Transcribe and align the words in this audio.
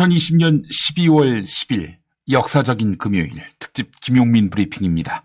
2020년 0.00 0.62
12월 0.66 1.42
10일 1.42 1.96
역사적인 2.30 2.96
금요일 2.96 3.32
특집 3.58 3.90
김용민 4.00 4.48
브리핑입니다. 4.48 5.24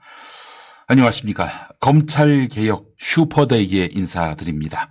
안녕하십니까. 0.87 1.69
검찰개혁 1.79 2.93
슈퍼데이에 2.99 3.89
인사드립니다. 3.93 4.89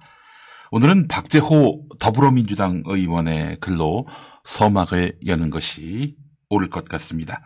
오늘은 0.71 1.09
박재호 1.09 1.89
더불어민주당 1.99 2.83
의원의 2.87 3.59
글로 3.61 4.07
서막을 4.45 5.19
여는 5.27 5.51
것이 5.51 6.17
옳을 6.49 6.71
것 6.71 6.89
같습니다. 6.89 7.43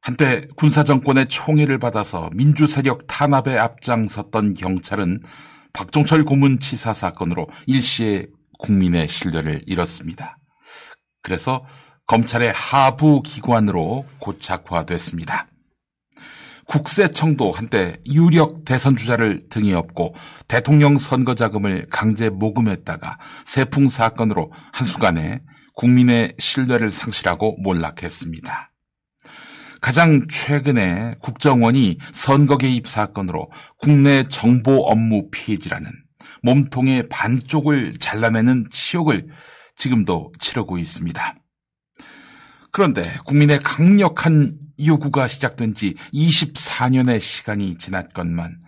한때 0.00 0.42
군사정권의 0.56 1.28
총애를 1.28 1.78
받아서 1.78 2.30
민주세력 2.32 3.08
탄압에 3.08 3.58
앞장섰던 3.58 4.54
경찰은 4.54 5.20
박종철 5.72 6.24
고문치사 6.24 6.94
사건으로 6.94 7.48
일시에 7.66 8.26
국민의 8.60 9.08
신뢰를 9.08 9.62
잃었습니다. 9.66 10.38
그래서 11.24 11.64
검찰의 12.06 12.52
하부 12.54 13.22
기관으로 13.22 14.04
고착화됐습니다. 14.18 15.48
국세청도 16.66 17.50
한때 17.50 17.96
유력 18.06 18.64
대선 18.64 18.94
주자를 18.94 19.48
등에 19.48 19.72
업고 19.72 20.14
대통령 20.48 20.98
선거 20.98 21.34
자금을 21.34 21.88
강제 21.90 22.28
모금했다가 22.28 23.18
세풍 23.46 23.88
사건으로 23.88 24.52
한순간에 24.72 25.40
국민의 25.74 26.34
신뢰를 26.38 26.90
상실하고 26.90 27.56
몰락했습니다. 27.62 28.70
가장 29.80 30.22
최근에 30.28 31.12
국정원이 31.20 31.98
선거 32.12 32.56
개입 32.58 32.86
사건으로 32.86 33.50
국내 33.78 34.24
정보 34.28 34.86
업무 34.86 35.30
피해지라는 35.30 35.90
몸통의 36.42 37.08
반쪽을 37.08 37.94
잘라내는 37.98 38.66
치욕을 38.70 39.28
지금도 39.74 40.32
치르고 40.38 40.78
있습니다. 40.78 41.34
그런데 42.72 43.18
국민의 43.26 43.60
강력한 43.60 44.58
요구가 44.84 45.28
시작된 45.28 45.74
지 45.74 45.94
24년의 46.12 47.20
시간이 47.20 47.76
지났건만 47.78 48.58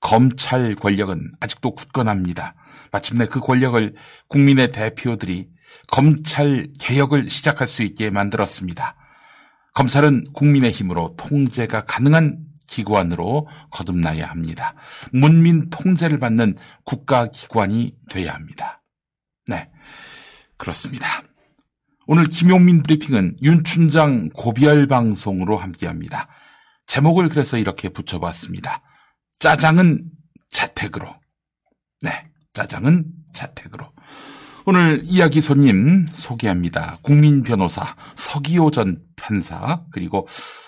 검찰 0.00 0.76
권력은 0.76 1.32
아직도 1.40 1.74
굳건합니다. 1.74 2.54
마침내 2.92 3.26
그 3.26 3.40
권력을 3.40 3.94
국민의 4.28 4.70
대표들이 4.70 5.48
검찰 5.88 6.68
개혁을 6.78 7.28
시작할 7.28 7.66
수 7.66 7.82
있게 7.82 8.10
만들었습니다. 8.10 8.94
검찰은 9.74 10.24
국민의 10.32 10.70
힘으로 10.70 11.14
통제가 11.16 11.84
가능한 11.84 12.38
기관으로 12.68 13.48
거듭나야 13.70 14.26
합니다. 14.28 14.74
문민 15.12 15.70
통제를 15.70 16.18
받는 16.18 16.56
국가기관이 16.84 17.96
돼야 18.10 18.34
합니다. 18.34 18.82
네. 19.46 19.68
그렇습니다. 20.56 21.22
오늘 22.06 22.26
김용민 22.28 22.82
브리핑은 22.82 23.38
윤춘장 23.42 24.30
고별 24.30 24.86
방송으로 24.86 25.56
함께 25.56 25.86
합니다. 25.86 26.28
제목을 26.86 27.28
그래서 27.28 27.58
이렇게 27.58 27.88
붙여봤습니다. 27.88 28.82
짜장은 29.38 30.04
자택으로. 30.50 31.08
네. 32.02 32.30
짜장은 32.52 33.04
자택으로. 33.32 33.92
오늘 34.64 35.00
이야기 35.04 35.40
손님 35.40 36.06
소개합니다. 36.06 36.98
국민 37.02 37.42
변호사 37.42 37.94
서기호 38.14 38.70
전 38.70 39.00
판사 39.16 39.84
그리고 39.92 40.26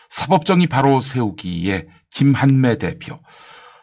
사법정의 0.08 0.66
바로 0.66 1.00
세우기의 1.00 1.88
김한매 2.10 2.78
대표 2.78 3.20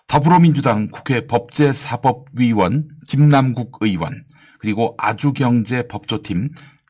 더불어민주당 0.08 0.90
국회 0.90 1.26
법제사법위원 1.28 2.88
김남국 3.08 3.78
의원 3.82 4.24
그리고 4.66 4.96
아주경제법조팀 4.98 6.50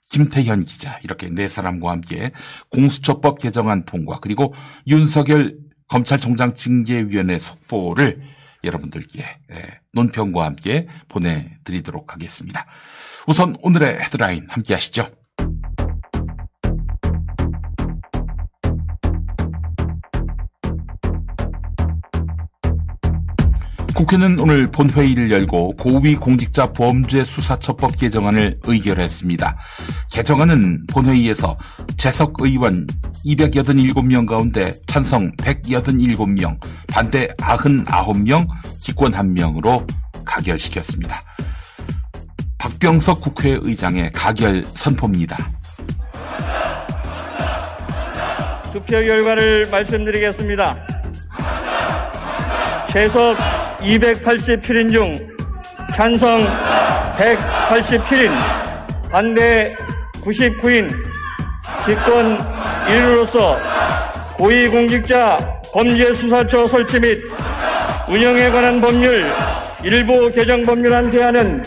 김태현 0.10 0.64
기자 0.64 0.98
이렇게 1.04 1.28
네 1.30 1.50
사람과 1.50 1.92
함께 1.92 2.32
공수처법 2.70 3.40
개정안 3.40 3.84
통과 3.84 4.20
그리고 4.22 4.54
윤석열 4.88 5.58
검찰총장 5.90 6.54
징계위원회 6.54 7.38
속보를 7.38 8.22
여러분들께 8.64 9.22
예, 9.52 9.80
논평과 9.92 10.46
함께 10.46 10.88
보내드리도록 11.10 12.14
하겠습니다. 12.14 12.66
우선 13.28 13.58
오늘의 13.62 14.00
헤드라인 14.04 14.48
함께 14.50 14.74
하시죠. 14.74 15.06
국회는 23.96 24.40
오늘 24.40 24.70
본회의를 24.70 25.32
열고 25.32 25.78
고위공직자 25.78 26.74
범죄수사처법 26.74 27.96
개정안을 27.96 28.60
의결했습니다. 28.64 29.58
개정안은 30.12 30.84
본회의에서 30.92 31.58
재석 31.96 32.34
의원 32.40 32.88
287명 33.26 34.28
가운데 34.28 34.76
찬성 34.86 35.32
187명, 35.38 36.58
반대 36.88 37.30
99명, 37.38 38.46
기권 38.84 39.14
1명으로 39.14 39.88
가결시켰습니다. 40.26 41.22
박병석 42.58 43.22
국회의장의 43.22 44.12
가결 44.12 44.66
선포입니다. 44.74 45.38
투표 48.74 49.02
결과를 49.02 49.70
말씀드리겠습니다. 49.72 50.86
재석 52.92 53.38
287인 53.86 54.92
중 54.92 55.14
찬성 55.96 56.46
187인, 57.14 58.32
반대 59.12 59.76
99인, 60.24 60.90
기권 61.86 62.38
1로서 62.88 63.62
고위공직자 64.38 65.38
범죄수사처 65.72 66.68
설치 66.68 67.00
및 67.00 67.22
운영에 68.10 68.50
관한 68.50 68.82
법률 68.82 69.32
일부 69.84 70.32
개정 70.32 70.64
법률안 70.64 71.12
대안은 71.12 71.62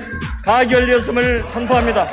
가결되었음을 0.44 1.44
선포합니다. 1.46 2.06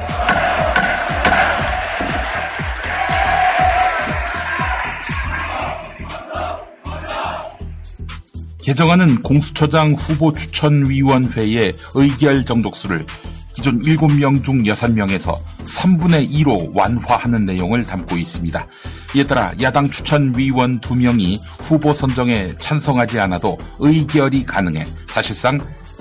개정안은 8.66 9.22
공수처장 9.22 9.94
후보 9.94 10.34
추천위원회의 10.34 11.72
의결 11.94 12.46
정독수를 12.46 13.06
기존 13.53 13.80
7명 13.80 14.44
중 14.44 14.64
6명에서 14.64 15.38
3분의 15.59 16.31
2로 16.31 16.75
완화하는 16.75 17.46
내용을 17.46 17.84
담고 17.84 18.18
있습니다. 18.18 18.68
이에 19.16 19.24
따라 19.28 19.54
야당 19.62 19.88
추천위원 19.88 20.80
2명이 20.80 21.40
후보 21.59 21.94
선정에 21.94 22.56
찬성하지 22.58 23.20
않아도 23.20 23.56
의결이 23.78 24.48
가능해 24.48 24.84
사실상 25.09 25.59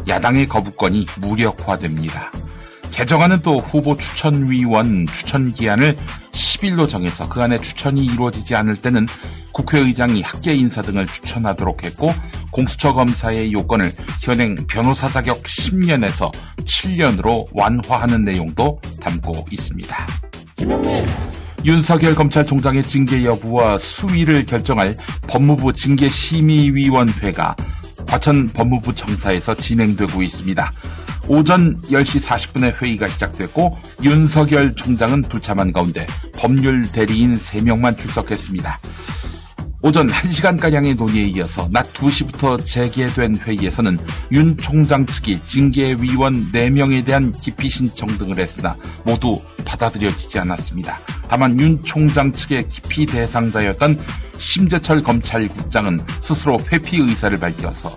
야당의 0.09 0.47
거부권이 0.47 1.05
무력화됩니다. 1.21 2.33
개정안은 2.95 3.43
또 3.43 3.59
후보 3.59 3.97
추천위원 3.97 5.07
추천 5.09 5.53
기한을 5.53 5.97
10일로 6.31 6.89
정해서 6.89 7.29
그 7.29 7.43
안에 7.43 7.61
추천이 7.61 8.05
이루어지지 8.05 8.55
않을 8.55 8.77
때는 8.77 9.09
국회의장이 9.53 10.23
학계 10.23 10.55
인사 10.55 10.81
등을 10.81 11.07
추천하도록 11.07 11.83
했고 11.83 12.15
공수처 12.53 12.93
검사의 12.93 13.53
요건을 13.53 13.93
현행 14.21 14.55
변호사 14.69 15.11
자격 15.11 15.43
10년에서 15.43 16.31
7년으로 16.59 17.49
완화하는 17.53 18.25
내용도 18.25 18.81
담고 19.01 19.47
있습니다. 19.51 20.07
윤석열 21.65 22.15
검찰총장의 22.15 22.87
징계 22.87 23.25
여부와 23.25 23.77
수위를 23.77 24.47
결정할 24.47 24.97
법무부 25.27 25.73
징계심의위원회가 25.73 27.57
과천 28.07 28.51
법무부 28.51 28.95
청사에서 28.95 29.57
진행되고 29.57 30.23
있습니다. 30.23 30.71
오전 31.27 31.81
10시 31.83 32.27
40분에 32.27 32.81
회의가 32.81 33.09
시작됐고 33.09 33.71
윤석열 34.03 34.71
총장은 34.73 35.23
불참한 35.23 35.73
가운데 35.73 36.07
법률 36.37 36.91
대리인 36.93 37.37
3명만 37.37 37.97
출석했습니다. 37.99 38.81
오전 39.81 40.09
1시간가량의 40.09 40.97
논의에 40.97 41.25
이어서 41.29 41.69
낮 41.71 41.93
2시부터 41.93 42.65
재개된 42.65 43.37
회의에서는 43.37 43.99
윤 44.33 44.57
총장 44.57 45.05
측이 45.05 45.41
징계위원 45.45 46.51
4명에 46.53 47.05
대한 47.05 47.33
기피 47.33 47.69
신청 47.69 48.09
등을 48.19 48.39
했으나 48.39 48.75
모두 49.05 49.43
받아들여지지 49.65 50.39
않았습니다. 50.39 50.99
다만 51.29 51.59
윤 51.61 51.83
총장 51.83 52.33
측의 52.33 52.69
기피 52.69 53.05
대상자였던 53.05 53.99
심재철 54.39 55.03
검찰국장은 55.03 56.01
스스로 56.21 56.59
회피 56.73 56.99
의사를 56.99 57.39
밝혀서 57.39 57.95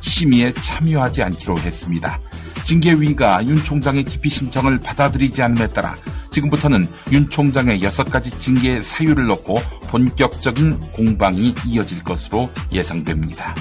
심의에 0.00 0.52
참여하지 0.52 1.22
않기로 1.22 1.58
했습니다. 1.58 2.18
징계위가 2.64 3.46
윤 3.46 3.62
총장의 3.62 4.04
기피 4.04 4.28
신청을 4.28 4.80
받아들이지 4.80 5.42
않음에 5.42 5.68
따라 5.68 5.94
지금부터는 6.30 6.88
윤 7.12 7.28
총장의 7.28 7.82
여섯 7.82 8.04
가지 8.04 8.30
징계 8.38 8.80
사유를 8.80 9.26
넣고 9.26 9.56
본격적인 9.88 10.80
공방이 10.92 11.54
이어질 11.66 12.02
것으로 12.02 12.50
예상됩니다. 12.72 13.54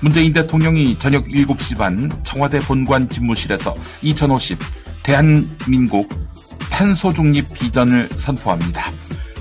문재인 0.00 0.32
대통령이 0.32 0.98
저녁 0.98 1.24
7시 1.24 1.76
반 1.76 2.10
청와대 2.22 2.58
본관 2.60 3.08
집무실에서 3.08 3.74
2050 4.02 4.58
대한민국 5.02 6.08
탄소 6.70 7.12
중립 7.12 7.52
비전을 7.54 8.08
선포합니다. 8.16 8.90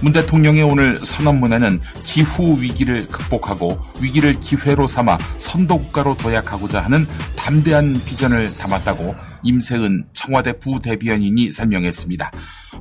문 0.02 0.12
대통령의 0.12 0.64
오늘 0.64 0.98
선언문에는 1.04 1.80
기후 2.04 2.62
위기를 2.62 3.08
극복하고 3.08 3.80
위기를 4.02 4.40
기회로 4.40 4.88
삼아 4.88 5.18
선도국가로 5.38 6.18
도약하고자 6.18 6.82
하는 6.82 7.06
담대한 7.38 8.02
비전을 8.06 8.58
담았다고 8.58 9.16
임세은 9.44 10.06
청와대 10.14 10.54
부대변인이 10.60 11.52
설명했습니다. 11.52 12.32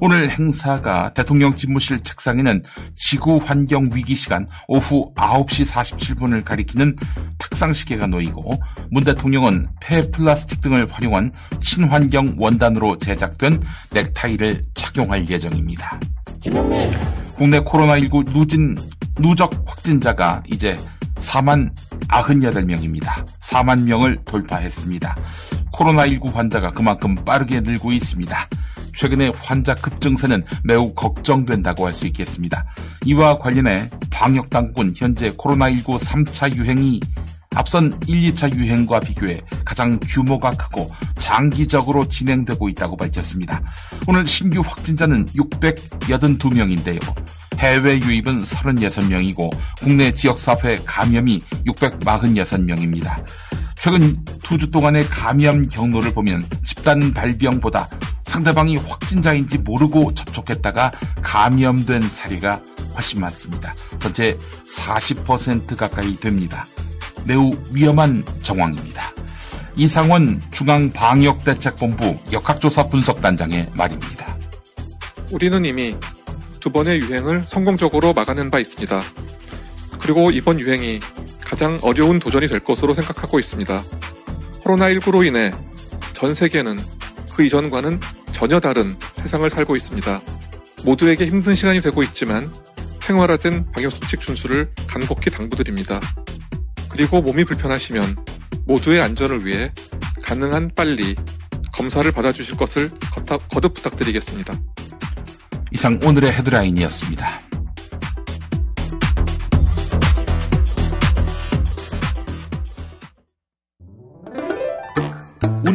오늘 0.01 0.29
행사가 0.29 1.13
대통령 1.15 1.55
집무실 1.55 2.03
책상에는 2.03 2.65
지구 2.97 3.37
환경 3.37 3.91
위기 3.95 4.15
시간 4.17 4.47
오후 4.67 5.13
9시 5.15 5.71
47분을 5.71 6.45
가리키는 6.45 6.97
탁상시계가 7.39 8.09
놓이고 8.09 8.61
문 8.91 9.05
대통령은 9.05 9.69
폐 9.81 10.03
플라스틱 10.11 10.61
등을 10.61 10.91
활용한 10.91 11.31
친환경 11.61 12.35
원단으로 12.39 12.99
제작된 12.99 13.61
넥타이를 13.93 14.63
착용할 14.75 15.29
예정입니다. 15.29 16.01
국내 17.37 17.61
코로나19 17.61 18.32
누진, 18.32 18.76
누적 19.17 19.50
확진자가 19.67 20.43
이제 20.46 20.76
4만 21.17 21.70
98명입니다. 22.08 23.25
4만 23.41 23.82
명을 23.82 24.19
돌파했습니다. 24.25 25.17
코로나19 25.73 26.32
환자가 26.32 26.70
그만큼 26.70 27.14
빠르게 27.14 27.61
늘고 27.61 27.93
있습니다. 27.93 28.49
최근의 28.96 29.32
환자 29.37 29.75
급증세는 29.75 30.44
매우 30.62 30.93
걱정된다고 30.94 31.87
할 31.87 31.94
수 31.94 32.06
있겠습니다. 32.08 32.64
이와 33.06 33.38
관련해 33.38 33.88
방역당국은 34.11 34.93
현재 34.96 35.32
코로나19 35.32 35.99
3차 35.99 36.55
유행이 36.55 37.00
앞선 37.55 37.97
1, 38.06 38.33
2차 38.33 38.55
유행과 38.55 39.01
비교해 39.01 39.41
가장 39.65 39.99
규모가 40.01 40.51
크고 40.53 40.91
장기적으로 41.17 42.06
진행되고 42.06 42.69
있다고 42.71 42.97
밝혔습니다. 42.97 43.62
오늘 44.06 44.27
신규 44.27 44.61
확진자는 44.61 45.27
682명인데요. 45.27 47.01
해외 47.59 47.99
유입은 47.99 48.43
36명이고 48.45 49.51
국내 49.81 50.12
지역사회 50.12 50.81
감염이 50.85 51.43
646명입니다. 51.67 53.25
최근 53.77 54.15
두 54.43 54.56
주 54.59 54.71
동안의 54.71 55.06
감염 55.09 55.62
경로를 55.69 56.12
보면 56.15 56.47
집단 56.65 57.12
발병보다 57.12 57.89
상대방이 58.25 58.77
확진자인지 58.79 59.59
모르고 59.59 60.15
접촉했다가 60.15 60.93
감염된 61.23 62.09
사례가 62.09 62.61
훨씬 62.95 63.21
많습니다. 63.21 63.75
전체 63.99 64.37
40% 64.67 65.77
가까이 65.77 66.17
됩니다. 66.17 66.65
매우 67.26 67.53
위험한 67.73 68.25
정황입니다. 68.43 69.12
이상원 69.76 70.41
중앙방역대책본부 70.50 72.15
역학조사 72.32 72.87
분석단장의 72.88 73.71
말입니다. 73.75 74.37
우리는 75.31 75.65
이미 75.65 75.97
두 76.61 76.71
번의 76.71 77.00
유행을 77.00 77.43
성공적으로 77.43 78.12
막아낸 78.12 78.50
바 78.50 78.59
있습니다. 78.59 79.03
그리고 79.99 80.31
이번 80.31 80.61
유행이 80.61 81.00
가장 81.41 81.79
어려운 81.82 82.19
도전이 82.19 82.47
될 82.49 82.61
것으로 82.61 82.94
생각하고 82.94 83.38
있습니다. 83.38 83.82
코로나19로 84.61 85.27
인해 85.27 85.53
전 86.12 86.35
세계는 86.35 86.79
그 87.35 87.44
이전과는 87.44 88.00
전혀 88.32 88.61
다른 88.61 88.94
세상을 89.15 89.49
살고 89.49 89.77
있습니다. 89.77 90.20
모두에게 90.85 91.27
힘든 91.27 91.55
시간이 91.55 91.81
되고 91.81 92.03
있지만 92.03 92.50
생활화된 93.00 93.73
방역수칙 93.73 94.20
준수를 94.20 94.70
간곡히 94.87 95.31
당부드립니다. 95.31 96.00
그리고 96.94 97.20
몸이 97.20 97.44
불편하시면 97.44 98.25
모두의 98.67 99.02
안전을 99.02 99.44
위해 99.44 99.73
가능한 100.23 100.70
빨리 100.76 101.17
검사를 101.73 102.08
받아주실 102.11 102.56
것을 102.56 102.88
거듭 103.50 103.75
부탁드리겠습니다. 103.75 104.55
이상 105.73 105.99
오늘의 106.05 106.32
헤드라인이었습니다. 106.32 107.44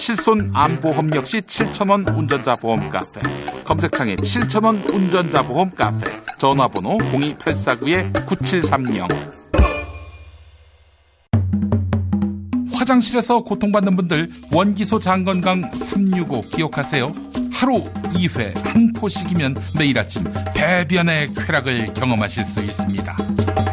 실손 0.00 0.50
암보험 0.54 1.14
역시 1.14 1.42
7,000원 1.42 2.16
운전자 2.16 2.56
보험 2.56 2.88
카페. 2.88 3.20
검색창에 3.64 4.16
7,000원 4.16 4.94
운전자 4.94 5.42
보험 5.42 5.70
카페. 5.70 6.06
전화번호 6.38 6.96
02849-9730. 6.96 9.06
화장실에서 12.72 13.44
고통받는 13.44 13.94
분들 13.94 14.32
원기소 14.50 15.00
장건강 15.00 15.70
365 15.74 16.40
기억하세요. 16.48 17.12
하루 17.52 17.84
2회 18.14 18.58
한 18.64 18.94
포씩이면 18.94 19.54
매일 19.78 19.98
아침 19.98 20.24
배변의 20.54 21.34
쾌락을 21.34 21.92
경험하실 21.92 22.46
수 22.46 22.60
있습니다. 22.60 23.16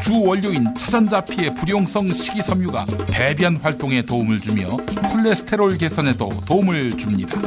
주 0.02 0.22
원료인 0.22 0.74
차전자 0.76 1.22
피의 1.22 1.54
불용성 1.56 2.14
식이섬유가 2.14 2.86
배변 3.12 3.58
활동에 3.58 4.02
도움을 4.02 4.40
주며 4.40 4.68
콜레스테롤 5.10 5.78
개선에도 5.78 6.30
도움을 6.46 6.96
줍니다. 6.98 7.40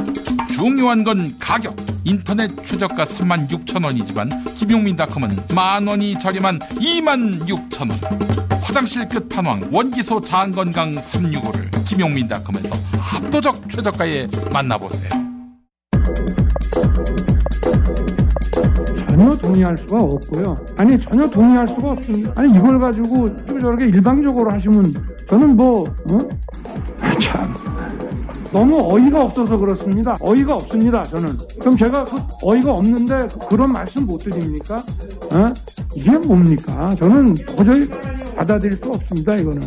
중요한 0.53 1.03
건 1.03 1.35
가격. 1.39 1.75
인터넷 2.03 2.49
최저가 2.63 3.05
36,000원이지만 3.05 4.55
김용민닷컴은 4.55 5.45
만 5.53 5.87
원이 5.87 6.17
저렴한 6.19 6.59
26,000원. 6.59 8.61
화장실 8.61 9.07
끝 9.07 9.27
판왕 9.29 9.69
원기소 9.71 10.21
장건강 10.21 10.91
365를 10.91 11.85
김용민닷컴에서 11.85 12.75
압도적 13.15 13.69
최저가에 13.69 14.27
만나보세요. 14.51 15.20
전혀 19.11 19.29
동의할 19.31 19.77
수가 19.77 19.97
없고요. 19.97 20.55
아니 20.77 20.97
전혀 20.97 21.27
동의할 21.27 21.67
수가 21.67 21.89
없습니다. 21.89 22.33
아니 22.37 22.55
이걸 22.55 22.79
가지고 22.79 23.25
저렇게 23.35 23.89
일방적으로 23.89 24.49
하시면 24.53 24.85
저는 25.27 25.51
뭐 25.51 25.83
어? 25.83 26.17
참 27.19 27.43
너무 28.53 28.77
어이가 28.81 29.21
없어서 29.21 29.57
그렇습니다. 29.57 30.13
어이가 30.21 30.55
없습니다. 30.55 31.03
저는 31.03 31.29
그럼 31.59 31.75
제가 31.75 32.05
그 32.05 32.17
어이가 32.43 32.71
없는데 32.71 33.27
그런 33.49 33.73
말씀 33.73 34.05
못 34.05 34.17
드립니까? 34.19 34.75
어? 34.75 35.53
이게 35.93 36.11
뭡니까? 36.11 36.95
저는 36.95 37.35
도저히 37.35 37.81
받아들일 38.37 38.77
수 38.77 38.89
없습니다. 38.91 39.35
이거는 39.35 39.61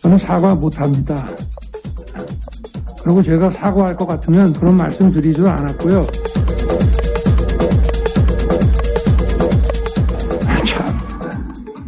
저는 0.00 0.16
사과 0.18 0.54
못 0.54 0.80
합니다. 0.80 1.26
그리고 3.02 3.20
제가 3.20 3.50
사과할 3.50 3.96
것 3.96 4.06
같으면 4.06 4.52
그런 4.52 4.76
말씀 4.76 5.10
드리지도 5.10 5.48
않았고요. 5.48 6.02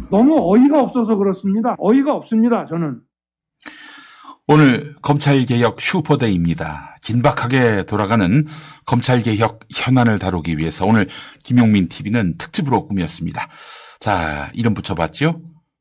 너무 0.09 0.35
어이가 0.53 0.81
없어서 0.81 1.15
그렇습니다. 1.15 1.75
어이가 1.79 2.13
없습니다. 2.13 2.65
저는. 2.69 2.99
오늘 4.47 4.95
검찰개혁 5.03 5.79
슈퍼데이입니다. 5.79 6.97
긴박하게 7.03 7.85
돌아가는 7.85 8.43
검찰개혁 8.85 9.59
현안을 9.71 10.17
다루기 10.17 10.57
위해서 10.57 10.85
오늘 10.85 11.07
김용민 11.43 11.87
TV는 11.87 12.37
특집으로 12.39 12.87
꾸몄습니다. 12.87 13.47
자, 13.99 14.49
이름 14.55 14.73
붙여봤죠? 14.73 15.35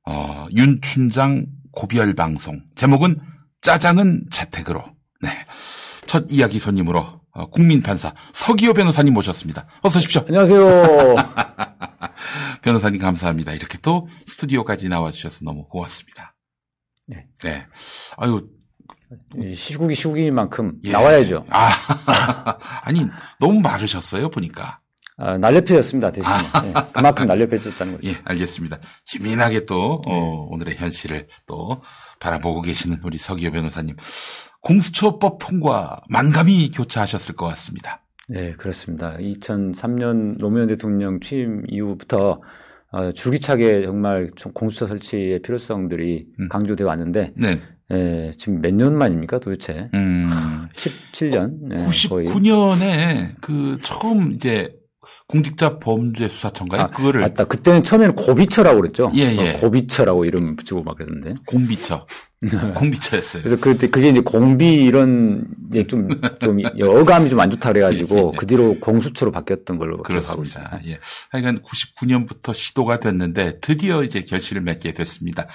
어, 0.06 0.46
윤춘장 0.54 1.46
고별 1.72 2.14
방송. 2.14 2.60
제목은 2.74 3.16
짜장은 3.62 4.26
재택으로. 4.30 4.84
네. 5.22 5.30
첫 6.04 6.26
이야기 6.28 6.58
손님으로 6.58 7.06
어, 7.32 7.50
국민판사 7.50 8.12
서기호 8.32 8.74
변호사님 8.74 9.14
모셨습니다. 9.14 9.66
어서 9.82 9.98
오십시오. 9.98 10.24
안녕하세요. 10.26 11.16
변호사님 12.62 13.00
감사합니다. 13.00 13.52
이렇게 13.52 13.78
또 13.82 14.08
스튜디오까지 14.26 14.88
나와주셔서 14.88 15.40
너무 15.44 15.66
고맙습니다. 15.68 16.34
네. 17.08 17.26
네. 17.42 17.66
아유. 18.16 18.40
시국이 19.54 19.94
시국인 19.94 20.34
만큼 20.34 20.74
예. 20.84 20.92
나와야죠. 20.92 21.46
아, 21.48 21.70
아니, 22.84 23.06
너무 23.40 23.60
마르셨어요, 23.60 24.28
보니까. 24.28 24.80
아, 25.16 25.38
날렵해졌습니다, 25.38 26.12
대신에. 26.12 26.34
아. 26.34 26.60
네. 26.60 26.72
그만큼 26.92 27.26
날렵해졌다는 27.26 27.96
거죠. 27.96 28.08
예, 28.08 28.20
알겠습니다. 28.24 28.78
기민하게 29.06 29.64
또, 29.66 30.02
네. 30.06 30.12
어, 30.12 30.46
오늘의 30.50 30.76
현실을 30.76 31.26
또 31.46 31.82
바라보고 32.20 32.60
계시는 32.62 33.00
우리 33.02 33.18
서기호 33.18 33.50
변호사님. 33.50 33.96
공수처법 34.60 35.38
통과 35.40 36.00
만감히 36.08 36.70
교차하셨을 36.70 37.34
것 37.34 37.46
같습니다. 37.46 38.02
네, 38.28 38.52
그렇습니다. 38.52 39.16
2003년 39.18 40.38
노무현 40.38 40.66
대통령 40.68 41.20
취임 41.20 41.62
이후부터 41.68 42.42
어, 42.90 43.12
줄기차게 43.12 43.82
정말 43.84 44.30
좀 44.36 44.52
공수처 44.52 44.86
설치의 44.86 45.40
필요성들이 45.42 46.26
음. 46.40 46.48
강조돼 46.48 46.84
왔는데 46.84 47.32
네. 47.36 47.60
예, 47.90 48.30
지금 48.36 48.60
몇 48.60 48.72
년 48.74 48.96
만입니까 48.96 49.38
도대체? 49.38 49.88
음. 49.94 50.30
17년 50.74 51.72
예, 51.72 52.08
거의. 52.08 52.26
99년에 52.28 53.34
그 53.40 53.78
처음 53.82 54.32
이제 54.32 54.77
공직자 55.28 55.78
범죄 55.78 56.26
수사처인가요? 56.26 56.80
아, 56.80 56.86
그거를 56.86 57.20
맞다. 57.20 57.44
그때는 57.44 57.82
처음에는 57.82 58.14
고비처라고 58.14 58.80
그랬죠. 58.80 59.12
예, 59.14 59.24
예. 59.36 59.54
어, 59.56 59.60
고비처라고 59.60 60.24
이름 60.24 60.56
붙이고 60.56 60.82
막 60.82 60.96
그랬는데. 60.96 61.34
공비처. 61.46 62.06
공비처였어요. 62.74 63.42
그래서 63.42 63.60
그때 63.60 63.88
그게 63.90 64.08
이제 64.08 64.20
공비 64.20 64.74
이런 64.84 65.44
이제 65.70 65.86
좀, 65.86 66.08
좀 66.40 66.58
어감이 66.82 67.28
좀 67.28 67.40
안 67.40 67.50
좋다 67.50 67.72
그래가지고 67.72 68.16
예, 68.16 68.20
예. 68.32 68.36
그 68.38 68.46
뒤로 68.46 68.80
공수처로 68.80 69.30
바뀌었던 69.30 69.76
걸로 69.76 70.02
기억하고. 70.02 70.44
있습니다. 70.44 70.80
예. 70.86 70.98
하여간 71.30 71.62
99년부터 71.62 72.54
시도가 72.54 72.98
됐는데 72.98 73.60
드디어 73.60 74.02
이제 74.04 74.22
결실을 74.22 74.62
맺게 74.62 74.94
됐습니다. 74.94 75.46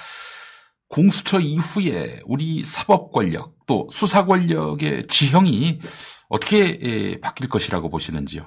공수처 0.88 1.40
이후에 1.40 2.20
우리 2.26 2.62
사법 2.62 3.10
권력 3.10 3.54
또 3.66 3.88
수사 3.90 4.24
권력의 4.24 5.08
지형이 5.08 5.80
어떻게 6.28 6.78
예, 6.82 7.18
바뀔 7.20 7.48
것이라고 7.48 7.90
보시는지요? 7.90 8.46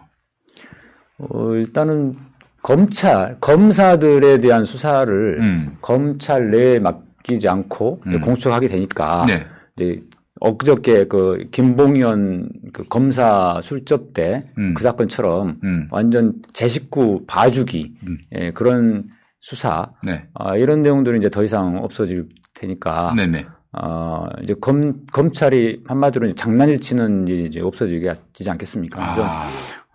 어, 1.19 1.53
일단은 1.55 2.15
검찰, 2.61 3.37
검사들에 3.39 4.39
대한 4.39 4.65
수사를 4.65 5.37
음. 5.39 5.77
검찰 5.81 6.51
내에 6.51 6.79
맡기지 6.79 7.47
않고 7.47 8.01
음. 8.07 8.21
공수처가 8.21 8.55
하게 8.55 8.67
되니까 8.67 9.25
네. 9.27 9.45
이제 9.75 10.03
엊그저께 10.39 11.05
그 11.05 11.47
김봉현 11.51 12.49
그 12.73 12.83
검사 12.87 13.59
술접 13.63 14.13
때그 14.13 14.45
음. 14.57 14.75
사건처럼 14.79 15.59
음. 15.63 15.87
완전 15.91 16.33
제 16.53 16.67
식구 16.67 17.25
봐주기 17.25 17.95
음. 18.07 18.17
예, 18.35 18.51
그런 18.51 19.05
수사 19.39 19.91
네. 20.05 20.27
아, 20.33 20.55
이런 20.55 20.81
내용들은 20.81 21.19
이제 21.19 21.29
더 21.29 21.43
이상 21.43 21.77
없어질 21.77 22.27
테니까 22.53 23.13
네네. 23.15 23.45
어, 23.79 24.27
이제 24.43 24.55
검 24.59 25.05
검찰이 25.11 25.83
한마디로 25.87 26.31
장난을 26.33 26.79
치는 26.79 27.27
일이 27.27 27.45
이제 27.45 27.61
없어지지 27.61 28.49
않겠습니까? 28.49 29.01
아, 29.01 29.47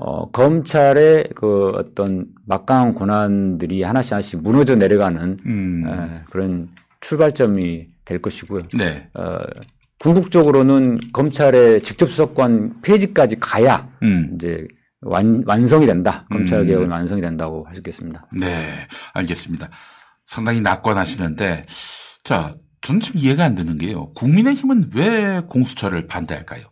어, 0.05 0.29
검찰의 0.33 1.29
그 1.37 1.69
어떤 1.77 2.27
막강한 2.47 2.95
권한들이 2.97 3.85
하나씩 3.85 4.13
하나씩 4.13 4.43
무너져 4.43 4.75
내려가는 4.75 5.39
음. 5.47 5.85
에, 5.87 6.25
그런 6.29 6.71
출발점이 7.01 7.87
될 8.05 8.21
것이고요. 8.21 8.65
네. 8.77 9.09
어, 9.15 9.31
궁극적으로는 10.01 10.99
검찰의 11.13 11.83
직접 11.83 12.07
수사권 12.07 12.81
폐지까지 12.83 13.37
가야 13.39 13.89
음. 14.03 14.33
이제 14.35 14.67
완, 15.03 15.45
완성이 15.47 15.87
된다. 15.87 16.27
검찰 16.33 16.63
음. 16.63 16.67
개혁은 16.67 16.91
완성이 16.91 17.21
된다고 17.21 17.65
할 17.67 17.75
수 17.75 17.79
있겠습니다. 17.79 18.27
네, 18.37 18.89
알겠습니다. 19.15 19.69
상당히 20.25 20.61
낙관하시는데, 20.61 21.65
자, 22.25 22.57
저는 22.81 23.01
좀 23.01 23.17
이해가 23.17 23.45
안 23.45 23.55
되는 23.55 23.79
게요. 23.79 24.13
국민의힘은 24.15 24.91
왜 24.97 25.43
공수처를 25.49 26.09
반대할까요? 26.09 26.65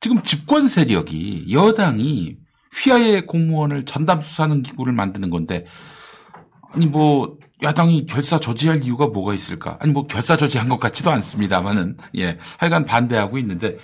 지금 0.00 0.20
집권 0.22 0.68
세력이 0.68 1.46
여당이 1.52 2.36
휘하의 2.74 3.26
공무원을 3.26 3.84
전담 3.84 4.22
수사하는 4.22 4.62
기구를 4.62 4.92
만드는 4.92 5.30
건데, 5.30 5.66
아니 6.72 6.86
뭐 6.86 7.36
야당이 7.62 8.06
결사 8.06 8.38
저지할 8.38 8.82
이유가 8.84 9.06
뭐가 9.08 9.34
있을까? 9.34 9.76
아니 9.80 9.92
뭐 9.92 10.06
결사 10.06 10.36
저지한 10.36 10.68
것 10.68 10.78
같지도 10.78 11.10
않습니다만은 11.10 11.96
예, 12.18 12.38
하여간 12.58 12.84
반대하고 12.84 13.38
있는데 13.38 13.76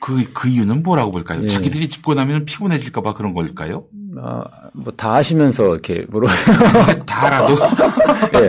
그그 0.00 0.48
이유는 0.48 0.82
뭐라고 0.84 1.10
볼까요? 1.10 1.42
예. 1.42 1.46
자기들이 1.48 1.88
집권하면 1.88 2.44
피곤해질까봐 2.44 3.14
그런 3.14 3.34
걸까요? 3.34 3.82
어, 4.18 4.42
뭐다 4.74 5.14
하시면서 5.14 5.72
이렇게 5.72 6.06
물어, 6.08 6.28
다 7.06 7.26
알아도 7.26 7.56
예, 8.34 8.48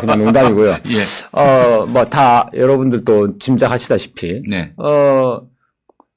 그냥 0.00 0.24
농담이고요. 0.24 0.70
예, 0.72 1.38
어, 1.40 1.86
뭐 1.86 2.04
다 2.06 2.48
여러분들도 2.54 3.38
짐작하시다시피, 3.38 4.42
네, 4.48 4.72
어, 4.76 5.40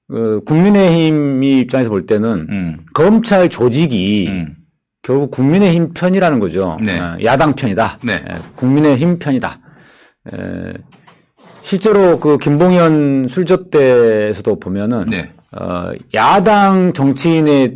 그 0.09 0.41
국민의힘이 0.45 1.59
입장에서 1.61 1.89
볼 1.91 2.05
때는 2.07 2.47
음, 2.49 2.77
검찰 2.93 3.47
조직이 3.49 4.25
음, 4.27 4.55
결국 5.03 5.29
국민의힘 5.31 5.93
편이라는 5.93 6.39
거죠. 6.39 6.77
네. 6.83 6.99
어, 6.99 7.15
야당 7.23 7.53
편이다. 7.53 7.99
네. 8.03 8.15
에, 8.15 8.23
국민의힘 8.55 9.19
편이다. 9.19 9.59
에, 10.33 10.73
실제로 11.61 12.19
그 12.19 12.37
김봉현 12.39 13.27
술접 13.29 13.69
때에서도 13.69 14.59
보면은 14.59 15.01
네, 15.09 15.31
어, 15.51 15.91
야당 16.15 16.93
정치인에 16.93 17.75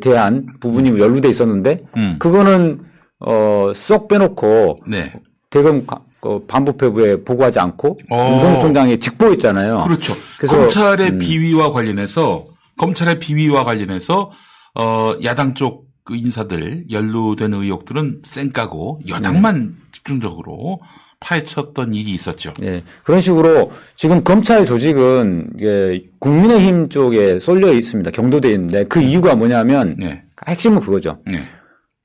대한 0.00 0.46
부분이 0.60 0.98
연루돼 0.98 1.28
있었는데 1.28 1.82
음, 1.98 2.16
그거는 2.18 2.80
어, 3.20 3.72
쏙 3.74 4.08
빼놓고 4.08 4.78
네, 4.88 5.12
대검 5.50 5.86
가- 5.86 6.00
그 6.20 6.44
반부패부에 6.46 7.24
보고하지 7.24 7.58
않고 7.60 7.98
어. 8.10 8.30
윤석열 8.32 8.60
총장이 8.60 9.00
직보했잖아요. 9.00 9.84
그렇죠. 9.84 10.14
그래서, 10.38 10.58
검찰의 10.58 11.10
음. 11.12 11.18
비위와 11.18 11.72
관련해서 11.72 12.44
검찰의 12.78 13.18
비위와 13.18 13.64
관련해서 13.64 14.30
어 14.78 15.14
야당 15.24 15.54
쪽그 15.54 16.14
인사들 16.14 16.86
연루된 16.90 17.54
의혹들은 17.54 18.22
쌩까고 18.24 19.00
여당만 19.08 19.76
집중적으로 19.92 20.80
파헤쳤던 21.20 21.92
일이 21.92 22.12
있었죠. 22.12 22.52
예, 22.62 22.82
그런 23.04 23.20
식으로 23.20 23.72
지금 23.94 24.24
검찰 24.24 24.64
조직은 24.64 25.50
예, 25.60 26.02
국민의힘 26.18 26.88
쪽에 26.88 27.38
쏠려 27.38 27.72
있습니다. 27.72 28.10
경도돼 28.10 28.50
있는데 28.52 28.84
그 28.84 29.00
이유가 29.00 29.34
뭐냐면 29.34 29.96
네, 29.98 30.22
핵심은 30.48 30.80
그거죠. 30.80 31.18
네, 31.26 31.38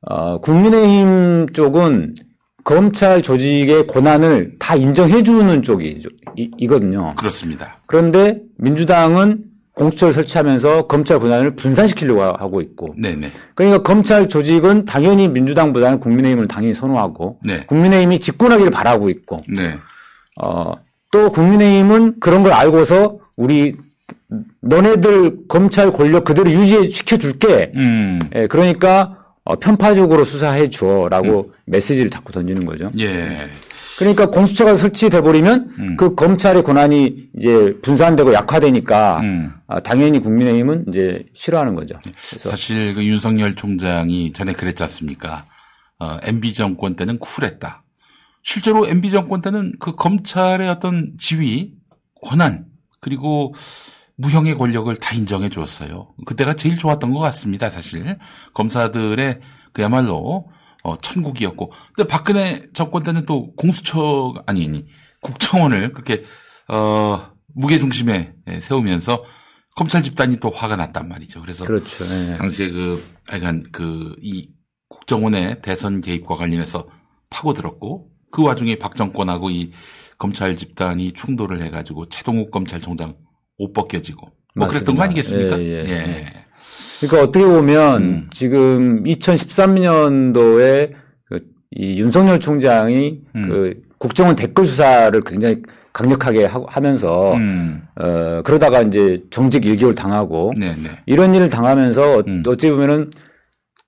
어, 0.01 0.39
국민의힘 0.39 1.53
쪽은 1.53 2.15
검찰 2.65 3.21
조직의 3.21 3.85
권한을 3.87 4.55
다 4.57 4.75
인정해주는 4.75 5.61
쪽이 5.63 5.99
이거든요. 6.57 7.13
그렇습니다. 7.15 7.77
그런데 7.85 8.41
민주당은 8.57 9.43
공수처를 9.73 10.13
설치하면서 10.13 10.87
검찰 10.87 11.19
권한을 11.19 11.55
분산시키려고 11.55 12.23
하고 12.23 12.61
있고, 12.61 12.95
네, 12.97 13.15
네, 13.15 13.29
그러니까 13.53 13.83
검찰 13.83 14.27
조직은 14.27 14.85
당연히 14.85 15.27
민주당보다는 15.27 15.99
국민의힘을 15.99 16.47
당연히 16.47 16.73
선호하고, 16.73 17.37
네, 17.43 17.65
국민의힘이 17.67 18.19
집권하기를 18.19 18.71
바라고 18.71 19.09
있고, 19.09 19.41
네, 19.55 19.75
어, 20.41 20.73
또 21.11 21.29
국민의힘은 21.29 22.19
그런 22.19 22.41
걸 22.41 22.53
알고서 22.53 23.19
우리 23.35 23.75
너네들 24.61 25.47
검찰 25.47 25.91
권력 25.91 26.23
그대로 26.23 26.49
유지시켜 26.49 27.17
줄게. 27.17 27.71
음, 27.75 28.19
예, 28.33 28.47
그러니까 28.47 29.24
어, 29.45 29.55
편파적으로 29.57 30.25
수사해 30.25 30.69
줘라고 30.69 31.53
메시지를 31.65 32.09
자꾸 32.09 32.33
던지는 32.33 32.65
거죠. 32.65 32.89
예, 32.97 33.47
그러니까 33.97 34.29
공수처가 34.29 34.75
설치돼 34.75 35.21
버리면 35.21 35.75
음. 35.79 35.97
그 35.97 36.15
검찰의 36.15 36.63
권한이 36.63 37.29
이제 37.37 37.77
분산되고 37.81 38.33
약화되니까 38.33 39.21
음. 39.21 39.53
아, 39.67 39.79
당연히 39.79 40.19
국민의힘은 40.19 40.85
이제 40.89 41.23
싫어하는 41.33 41.75
거죠. 41.75 41.97
사실 42.19 42.95
그 42.95 43.05
윤석열 43.05 43.55
총장이 43.55 44.33
전에 44.33 44.53
그랬지 44.53 44.83
않습니까? 44.83 45.45
어, 45.99 46.17
MB 46.23 46.53
정권 46.53 46.95
때는 46.95 47.19
쿨했다. 47.19 47.83
실제로 48.43 48.87
MB 48.87 49.11
정권 49.11 49.41
때는 49.41 49.73
그 49.79 49.95
검찰의 49.95 50.67
어떤 50.69 51.13
지위, 51.17 51.71
권한, 52.21 52.65
그리고 52.99 53.53
무형의 54.17 54.57
권력을 54.57 54.95
다 54.97 55.15
인정해 55.15 55.49
주었어요. 55.49 56.13
그때가 56.25 56.55
제일 56.55 56.77
좋았던 56.77 57.11
것 57.11 57.19
같습니다, 57.19 57.69
사실. 57.69 58.17
검사들의 58.53 59.41
그야말로 59.73 60.47
어, 60.83 60.97
천국이었고. 60.97 61.71
근데 61.93 62.07
박근혜 62.07 62.61
정권 62.73 63.03
때는 63.03 63.25
또 63.25 63.53
공수처, 63.55 64.33
아니, 64.45 64.67
아니, 64.67 64.85
국정원을 65.21 65.93
그렇게, 65.93 66.23
어, 66.67 67.31
무게중심에 67.55 68.33
세우면서 68.59 69.23
검찰 69.75 70.03
집단이 70.03 70.37
또 70.37 70.51
화가 70.51 70.75
났단 70.75 71.09
말이죠. 71.09 71.41
그래서 71.41 71.65
그렇죠. 71.65 72.05
예. 72.05 72.35
당시에 72.37 72.69
그, 72.69 73.03
약간 73.33 73.63
그, 73.71 74.15
이 74.21 74.49
국정원의 74.89 75.61
대선 75.63 76.01
개입과 76.01 76.35
관련해서 76.35 76.87
파고들었고, 77.31 78.11
그 78.31 78.43
와중에 78.43 78.77
박 78.77 78.95
정권하고 78.95 79.49
이 79.49 79.71
검찰 80.17 80.55
집단이 80.55 81.13
충돌을 81.13 81.61
해가지고 81.63 82.09
최동욱 82.09 82.51
검찰총장 82.51 83.15
옷 83.57 83.73
벗겨지고, 83.73 84.27
뭐 84.55 84.67
그랬던 84.67 84.95
거 84.95 85.01
맞습니다. 85.01 85.03
아니겠습니까? 85.03 85.59
예, 85.59 85.89
예, 85.89 86.25
그러니까 86.99 87.23
어떻게 87.29 87.45
보면 87.45 88.01
음. 88.03 88.27
지금 88.31 89.03
2013년도에 89.03 90.91
그, 91.29 91.39
이 91.71 91.99
윤석열 91.99 92.39
총장이 92.39 93.19
음. 93.35 93.47
그 93.49 93.81
국정원 93.97 94.35
댓글 94.35 94.65
수사를 94.65 95.19
굉장히 95.21 95.57
강력하게 95.93 96.45
하- 96.45 96.63
하면서 96.67 97.33
음, 97.35 97.81
어, 97.95 98.41
그러다가 98.43 98.81
이제 98.81 99.23
정직 99.29 99.63
1개월 99.63 99.95
당하고 99.95 100.51
네네. 100.59 100.75
이런 101.05 101.33
일을 101.33 101.49
당하면서 101.49 102.17
어- 102.17 102.23
음. 102.27 102.43
어찌 102.47 102.69
보면은 102.69 103.09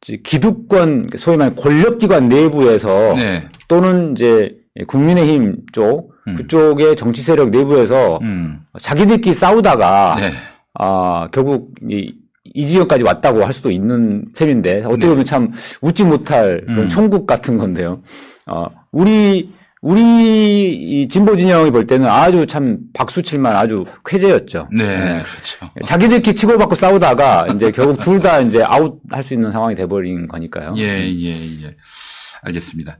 이 0.07 0.17
기득권 0.23 1.09
소위 1.17 1.37
말하는 1.37 1.61
권력기관 1.61 2.29
내부에서 2.29 3.13
네. 3.15 3.41
또는 3.67 4.13
이제 4.13 4.55
국민의힘 4.87 5.57
쪽 5.73 6.13
음. 6.27 6.35
그쪽의 6.35 6.95
정치 6.95 7.21
세력 7.21 7.49
내부에서 7.49 8.19
음, 8.21 8.61
자기들끼리 8.79 9.33
싸우다가 9.33 10.17
네. 10.19 10.31
아 10.73 11.27
결국 11.31 11.73
이 11.89 12.13
이 12.53 12.65
지역까지 12.65 13.03
왔다고 13.03 13.43
할 13.43 13.51
수도 13.53 13.69
있는 13.69 14.25
셈인데 14.33 14.83
어떻게 14.85 15.07
보면 15.09 15.25
참 15.25 15.51
웃지 15.81 16.05
못할 16.05 16.63
그런 16.65 16.83
음. 16.85 16.89
총국 16.89 17.27
같은 17.27 17.57
건데요. 17.57 18.01
어, 18.47 18.67
우리 18.91 19.53
우리 19.81 20.71
이 21.01 21.07
진보 21.07 21.35
진영이 21.35 21.71
볼 21.71 21.85
때는 21.85 22.07
아주 22.07 22.47
참 22.47 22.79
박수 22.93 23.21
칠만 23.21 23.55
아주 23.55 23.85
쾌재였죠. 24.05 24.69
네, 24.71 24.83
예. 24.85 25.21
그렇죠. 25.21 25.85
자기들끼리 25.85 26.33
치고받고 26.35 26.73
싸우다가 26.73 27.47
이제 27.53 27.69
결국 27.71 27.99
둘 27.99 28.19
다 28.21 28.39
이제 28.39 28.63
아웃 28.63 28.99
할 29.11 29.21
수 29.21 29.33
있는 29.33 29.51
상황이 29.51 29.75
돼버린 29.75 30.27
거니까요. 30.27 30.73
예, 30.77 31.05
예, 31.05 31.63
예. 31.63 31.75
알겠습니다. 32.41 32.97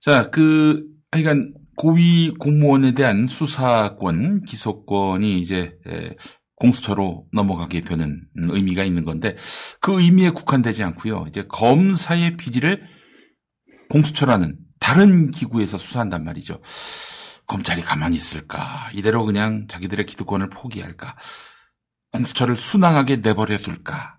자, 0.00 0.30
그, 0.30 0.82
하여간, 1.10 1.52
고위 1.80 2.30
공무원에 2.38 2.92
대한 2.92 3.26
수사권, 3.26 4.42
기소권이 4.42 5.40
이제, 5.40 5.78
에, 5.86 6.14
공수처로 6.56 7.24
넘어가게 7.32 7.80
되는 7.80 8.20
의미가 8.34 8.84
있는 8.84 9.06
건데, 9.06 9.34
그 9.80 9.98
의미에 9.98 10.28
국한되지 10.28 10.82
않고요. 10.82 11.24
이제 11.28 11.46
검사의 11.48 12.36
비리를 12.36 12.86
공수처라는 13.88 14.58
다른 14.78 15.30
기구에서 15.30 15.78
수사한단 15.78 16.22
말이죠. 16.22 16.60
검찰이 17.46 17.80
가만히 17.80 18.14
있을까? 18.14 18.90
이대로 18.92 19.24
그냥 19.24 19.66
자기들의 19.66 20.04
기득권을 20.04 20.50
포기할까? 20.50 21.16
공수처를 22.12 22.56
순항하게 22.58 23.16
내버려 23.16 23.56
둘까? 23.56 24.18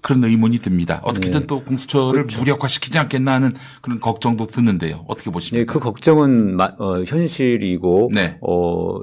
그런 0.00 0.24
의문이 0.24 0.58
듭니다. 0.58 1.00
어떻게든 1.04 1.40
네. 1.40 1.46
또 1.46 1.62
공수처를 1.64 2.24
무력화시키지 2.38 2.98
않겠나 2.98 3.32
하는 3.34 3.54
그런 3.82 4.00
걱정도 4.00 4.46
드는데요. 4.46 5.04
어떻게 5.08 5.30
예, 5.30 5.32
보십니까? 5.32 5.72
그 5.72 5.78
걱정은 5.78 6.56
마- 6.56 6.72
어, 6.78 7.02
현실이고 7.04 8.10
네. 8.14 8.38
어, 8.40 8.98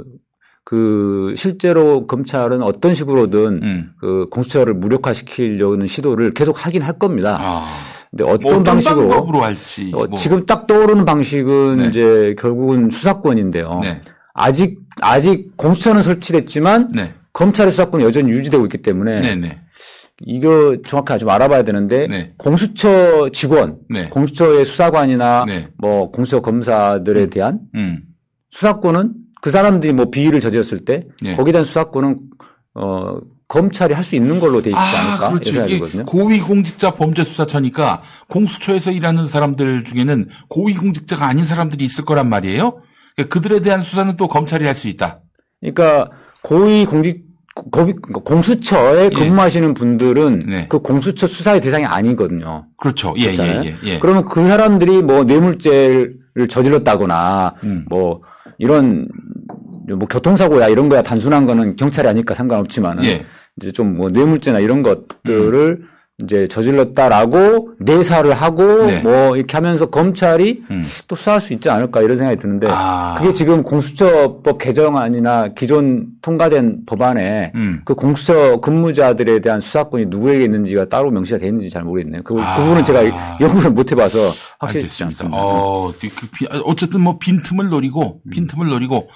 그 0.65 1.33
실제로 1.37 2.05
검찰은 2.05 2.61
어떤 2.61 2.93
식으로든 2.93 3.59
음. 3.63 3.91
그 3.99 4.27
공수처를 4.29 4.73
무력화시키려는 4.75 5.87
시도를 5.87 6.31
계속 6.31 6.65
하긴 6.65 6.81
할 6.81 6.99
겁니다. 6.99 7.37
아, 7.39 7.65
근데 8.11 8.23
뭐 8.23 8.33
어떤 8.33 8.51
어떤 8.51 8.63
방식으로 8.63 9.07
방법으로 9.07 9.41
할지. 9.41 9.91
어, 9.95 10.05
뭐. 10.05 10.17
지금 10.17 10.45
딱 10.45 10.67
떠오르는 10.67 11.05
방식은 11.05 11.77
네. 11.77 11.87
이제 11.87 12.35
결국은 12.37 12.89
수사권인데요. 12.91 13.79
네. 13.81 13.99
아직 14.33 14.79
아직 15.01 15.55
공수처는 15.57 16.01
설치됐지만 16.01 16.89
네. 16.93 17.13
검찰의 17.33 17.71
수사권이 17.71 18.03
여전히 18.03 18.29
유지되고 18.31 18.65
있기 18.65 18.79
때문에 18.81 19.21
네. 19.21 19.35
네. 19.35 19.61
이거 20.25 20.77
정확하게 20.85 21.19
좀 21.19 21.29
알아봐야 21.29 21.63
되는데 21.63 22.07
네. 22.07 22.33
공수처 22.37 23.29
직원, 23.31 23.77
네. 23.89 24.09
공수처의 24.09 24.65
수사관이나 24.65 25.45
네. 25.47 25.67
뭐 25.77 26.11
공수처 26.11 26.41
검사들에 26.41 27.27
대한 27.27 27.59
음. 27.75 28.03
수사권은 28.51 29.13
그 29.41 29.51
사람들이 29.51 29.93
뭐 29.93 30.09
비위를 30.09 30.39
저질렀을 30.39 30.79
때 30.85 31.05
네. 31.21 31.35
거기에 31.35 31.53
대한 31.53 31.63
수사권은 31.63 32.19
어 32.75 33.19
검찰이 33.47 33.95
할 33.95 34.03
수 34.03 34.15
있는 34.15 34.39
걸로 34.39 34.61
돼 34.61 34.69
있지 34.69 34.77
아, 34.79 34.81
않을까 34.81 35.29
그렇죠. 35.29 35.49
이게 35.49 35.65
되거든요. 35.79 36.05
고위공직자 36.05 36.91
범죄수사처니까 36.91 38.03
공수처에서 38.27 38.91
일하는 38.91 39.25
사람들 39.25 39.83
중에는 39.85 40.29
고위공직자가 40.49 41.25
아닌 41.25 41.45
사람들이 41.45 41.83
있을 41.83 42.05
거란 42.05 42.29
말이에요. 42.29 42.81
그러니까 43.15 43.33
그들에 43.33 43.61
대한 43.61 43.81
수사는 43.81 44.15
또 44.17 44.27
검찰이 44.27 44.65
할 44.65 44.75
수 44.75 44.87
있다. 44.87 45.21
그러니까 45.61 46.11
고위 46.43 46.85
공직 46.85 47.25
고위 47.71 47.93
그러니까 47.93 48.21
공수처에 48.23 49.05
예. 49.05 49.09
근무하시는 49.09 49.73
분들은 49.73 50.39
네. 50.47 50.65
그 50.69 50.79
공수처 50.79 51.27
수사의 51.27 51.61
대상이 51.61 51.85
아니거든요. 51.85 52.65
그렇죠. 52.77 53.13
예. 53.17 53.33
예, 53.33 53.61
예, 53.65 53.75
예. 53.83 53.99
그러면 53.99 54.25
그 54.25 54.45
사람들이 54.45 55.01
뭐 55.01 55.23
뇌물죄를 55.23 56.47
저질렀다거나 56.49 57.53
음. 57.63 57.85
뭐 57.89 58.21
이런 58.57 59.07
뭐 59.87 60.07
교통사고야 60.07 60.67
이런 60.67 60.89
거야 60.89 61.01
단순한 61.01 61.45
거는 61.45 61.75
경찰이 61.75 62.07
아니까 62.07 62.33
상관없지만은 62.35 63.03
예. 63.05 63.25
이제 63.61 63.71
좀 63.71 63.97
뭐 63.97 64.09
뇌물죄나 64.09 64.59
이런 64.59 64.81
것들을 64.83 65.81
이제 66.23 66.47
저질렀다라고 66.47 67.71
내사를 67.79 68.31
하고 68.33 68.85
네. 68.85 68.99
뭐 69.01 69.37
이렇게 69.37 69.55
하면서 69.55 69.89
검찰이 69.89 70.63
음. 70.69 70.83
또 71.07 71.15
수사할 71.15 71.39
수 71.39 71.53
있지 71.53 71.69
않을까 71.69 72.01
이런 72.01 72.17
생각이 72.17 72.39
드는데 72.39 72.67
아. 72.69 73.15
그게 73.17 73.33
지금 73.33 73.63
공수처법 73.63 74.57
개정안이나 74.57 75.49
기존 75.49 76.07
통과된 76.21 76.85
법안에 76.85 77.53
음. 77.55 77.81
그 77.85 77.95
공수처 77.95 78.59
근무자들에 78.59 79.39
대한 79.39 79.61
수사권이 79.61 80.05
누구에게 80.07 80.43
있는지가 80.45 80.89
따로 80.89 81.09
명시가 81.11 81.37
되어 81.39 81.47
있는지 81.49 81.69
잘 81.69 81.83
모르겠네요. 81.83 82.23
그, 82.23 82.35
아. 82.41 82.55
그 82.55 82.63
부분은 82.63 82.83
제가 82.83 83.05
연구를 83.39 83.71
못 83.71 83.91
해봐서 83.91 84.19
확실치 84.59 85.03
않습니다. 85.05 85.37
어, 85.39 85.93
그 85.99 86.09
비- 86.33 86.47
어쨌든 86.65 87.01
뭐 87.01 87.17
빈틈을 87.17 87.69
노리고 87.69 88.21
빈틈을 88.29 88.67
노리고 88.67 89.07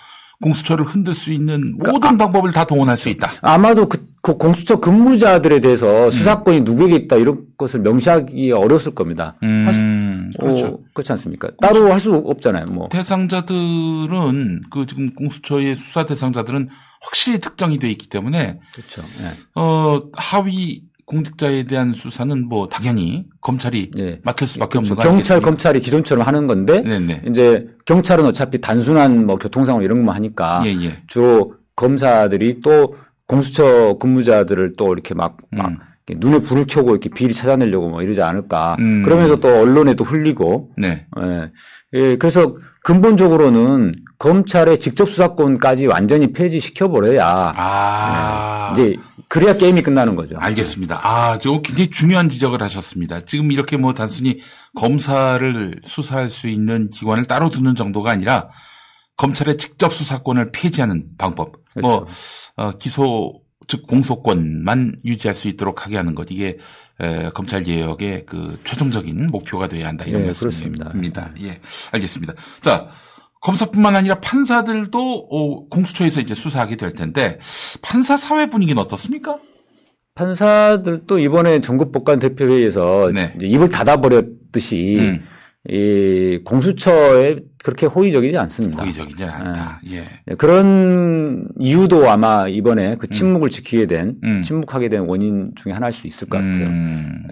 공수처를 0.48 0.86
흔들 0.86 1.14
수 1.14 1.32
있는 1.32 1.78
그러니까 1.78 1.92
모든 1.92 2.18
방법을 2.18 2.52
다 2.52 2.66
동원할 2.66 2.98
수 2.98 3.08
있다. 3.10 3.32
아마도 3.42 3.88
그, 3.88 4.06
그 4.22 4.38
공수처 4.38 4.80
근무자들에 4.80 5.56
음. 5.56 5.62
대해서 5.62 6.12
수사권이 6.12 6.62
누구에게 6.62 6.96
있다 6.96 7.16
이런 7.16 7.46
것을 7.58 7.80
명시하기 7.80 8.52
어려웠을 8.52 8.94
겁니다. 8.94 9.36
수- 9.42 9.46
음, 9.48 10.32
그렇죠. 10.40 10.68
어, 10.68 10.80
그렇지 10.94 11.12
않습니까? 11.14 11.50
따로 11.62 11.92
할 11.92 12.00
수 12.00 12.14
없잖아요. 12.14 12.66
뭐. 12.66 12.90
대상자들은 12.90 14.62
그 14.70 14.86
지금 14.86 15.14
공수처의 15.14 15.76
수사 15.76 16.06
대상자들은 16.06 16.70
확실히 17.02 17.40
특정이 17.40 17.80
돼 17.80 17.90
있기 17.92 18.08
때문에 18.08 18.60
그렇죠. 18.74 19.02
예. 19.24 19.60
어 19.60 20.04
하위 20.14 20.84
공직자에 21.06 21.64
대한 21.64 21.94
수사는 21.94 22.48
뭐 22.48 22.68
당연히 22.68 23.26
검찰이 23.42 23.92
예. 24.00 24.20
맡을 24.24 24.48
수밖에 24.48 24.78
없는 24.78 24.96
거 24.96 24.96
경찰, 24.96 25.12
아니겠습니까? 25.12 25.46
검찰이 25.46 25.82
기존처럼 25.82 26.26
하는 26.26 26.48
건데 26.48 26.82
네네. 26.82 27.24
이제 27.28 27.68
경찰은 27.86 28.26
어차피 28.26 28.62
단순한 28.62 29.26
뭐 29.26 29.38
교통상황 29.38 29.84
이런 29.84 30.00
것만 30.00 30.16
하니까 30.16 30.64
예, 30.66 30.72
예. 30.72 31.04
주로 31.08 31.56
검사들이 31.76 32.62
또 32.62 32.96
공수처 33.28 33.98
근무자들을 34.00 34.76
또 34.78 34.94
이렇게 34.94 35.14
막, 35.14 35.38
막 35.50 35.72
음. 35.72 35.78
눈에 36.18 36.40
불을 36.40 36.66
켜고 36.68 36.92
이렇게 36.92 37.10
비리 37.10 37.34
찾아내려고 37.34 37.90
뭐 37.90 38.02
이러지 38.02 38.22
않을까. 38.22 38.76
음. 38.80 39.04
그러면서 39.04 39.38
또 39.38 39.48
언론에도 39.48 40.04
흘리고. 40.04 40.72
네. 40.78 41.06
예. 41.20 41.52
예, 41.94 42.18
그래서 42.18 42.58
근본적으로는 42.84 43.94
검찰의 44.20 44.80
직접 44.80 45.10
수사권까지 45.10 45.88
완전히 45.88 46.34
폐지시켜버려야 46.34 47.54
아. 47.56 48.74
이제 48.74 48.96
그래야 49.30 49.56
게임이 49.56 49.82
끝나는 49.82 50.16
거죠. 50.16 50.36
알겠습니다. 50.38 51.00
아, 51.02 51.38
저 51.38 51.62
굉장히 51.62 51.90
중요한 51.90 52.30
지적을 52.30 52.62
하셨습니다. 52.62 53.22
지금 53.22 53.52
이렇게 53.52 53.78
뭐 53.78 53.94
단순히 53.94 54.40
검사를 54.76 55.80
수사할 55.86 56.30
수 56.30 56.50
있는 56.50 56.90
기관을 56.90 57.26
따로 57.26 57.50
두는 57.50 57.76
정도가 57.76 58.12
아니라 58.12 58.50
검찰의 59.16 59.58
직접 59.58 59.94
수사권을 59.94 60.52
폐지하는 60.52 61.06
방법. 61.18 61.54
뭐, 61.82 62.06
어, 62.58 62.72
기소, 62.72 63.42
즉 63.68 63.88
공소권만 63.88 64.98
유지할 65.06 65.34
수 65.34 65.48
있도록 65.48 65.86
하게 65.86 65.98
하는 65.98 66.16
것. 66.16 66.28
이게 66.32 66.58
에, 67.00 67.30
검찰 67.34 67.64
개혁의 67.64 68.26
그 68.26 68.60
최종적인 68.64 69.28
목표가 69.32 69.68
돼야 69.68 69.88
한다. 69.88 70.06
이런 70.06 70.22
예, 70.22 70.26
말씀입니다. 70.26 70.86
그렇습니다. 70.86 71.32
예, 71.42 71.60
알겠습니다. 71.92 72.34
자, 72.62 72.88
검사뿐만 73.42 73.96
아니라 73.96 74.20
판사들도 74.20 75.28
어, 75.30 75.68
공수처에서 75.68 76.22
이제 76.22 76.34
수사하게 76.34 76.78
될 76.78 76.94
텐데 76.94 77.40
판사 77.82 78.16
사회 78.16 78.50
분위기는 78.50 78.82
어떻습니까? 78.82 79.38
판사들도 80.16 81.20
이번에 81.20 81.60
전국 81.62 81.92
법관 81.92 82.20
대표회의에서 82.20 83.10
네. 83.14 83.36
입을 83.42 83.70
닫아버렸듯이 83.70 84.98
음. 85.00 85.26
이 85.70 86.42
공수처에 86.44 87.38
그렇게 87.64 87.86
호의적이지 87.86 88.38
않습니다. 88.38 88.82
고의적이지 88.82 89.24
않다. 89.24 89.80
예. 89.92 90.04
네, 90.26 90.36
그런 90.38 91.48
이유도 91.58 92.10
아마 92.10 92.48
이번에 92.50 92.98
그 92.98 93.10
침묵을 93.10 93.50
지키게 93.50 93.86
된, 93.86 94.18
음. 94.26 94.44
침묵하게 94.44 94.90
된 94.90 95.06
원인 95.08 95.52
중에 95.56 95.72
하나일 95.72 95.94
수 95.94 96.06
있을 96.06 96.28
것 96.28 96.40
같아요. 96.40 96.68
음. 96.68 97.24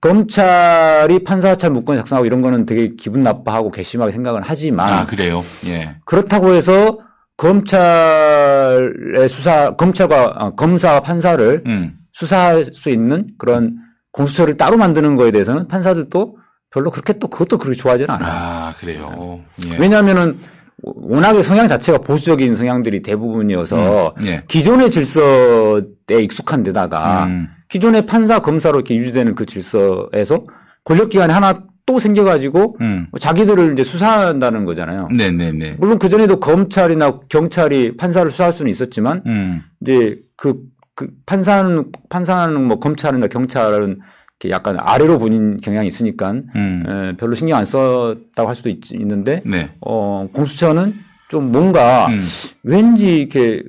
검찰이 0.00 1.22
판사 1.24 1.50
사찰 1.50 1.70
문건 1.70 1.96
작성하고 1.96 2.26
이런 2.26 2.42
거는 2.42 2.66
되게 2.66 2.94
기분 2.96 3.20
나빠하고 3.20 3.70
괘씸하게 3.70 4.12
생각은 4.12 4.42
하지만 4.44 4.92
아, 4.92 5.06
그래요? 5.06 5.42
예. 5.66 5.96
그렇다고 6.04 6.52
해서 6.52 6.98
검찰의 7.36 9.28
수사, 9.28 9.70
검찰과, 9.76 10.34
아, 10.36 10.50
검사와 10.50 11.00
판사를 11.00 11.62
음. 11.66 11.94
수사할 12.12 12.64
수 12.64 12.90
있는 12.90 13.28
그런 13.38 13.78
공수처를 14.12 14.56
따로 14.56 14.76
만드는 14.76 15.16
거에 15.16 15.30
대해서는 15.30 15.68
판사들도 15.68 16.36
별로 16.74 16.90
그렇게 16.90 17.12
또 17.14 17.28
그것도 17.28 17.58
그렇게 17.58 17.78
좋아하지는 17.78 18.10
않아요. 18.10 18.32
아, 18.32 18.74
그래요. 18.78 19.40
예. 19.68 19.78
왜냐하면은 19.78 20.40
워낙에 20.82 21.40
성향 21.40 21.68
자체가 21.68 21.98
보수적인 21.98 22.56
성향들이 22.56 23.00
대부분이어서 23.02 24.14
음, 24.16 24.26
예. 24.26 24.42
기존의 24.48 24.90
질서에 24.90 25.84
익숙한 26.20 26.64
데다가 26.64 27.26
음. 27.26 27.48
기존의 27.68 28.06
판사 28.06 28.40
검사로 28.40 28.78
이렇게 28.78 28.96
유지되는 28.96 29.36
그 29.36 29.46
질서에서 29.46 30.46
권력기관이 30.82 31.32
하나 31.32 31.62
또 31.86 32.00
생겨가지고 32.00 32.78
음. 32.80 33.06
자기들을 33.20 33.74
이제 33.74 33.84
수사한다는 33.84 34.64
거잖아요. 34.64 35.08
네네네. 35.16 35.76
물론 35.78 36.00
그 36.00 36.08
전에도 36.08 36.40
검찰이나 36.40 37.20
경찰이 37.28 37.96
판사를 37.96 38.28
수사할 38.32 38.52
수는 38.52 38.68
있었지만 38.68 39.22
음. 39.26 39.62
이제 39.80 40.16
그, 40.36 40.56
그 40.96 41.08
판사는 41.24 41.84
판사는 42.08 42.60
뭐 42.64 42.80
검찰이나 42.80 43.28
경찰은 43.28 44.00
이렇게 44.44 44.50
약간 44.50 44.76
아래로 44.78 45.18
보는 45.18 45.60
경향이 45.60 45.88
있으니까 45.88 46.32
음. 46.54 46.84
에, 46.86 47.16
별로 47.16 47.34
신경 47.34 47.58
안 47.58 47.64
썼다고 47.64 48.48
할 48.48 48.54
수도 48.54 48.68
있, 48.68 48.92
있는데 48.92 49.42
네. 49.44 49.70
어 49.80 50.28
공수처는 50.32 50.94
좀 51.28 51.50
뭔가 51.50 52.06
음. 52.08 52.22
왠지 52.62 53.16
이렇게 53.16 53.62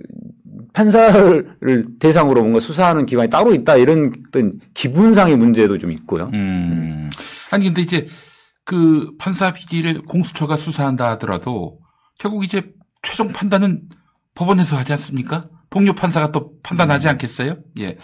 판사를 0.73 1.55
대상으로 1.99 2.41
뭔가 2.41 2.59
수사하는 2.59 3.05
기관이 3.05 3.29
따로 3.29 3.53
있다 3.53 3.77
이런 3.77 4.11
어떤 4.27 4.59
기분상의 4.73 5.38
문제도 5.38 5.77
좀 5.77 5.91
있고요. 5.91 6.29
음. 6.33 7.09
아니 7.51 7.65
근데 7.65 7.81
이제 7.81 8.07
그 8.65 9.11
판사 9.17 9.53
비리를 9.53 10.01
공수처가 10.01 10.57
수사한다 10.57 11.09
하더라도 11.11 11.79
결국 12.19 12.43
이제 12.43 12.73
최종 13.01 13.29
판단은 13.29 13.83
법원에서 14.33 14.75
하지 14.75 14.91
않습니까? 14.93 15.47
동료 15.69 15.93
판사가 15.93 16.31
또 16.31 16.51
판단하지 16.63 17.07
않겠어요? 17.09 17.57
예. 17.79 17.97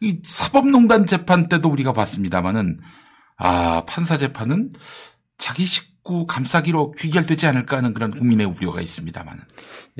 이 0.00 0.18
사법농단 0.22 1.06
재판 1.06 1.48
때도 1.48 1.68
우리가 1.68 1.92
봤습니다마는 1.92 2.78
아 3.36 3.82
판사 3.86 4.16
재판은 4.16 4.70
자기 5.38 5.64
식구 5.66 6.26
감싸기로 6.26 6.92
귀결되지 6.92 7.46
않을까 7.46 7.78
하는 7.78 7.92
그런 7.94 8.10
국민의 8.10 8.46
우려가 8.46 8.80
있습니다마는. 8.80 9.40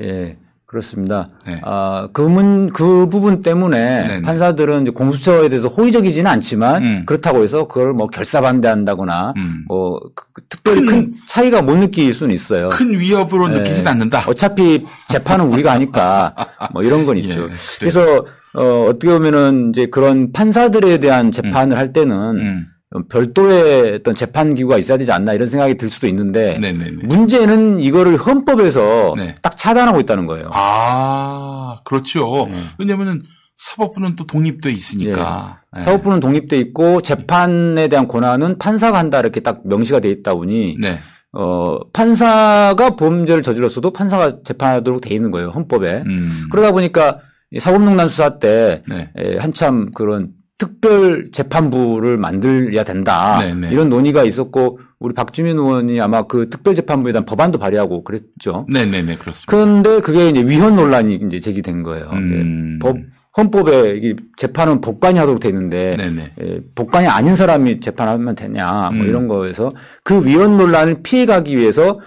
예. 0.01 0.37
그렇습니다. 0.65 1.27
네. 1.45 1.59
아, 1.65 2.07
그 2.13 2.21
문, 2.21 2.71
그 2.71 3.09
부분 3.09 3.41
때문에 3.41 4.03
네네. 4.07 4.21
판사들은 4.21 4.83
이제 4.83 4.91
공수처에 4.91 5.49
대해서 5.49 5.67
호의적이지는 5.67 6.31
않지만 6.31 6.81
음. 6.83 7.03
그렇다고 7.05 7.43
해서 7.43 7.67
그걸 7.67 7.91
뭐 7.91 8.07
결사 8.07 8.39
반대한다거나 8.39 9.33
음. 9.35 9.65
뭐 9.67 9.99
그- 10.15 10.27
그 10.31 10.41
특별히 10.47 10.85
큰- 10.85 10.87
큰 11.11 11.13
차이가 11.27 11.61
못 11.61 11.75
느낄 11.75 12.13
수는 12.13 12.33
있어요. 12.33 12.69
큰 12.69 12.97
위협으로 12.97 13.49
네. 13.49 13.59
느끼진 13.59 13.85
않는다. 13.85 14.23
어차피 14.27 14.85
재판은 15.09 15.47
우리가 15.47 15.73
하니까 15.73 16.33
뭐 16.71 16.83
이런 16.83 17.05
건 17.05 17.17
있죠. 17.17 17.49
예, 17.51 17.53
그래서 17.79 18.25
어, 18.53 18.85
어떻게 18.89 19.07
보면은 19.11 19.69
이제 19.69 19.85
그런 19.87 20.31
판사들에 20.31 20.97
대한 20.99 21.31
재판을 21.31 21.77
할 21.77 21.93
때는 21.93 22.15
음. 22.39 22.67
별도의 23.09 23.93
어떤 23.95 24.15
재판 24.15 24.53
기구가 24.53 24.77
있어야 24.77 24.97
되지 24.97 25.11
않나 25.13 25.33
이런 25.33 25.47
생각이 25.47 25.75
들 25.75 25.89
수도 25.89 26.07
있는데 26.07 26.57
네네네. 26.59 27.03
문제는 27.03 27.79
이거를 27.79 28.17
헌법에서 28.17 29.13
네. 29.15 29.35
딱 29.41 29.55
차단하고 29.55 30.01
있다는 30.01 30.25
거예요. 30.25 30.49
아, 30.51 31.77
그렇죠. 31.85 32.47
네. 32.49 32.57
왜냐면은 32.77 33.21
사법부는 33.55 34.15
또 34.15 34.25
독립돼 34.25 34.71
있으니까. 34.71 35.61
예. 35.77 35.81
사법부는 35.83 36.19
독립돼 36.19 36.57
있고 36.59 36.99
재판에 36.99 37.87
대한 37.87 38.07
권한은 38.07 38.57
판사가 38.57 38.97
한다 38.97 39.19
이렇게 39.19 39.39
딱 39.39 39.61
명시가 39.63 39.99
돼 40.01 40.09
있다 40.09 40.33
보니 40.33 40.75
네. 40.81 40.97
어 41.31 41.77
판사가 41.93 42.97
범죄를 42.97 43.41
저질렀어도 43.41 43.93
판사가 43.93 44.39
재판하도록 44.43 44.99
돼 44.99 45.15
있는 45.15 45.31
거예요 45.31 45.51
헌법에. 45.51 46.03
음. 46.05 46.29
그러다 46.51 46.71
보니까 46.73 47.19
이 47.19 47.30
사법농단 47.59 48.07
수사 48.07 48.39
때 48.39 48.81
네. 48.87 49.09
에, 49.17 49.37
한참 49.37 49.91
그런 49.91 50.29
특별 50.57 51.31
재판부를 51.31 52.17
만들어야 52.17 52.83
된다 52.83 53.39
네네. 53.39 53.71
이런 53.71 53.89
논의가 53.89 54.23
있었고 54.23 54.79
우리 54.99 55.15
박주민 55.15 55.57
의원이 55.57 55.99
아마 55.99 56.23
그 56.23 56.49
특별 56.49 56.75
재판부에 56.75 57.11
대한 57.11 57.25
법안도 57.25 57.57
발의하고 57.57 58.03
그랬죠. 58.03 58.67
네네네, 58.69 59.15
그렇습니다. 59.15 59.45
그런데 59.49 60.01
그게 60.01 60.29
이제 60.29 60.43
위헌 60.43 60.75
논란이 60.75 61.19
이제 61.25 61.39
제기된 61.39 61.81
거예요. 61.81 62.11
음. 62.13 62.75
예, 62.75 62.79
법 62.79 62.97
헌법에 63.35 63.95
이게 63.95 64.15
재판은 64.37 64.81
법관이 64.81 65.17
하도록 65.17 65.39
돼 65.39 65.49
있는데. 65.49 65.95
예, 66.43 66.59
법관이 66.75 67.07
아닌 67.07 67.35
사람이 67.35 67.79
재판하면 67.79 68.35
되냐 68.35 68.91
뭐 68.93 69.03
음. 69.03 69.09
이런 69.09 69.27
거에서 69.27 69.73
그 70.03 70.23
위헌 70.23 70.57
논란을 70.57 71.01
피해가기 71.01 71.57
위해서 71.57 71.99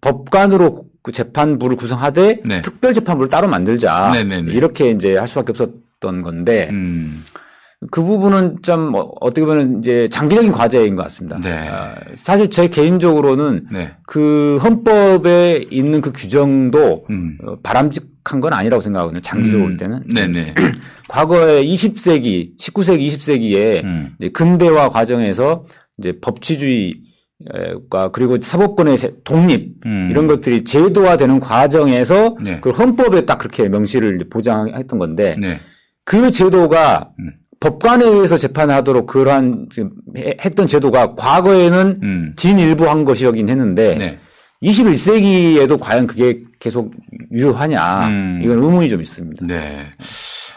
법관으로 0.00 0.84
그 1.08 1.12
재판부를 1.12 1.76
구성하되 1.76 2.42
네. 2.44 2.60
특별 2.60 2.92
재판부를 2.92 3.30
따로 3.30 3.48
만들자 3.48 4.10
네네네. 4.12 4.52
이렇게 4.52 4.90
이제 4.90 5.16
할 5.16 5.26
수밖에 5.26 5.52
없었던 5.52 6.20
건데 6.20 6.68
음. 6.70 7.24
그 7.90 8.02
부분은 8.02 8.58
좀 8.60 8.94
어, 8.94 9.10
어떻게 9.20 9.46
보면 9.46 9.78
이제 9.78 10.06
장기적인 10.10 10.52
과제인 10.52 10.96
것 10.96 11.02
같습니다. 11.04 11.40
네. 11.40 11.66
아, 11.70 11.94
사실 12.16 12.50
제 12.50 12.68
개인적으로는 12.68 13.68
네. 13.72 13.94
그 14.06 14.58
헌법에 14.62 15.64
있는 15.70 16.02
그 16.02 16.12
규정도 16.12 17.06
음. 17.08 17.38
어, 17.42 17.56
바람직한 17.62 18.40
건 18.40 18.52
아니라고 18.52 18.82
생각하거든요. 18.82 19.22
장기적으로 19.22 19.68
볼 19.68 19.76
때는. 19.78 20.02
네네. 20.12 20.54
과거에 21.08 21.64
20세기, 21.64 22.58
19세기, 22.58 23.06
20세기에 23.06 23.82
음. 23.82 24.14
근대화 24.34 24.90
과정에서 24.90 25.64
이제 25.96 26.18
법치주의가 26.20 27.07
그리고 28.12 28.36
사법권의 28.40 28.96
세- 28.96 29.12
독립 29.24 29.74
음. 29.86 30.08
이런 30.10 30.26
것들이 30.26 30.64
제도화되는 30.64 31.40
과정에서 31.40 32.36
네. 32.42 32.60
그 32.60 32.70
헌법에 32.70 33.26
딱 33.26 33.38
그렇게 33.38 33.68
명시를 33.68 34.18
보장했던 34.30 34.98
건데 34.98 35.36
네. 35.38 35.60
그 36.04 36.30
제도가 36.30 37.10
음. 37.20 37.30
법관에 37.60 38.04
의해서 38.04 38.36
재판하도록 38.36 39.06
그러한 39.06 39.68
했던 40.44 40.66
제도가 40.66 41.14
과거에는 41.14 41.96
음. 42.02 42.32
진일보한 42.36 43.04
것이긴 43.04 43.48
했는데 43.48 43.94
네. 43.96 44.18
21세기에도 44.62 45.78
과연 45.78 46.06
그게 46.06 46.42
계속 46.58 46.92
유효하냐 47.32 48.08
음. 48.08 48.40
이건 48.44 48.58
의문이 48.62 48.88
좀 48.88 49.00
있습니다. 49.00 49.46
네. 49.46 49.86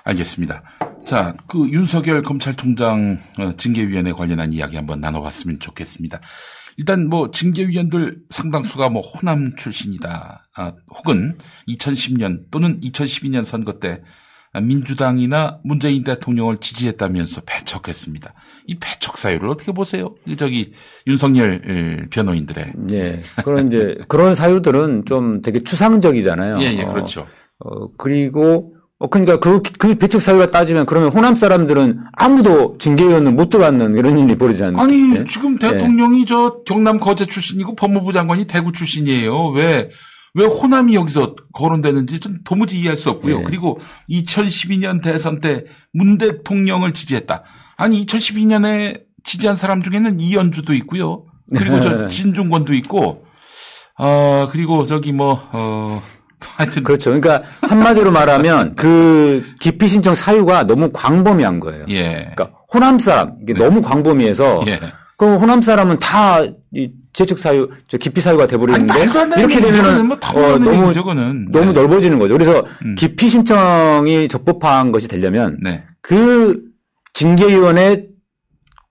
알겠습니다. 0.03 0.63
자, 1.05 1.35
그 1.47 1.69
윤석열 1.69 2.21
검찰총장 2.23 3.17
어, 3.39 3.51
징계위원회 3.57 4.11
관련한 4.13 4.51
이야기 4.53 4.75
한번 4.75 4.99
나눠봤으면 4.99 5.59
좋겠습니다. 5.59 6.19
일단 6.77 7.07
뭐 7.07 7.31
징계위원들 7.31 8.19
상당수가 8.29 8.89
뭐 8.89 9.01
호남 9.01 9.55
출신이다. 9.55 10.45
아, 10.55 10.73
혹은 10.89 11.37
2010년 11.67 12.45
또는 12.51 12.79
2012년 12.79 13.45
선거 13.45 13.79
때 13.79 14.01
민주당이나 14.59 15.59
문재인 15.63 16.03
대통령을 16.03 16.57
지지했다면서 16.57 17.41
배척했습니다. 17.45 18.33
이 18.67 18.77
배척 18.79 19.17
사유를 19.17 19.49
어떻게 19.49 19.71
보세요? 19.71 20.15
이 20.25 20.35
저기 20.35 20.73
윤석열 21.07 21.61
에, 21.65 22.09
변호인들의. 22.09 22.73
예. 22.91 23.23
그런 23.45 23.67
이제 23.67 23.97
그런 24.09 24.35
사유들은 24.35 25.05
좀 25.05 25.41
되게 25.41 25.63
추상적이잖아요. 25.63 26.57
예, 26.61 26.73
예, 26.73 26.83
어, 26.83 26.91
그렇죠. 26.91 27.27
어, 27.59 27.91
그리고 27.97 28.75
어 29.01 29.07
그러니까 29.07 29.39
그, 29.39 29.61
그 29.79 29.95
배척 29.95 30.21
사유가 30.21 30.51
따지면 30.51 30.85
그러면 30.85 31.09
호남 31.09 31.33
사람들은 31.33 32.01
아무도 32.13 32.77
징계위원은 32.77 33.35
못 33.35 33.49
들어갔는 33.49 33.97
이런 33.97 34.19
일이 34.19 34.37
벌어지지 34.37 34.65
않나요? 34.65 34.83
아니 34.83 35.15
예? 35.17 35.23
지금 35.23 35.57
대통령이 35.57 36.25
저 36.25 36.61
경남 36.65 36.99
거제 36.99 37.25
출신이고 37.25 37.75
법무부 37.75 38.13
장관이 38.13 38.45
대구 38.45 38.71
출신이에요. 38.71 39.49
왜? 39.49 39.89
왜 40.35 40.45
호남이 40.45 40.93
여기서 40.95 41.35
거론되는지 41.51 42.19
좀 42.19 42.37
도무지 42.45 42.79
이해할 42.79 42.95
수 42.95 43.09
없고요. 43.09 43.39
예. 43.39 43.43
그리고 43.43 43.79
2012년 44.09 45.01
대선 45.01 45.39
때 45.39 45.65
문 45.93 46.17
대통령을 46.17 46.93
지지했다. 46.93 47.43
아니 47.77 48.05
2012년에 48.05 49.03
지지한 49.23 49.55
사람 49.55 49.81
중에는 49.81 50.19
이현주도 50.19 50.73
있고요. 50.75 51.25
그리고 51.55 51.81
저 51.81 52.07
진중권도 52.09 52.73
있고, 52.75 53.25
아 53.97 54.47
그리고 54.51 54.85
저기 54.85 55.11
뭐 55.11 55.49
어, 55.51 56.01
하여튼 56.41 56.83
그렇죠. 56.83 57.09
그러니까 57.11 57.43
한마디로 57.61 58.11
말하면 58.11 58.75
그 58.75 59.43
기피 59.59 59.87
신청 59.87 60.15
사유가 60.15 60.65
너무 60.65 60.89
광범위한 60.91 61.59
거예요. 61.59 61.85
예, 61.89 62.31
그러니까 62.35 62.51
호남 62.73 62.99
사람 62.99 63.35
이게 63.41 63.53
너무 63.53 63.81
광범위해서 63.81 64.61
예. 64.67 64.79
그럼 65.17 65.39
호남 65.39 65.61
사람은 65.61 65.99
다 65.99 66.43
이 66.73 66.89
재척 67.11 67.37
사유, 67.37 67.69
저 67.89 67.97
기피 67.97 68.21
사유가 68.21 68.47
돼버리는데 68.47 68.93
이렇게. 69.37 69.59
되면은 69.59 70.07
뭐다 70.07 70.31
어, 70.31 70.57
너무 70.57 70.93
그거는. 70.93 71.51
너무 71.51 71.65
네. 71.65 71.73
넓어지는 71.73 72.17
거죠. 72.17 72.33
그래서 72.33 72.63
음. 72.85 72.95
기피 72.97 73.27
신청이 73.27 74.29
적법한 74.29 74.93
것이 74.93 75.09
되려면 75.09 75.57
네, 75.61 75.83
그 76.01 76.61
징계위원회 77.13 78.05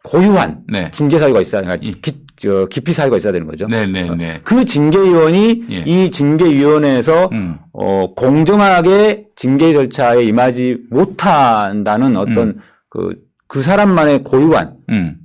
고유한 0.05 0.61
네, 0.69 0.91
징계 0.91 1.19
사유가 1.19 1.41
있어야 1.41 1.63
그러니까 1.63 1.81
기, 2.03 2.13
저, 2.41 2.67
기피 2.71 2.93
사유가 2.93 3.19
있어야 3.19 3.33
되는 3.33 3.47
거죠. 3.47 3.67
네, 3.67 3.87
네, 3.87 4.09
네. 4.17 4.41
그 4.43 4.65
징계위원이 4.65 5.65
예. 5.71 5.85
이 5.87 6.11
징계위원회에서 6.11 7.29
음. 7.33 7.59
어, 7.73 8.15
공정하게 8.17 9.27
징계 9.37 9.73
절차에 9.73 10.25
임하지 10.25 10.79
못한다는 10.91 12.17
어떤 12.17 12.57
그, 12.89 13.15
그 13.47 13.63
사람만의 13.63 14.25
고유한 14.25 14.75
음. 14.89 15.17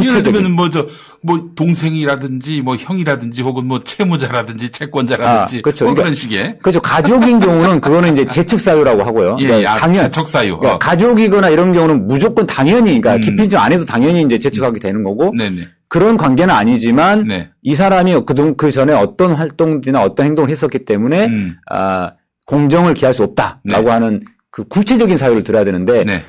예를 0.00 0.12
구체적인 0.12 0.42
들면 0.42 0.52
뭐저 0.52 0.86
뭐 1.22 1.50
동생이라든지 1.56 2.60
뭐 2.60 2.76
형이라든지 2.76 3.42
혹은 3.42 3.66
뭐 3.66 3.82
채무자라든지 3.82 4.70
채권자라든지 4.70 5.58
아, 5.58 5.60
그렇죠. 5.62 5.86
뭐 5.86 5.94
그러니까 5.94 6.02
그런 6.02 6.14
식의 6.14 6.58
그렇죠. 6.62 6.80
가족인 6.80 7.40
경우는 7.40 7.80
그거는 7.80 8.12
이제 8.12 8.24
재척 8.26 8.60
사유라고 8.60 9.02
하고요. 9.02 9.36
예, 9.40 9.46
그러니까 9.46 9.62
예, 9.62 9.66
아, 9.66 9.76
당연 9.76 10.04
재척사유. 10.04 10.58
그러니까 10.58 10.74
어. 10.74 10.78
가족이거나 10.78 11.48
이런 11.48 11.72
경우는 11.72 12.06
무조건 12.06 12.46
당연히 12.46 13.00
그러니까 13.00 13.14
음. 13.14 13.20
기피증 13.20 13.58
안 13.58 13.72
해도 13.72 13.84
당연히 13.84 14.22
이제 14.22 14.38
재척하게 14.38 14.78
되는 14.78 15.02
거고 15.02 15.32
네네. 15.36 15.62
그런 15.88 16.16
관계는 16.16 16.54
아니지만 16.54 17.24
네. 17.24 17.50
이 17.62 17.74
사람이 17.74 18.14
그동 18.26 18.56
그 18.56 18.70
전에 18.70 18.92
어떤 18.92 19.32
활동이나 19.32 20.02
어떤 20.02 20.26
행동을 20.26 20.50
했었기 20.50 20.84
때문에 20.84 21.26
음. 21.26 21.56
아 21.70 22.12
공정을 22.46 22.94
기할 22.94 23.14
수 23.14 23.22
없다라고 23.22 23.84
네. 23.84 23.90
하는 23.90 24.20
그 24.50 24.64
구체적인 24.64 25.16
사유를 25.16 25.42
들어야 25.44 25.64
되는데 25.64 26.04
네. 26.04 26.22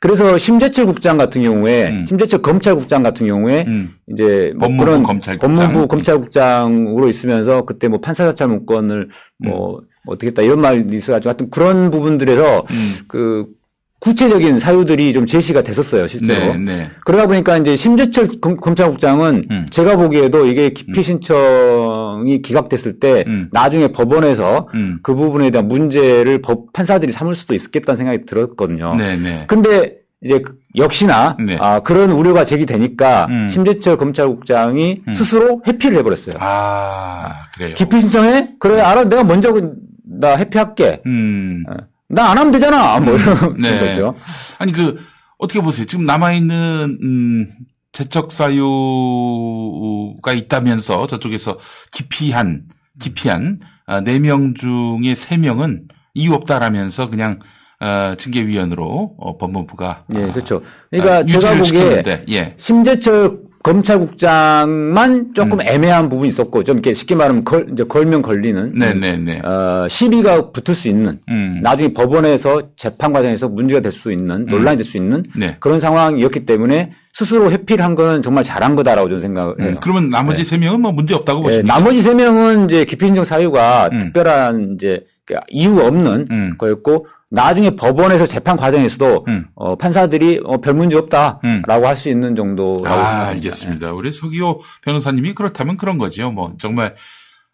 그래서 0.00 0.36
심재철 0.36 0.86
국장 0.86 1.16
같은 1.16 1.42
경우에 1.42 1.88
음. 1.88 2.04
심재철 2.04 2.42
검찰국장 2.42 3.02
같은 3.02 3.26
경우에 3.26 3.64
음. 3.66 3.90
이제 4.08 4.52
뭐 4.56 4.68
법무부 4.68 4.84
그런 4.84 5.02
검찰국장. 5.02 5.56
법무부 5.56 5.88
검찰국장으로 5.88 7.08
있으면서 7.08 7.62
그때 7.64 7.88
뭐 7.88 8.00
판사 8.00 8.24
사찰 8.26 8.48
문건을 8.48 9.08
뭐 9.38 9.80
어떻게 10.06 10.26
했다 10.26 10.42
이런 10.42 10.60
말이 10.60 10.84
있어가지고 10.90 11.30
하여튼 11.30 11.50
그런 11.50 11.90
부분들에서 11.90 12.64
음. 12.70 12.94
그 13.08 13.46
구체적인 14.04 14.58
사유들이 14.58 15.14
좀 15.14 15.24
제시가 15.24 15.62
됐었어요 15.62 16.06
실제로. 16.06 16.52
네. 16.56 16.58
네. 16.76 16.90
그러다 17.06 17.26
보니까 17.26 17.56
이제 17.56 17.74
심재철 17.74 18.28
검, 18.42 18.56
검찰국장은 18.58 19.44
음. 19.50 19.66
제가 19.70 19.96
보기에도 19.96 20.46
이게 20.46 20.70
기피 20.70 20.92
피신청이 20.92 22.42
기각됐을 22.42 23.00
때 23.00 23.24
음. 23.26 23.48
나중에 23.50 23.88
법원에서 23.88 24.68
음. 24.74 24.98
그 25.02 25.14
부분에 25.14 25.50
대한 25.50 25.68
문제를 25.68 26.42
법 26.42 26.70
판사들이 26.74 27.12
삼을 27.12 27.34
수도 27.34 27.54
있겠다는 27.54 27.96
생각이 27.96 28.26
들었거든요. 28.26 28.94
네 28.96 29.16
네. 29.16 29.44
근데 29.46 29.96
이제 30.22 30.38
그- 30.40 30.56
역시나 30.76 31.36
네. 31.38 31.56
아, 31.60 31.80
그런 31.80 32.10
우려가 32.10 32.44
제기되니까 32.44 33.26
음. 33.30 33.48
심재철 33.48 33.96
검찰국장이 33.96 35.02
음. 35.08 35.14
스스로 35.14 35.62
회피를 35.66 35.96
해버렸어요. 35.98 36.36
아, 36.40 37.30
그래요. 37.54 37.74
기피 37.74 38.00
신청해? 38.00 38.50
그래 38.58 38.80
알아 38.80 39.04
내가 39.04 39.24
먼저 39.24 39.52
그- 39.52 39.72
나 40.06 40.36
회피할게. 40.36 41.00
음. 41.06 41.64
나 42.08 42.30
안 42.30 42.38
하면 42.38 42.52
되잖아. 42.52 43.00
뭐 43.00 43.16
이런 43.16 43.56
네. 43.58 43.78
거죠. 43.80 44.14
아니 44.58 44.72
그 44.72 44.98
어떻게 45.38 45.60
보세요? 45.60 45.86
지금 45.86 46.04
남아 46.04 46.32
있는 46.32 46.98
음 47.02 47.50
재척 47.92 48.32
사유가 48.32 50.32
있다면서 50.32 51.06
저쪽에서 51.06 51.58
기피한 51.92 52.64
기피한 53.00 53.58
아, 53.86 54.00
4명 54.00 54.56
중에 54.56 55.12
3명은 55.14 55.82
이유 56.14 56.32
없다라면서 56.34 57.10
그냥 57.10 57.40
어, 57.80 58.14
징계위원으로 58.16 59.14
어, 59.18 59.36
법무부가 59.36 60.04
예, 60.16 60.24
아, 60.24 60.32
그렇죠. 60.32 60.62
그러니까 60.90 61.16
아, 61.18 61.26
제가 61.26 61.56
보기에 61.56 62.24
예. 62.30 62.54
심재철 62.58 63.38
검찰국장만 63.64 65.32
조금 65.34 65.58
애매한 65.62 66.08
부분이 66.08 66.28
있었고 66.28 66.64
좀 66.64 66.76
이렇게 66.76 66.92
쉽게 66.92 67.14
말하면 67.14 67.44
걸, 67.44 67.66
이제 67.72 67.82
걸면 67.84 68.22
걸리는 68.22 68.72
네네네. 68.74 69.40
어, 69.40 69.86
시비가 69.88 70.52
붙을 70.52 70.74
수 70.74 70.88
있는 70.88 71.14
음. 71.30 71.60
나중에 71.62 71.92
법원에서 71.94 72.60
재판 72.76 73.12
과정에서 73.12 73.48
문제가 73.48 73.80
될 73.80 73.90
수 73.90 74.12
있는 74.12 74.44
논란이 74.46 74.76
될 74.76 74.84
수 74.84 74.96
있는 74.98 75.22
네. 75.36 75.56
그런 75.60 75.80
상황이었기 75.80 76.44
때문에 76.46 76.92
스스로 77.12 77.50
회피를 77.50 77.84
한 77.84 77.94
거는 77.94 78.22
정말 78.22 78.44
잘한 78.44 78.74
거다라고 78.76 79.08
저는 79.08 79.20
생각해요. 79.20 79.54
음, 79.60 79.76
그러면 79.80 80.10
나머지 80.10 80.44
세 80.44 80.58
명은 80.58 80.80
뭐 80.80 80.92
문제 80.92 81.14
없다고 81.14 81.40
예, 81.40 81.42
보십니까? 81.44 81.74
나머지 81.74 82.02
세 82.02 82.12
명은 82.12 82.66
이제 82.66 82.84
기피신청 82.84 83.24
사유가 83.24 83.88
음. 83.92 83.98
특별한 84.00 84.72
이제 84.74 85.02
그 85.24 85.34
이유 85.48 85.78
없는 85.80 86.26
음. 86.30 86.54
거였고 86.58 87.06
나중에 87.34 87.70
법원에서 87.76 88.26
재판 88.26 88.56
과정에서도 88.56 89.24
음. 89.28 89.46
어, 89.54 89.76
판사들이 89.76 90.40
어, 90.44 90.58
별 90.60 90.74
문제 90.74 90.96
없다라고 90.96 91.40
음. 91.44 91.84
할수 91.84 92.08
있는 92.08 92.34
정도라고 92.36 92.86
아, 92.86 92.90
생각합니다. 92.96 93.28
알겠습니다. 93.30 93.92
우리 93.92 94.12
서기호 94.12 94.62
변호사님이 94.82 95.34
그렇다면 95.34 95.76
그런 95.76 95.98
거죠. 95.98 96.30
뭐 96.30 96.54
정말 96.58 96.94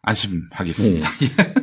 안심하겠습니다. 0.02 1.08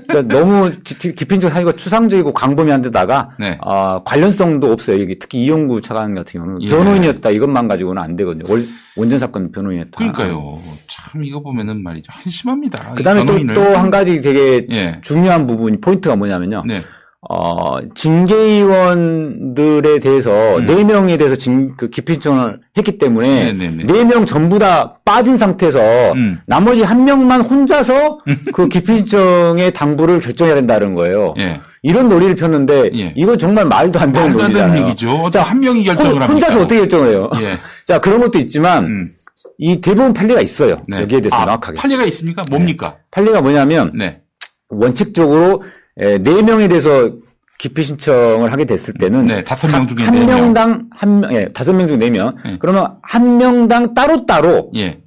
그러니까 0.08 0.34
너무 0.36 0.72
기- 0.84 1.14
기피신청 1.16 1.50
사유가 1.50 1.72
추상적이고 1.72 2.34
광범위한 2.34 2.82
데다가 2.84 3.32
네. 3.40 3.58
어, 3.62 4.04
관련성도 4.04 4.72
없어요. 4.72 5.02
여기 5.02 5.18
특히 5.20 5.44
이용구 5.44 5.82
차관 5.82 6.14
같은 6.14 6.40
경우는 6.40 6.62
예. 6.62 6.70
변호인이었다 6.70 7.30
이것만 7.32 7.68
가지고는 7.68 8.02
안 8.02 8.16
되거든요. 8.16 8.44
원- 8.52 8.66
원전 8.96 9.18
사건 9.20 9.52
변호인이었다. 9.52 9.92
그러니까요. 9.98 10.62
참 10.88 11.24
이거 11.24 11.42
보면은 11.42 11.82
말이죠. 11.84 12.12
한심합니다. 12.14 12.92
이 12.94 12.96
그다음에 12.98 13.26
또 13.54 13.62
한 13.78 13.90
가지 13.90 14.22
되게 14.22 14.66
예. 14.72 15.00
중요한 15.02 15.48
부분이 15.48 15.82
포인트가 15.82 16.16
뭐냐면요. 16.16 16.64
네. 16.68 16.82
어, 17.30 17.80
징계위원들에 17.96 20.00
대해서 20.00 20.58
음. 20.58 20.66
네 20.66 20.84
명에 20.84 21.18
대해서 21.18 21.36
징, 21.36 21.76
그 21.76 21.90
기피신청을 21.90 22.60
했기 22.78 22.98
때문에 22.98 23.52
네네네. 23.54 23.84
네명 23.86 24.26
전부 24.26 24.60
다 24.60 25.00
빠진 25.04 25.36
상태에서 25.36 25.80
음. 26.14 26.40
나머지 26.46 26.84
한 26.84 27.04
명만 27.06 27.42
혼자서 27.42 28.20
그 28.54 28.70
기피신청의 28.70 29.74
당부를 29.74 30.20
결정해야 30.20 30.56
된다는 30.56 30.94
거예요. 30.94 31.34
예. 31.40 31.60
이런 31.82 32.08
논리를 32.08 32.36
폈는데 32.36 32.92
예. 32.96 33.14
이거 33.16 33.36
정말 33.36 33.66
말도 33.66 34.00
안 34.00 34.12
되는 34.12 34.32
논리잖아요. 34.32 34.74
되는 34.74 34.88
얘기죠. 34.88 35.10
어떤 35.12 35.44
한 35.44 35.60
명이 35.60 35.84
결정을 35.86 36.14
혼- 36.14 36.22
합니까? 36.22 36.34
혼자서 36.34 36.60
어떻게 36.62 36.80
결정을 36.82 37.10
해요? 37.10 37.30
예. 37.42 37.58
자 37.86 38.00
그런 38.00 38.20
것도 38.20 38.38
있지만 38.40 38.86
음. 38.86 39.12
이 39.58 39.82
대부분 39.82 40.14
판례가 40.14 40.40
있어요. 40.42 40.84
네. 40.88 41.02
여기에 41.02 41.22
대해서 41.22 41.36
아, 41.36 41.46
명확하게. 41.46 41.78
판례가 41.80 42.04
있습니까? 42.06 42.44
뭡니까? 42.50 42.98
판례가 43.10 43.42
뭐냐면 43.42 43.92
네. 43.96 44.22
원칙적으로 44.70 45.64
에, 45.64 45.68
네 45.98 46.42
명에 46.42 46.68
대해서 46.68 47.12
기피 47.58 47.84
신청을 47.84 48.52
하게 48.52 48.66
됐을 48.66 48.94
때는 48.94 49.26
네, 49.26 49.44
다섯 49.44 49.68
명 49.72 49.88
중에 49.88 50.06
한네 50.06 50.26
명. 50.28 50.40
명당 50.40 50.86
한 50.92 51.20
명, 51.22 51.34
예, 51.34 51.48
다섯 51.48 51.74
명 51.74 51.88
중에 51.88 51.98
네 51.98 52.12
명. 52.12 52.36
네. 52.46 52.58
그러면 52.60 52.98
한 53.02 53.38
명당 53.38 53.96
따로 53.96 54.26
따로 54.28 54.72
예. 54.76 55.00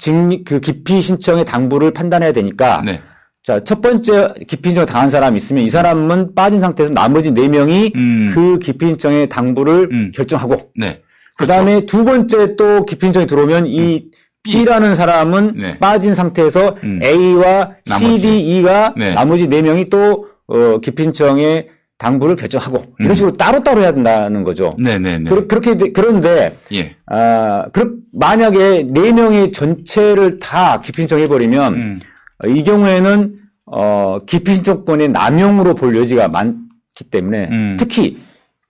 그 0.44 0.58
기피 0.58 1.00
신청의 1.00 1.44
당부를 1.44 1.92
판단해야 1.92 2.32
되니까. 2.32 2.82
네. 2.84 3.00
자, 3.44 3.62
첫 3.64 3.80
번째 3.80 4.34
기피 4.48 4.70
신청 4.70 4.84
당한 4.84 5.10
사람이 5.10 5.36
있으면 5.36 5.64
이 5.64 5.68
사람은 5.70 6.34
빠진 6.34 6.60
상태에서 6.60 6.92
나머지 6.92 7.30
네 7.30 7.48
명이 7.48 7.92
음. 7.94 8.32
그 8.34 8.58
기피 8.58 8.88
신청의 8.88 9.28
당부를 9.28 9.88
음. 9.92 10.12
결정하고. 10.14 10.70
네. 10.76 11.02
그 11.38 11.46
다음에 11.46 11.86
두 11.86 12.04
번째 12.04 12.56
또 12.56 12.84
기피 12.84 13.06
신청이 13.06 13.26
들어오면 13.26 13.66
이 13.66 14.10
B. 14.42 14.52
B라는 14.52 14.94
사람은 14.94 15.54
네. 15.56 15.78
빠진 15.78 16.14
상태에서 16.14 16.76
음. 16.82 17.00
A와 17.02 17.72
나머지. 17.86 18.18
C, 18.18 18.26
D, 18.26 18.58
E가 18.58 18.94
네. 18.96 19.12
나머지 19.12 19.46
네 19.46 19.62
명이 19.62 19.88
또 19.90 20.29
어, 20.50 20.78
기피 20.80 21.04
신청의 21.04 21.68
당부를 21.96 22.34
결정하고 22.34 22.84
이런 22.98 23.12
음. 23.12 23.14
식으로 23.14 23.32
따로따로 23.34 23.82
해야 23.82 23.92
된다는 23.92 24.42
거죠. 24.42 24.74
네네네. 24.78 25.28
그, 25.28 25.46
렇게 25.54 25.74
그런데 25.92 26.56
예. 26.72 26.96
아, 27.06 27.66
그 27.72 27.98
만약에 28.12 28.86
네 28.88 29.12
명이 29.12 29.52
전체를 29.52 30.38
다 30.38 30.80
기피 30.80 31.02
신청해 31.02 31.28
버리면 31.28 31.74
음. 31.74 32.00
이 32.48 32.64
경우에는 32.64 33.34
어, 33.66 34.18
기피 34.26 34.54
신청권의 34.54 35.10
남용으로 35.10 35.74
볼 35.74 35.94
여지가 35.96 36.28
많기 36.28 37.04
때문에 37.10 37.48
음. 37.52 37.76
특히 37.78 38.18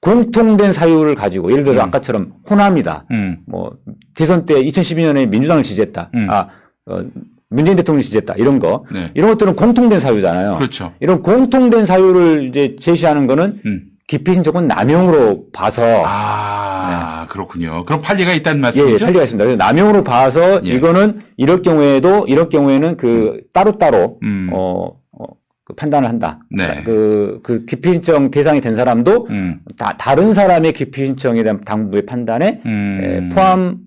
공통된 0.01 0.73
사유를 0.73 1.15
가지고 1.15 1.53
예를 1.53 1.63
들어서 1.63 1.81
음. 1.81 1.87
아까처럼 1.87 2.33
호남이다. 2.49 3.07
음. 3.13 3.39
뭐 3.47 3.77
대선 4.15 4.45
때 4.45 4.55
2012년에 4.55 5.29
민주당을 5.29 5.63
지지했다. 5.63 6.11
음. 6.15 6.27
아 6.31 6.49
어, 6.87 7.05
문재인 7.51 7.77
대통령 7.77 7.99
을 7.99 8.03
지지했다. 8.03 8.35
이런 8.37 8.59
거 8.59 8.85
네. 8.93 9.11
이런 9.15 9.31
것들은 9.31 9.57
공통된 9.57 9.99
사유잖아요. 9.99 10.57
그렇죠. 10.57 10.93
이런 11.01 11.21
공통된 11.21 11.85
사유를 11.85 12.49
이제 12.49 12.77
제시하는 12.79 13.27
거는 13.27 13.61
음. 13.67 13.83
기피 14.07 14.35
신청권 14.35 14.67
남용으로 14.67 15.47
봐서 15.53 15.83
아, 16.07 17.27
그렇군요. 17.29 17.85
그럼 17.85 18.01
판례가 18.01 18.33
있다는 18.33 18.57
예, 18.57 18.59
예, 18.59 18.63
말씀이죠? 18.63 19.05
판례가 19.05 19.23
있습니다. 19.25 19.45
그래서 19.45 19.57
남용으로 19.57 20.05
봐서 20.05 20.61
예. 20.65 20.71
이거는 20.71 21.21
이럴 21.37 21.63
경우에도 21.63 22.27
이럴 22.29 22.49
경우에는 22.49 22.97
그 22.97 23.41
따로 23.53 23.79
따로 23.79 24.19
음. 24.23 24.49
어, 24.53 24.91
어, 25.13 25.25
그 25.65 25.75
판단을 25.75 26.09
한다. 26.09 26.41
네. 26.51 26.83
그, 26.85 27.41
그 27.43 27.65
기피 27.67 27.93
신청 27.93 28.31
대상이 28.31 28.61
된 28.61 28.77
사람도 28.77 29.27
음. 29.31 29.61
다, 29.77 29.97
다른 29.97 30.33
사람의 30.33 30.73
기피 30.73 31.07
신청에 31.07 31.43
대한 31.43 31.61
당부의 31.65 32.07
판단에 32.07 32.63
음. 32.67 33.01
에, 33.03 33.35
포함 33.35 33.79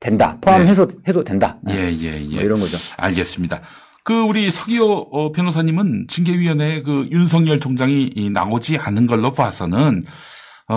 된다. 0.00 0.38
포함해서 0.40 0.86
해도 1.06 1.24
된다. 1.24 1.58
예, 1.68 1.74
예, 1.74 2.12
예. 2.30 2.34
뭐 2.34 2.42
이런 2.42 2.60
거죠. 2.60 2.78
알겠습니다. 2.96 3.60
그 4.04 4.22
우리 4.22 4.50
서기호 4.50 5.08
어, 5.12 5.32
변호사님은 5.32 6.06
징계위원회 6.08 6.82
그 6.82 7.08
윤석열 7.10 7.60
총장이 7.60 8.10
이 8.14 8.30
나오지 8.30 8.78
않은 8.78 9.06
걸로 9.06 9.32
봐서는 9.32 10.04
어, 10.68 10.74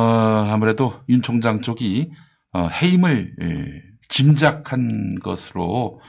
아무래도 0.51 0.95
윤 1.09 1.21
총장 1.21 1.61
쪽이 1.61 2.09
어, 2.53 2.67
해임을 2.67 3.33
예, 3.43 3.81
짐작한 4.09 5.19
것으로 5.23 6.01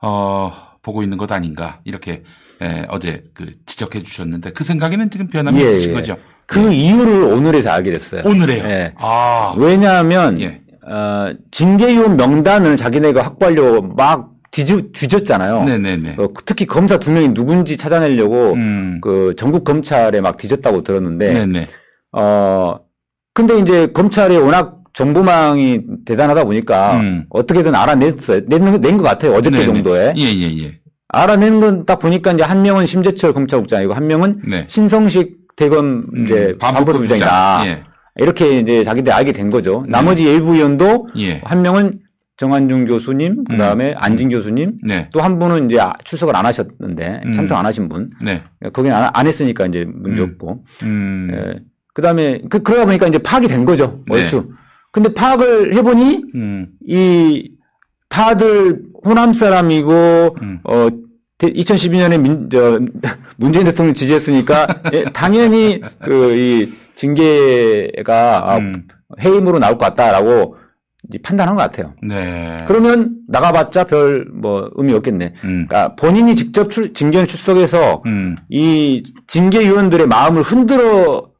어, 0.00 0.52
보고 0.82 1.02
있는 1.02 1.18
것 1.18 1.32
아닌가 1.32 1.80
이렇게 1.84 2.22
예, 2.62 2.86
어제 2.88 3.24
그 3.34 3.54
지적해 3.66 4.02
주셨는데 4.02 4.52
그 4.52 4.62
생각에는 4.62 5.10
지금 5.10 5.26
변함이 5.26 5.60
예, 5.60 5.66
없으신 5.66 5.90
예. 5.90 5.94
거죠? 5.94 6.16
그 6.46 6.72
이유를 6.72 7.22
오늘에서 7.24 7.70
알게 7.70 7.92
됐어요. 7.92 8.22
오늘에요. 8.24 8.64
예. 8.64 8.94
아, 8.98 9.54
왜냐하면 9.56 10.40
예. 10.40 10.60
어, 10.88 11.32
징계위원 11.50 12.16
명단을 12.16 12.76
자기네가 12.76 13.22
확보하려고 13.22 13.82
막 13.94 14.30
뒤집, 14.50 14.92
뒤졌잖아요. 14.92 15.64
네네네. 15.64 16.16
어, 16.18 16.28
특히 16.44 16.66
검사 16.66 16.98
두 16.98 17.10
명이 17.12 17.32
누군지 17.34 17.76
찾아내려고 17.76 18.52
음, 18.52 18.98
그 19.00 19.34
전국 19.36 19.64
검찰에 19.64 20.20
막 20.20 20.36
뒤졌다고 20.36 20.82
들었는데 20.82 21.32
네네. 21.32 21.68
어 22.12 22.76
근데 23.32 23.58
이제 23.58 23.86
검찰이 23.92 24.36
워낙 24.36 24.80
정보망이 24.92 25.80
대단하다 26.04 26.44
보니까 26.44 26.96
음. 27.00 27.24
어떻게든 27.30 27.74
알아냈어요. 27.74 28.40
낸것 28.48 29.02
같아요. 29.02 29.32
어저께 29.32 29.56
네네. 29.60 29.66
정도에. 29.66 30.12
예, 30.18 30.22
예, 30.22 30.64
예. 30.64 30.78
알아낸 31.08 31.60
건 31.60 31.86
딱 31.86 31.98
보니까 31.98 32.32
이제 32.32 32.42
한 32.42 32.60
명은 32.62 32.84
심재철 32.86 33.32
검찰국장이고 33.32 33.94
한 33.94 34.04
명은 34.06 34.42
네. 34.46 34.64
신성식 34.68 35.38
대검 35.56 36.06
이제 36.24 36.52
음, 36.52 36.58
반부부 36.58 36.92
반부부장이다. 36.92 37.58
부장. 37.58 37.66
예. 37.70 37.82
이렇게 38.16 38.58
이제 38.58 38.84
자기들 38.84 39.12
알게 39.12 39.32
된 39.32 39.48
거죠. 39.50 39.84
나머지 39.88 40.24
일부 40.24 40.54
의원도 40.54 41.08
예. 41.18 41.40
한 41.44 41.62
명은 41.62 42.00
정한중 42.36 42.86
교수님, 42.86 43.44
그 43.44 43.56
다음에 43.56 43.94
안진 43.96 44.28
교수님, 44.28 44.78
네. 44.86 45.08
또한 45.12 45.38
분은 45.38 45.66
이제 45.70 45.78
아- 45.80 45.92
출석을 46.04 46.34
안 46.34 46.44
하셨는데 46.46 47.20
음. 47.26 47.32
참석 47.32 47.58
안 47.58 47.66
하신 47.66 47.88
분. 47.88 48.10
네. 48.22 48.42
거기는 48.72 48.96
안, 48.96 49.10
안 49.12 49.26
했으니까 49.26 49.66
이제 49.66 49.84
문제 49.86 50.20
음. 50.22 50.30
없고. 50.30 50.64
음. 50.82 51.30
예. 51.32 51.60
그 51.94 52.02
다음에, 52.02 52.40
그, 52.50 52.62
그러다 52.62 52.86
보니까 52.86 53.06
이제 53.06 53.18
파악이 53.18 53.46
된 53.48 53.64
거죠. 53.64 54.02
네. 54.10 54.14
얼추. 54.22 54.48
근데 54.92 55.12
파악을 55.12 55.74
해보니, 55.74 56.22
음. 56.34 56.68
이, 56.86 57.50
다들 58.08 58.82
호남 59.04 59.32
사람이고, 59.32 60.36
음. 60.42 60.58
어, 60.64 60.88
2012년에 61.38 62.20
민, 62.20 62.48
저, 62.50 62.80
문재인 63.36 63.66
대통령 63.66 63.94
지지했으니까, 63.94 64.66
예, 64.94 65.04
당연히 65.12 65.80
그, 66.00 66.34
이, 66.34 66.72
징계가 66.96 68.52
아, 68.52 68.56
음. 68.58 68.86
해임으로 69.20 69.58
나올 69.58 69.78
것 69.78 69.86
같다라고 69.86 70.56
이제 71.08 71.18
판단한 71.22 71.56
것 71.56 71.62
같아요. 71.62 71.94
네. 72.02 72.58
그러면 72.66 73.16
나가봤자 73.28 73.84
별 73.84 74.24
뭐 74.32 74.70
의미 74.76 74.92
없겠네. 74.94 75.34
음. 75.44 75.66
그러니까 75.68 75.94
본인이 75.96 76.34
직접 76.34 76.70
출, 76.70 76.94
징계원 76.94 77.26
출석해서 77.26 78.02
음. 78.06 78.36
이 78.48 79.02
징계위원들의 79.26 80.06
마음을 80.06 80.42
흔들어 80.42 81.30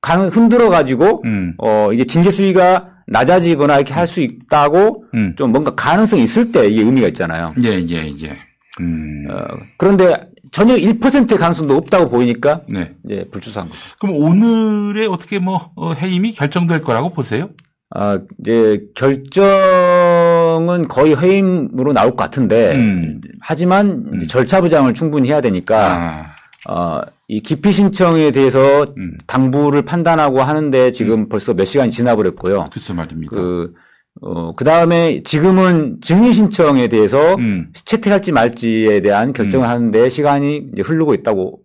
가, 0.00 0.16
흔들어 0.28 0.68
가지고 0.70 1.22
음. 1.26 1.54
어 1.58 1.90
이게 1.92 2.04
징계 2.04 2.30
수위가 2.30 2.88
낮아지거나 3.06 3.76
이렇게 3.76 3.92
할 3.92 4.06
수 4.06 4.20
있다고 4.20 5.04
음. 5.14 5.34
좀 5.36 5.52
뭔가 5.52 5.74
가능성이 5.74 6.22
있을 6.22 6.52
때 6.52 6.66
이게 6.68 6.82
의미가 6.82 7.08
있잖아요. 7.08 7.52
예, 7.62 7.68
예, 7.88 8.06
예. 8.22 8.36
음. 8.80 9.26
어, 9.30 9.44
그런데 9.76 10.14
전혀 10.50 10.76
1%의 10.76 11.38
가능성도 11.38 11.76
없다고 11.76 12.10
보이니까 12.10 12.62
네. 12.68 12.94
이제 13.04 13.24
불출석한 13.30 13.70
거죠. 13.70 13.80
그럼 13.98 14.16
오늘의 14.16 15.06
어떻게 15.06 15.38
뭐 15.38 15.70
어, 15.76 15.92
해임이 15.92 16.32
결정될 16.32 16.82
거라고 16.82 17.10
보세요? 17.10 17.50
아, 17.92 18.20
이제 18.40 18.84
결정은 18.94 20.86
거의 20.88 21.16
해임으로 21.16 21.92
나올 21.92 22.10
것 22.10 22.18
같은데 22.18 22.74
음. 22.74 23.20
하지만 23.40 24.10
이제 24.14 24.26
절차 24.26 24.60
부장을 24.60 24.92
충분히 24.94 25.28
해야 25.28 25.40
되니까 25.40 26.34
아. 26.66 26.72
어, 26.72 27.00
이 27.26 27.40
기피 27.40 27.72
신청에 27.72 28.30
대해서 28.30 28.86
음. 28.96 29.18
당부를 29.26 29.82
판단하고 29.82 30.40
하는데 30.40 30.92
지금 30.92 31.28
벌써 31.28 31.54
몇 31.54 31.64
시간이 31.64 31.90
지나버렸고요. 31.90 32.70
글쎄 32.72 32.92
말입니다. 32.92 33.34
그, 33.34 33.74
어, 34.22 34.54
그 34.54 34.64
다음에 34.64 35.22
지금은 35.24 35.98
증인 36.00 36.32
신청에 36.32 36.88
대해서 36.88 37.36
음. 37.36 37.68
채택할지 37.72 38.32
말지에 38.32 39.00
대한 39.00 39.32
결정을 39.32 39.68
하는데 39.68 40.08
시간이 40.08 40.70
이제 40.72 40.82
흐르고 40.82 41.14
있다고 41.14 41.60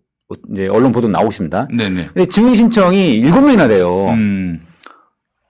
이제 0.54 0.68
언론 0.68 0.92
보도 0.92 1.08
나오고 1.08 1.30
있습니다. 1.30 1.68
네네. 1.76 2.10
근데 2.14 2.26
증인 2.28 2.56
신청이 2.56 3.16
일곱 3.16 3.42
명이나 3.42 3.68
돼요. 3.68 4.10
음. 4.10 4.62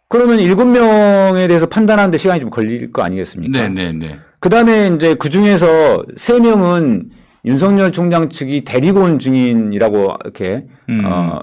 그러면 0.10 0.40
일곱 0.40 0.66
명에 0.66 1.48
대해서 1.48 1.66
판단하는데 1.68 2.18
시간이 2.18 2.40
좀 2.40 2.50
걸릴 2.50 2.92
거 2.92 3.04
아니겠습니까? 3.04 3.70
네네네. 3.70 4.20
그 4.40 4.50
다음에 4.50 4.92
이제 4.96 5.16
그 5.16 5.30
중에서 5.30 6.04
세 6.18 6.40
명은 6.40 7.10
윤석열 7.46 7.92
총장 7.92 8.30
측이 8.30 8.64
데리고 8.64 9.02
온 9.02 9.20
증인이라고 9.20 10.18
이렇게, 10.24 10.66
음. 10.90 11.02
어, 11.06 11.42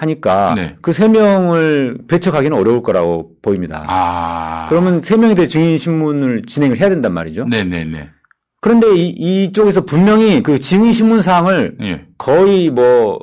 하니까 0.00 0.54
네. 0.56 0.76
그세 0.80 1.08
명을 1.08 1.98
배척하기는 2.08 2.56
어려울 2.56 2.82
거라고 2.82 3.32
보입니다. 3.42 3.84
아. 3.86 4.66
그러면 4.70 5.02
세 5.02 5.16
명에 5.16 5.34
대해 5.34 5.46
증인 5.46 5.76
신문을 5.76 6.44
진행을 6.46 6.78
해야 6.80 6.88
된단 6.88 7.12
말이죠. 7.12 7.44
네네네. 7.44 8.08
그런데 8.62 8.94
이, 8.94 9.08
이쪽에서 9.44 9.84
분명히 9.84 10.42
그 10.42 10.58
증인 10.58 10.92
신문 10.92 11.20
사항을 11.22 11.76
예. 11.82 12.06
거의 12.18 12.70
뭐 12.70 13.18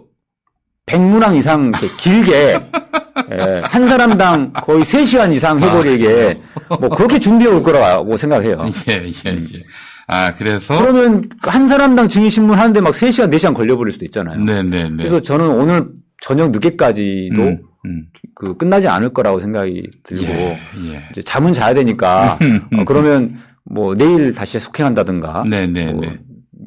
100문항 0.85 1.35
이상 1.35 1.69
이렇게 1.69 1.87
길게 1.97 2.59
예, 3.31 3.61
한 3.63 3.87
사람당 3.87 4.53
거의 4.53 4.81
3시간 4.83 5.33
이상 5.33 5.59
해버리게 5.59 6.39
뭐 6.79 6.89
그렇게 6.89 7.19
준비해 7.19 7.51
올 7.51 7.61
거라고 7.63 8.15
생각해요. 8.17 8.63
예, 8.89 9.03
예, 9.03 9.07
예. 9.35 9.63
아, 10.07 10.33
그래서. 10.35 10.79
그러면 10.79 11.27
한 11.41 11.67
사람당 11.67 12.07
증인 12.07 12.29
신문 12.29 12.57
하는데 12.57 12.79
막 12.79 12.91
3시간, 12.93 13.29
4시간 13.33 13.53
걸려 13.53 13.75
버릴 13.75 13.91
수도 13.91 14.05
있잖아요. 14.05 14.39
네 14.39 14.63
네 14.63 14.83
네. 14.89 14.95
그래서 14.97 15.21
저는 15.21 15.45
오늘 15.49 15.87
저녁 16.21 16.51
늦게까지도 16.51 17.41
음, 17.41 17.59
음. 17.85 18.05
그 18.35 18.57
끝나지 18.57 18.87
않을 18.87 19.13
거라고 19.13 19.39
생각이 19.39 19.89
들고 20.03 20.23
예, 20.25 20.59
예. 20.93 21.07
이제 21.11 21.21
잠은 21.21 21.53
자야 21.53 21.73
되니까 21.73 22.37
어, 22.77 22.83
그러면 22.85 23.37
뭐 23.63 23.95
내일 23.95 24.33
다시 24.33 24.59
속행한다든가 24.59 25.43
네네네. 25.47 25.93
뭐 25.93 26.03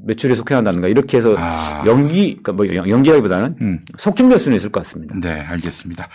매출에 0.07 0.35
속행한다든가 0.35 0.89
이렇게 0.89 1.17
해서 1.17 1.35
아. 1.37 1.83
연기 1.87 2.39
그러니까 2.43 2.53
뭐 2.53 2.75
연- 2.75 2.89
연기라기보다는 2.89 3.57
음. 3.61 3.81
속행될 3.99 4.39
수는 4.39 4.57
있을 4.57 4.71
것 4.71 4.81
같습니다. 4.81 5.15
네, 5.21 5.41
알겠습니다. 5.41 6.09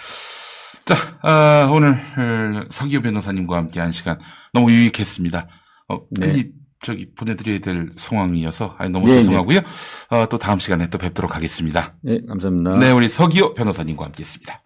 자, 0.86 0.96
아, 1.24 1.68
오늘 1.72 1.90
어, 1.94 2.64
서기호 2.70 3.02
변호사님과 3.02 3.58
함께 3.58 3.80
한 3.80 3.92
시간 3.92 4.18
너무 4.54 4.72
유익했습니다. 4.72 5.48
어, 5.90 6.00
네. 6.12 6.50
저기 6.86 7.08
보내드려야 7.16 7.60
될 7.60 7.90
상황이어서 7.96 8.76
아니, 8.78 8.92
너무 8.92 9.08
네, 9.08 9.16
죄송하고요. 9.16 9.60
어, 10.10 10.26
또 10.30 10.38
다음 10.38 10.60
시간에 10.60 10.86
또 10.88 11.00
뵙도록 11.00 11.36
하겠습니다. 11.36 11.96
네, 12.02 12.20
감사합니다. 12.28 12.78
네, 12.78 12.92
우리 12.92 13.10
서기호 13.10 13.56
변호사님과 13.56 14.06
함께했습니다. 14.06 14.62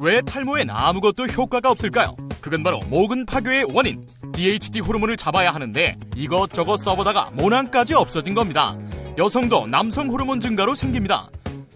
왜 0.00 0.20
탈모엔 0.20 0.70
아무것도 0.70 1.26
효과가 1.26 1.70
없을까요? 1.70 2.16
그건 2.40 2.62
바로 2.62 2.80
모근 2.88 3.24
파괴의 3.24 3.66
원인 3.72 4.04
DHT 4.32 4.80
호르몬을 4.80 5.16
잡아야 5.16 5.52
하는데 5.52 5.96
이것저것 6.16 6.76
써보다가 6.78 7.30
모낭까지 7.34 7.94
없어진 7.94 8.34
겁니다. 8.34 8.76
여성도 9.16 9.66
남성 9.66 10.08
호르몬 10.08 10.40
증가로 10.40 10.74
생깁니다. 10.74 11.30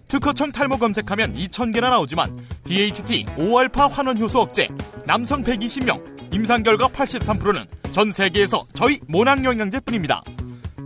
특허청 0.07 0.51
탈모 0.51 0.77
검색하면 0.77 1.33
2,000개나 1.33 1.89
나오지만 1.89 2.37
DHT 2.65 3.25
5알파 3.37 3.89
환원 3.89 4.17
효소 4.17 4.41
억제 4.41 4.69
남성 5.05 5.43
120명 5.43 6.22
임상 6.33 6.63
결과 6.63 6.87
83%는 6.87 7.65
전 7.91 8.11
세계에서 8.11 8.65
저희 8.73 8.99
모낭 9.07 9.45
영양제뿐입니다. 9.45 10.23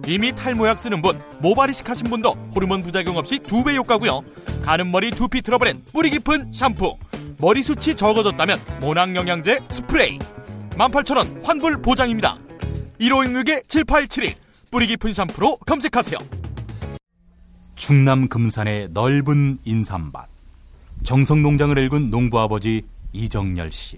이미 0.06 0.34
탈모약 0.36 0.78
쓰는 0.82 1.02
분, 1.02 1.22
모발이식 1.40 1.90
하신 1.90 2.10
분도 2.10 2.32
호르몬 2.54 2.84
부작용 2.84 3.18
없이 3.18 3.40
두 3.40 3.64
배 3.64 3.76
효과고요. 3.78 4.22
가는 4.64 4.92
머리 4.92 5.10
두피 5.12 5.42
트러블엔 5.42 5.84
뿌리 5.94 6.10
깊은 6.10 6.52
샴푸, 6.52 6.98
머리 7.38 7.64
숱이 7.64 7.96
적어졌다면 7.96 8.60
모낭 8.82 9.16
영양제 9.16 9.60
스프레이. 9.70 10.20
18,000원 10.72 11.46
환불 11.46 11.82
보장입니다. 11.82 12.38
1566-7871 13.00 14.36
뿌리 14.70 14.88
깊은 14.88 15.14
샴푸로 15.14 15.56
검색하세요. 15.66 16.20
충남 17.76 18.28
금산의 18.28 18.90
넓은 18.92 19.60
인삼밭. 19.64 20.28
정성농장을 21.04 21.78
일군 21.78 22.10
농부아버지 22.10 22.84
이정열 23.14 23.72
씨. 23.72 23.98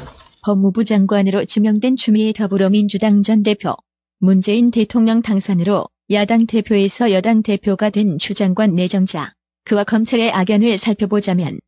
법무부 0.44 0.85
장관으로 0.85 1.44
지명된 1.44 1.96
추미애 1.96 2.33
더불어민주당 2.33 3.22
전 3.22 3.42
대표. 3.42 3.74
문재인 4.18 4.70
대통령 4.70 5.22
당선으로 5.22 5.87
야당 6.12 6.44
대표에서 6.44 7.12
여당 7.12 7.40
대표가 7.40 7.88
된추 7.88 8.35
장관 8.35 8.75
내정자. 8.75 9.33
그와 9.64 9.85
검찰의 9.85 10.32
악연을 10.32 10.76
살펴보자면 10.76 11.61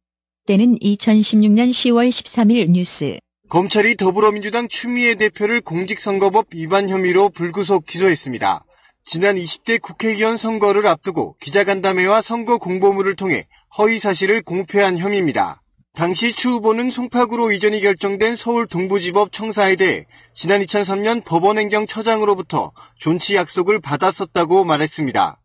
때는 0.48 0.80
2016년 0.80 1.70
10월 1.70 2.08
13일 2.08 2.68
뉴스. 2.72 3.20
검찰이 3.48 3.94
더불어민주당 3.94 4.66
추미애 4.66 5.14
대표를 5.14 5.60
공직선거법 5.60 6.48
위반 6.54 6.88
혐의로 6.88 7.28
불구속 7.28 7.86
기소했습니다. 7.86 8.64
지난 9.04 9.36
20대 9.36 9.80
국회의원 9.80 10.36
선거를 10.36 10.88
앞두고 10.88 11.36
기자간담회와 11.40 12.20
선거 12.20 12.58
공보물을 12.58 13.14
통해 13.14 13.46
허위 13.78 14.00
사실을 14.00 14.42
공표한 14.42 14.98
혐의입니다. 14.98 15.61
당시 15.94 16.34
추 16.34 16.48
후보는 16.48 16.88
송파구로 16.88 17.52
이전이 17.52 17.82
결정된 17.82 18.34
서울 18.34 18.66
동부지법 18.66 19.30
청사에 19.30 19.76
대해 19.76 20.06
지난 20.32 20.62
2003년 20.62 21.22
법원행정처장으로부터 21.22 22.72
존치 22.96 23.36
약속을 23.36 23.80
받았었다고 23.80 24.64
말했습니다. 24.64 25.38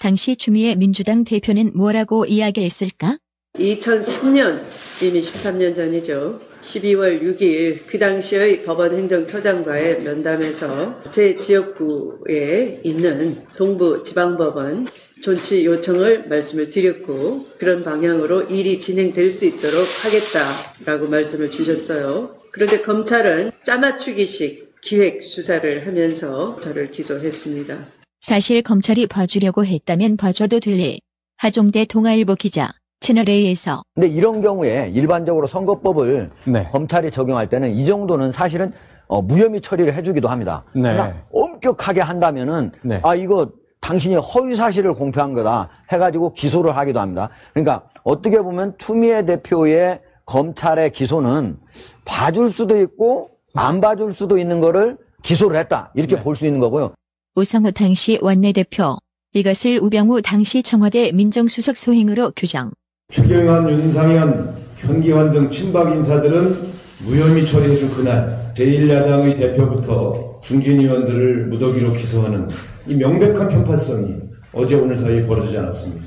당시 0.00 0.36
추미애 0.36 0.74
민주당 0.74 1.24
대표는 1.24 1.72
뭐라고 1.74 2.26
이야기했을까? 2.26 3.16
2003년 3.58 4.62
이미 5.00 5.22
13년 5.22 5.74
전이죠. 5.74 6.38
12월 6.62 7.22
6일 7.22 7.86
그 7.86 7.98
당시의 7.98 8.64
법원 8.64 8.94
행정처장과의 8.98 10.02
면담에서 10.02 11.00
제 11.14 11.38
지역구에 11.38 12.82
있는 12.84 13.42
동부지방법원 13.56 14.86
존치 15.22 15.64
요청을 15.64 16.28
말씀을 16.28 16.70
드렸고 16.70 17.46
그런 17.58 17.84
방향으로 17.84 18.42
일이 18.42 18.80
진행될 18.80 19.30
수 19.30 19.44
있도록 19.46 19.86
하겠다라고 20.02 21.08
말씀을 21.08 21.50
주셨어요. 21.50 22.30
그런데 22.52 22.82
검찰은 22.82 23.52
짜맞추기식 23.64 24.80
기획 24.82 25.22
수사를 25.22 25.86
하면서 25.86 26.58
저를 26.60 26.90
기소했습니다. 26.90 27.86
사실 28.20 28.62
검찰이 28.62 29.06
봐주려고 29.06 29.64
했다면 29.64 30.16
봐줘도 30.16 30.60
될 30.60 30.74
일. 30.74 30.98
하종대 31.36 31.84
동아일보 31.84 32.36
기자 32.36 32.70
채널A에서 33.00 33.82
근데 33.94 34.08
이런 34.08 34.40
경우에 34.40 34.90
일반적으로 34.94 35.46
선거법을 35.46 36.30
검찰이 36.70 37.10
적용할 37.10 37.48
때는 37.48 37.74
이 37.76 37.86
정도는 37.86 38.32
사실은 38.32 38.72
어, 39.08 39.20
무혐의 39.20 39.60
처리를 39.60 39.94
해주기도 39.94 40.28
합니다. 40.28 40.64
네. 40.74 40.82
그러나 40.82 41.22
엄격하게 41.32 42.00
한다면은 42.00 42.72
아 43.02 43.14
이거 43.14 43.50
당신이 43.84 44.16
허위 44.16 44.56
사실을 44.56 44.94
공표한 44.94 45.34
거다 45.34 45.68
해가지고 45.92 46.32
기소를 46.32 46.74
하기도 46.76 47.00
합니다. 47.00 47.28
그러니까 47.52 47.84
어떻게 48.02 48.40
보면 48.40 48.74
추미애 48.78 49.26
대표의 49.26 50.00
검찰의 50.24 50.92
기소는 50.92 51.58
봐줄 52.06 52.54
수도 52.54 52.80
있고 52.80 53.30
안 53.54 53.82
봐줄 53.82 54.14
수도 54.14 54.38
있는 54.38 54.60
거를 54.60 54.96
기소를 55.22 55.58
했다 55.58 55.92
이렇게 55.94 56.18
볼수 56.22 56.46
있는 56.46 56.60
거고요. 56.60 56.94
우성우 57.36 57.72
당시 57.72 58.18
원내대표. 58.22 58.96
이것을 59.34 59.80
우병우 59.82 60.22
당시 60.22 60.62
청와대 60.62 61.12
민정수석 61.12 61.76
소행으로 61.76 62.32
규정. 62.36 62.70
추경안, 63.10 63.68
윤상현, 63.68 64.56
현기환 64.78 65.30
등 65.32 65.50
친박 65.50 65.92
인사들은 65.92 66.72
무혐의 67.04 67.44
처리해준 67.44 67.90
그날 67.90 68.52
제1야당의 68.56 69.36
대표부터 69.36 70.40
중진 70.42 70.80
의원들을 70.80 71.48
무더기로 71.48 71.92
기소하는 71.92 72.48
이 72.86 72.94
명백한 72.94 73.48
편파성이 73.48 74.16
어제 74.52 74.74
오늘 74.74 74.96
사이에 74.96 75.26
벌어지지 75.26 75.56
않았습니다. 75.56 76.04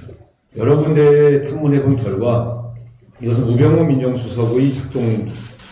여러 0.57 0.77
군데 0.77 1.41
탐문해 1.43 1.81
본 1.81 1.95
결과 1.95 2.73
이것은 3.21 3.43
우병우 3.43 3.83
민정수석의 3.85 4.73
작동 4.73 5.27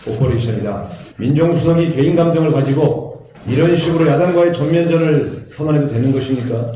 오퍼레이션이다. 0.08 0.90
민정수석이 1.18 1.90
개인 1.90 2.16
감정을 2.16 2.50
가지고 2.52 3.30
이런 3.48 3.76
식으로 3.76 4.06
야당과의 4.08 4.52
전면전을 4.52 5.46
선언해도 5.48 5.88
되는 5.88 6.12
것입니까? 6.12 6.72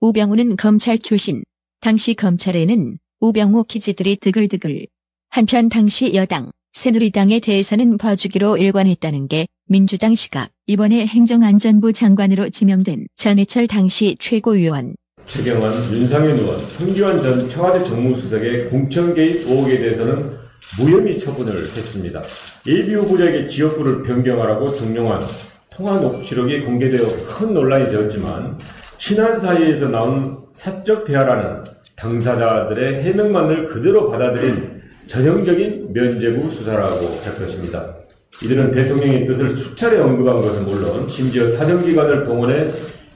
우병우는 0.00 0.56
검찰 0.56 0.98
출신. 0.98 1.42
당시 1.80 2.14
검찰에는 2.14 2.98
우병우 3.20 3.64
기지들이 3.64 4.16
드글드글. 4.16 4.86
한편 5.30 5.68
당시 5.68 6.14
여당, 6.14 6.50
새누리당에 6.72 7.38
대해서는 7.38 7.98
봐주기로 7.98 8.56
일관했다는 8.56 9.28
게 9.28 9.46
민주당 9.70 10.14
시각. 10.14 10.48
이번에 10.66 11.06
행정안전부 11.06 11.92
장관으로 11.92 12.48
지명된 12.48 13.06
전해철 13.14 13.66
당시 13.66 14.16
최고위원. 14.18 14.94
최경환, 15.26 15.92
윤상현 15.92 16.38
의원, 16.38 16.58
현기환 16.78 17.20
전 17.20 17.46
청와대 17.50 17.84
정무수석의 17.84 18.70
공천 18.70 19.12
개입 19.12 19.46
의혹에 19.46 19.78
대해서는 19.78 20.38
무혐의 20.78 21.18
처분을 21.18 21.64
했습니다. 21.64 22.22
예비 22.66 22.94
후보자에게 22.94 23.46
지역구를 23.46 24.04
변경하라고 24.04 24.74
종용한 24.74 25.22
통화 25.68 26.00
녹취록이 26.00 26.62
공개되어 26.62 27.26
큰 27.26 27.52
논란이 27.52 27.90
되었지만 27.90 28.58
친한 28.96 29.38
사이에서 29.38 29.88
나온 29.88 30.38
사적 30.54 31.04
대화라는 31.04 31.64
당사자들의 31.94 33.02
해명만을 33.02 33.66
그대로 33.66 34.10
받아들인 34.10 34.80
전형적인 35.08 35.92
면죄부 35.92 36.50
수사라고 36.50 37.20
할 37.22 37.34
것입니다. 37.34 37.98
이들은 38.42 38.70
대통령의 38.70 39.26
뜻을 39.26 39.56
수차례 39.56 39.98
언급한 39.98 40.36
것은 40.36 40.64
물론 40.64 41.08
심지어 41.08 41.48
사정기관을 41.48 42.24
동원해 42.24 42.68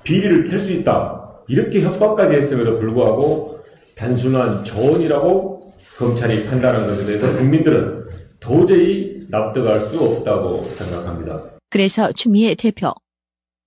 비리를 0.02 0.44
캘 0.44 0.58
수 0.58 0.72
있다. 0.72 1.20
이렇게 1.48 1.80
협박까지 1.82 2.36
했음에도 2.36 2.78
불구하고 2.78 3.60
단순한 3.96 4.64
조언이라고 4.64 5.60
검찰이 5.96 6.44
판단한 6.46 6.86
것에 6.86 7.04
대해서 7.04 7.32
국민들은 7.36 8.04
도저히 8.40 9.26
납득할 9.28 9.80
수 9.80 10.00
없다고 10.00 10.64
생각합니다. 10.64 11.40
그래서 11.70 12.12
추미애 12.12 12.54
대표. 12.54 12.92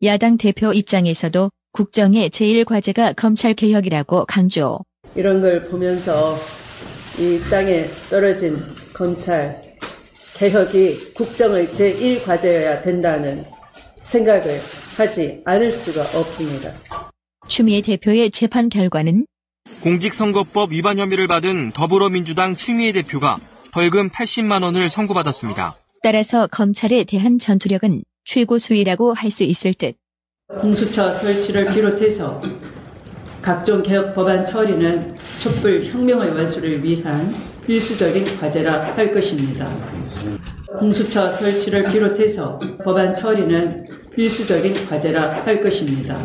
야당 0.04 0.38
대표 0.38 0.74
입장에서도 0.74 1.50
국정의 1.72 2.30
제일과제가 2.30 3.14
검찰개혁이라고 3.14 4.26
강조. 4.26 4.80
이런 5.16 5.42
걸 5.42 5.64
보면서 5.66 6.36
이 7.18 7.40
땅에 7.50 7.86
떨어진 8.10 8.58
검찰 8.94 9.65
개혁이 10.36 11.14
국정의 11.14 11.68
제1과제여야 11.68 12.84
된다는 12.84 13.46
생각을 14.04 14.60
하지 14.98 15.40
않을 15.46 15.72
수가 15.72 16.02
없습니다. 16.20 16.72
추미애 17.48 17.82
대표의 17.82 18.32
재판 18.32 18.70
결과는 18.70 19.26
공직선거법 19.82 20.72
위반 20.74 20.98
혐의를 21.00 21.28
받은 21.28 21.72
더불어민주당 21.72 22.56
추미애 22.56 22.92
대표가 22.92 23.40
벌금 23.72 24.10
80만 24.10 24.64
원을 24.64 24.90
선고받았습니다. 24.90 25.76
따라서 26.04 26.48
검찰에 26.48 27.04
대한 27.06 27.40
전투력은 27.40 28.04
최고 28.26 28.58
수위라고 28.58 29.14
할 29.14 29.32
수 29.32 29.44
있을 29.44 29.74
듯. 29.74 29.96
공수처 30.60 31.12
설치를 31.12 31.74
비롯해서 31.74 32.42
각종 33.42 33.82
개혁 33.84 34.14
법안 34.16 34.46
처리는 34.46 35.16
촛불 35.40 35.86
혁명의 35.86 36.32
완수를 36.32 36.84
위한 36.84 37.34
필수적인 37.66 38.38
과제라 38.40 38.96
할 38.96 39.14
것입니다. 39.14 39.68
공수처 40.78 41.30
설치를 41.30 41.84
비롯해서 41.92 42.60
법안 42.84 43.14
처리는 43.16 43.86
필수적인 44.14 44.88
과제라 44.88 45.30
할 45.30 45.62
것입니다. 45.62 46.18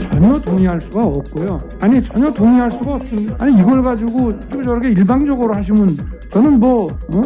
전혀 0.00 0.32
동의할 0.34 0.80
수가 0.80 1.00
없고요. 1.00 1.58
아니 1.82 2.02
전혀 2.02 2.30
동의할 2.32 2.72
수가 2.72 2.92
없습니다. 2.92 3.36
아니 3.40 3.58
이걸 3.58 3.82
가지고 3.82 4.38
저렇게 4.38 4.92
일방적으로 4.92 5.54
하시면 5.54 5.88
저는 6.32 6.54
뭐 6.54 6.86
어? 6.86 7.22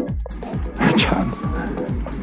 참 0.99 1.21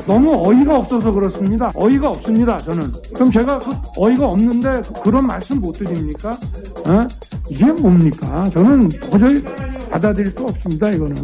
너무 0.08 0.32
어이가 0.48 0.78
없어서 0.78 1.12
그렇습니다. 1.12 1.68
어이가 1.76 2.12
없습니다. 2.12 2.58
저는 2.60 2.86
그럼 3.14 3.30
제가 3.30 3.60
그 3.60 3.72
어이가 3.98 4.26
없는데 4.26 4.82
그런 5.04 5.28
말씀 5.28 5.60
못 5.60 5.74
드립니까? 5.74 6.30
어? 6.30 7.08
이게 7.50 7.66
뭡니까? 7.74 8.46
저는 8.46 8.88
도저히 9.12 9.44
받아들일 9.92 10.32
수 10.32 10.46
없습니다. 10.46 10.90
이거는 10.92 11.16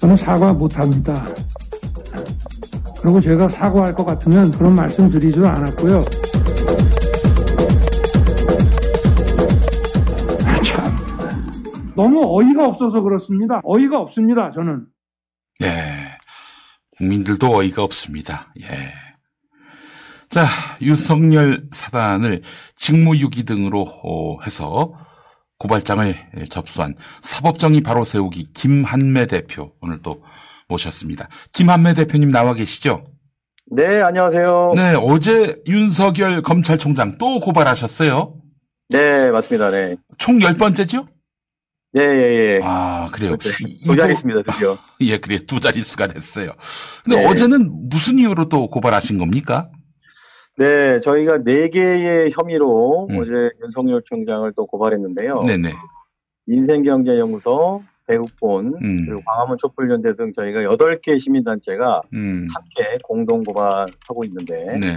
저는 0.00 0.16
사과 0.16 0.52
못합니다. 0.52 1.24
그리고 3.00 3.20
제가 3.20 3.48
사과할 3.48 3.94
것 3.94 4.04
같으면 4.04 4.50
그런 4.50 4.74
말씀 4.74 5.08
드리지도 5.08 5.46
않았고요. 5.46 6.00
너무 11.96 12.20
어이가 12.38 12.66
없어서 12.66 13.00
그렇습니다. 13.00 13.60
어이가 13.64 13.98
없습니다, 14.00 14.50
저는. 14.54 14.84
예. 15.62 15.95
국민들도 16.96 17.54
어이가 17.54 17.82
없습니다. 17.82 18.52
예. 18.62 18.92
자, 20.28 20.46
윤석열 20.82 21.68
사단을 21.70 22.42
직무유기 22.76 23.44
등으로 23.44 23.82
어, 24.02 24.42
해서 24.42 24.92
고발장을 25.58 26.14
접수한 26.50 26.94
사법정의 27.22 27.80
바로 27.80 28.04
세우기 28.04 28.52
김한매 28.52 29.26
대표 29.26 29.72
오늘 29.80 30.02
또 30.02 30.22
모셨습니다. 30.68 31.28
김한매 31.54 31.94
대표님 31.94 32.30
나와 32.30 32.54
계시죠? 32.54 33.06
네, 33.70 34.00
안녕하세요. 34.00 34.72
네, 34.76 34.94
어제 34.94 35.56
윤석열 35.66 36.42
검찰총장 36.42 37.18
또 37.18 37.40
고발하셨어요? 37.40 38.34
네, 38.90 39.30
맞습니다. 39.30 39.70
네. 39.70 39.96
총 40.18 40.38
10번째죠? 40.38 41.06
예, 41.96 42.00
예, 42.02 42.56
예. 42.56 42.60
아, 42.62 43.08
그래요. 43.12 43.36
네, 43.36 43.50
두 43.84 43.96
자릿수입니다, 43.96 44.52
드디어. 44.52 44.76
예, 45.00 45.18
그래. 45.18 45.38
두 45.46 45.60
자릿수가 45.60 46.08
됐어요. 46.08 46.50
근데 47.04 47.20
네. 47.20 47.26
어제는 47.26 47.88
무슨 47.88 48.18
이유로 48.18 48.48
또 48.48 48.68
고발하신 48.68 49.18
겁니까? 49.18 49.70
네, 50.58 51.00
저희가 51.00 51.42
네 51.44 51.68
개의 51.68 52.30
혐의로 52.32 53.08
어제 53.12 53.50
윤석열 53.62 54.02
총장을 54.04 54.50
또 54.56 54.66
고발했는데요. 54.66 55.34
음. 55.34 55.46
네네. 55.46 55.72
인생경제연구소, 56.48 57.82
배우본, 58.06 58.74
음. 58.82 59.06
그리고 59.06 59.22
광화문 59.24 59.58
촛불연대 59.58 60.16
등 60.16 60.32
저희가 60.32 60.64
여덟 60.64 61.00
개 61.00 61.18
시민단체가 61.18 62.02
음. 62.12 62.46
함께 62.52 62.98
공동 63.02 63.42
고발하고 63.42 64.24
있는데, 64.26 64.78
네. 64.80 64.96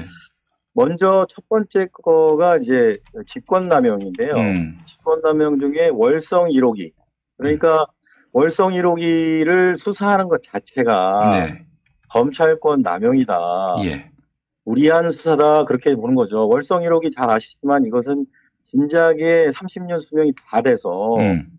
먼저 0.74 1.26
첫 1.30 1.48
번째 1.50 1.88
거가 1.92 2.58
이제 2.58 2.94
직권남용인데요. 3.26 4.34
음. 4.34 4.80
직권남용 4.86 5.60
중에 5.60 5.90
월성 5.92 6.50
1호기. 6.50 6.94
그러니까 7.38 7.86
월성 8.32 8.74
1호기를 8.74 9.78
수사하는 9.78 10.28
것 10.28 10.44
자체가 10.44 11.32
네. 11.32 11.66
검찰권 12.10 12.82
남용이다. 12.82 13.40
예. 13.86 14.12
무리한 14.64 15.12
수사다 15.12 15.66
그렇게 15.66 15.96
보는 15.96 16.16
거죠. 16.16 16.48
월성 16.48 16.84
1호기 16.84 17.16
잘 17.16 17.30
아시지만 17.30 17.86
이것은 17.86 18.26
진작에 18.64 19.48
30년 19.52 20.00
수명이 20.02 20.34
다 20.48 20.62
돼서 20.62 21.16
음. 21.18 21.50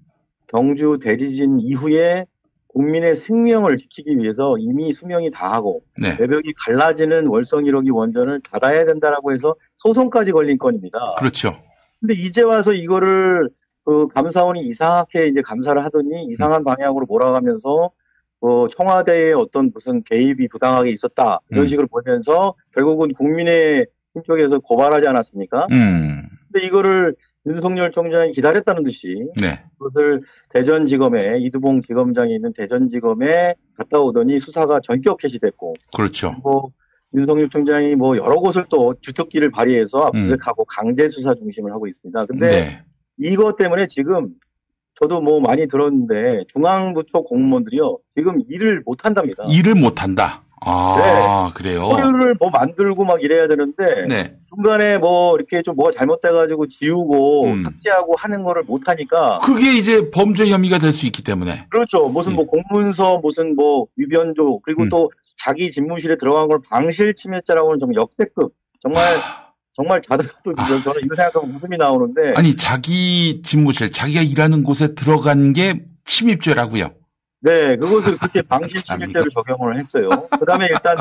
경주 0.46 0.98
대지진 1.02 1.58
이후에 1.60 2.26
국민의 2.72 3.16
생명을 3.16 3.78
지키기 3.78 4.16
위해서 4.18 4.56
이미 4.58 4.92
수명이 4.92 5.30
다하고 5.30 5.82
네. 6.00 6.16
외벽이 6.18 6.52
갈라지는 6.64 7.26
월성 7.26 7.64
1호기 7.64 7.94
원전을 7.94 8.40
닫아야 8.40 8.84
된다라고 8.86 9.32
해서 9.32 9.54
소송까지 9.76 10.32
걸린 10.32 10.58
건입니다. 10.58 10.98
그렇죠. 11.18 11.56
근데 12.00 12.14
이제 12.14 12.42
와서 12.42 12.72
이거를 12.72 13.50
그 13.84 14.06
감사원이 14.08 14.60
이상하게 14.60 15.26
이제 15.26 15.42
감사를 15.42 15.84
하더니 15.84 16.26
이상한 16.26 16.64
방향으로 16.64 17.06
몰아가면서 17.06 17.90
뭐 18.40 18.68
청와대의 18.68 19.34
어떤 19.34 19.70
무슨 19.74 20.02
개입이 20.02 20.48
부당하게 20.48 20.90
있었다 20.90 21.40
이런 21.50 21.64
음. 21.64 21.66
식으로 21.66 21.88
보면서 21.88 22.54
결국은 22.72 23.12
국민의 23.12 23.86
힘 24.14 24.22
쪽에서 24.22 24.60
고발하지 24.60 25.06
않았습니까? 25.06 25.66
음. 25.70 26.22
근데 26.52 26.66
이거를 26.66 27.14
윤석열 27.46 27.90
총장이 27.90 28.32
기다렸다는 28.32 28.84
듯이 28.84 29.26
네. 29.40 29.62
그것을 29.78 30.22
대전지검에 30.50 31.38
이두봉 31.38 31.82
지검장이 31.82 32.34
있는 32.34 32.52
대전지검에 32.52 33.54
갔다 33.76 34.00
오더니 34.00 34.38
수사가 34.38 34.80
전격 34.80 35.16
개시됐고 35.18 35.74
그렇죠. 35.96 36.32
뭐 36.42 36.70
윤석열 37.14 37.48
총장이 37.48 37.96
뭐 37.96 38.16
여러 38.16 38.36
곳을 38.36 38.66
또 38.68 38.94
주특기를 39.00 39.50
발휘해서 39.50 39.98
압수수색하고 39.98 40.64
강제 40.66 41.08
수사 41.08 41.34
중심을 41.34 41.72
하고 41.72 41.86
있습니다. 41.86 42.26
근데 42.26 42.46
음. 42.46 42.50
네. 42.50 42.84
이것 43.18 43.56
때문에 43.56 43.86
지금 43.86 44.34
저도 44.94 45.20
뭐 45.22 45.40
많이 45.40 45.66
들었는데 45.66 46.44
중앙부처 46.48 47.20
공무원들이요 47.20 47.98
지금 48.16 48.34
일을 48.48 48.82
못 48.84 49.04
한답니다. 49.04 49.44
일을 49.48 49.74
못 49.74 50.02
한다. 50.02 50.44
아, 50.62 51.50
그래요. 51.54 51.78
서류를 51.80 52.36
뭐 52.38 52.50
만들고 52.50 53.04
막 53.04 53.22
이래야 53.22 53.48
되는데 53.48 54.06
네. 54.06 54.34
중간에 54.46 54.98
뭐 54.98 55.34
이렇게 55.36 55.62
좀 55.62 55.74
뭐가 55.76 55.90
잘못돼가지고 55.92 56.68
지우고 56.68 57.46
음. 57.46 57.64
삭제하고 57.64 58.14
하는 58.18 58.42
거를 58.42 58.62
못 58.64 58.86
하니까 58.86 59.38
그게 59.38 59.76
이제 59.76 60.10
범죄 60.10 60.48
혐의가 60.48 60.78
될 60.78 60.92
수 60.92 61.06
있기 61.06 61.22
때문에. 61.22 61.66
그렇죠. 61.70 62.06
예. 62.06 62.12
무슨 62.12 62.34
뭐 62.34 62.46
공문서, 62.46 63.18
무슨 63.22 63.54
뭐 63.54 63.86
위변조, 63.96 64.56
음. 64.56 64.60
그리고 64.64 64.88
또 64.88 65.10
자기 65.36 65.70
집무실에 65.70 66.16
들어간 66.16 66.48
걸 66.48 66.60
방실 66.68 67.14
침해죄라고는 67.14 67.78
정말 67.78 67.96
역대급. 67.96 68.52
정말 68.80 69.20
정말 69.72 70.02
자다가도 70.02 70.54
저는 70.82 71.02
이거 71.04 71.16
생각하면 71.16 71.54
웃음이 71.54 71.76
나오는데. 71.76 72.30
아. 72.30 72.38
아니, 72.38 72.56
자기 72.56 73.40
집무실, 73.42 73.92
자기가 73.92 74.20
일하는 74.22 74.64
곳에 74.64 74.94
들어간 74.94 75.52
게 75.52 75.80
침입죄라고요. 76.04 76.90
네, 77.42 77.76
그것을 77.76 78.18
그렇게 78.18 78.42
방실 78.42 78.82
침해죄로 78.84 79.28
적용을 79.30 79.78
했어요. 79.78 80.08
그 80.38 80.44
다음에 80.44 80.66
일단 80.70 80.96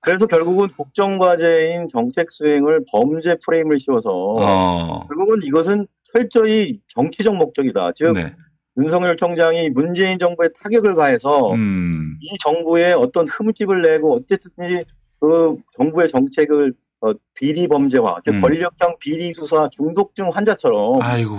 그래서 0.00 0.26
결국은 0.26 0.68
국정과제인 0.76 1.88
정책 1.92 2.30
수행을 2.30 2.84
범죄 2.90 3.36
프레임을 3.44 3.78
씌워서 3.78 4.10
어. 4.10 5.06
결국은 5.06 5.40
이것은 5.44 5.86
철저히 6.12 6.80
정치적 6.88 7.36
목적이다. 7.36 7.92
즉 7.92 8.12
네. 8.12 8.34
윤석열 8.78 9.16
총장이 9.16 9.70
문재인 9.70 10.18
정부에 10.18 10.48
타격을 10.62 10.94
가해서 10.94 11.52
음. 11.52 12.16
이 12.20 12.38
정부에 12.38 12.92
어떤 12.92 13.28
흠집을 13.28 13.82
내고 13.82 14.14
어쨌든지 14.14 14.84
그 15.20 15.56
정부의 15.76 16.08
정책을 16.08 16.72
어, 17.00 17.12
비리 17.34 17.68
범죄화, 17.68 18.18
즉 18.24 18.34
음. 18.34 18.40
권력형 18.40 18.96
비리 18.98 19.32
수사 19.32 19.68
중독증 19.70 20.30
환자처럼 20.32 21.00
아이고, 21.00 21.36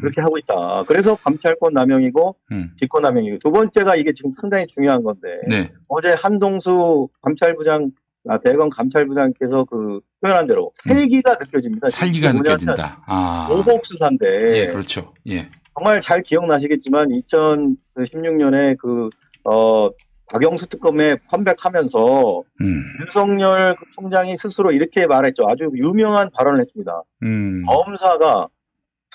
그렇게 0.00 0.20
하고 0.20 0.38
있다. 0.38 0.84
그래서 0.86 1.14
감찰권 1.16 1.72
남용이고 1.72 2.36
음. 2.52 2.70
직권 2.76 3.02
남용이고 3.02 3.38
두 3.38 3.50
번째가 3.50 3.96
이게 3.96 4.12
지금 4.12 4.32
상당히 4.40 4.66
중요한 4.66 5.02
건데 5.02 5.28
네. 5.48 5.72
어제 5.88 6.14
한동수 6.16 7.08
감찰부장 7.22 7.90
아, 8.28 8.38
대검 8.38 8.68
감찰부장께서 8.68 9.64
그 9.64 10.00
표현한 10.20 10.46
대로 10.46 10.70
살기가 10.74 11.36
느껴집니다. 11.40 11.86
음. 11.86 11.88
살기가 11.88 12.28
지금 12.28 12.42
뭐냐면 12.42 12.60
느껴진다. 12.60 13.02
아. 13.06 13.46
보복 13.48 13.84
수사인데 13.86 14.58
예, 14.58 14.66
그렇죠. 14.66 15.14
예. 15.28 15.48
정말 15.74 16.00
잘 16.00 16.22
기억나시겠지만 16.22 17.08
2016년에 17.08 18.76
그 18.78 19.08
어, 19.44 19.88
박영수 20.30 20.66
특검에 20.68 21.16
컴백하면서 21.30 22.42
음. 22.60 22.82
윤석열 23.00 23.76
그 23.76 23.84
총장이 23.94 24.36
스스로 24.36 24.72
이렇게 24.72 25.06
말했죠. 25.06 25.44
아주 25.48 25.70
유명한 25.74 26.30
발언을 26.34 26.60
했습니다. 26.60 27.02
음. 27.22 27.62
검사가 27.66 28.48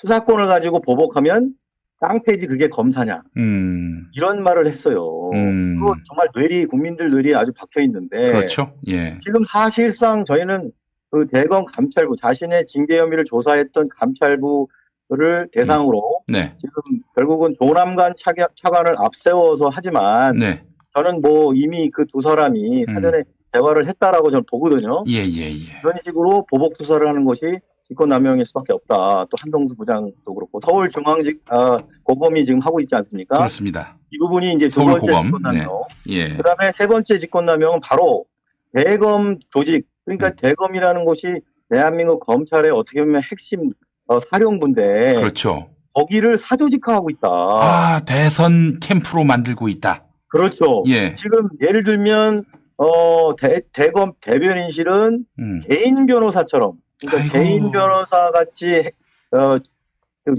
수사권을 0.04 0.46
가지고 0.46 0.80
보복하면 0.80 1.54
깡패지 2.00 2.46
그게 2.46 2.68
검사냐 2.68 3.22
음. 3.38 4.06
이런 4.14 4.42
말을 4.42 4.66
했어요. 4.66 5.30
음. 5.32 5.78
그거 5.80 5.94
정말 6.06 6.28
뇌리 6.34 6.66
국민들 6.66 7.10
뇌리에 7.10 7.34
아주 7.34 7.52
박혀 7.56 7.80
있는데 7.82 8.32
그렇죠. 8.32 8.74
예. 8.88 9.18
지금 9.20 9.40
사실상 9.44 10.24
저희는 10.24 10.70
그 11.10 11.26
대검 11.32 11.64
감찰부 11.64 12.16
자신의 12.16 12.66
징계 12.66 12.98
혐의를 12.98 13.24
조사했던 13.24 13.88
감찰부를 13.98 15.48
대상으로 15.52 16.20
네. 16.28 16.52
지금 16.58 16.72
결국은 17.14 17.54
조남관 17.58 18.14
차관, 18.18 18.48
차관을 18.56 18.96
앞세워서 18.98 19.70
하지만 19.72 20.36
네. 20.36 20.62
저는 20.94 21.22
뭐 21.22 21.54
이미 21.54 21.90
그 21.90 22.04
두 22.06 22.20
사람이 22.20 22.84
사전에 22.86 23.22
대화를 23.52 23.86
했다라고 23.88 24.30
저는 24.30 24.44
보거든요. 24.50 25.04
예, 25.08 25.24
예, 25.24 25.50
예. 25.52 25.80
그런 25.80 25.96
식으로 26.00 26.44
보복 26.50 26.76
수사를 26.76 27.06
하는 27.06 27.24
것이 27.24 27.58
직권남용일 27.88 28.44
수밖에 28.46 28.72
없다. 28.72 29.26
또 29.26 29.36
한동수 29.40 29.74
부장도 29.76 30.34
그렇고 30.34 30.58
서울중앙직 30.60 31.42
아, 31.48 31.78
고검이 32.02 32.44
지금 32.44 32.60
하고 32.60 32.80
있지 32.80 32.94
않습니까? 32.94 33.36
그렇습니다. 33.36 33.96
이 34.10 34.18
부분이 34.18 34.54
이제 34.54 34.68
두 34.68 34.84
번째. 34.84 35.12
직권남용. 35.20 35.82
네. 36.06 36.12
예. 36.12 36.36
그다음에 36.36 36.72
세 36.72 36.86
번째 36.86 37.18
직권남용은 37.18 37.80
바로 37.82 38.24
대검 38.72 39.38
조직. 39.50 39.86
그러니까 40.04 40.28
음. 40.28 40.36
대검이라는 40.36 41.04
곳이 41.04 41.40
대한민국 41.70 42.20
검찰의 42.20 42.70
어떻게 42.70 43.00
보면 43.00 43.22
핵심 43.30 43.72
어, 44.06 44.18
사령부인데 44.20 45.14
그렇죠. 45.16 45.70
거기를 45.94 46.36
사조직화하고 46.36 47.10
있다. 47.10 47.28
아, 47.28 48.00
대선 48.04 48.80
캠프로 48.80 49.24
만들고 49.24 49.68
있다. 49.68 50.04
그렇죠. 50.28 50.82
예. 50.88 51.14
지금 51.14 51.38
예를 51.62 51.84
들면 51.84 52.42
어 52.76 53.36
대, 53.36 53.60
대검 53.72 54.12
대변인실은 54.20 55.24
음. 55.38 55.60
개인 55.60 56.06
변호사처럼 56.06 56.72
그러니까 57.06 57.32
개인 57.32 57.70
변호사 57.70 58.30
같이 58.30 58.84
어그 59.30 59.60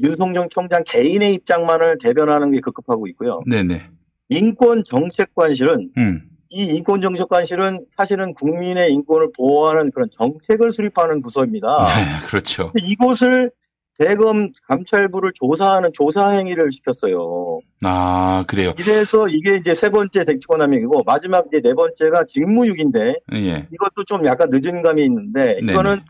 윤석열 0.03 0.47
총장 0.49 0.83
개인의 0.85 1.33
입장만을 1.35 1.97
대변하는 1.99 2.51
게 2.51 2.59
급급하고 2.59 3.07
있고요. 3.07 3.41
네네. 3.49 3.89
인권 4.29 4.83
정책관실은 4.85 5.91
음. 5.97 6.21
이 6.49 6.65
인권 6.65 7.01
정책관실은 7.01 7.85
사실은 7.95 8.33
국민의 8.33 8.91
인권을 8.91 9.31
보호하는 9.37 9.91
그런 9.91 10.09
정책을 10.11 10.71
수립하는 10.71 11.21
부서입니다. 11.21 11.85
네, 11.85 12.25
그렇죠. 12.27 12.71
이곳을 12.79 13.51
대검 13.97 14.51
감찰부를 14.67 15.31
조사하는 15.35 15.91
조사 15.93 16.29
행위를 16.29 16.71
시켰어요. 16.71 17.59
아, 17.83 18.43
그래요. 18.47 18.73
이래서 18.77 19.27
이게 19.27 19.55
이제 19.55 19.73
세 19.73 19.89
번째 19.89 20.25
대치권함이고 20.25 21.03
마지막 21.05 21.45
이제 21.47 21.61
네 21.61 21.73
번째가 21.73 22.25
직무유기인데 22.25 23.15
예. 23.33 23.67
이것도 23.73 24.03
좀 24.05 24.25
약간 24.25 24.49
늦은 24.51 24.81
감이 24.81 25.03
있는데 25.03 25.59
이거는 25.61 26.01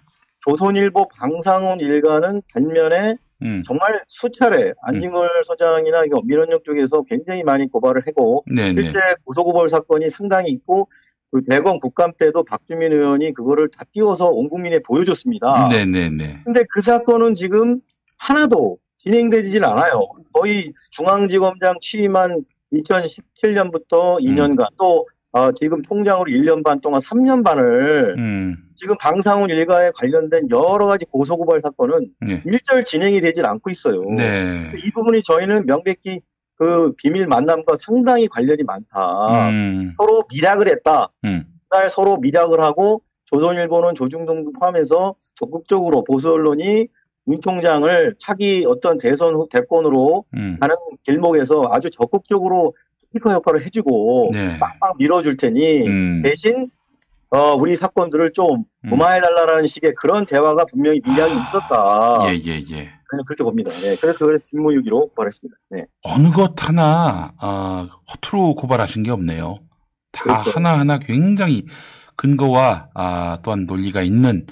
조선일보 0.46 1.08
방상훈 1.10 1.80
일가는 1.80 2.41
반면에 2.54 3.16
음. 3.41 3.64
정말 3.66 4.04
수차례 4.08 4.74
안진걸 4.84 5.28
소장이나 5.43 6.06
이거 6.06 6.22
민원역 6.24 6.64
쪽에서 6.64 7.02
굉장히 7.04 7.43
많이 7.43 7.68
고발을 7.68 8.04
하고 8.06 8.43
네네. 8.54 8.82
실제 8.84 9.00
고소고발 9.26 9.70
사건이 9.70 10.10
상당히 10.12 10.52
있고 10.52 10.88
그 11.32 11.41
대검 11.50 11.80
국감 11.80 12.14
때도 12.18 12.43
박주민 12.43 12.93
의원이 12.93 13.34
그거를 13.34 13.70
다 13.70 13.84
띄워서 13.91 14.28
온 14.28 14.48
국민에 14.50 14.80
보여줬습니다. 14.80 15.66
네네네. 15.70 16.41
근데 16.46 16.64
그 16.70 16.82
사건은 16.82 17.34
지금 17.34 17.82
하나도 18.20 18.78
진행되질 19.00 19.66
않아요. 19.66 20.02
거의 20.32 20.72
중앙지검장 20.91 21.80
취임한 21.82 22.46
2017년부터 22.72 24.20
2년간 24.22 24.68
또 24.78 25.08
어, 25.32 25.52
지금 25.52 25.82
총장으로 25.82 26.26
1년 26.26 26.64
반 26.64 26.80
동안 26.80 27.02
3년 27.02 27.43
반을 27.43 28.16
음. 28.18 28.64
지금 28.76 28.95
방상훈 28.99 29.49
일가에 29.49 29.91
관련된 29.95 30.49
여러 30.49 30.86
가지 30.86 31.05
고소고발 31.05 31.61
사건은 31.61 32.09
네. 32.21 32.41
일절 32.45 32.84
진행이 32.84 33.21
되질 33.21 33.45
않고 33.45 33.69
있어요. 33.69 34.03
네. 34.15 34.71
이 34.86 34.91
부분이 34.91 35.21
저희는 35.21 35.65
명백히 35.65 36.21
그 36.57 36.93
비밀 36.97 37.28
만남과 37.28 37.76
상당히 37.80 38.28
관련이 38.28 38.63
많다. 38.63 39.49
음. 39.49 39.91
서로 39.93 40.23
미락을 40.34 40.69
했다. 40.69 41.09
음. 41.26 41.45
그날 41.69 41.89
서로 41.89 42.17
미락을 42.17 42.59
하고 42.61 43.01
조선일보는 43.26 43.95
조중동도 43.95 44.53
포함해서 44.53 45.15
적극적으로 45.36 46.03
보수 46.03 46.32
언론이 46.32 46.88
윤 47.28 47.41
총장을 47.41 48.15
차기 48.19 48.65
어떤 48.67 48.97
대선 48.97 49.34
후 49.34 49.47
대권으로 49.49 50.26
음. 50.36 50.57
가는 50.59 50.76
길목에서 51.03 51.67
아주 51.71 51.89
적극적으로 51.89 52.76
스피커 52.97 53.34
역할을 53.34 53.65
해주고 53.65 54.30
네. 54.32 54.59
빡빡 54.59 54.97
밀어줄 54.99 55.38
테니 55.38 55.88
음. 55.88 56.21
대신 56.23 56.69
어, 57.30 57.55
우리 57.55 57.76
사건들을 57.76 58.34
좀 58.34 58.63
무마해달라는 58.84 59.67
식의 59.67 59.95
그런 59.95 60.26
대화가 60.26 60.65
분명히 60.65 61.01
미량이 61.05 61.36
있었다. 61.36 62.19
예, 62.28 62.34
예, 62.45 62.63
예. 62.69 62.89
그냥 63.07 63.23
그렇게 63.26 63.43
봅니다. 63.43 63.71
네, 63.71 63.95
그래서 63.95 64.17
그걸 64.17 64.39
직무유기로 64.39 65.09
고발했습니다. 65.09 65.57
네. 65.71 65.86
어느 66.03 66.32
것 66.32 66.53
하나, 66.67 67.34
아, 67.39 67.88
허투루 68.11 68.55
고발하신 68.55 69.03
게 69.03 69.11
없네요. 69.11 69.59
다 70.11 70.23
그렇죠. 70.23 70.51
하나하나 70.51 70.97
굉장히 70.99 71.65
근거와, 72.15 72.89
아, 72.93 73.39
또한 73.43 73.65
논리가 73.65 74.01
있는. 74.01 74.45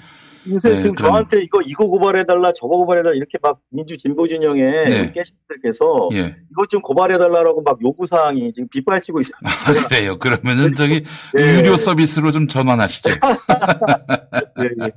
요새 0.48 0.70
네, 0.70 0.78
지금 0.78 0.94
그런- 0.94 1.10
저한테 1.10 1.40
이거 1.42 1.60
이거 1.62 1.86
고발해달라 1.86 2.52
저거 2.54 2.76
고발해달라 2.76 3.16
이렇게 3.16 3.38
막 3.42 3.58
민주 3.70 3.96
진보 3.96 4.26
진영의 4.28 4.62
네. 4.62 5.12
깨신들께서 5.12 6.08
예. 6.12 6.36
이것 6.50 6.68
좀 6.68 6.82
고발해달라고 6.82 7.62
막 7.62 7.78
요구 7.82 8.06
사항이 8.06 8.52
지금 8.52 8.68
빗발치고 8.68 9.20
있어요. 9.20 9.34
아, 9.44 9.88
그래요. 9.88 10.18
그러면은 10.18 10.74
저기, 10.74 11.02
예. 11.38 11.58
유료 11.58 11.76
서비스로 11.76 12.30
좀 12.32 12.46
전환하시죠. 12.48 13.10
예, 14.60 14.84
예. 14.86 14.90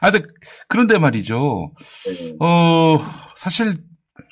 아, 0.00 0.10
저, 0.10 0.20
그런데 0.68 0.98
말이죠. 0.98 1.72
어, 2.40 2.98
사실, 3.36 3.74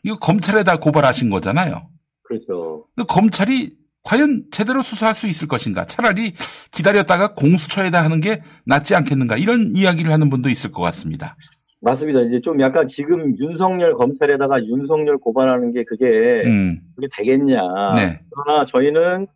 이거 0.03 0.19
검찰에 0.19 0.63
다 0.65 0.79
고발하신 0.79 1.31
거잖아요. 1.31 1.89
그렇죠. 2.25 2.87
검찰이 3.09 3.73
과연 4.05 4.45
제대로 4.51 4.83
수사할 4.83 5.15
수 5.15 5.27
있을 5.27 5.49
것인가? 5.49 5.87
차라리 5.87 6.35
기다렸다가 6.71 7.35
공수처에다 7.35 8.05
하는 8.05 8.21
게 8.21 8.43
낫지 8.67 8.95
않겠는가? 8.95 9.39
이런 9.39 9.73
이야기를 9.75 10.13
하는 10.13 10.29
분도 10.31 10.51
있을 10.51 10.71
것 10.71 10.83
같습니다. 10.83 11.35
맞습니다. 11.81 12.21
이제 12.21 12.41
좀 12.41 12.61
약간 12.61 12.87
지금 12.87 13.37
윤석열 13.39 13.95
검찰에다가 13.95 14.63
윤석열 14.65 15.19
고발하는 15.19 15.73
게 15.73 15.85
그게 15.85 16.43
음. 16.45 16.81
그게 16.95 17.09
되겠냐. 17.17 17.95
네. 17.97 18.21
그러나 18.31 18.65
저희는 18.65 19.27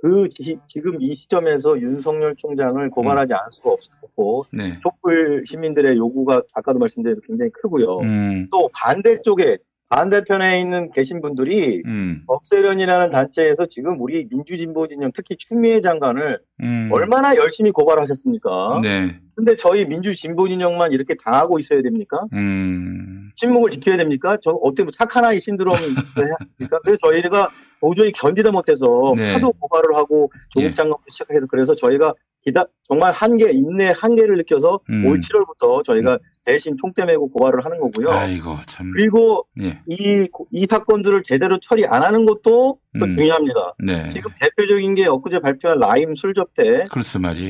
그 0.00 0.28
지, 0.28 0.58
금이 0.80 1.14
시점에서 1.16 1.80
윤석열 1.80 2.34
총장을 2.36 2.88
고발하지 2.90 3.32
않을 3.32 3.46
수가 3.50 3.70
없었고 3.70 4.44
네. 4.52 4.78
촛불 4.80 5.42
시민들의 5.46 5.96
요구가 5.96 6.42
아까도 6.54 6.78
말씀드린 6.78 7.18
굉장히 7.26 7.50
크고요. 7.50 7.98
음. 8.00 8.48
또 8.50 8.70
반대쪽에 8.78 9.58
반대편에 9.88 10.60
있는 10.60 10.90
계신 10.92 11.20
분들이 11.20 11.82
음. 11.86 12.22
억세련이라는 12.26 13.10
단체에서 13.10 13.66
지금 13.66 14.00
우리 14.00 14.26
민주진보 14.30 14.86
진영 14.86 15.10
특히 15.14 15.36
추미애 15.36 15.80
장관을 15.80 16.40
음. 16.62 16.90
얼마나 16.92 17.34
열심히 17.36 17.70
고발하셨습니까? 17.70 18.80
네. 18.82 19.18
근데 19.34 19.56
저희 19.56 19.86
민주진보 19.86 20.48
진영만 20.48 20.92
이렇게 20.92 21.14
당하고 21.22 21.58
있어야 21.58 21.80
됩니까? 21.80 22.18
음. 22.34 23.30
침묵을 23.36 23.70
지켜야 23.70 23.96
됩니까? 23.96 24.36
저 24.42 24.50
어떻게 24.50 24.82
뭐 24.82 24.90
착한 24.90 25.24
아이 25.24 25.40
신드롬이 25.40 25.78
있어야 25.78 26.34
합니까? 26.38 26.80
그래서 26.84 27.08
저희가 27.08 27.50
도저히 27.80 28.12
견디다 28.12 28.50
못해서 28.50 29.14
네. 29.16 29.32
사도 29.32 29.52
고발을 29.52 29.96
하고 29.96 30.30
조국 30.50 30.66
예. 30.66 30.74
장관부터 30.74 31.04
시작해서 31.10 31.46
그래서 31.46 31.74
저희가 31.74 32.12
기다 32.44 32.64
정말 32.82 33.12
한계 33.12 33.50
인내 33.52 33.92
한계를 33.96 34.36
느껴서 34.38 34.80
음. 34.90 35.06
올 35.06 35.20
7월부터 35.20 35.84
저희가 35.84 36.18
대신 36.48 36.76
총대 36.80 37.04
메고 37.04 37.28
고발을 37.28 37.62
하는 37.62 37.78
거고요. 37.78 38.10
아이고 38.10 38.56
참. 38.66 38.90
그리고 38.92 39.46
예. 39.60 39.80
이, 39.86 40.26
이 40.50 40.66
사건들을 40.66 41.22
제대로 41.22 41.58
처리 41.60 41.86
안 41.86 42.02
하는 42.02 42.24
것도 42.24 42.78
또 42.98 43.04
음. 43.04 43.10
중요합니다. 43.10 43.74
네. 43.84 44.08
지금 44.08 44.30
대표적인 44.40 44.94
게 44.94 45.06
엊그제 45.06 45.40
발표한 45.40 45.78
라임 45.78 46.14
술접대. 46.14 46.84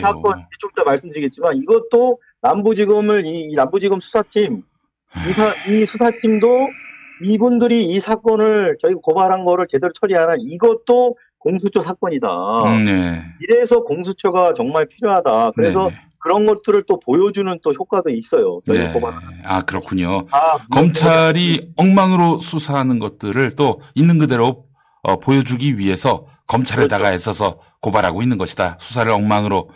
사건 0.00 0.44
좀 0.58 0.70
이따 0.72 0.82
말씀드리겠지만 0.82 1.56
이것도 1.58 2.18
남부지검을 2.42 3.24
이, 3.24 3.42
이 3.42 3.54
남부지검 3.54 4.00
수사팀 4.00 4.62
이, 5.28 5.32
사, 5.32 5.54
이 5.70 5.86
수사팀도 5.86 6.48
이분들이 7.24 7.84
이 7.84 8.00
사건을 8.00 8.78
저희가 8.80 9.00
고발한 9.00 9.44
거를 9.44 9.66
제대로 9.70 9.92
처리하는 9.92 10.40
이것도 10.40 11.16
공수처 11.38 11.82
사건이다. 11.82 12.26
음, 12.64 12.84
네. 12.84 13.22
이래서 13.42 13.84
공수처가 13.84 14.54
정말 14.56 14.86
필요하다. 14.86 15.52
그래서 15.52 15.88
그런 16.28 16.44
것들을 16.44 16.84
또 16.86 17.00
보여주는 17.00 17.58
또 17.62 17.72
효과도 17.72 18.10
있어요. 18.10 18.60
저희 18.66 18.76
네. 18.80 18.92
아, 19.44 19.62
그렇군요. 19.62 20.26
아, 20.30 20.58
검찰이 20.70 21.72
엉망으로 21.74 22.38
수사하는 22.40 22.98
것들을 22.98 23.56
또 23.56 23.80
있는 23.94 24.18
그대로 24.18 24.66
어, 25.02 25.18
보여주기 25.18 25.78
위해서 25.78 26.26
검찰에다가 26.46 27.04
그렇죠. 27.04 27.14
애써서 27.14 27.60
고발하고 27.80 28.20
있는 28.20 28.36
것이다. 28.36 28.76
수사를 28.78 29.10
엉망으로. 29.10 29.70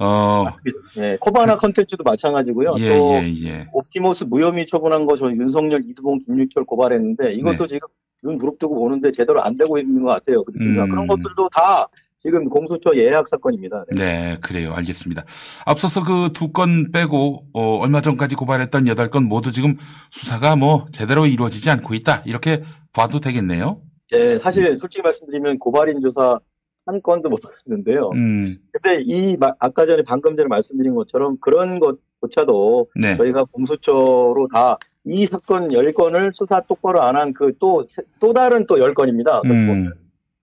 어, 0.00 0.48
네, 0.96 1.16
코바나 1.20 1.56
컨텐츠도 1.56 2.02
마찬가지고요. 2.02 2.74
예, 2.78 2.88
또 2.88 3.20
예, 3.22 3.32
예. 3.44 3.66
옵티머스 3.72 4.24
무혐의 4.24 4.66
처분한 4.66 5.06
거 5.06 5.14
저 5.16 5.26
윤석열, 5.30 5.84
이두봉, 5.88 6.18
김육철 6.26 6.64
고발했는데 6.64 7.34
이것도 7.34 7.68
네. 7.68 7.74
지금 7.74 7.86
눈 8.24 8.38
부릅뜨고 8.38 8.74
보는데 8.74 9.12
제대로 9.12 9.40
안 9.40 9.56
되고 9.56 9.78
있는 9.78 10.02
것 10.02 10.08
같아요. 10.08 10.42
그러니까 10.42 10.84
음. 10.84 10.90
그런 10.90 11.06
것들도 11.06 11.48
다 11.50 11.86
지금 12.24 12.48
공수처 12.48 12.92
예약 12.96 13.28
사건입니다. 13.28 13.84
네. 13.90 14.04
네, 14.04 14.38
그래요. 14.40 14.72
알겠습니다. 14.74 15.24
앞서서 15.66 16.04
그 16.04 16.28
두 16.32 16.52
건 16.52 16.92
빼고, 16.92 17.46
어, 17.52 17.78
얼마 17.78 18.00
전까지 18.00 18.36
고발했던 18.36 18.86
여덟 18.86 19.10
건 19.10 19.24
모두 19.24 19.50
지금 19.50 19.76
수사가 20.10 20.54
뭐 20.56 20.86
제대로 20.92 21.26
이루어지지 21.26 21.68
않고 21.70 21.94
있다. 21.94 22.22
이렇게 22.26 22.62
봐도 22.92 23.18
되겠네요. 23.20 23.80
네, 24.12 24.38
사실 24.38 24.78
솔직히 24.80 25.02
말씀드리면 25.02 25.58
고발인 25.58 26.00
조사 26.00 26.38
한 26.86 27.00
건도 27.02 27.28
못 27.28 27.40
했는데요. 27.66 28.10
음, 28.14 28.54
근데 28.72 29.02
이 29.06 29.36
마- 29.36 29.54
아까 29.58 29.86
전에 29.86 30.02
방금 30.06 30.36
전에 30.36 30.46
말씀드린 30.48 30.94
것처럼 30.94 31.36
그런 31.40 31.78
것조차도 31.80 32.88
네. 33.00 33.16
저희가 33.16 33.44
공수처로 33.44 34.48
다 34.52 34.78
이 35.04 35.26
사건 35.26 35.70
10건을 35.70 36.32
수사 36.32 36.60
똑바로 36.60 37.02
안 37.02 37.16
한 37.16 37.32
그 37.34 37.52
또또 37.58 38.32
다른 38.32 38.64
또 38.66 38.76
10건입니다. 38.76 39.44
음, 39.50 39.90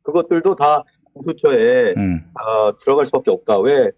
그것들도 0.03 0.55
다 0.55 0.83
공수처에 1.19 1.93
음, 1.97 2.21
어, 2.33 2.75
들어갈 2.77 3.05
수밖에 3.05 3.31
없다. 3.31 3.59
왜 3.59 3.91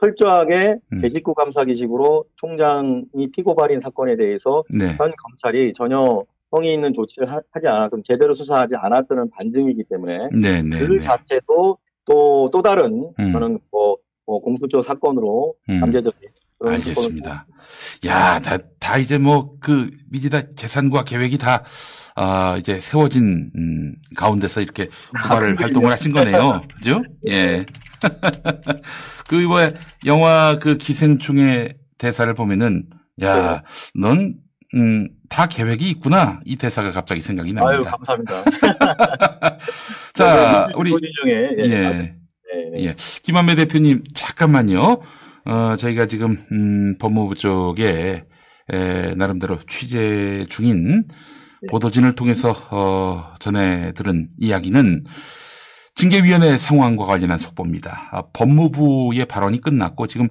철저하게 0.00 0.76
음. 0.92 0.98
제19 0.98 1.34
감사 1.34 1.64
기식으로 1.64 2.24
총장이 2.36 3.30
피고 3.34 3.54
발인 3.54 3.80
사건에 3.80 4.16
대해서 4.16 4.64
네. 4.70 4.94
현 4.96 5.10
검찰이 5.10 5.72
전혀 5.74 6.24
성의 6.50 6.74
있는 6.74 6.94
조치를 6.94 7.30
하, 7.30 7.40
지 7.60 7.66
않았던 7.66 8.02
제대로 8.04 8.32
수사하지 8.34 8.74
않았다는 8.76 9.30
반증이기 9.30 9.84
때문에 9.90 10.28
네, 10.32 10.62
네, 10.62 10.78
그 10.78 10.98
네. 10.98 11.00
자체도 11.00 11.78
또또 12.04 12.62
다른 12.62 13.12
음. 13.18 13.32
저는 13.32 13.58
뭐, 13.70 13.96
뭐 14.26 14.40
공수처 14.40 14.80
사건으로 14.80 15.54
음. 15.68 15.80
잠재적인 15.80 16.28
그런 16.58 16.74
알겠습니다. 16.74 17.46
야, 18.06 18.40
다, 18.40 18.58
다 18.78 18.98
이제 18.98 19.18
뭐, 19.18 19.56
그, 19.60 19.90
미리 20.10 20.30
다 20.30 20.40
계산과 20.56 21.04
계획이 21.04 21.38
다, 21.38 21.64
아, 22.20 22.56
이제 22.58 22.80
세워진, 22.80 23.52
음, 23.56 23.94
가운데서 24.16 24.60
이렇게 24.60 24.88
고발을 25.22 25.54
그렇군요. 25.54 25.62
활동을 25.64 25.92
하신 25.92 26.12
거네요. 26.12 26.62
그죠? 26.76 27.00
예. 27.28 27.64
그, 29.28 29.36
뭐, 29.36 29.60
영화 30.06 30.58
그 30.60 30.76
기생충의 30.78 31.76
대사를 31.96 32.32
보면은, 32.34 32.86
야, 33.22 33.62
넌, 33.94 34.34
음, 34.74 35.08
다 35.28 35.46
계획이 35.46 35.88
있구나. 35.90 36.40
이 36.44 36.56
대사가 36.56 36.90
갑자기 36.90 37.20
생각이 37.20 37.54
아유 37.58 37.84
납니다. 37.84 37.90
감사합니다. 37.92 38.44
자, 40.14 40.68
우리, 40.76 40.90
중에 40.90 41.50
예, 41.58 41.70
예. 41.70 41.86
아주- 41.86 42.02
예. 42.78 42.84
예. 42.84 42.96
김한배 43.22 43.54
대표님, 43.54 44.02
잠깐만요. 44.14 45.00
어, 45.44 45.76
저희가 45.76 46.06
지금, 46.06 46.36
음, 46.50 46.98
법무부 46.98 47.36
쪽에, 47.36 48.24
에, 48.72 49.14
나름대로 49.14 49.58
취재 49.68 50.44
중인 50.48 51.04
보도진을 51.70 52.14
통해서, 52.14 52.54
어, 52.70 53.34
전해 53.40 53.92
들은 53.94 54.28
이야기는 54.38 55.04
징계위원회 55.94 56.56
상황과 56.56 57.06
관련한 57.06 57.38
속보입니다. 57.38 58.10
아, 58.12 58.22
법무부의 58.32 59.26
발언이 59.26 59.60
끝났고 59.60 60.06
지금 60.06 60.28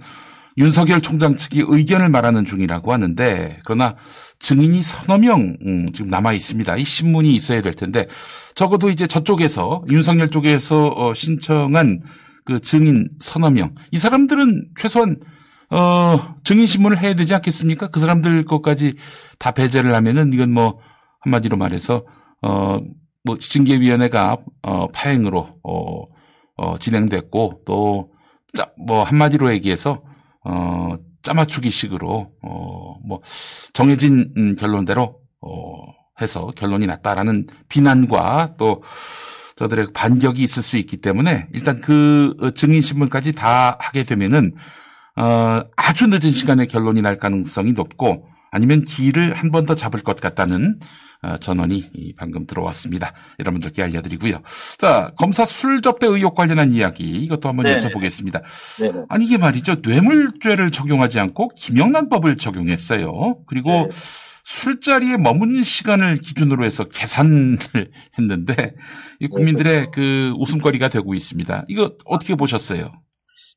윤석열 0.58 1.02
총장 1.02 1.36
측이 1.36 1.66
의견을 1.68 2.10
말하는 2.10 2.46
중이라고 2.46 2.92
하는데 2.94 3.60
그러나 3.66 3.96
증인이 4.40 4.82
서너 4.82 5.18
명 5.20 5.58
음, 5.66 5.92
지금 5.92 6.08
남아 6.10 6.34
있습니다. 6.34 6.78
이 6.78 6.84
신문이 6.84 7.36
있어야 7.36 7.62
될 7.62 7.74
텐데 7.74 8.08
적어도 8.56 8.90
이제 8.90 9.06
저쪽에서 9.08 9.84
윤석열 9.92 10.30
쪽에서 10.30 10.88
어, 10.88 11.14
신청한 11.14 12.00
그 12.46 12.60
증인 12.60 13.10
서너 13.20 13.50
명 13.52 13.76
이 13.92 13.98
사람들은 13.98 14.70
최소한 14.80 15.18
어, 15.70 16.36
증인 16.44 16.66
신문을 16.66 16.98
해야 17.00 17.14
되지 17.14 17.36
않겠습니까? 17.36 17.88
그 17.88 18.00
사람들 18.00 18.46
것까지 18.46 18.96
다 19.38 19.52
배제를 19.52 19.94
하면은 19.94 20.32
이건 20.34 20.52
뭐 20.54 20.80
한마디로 21.28 21.58
말해서 21.58 22.06
어, 22.42 22.80
뭐 23.24 23.38
징계위원회가 23.38 24.38
어, 24.64 24.88
파행으로 24.88 25.60
어, 25.64 26.04
어, 26.58 26.78
진행됐고 26.80 27.62
또 27.66 28.10
뭐 28.88 29.04
한마디로 29.04 29.52
얘기해서 29.54 30.02
어, 30.44 30.98
짜맞추기식으로 31.22 32.32
어, 32.42 32.96
뭐 33.06 33.22
정해진 33.74 34.34
음, 34.38 34.56
결론대로 34.56 35.20
어, 35.42 35.74
해서 36.22 36.52
결론이 36.56 36.88
났다라는 36.88 37.46
비난과 37.70 38.56
또 38.58 38.82
저들의 39.58 39.88
반격이 39.94 40.42
있을 40.42 40.64
수 40.64 40.78
있기 40.78 40.98
때문에 40.98 41.48
일단 41.54 41.82
그 41.82 42.34
어, 42.42 42.52
증인 42.52 42.82
신문까지 42.82 43.34
다 43.34 43.78
하게 43.80 44.04
되면은 44.04 44.54
어, 45.18 45.62
아주 45.76 46.08
늦은 46.08 46.32
시간에 46.32 46.66
결론이 46.66 47.02
날 47.02 47.18
가능성이 47.18 47.74
높고 47.74 48.26
아니면 48.52 48.82
길을 48.82 49.34
한 49.36 49.52
번 49.52 49.66
더 49.66 49.76
잡을 49.76 50.02
것 50.02 50.20
같다는 50.20 50.80
어, 50.80 51.07
전원이 51.40 51.84
이 51.94 52.14
방금 52.16 52.46
들어왔습니다. 52.46 53.14
여러분들께 53.40 53.84
알려드리고요. 53.84 54.42
자, 54.78 55.12
검사 55.18 55.46
술 55.46 55.82
접대 55.82 56.08
의혹 56.08 56.36
관련한 56.36 56.72
이야기 56.72 57.04
이것도 57.04 57.50
한번 57.50 57.66
네네. 57.66 57.80
여쭤보겠습니다. 57.80 58.42
네네. 58.80 59.06
아니 59.10 59.26
이게 59.26 59.38
말이죠. 59.38 59.78
뇌물죄를 59.84 60.72
적용하지 60.72 61.20
않고 61.20 61.50
김영란법을 61.56 62.38
적용했어요. 62.38 63.40
그리고 63.48 63.70
네. 63.70 63.90
술자리에 64.44 65.18
머무는 65.18 65.62
시간을 65.62 66.20
기준으로 66.20 66.64
해서 66.64 66.86
계산을 66.86 67.58
했는데 68.18 68.76
이 69.20 69.28
국민들의 69.28 69.88
그 69.94 70.34
웃음거리가 70.38 70.88
되고 70.88 71.14
있습니다. 71.14 71.66
이거 71.68 71.92
어떻게 72.06 72.36
보셨어요? 72.36 72.92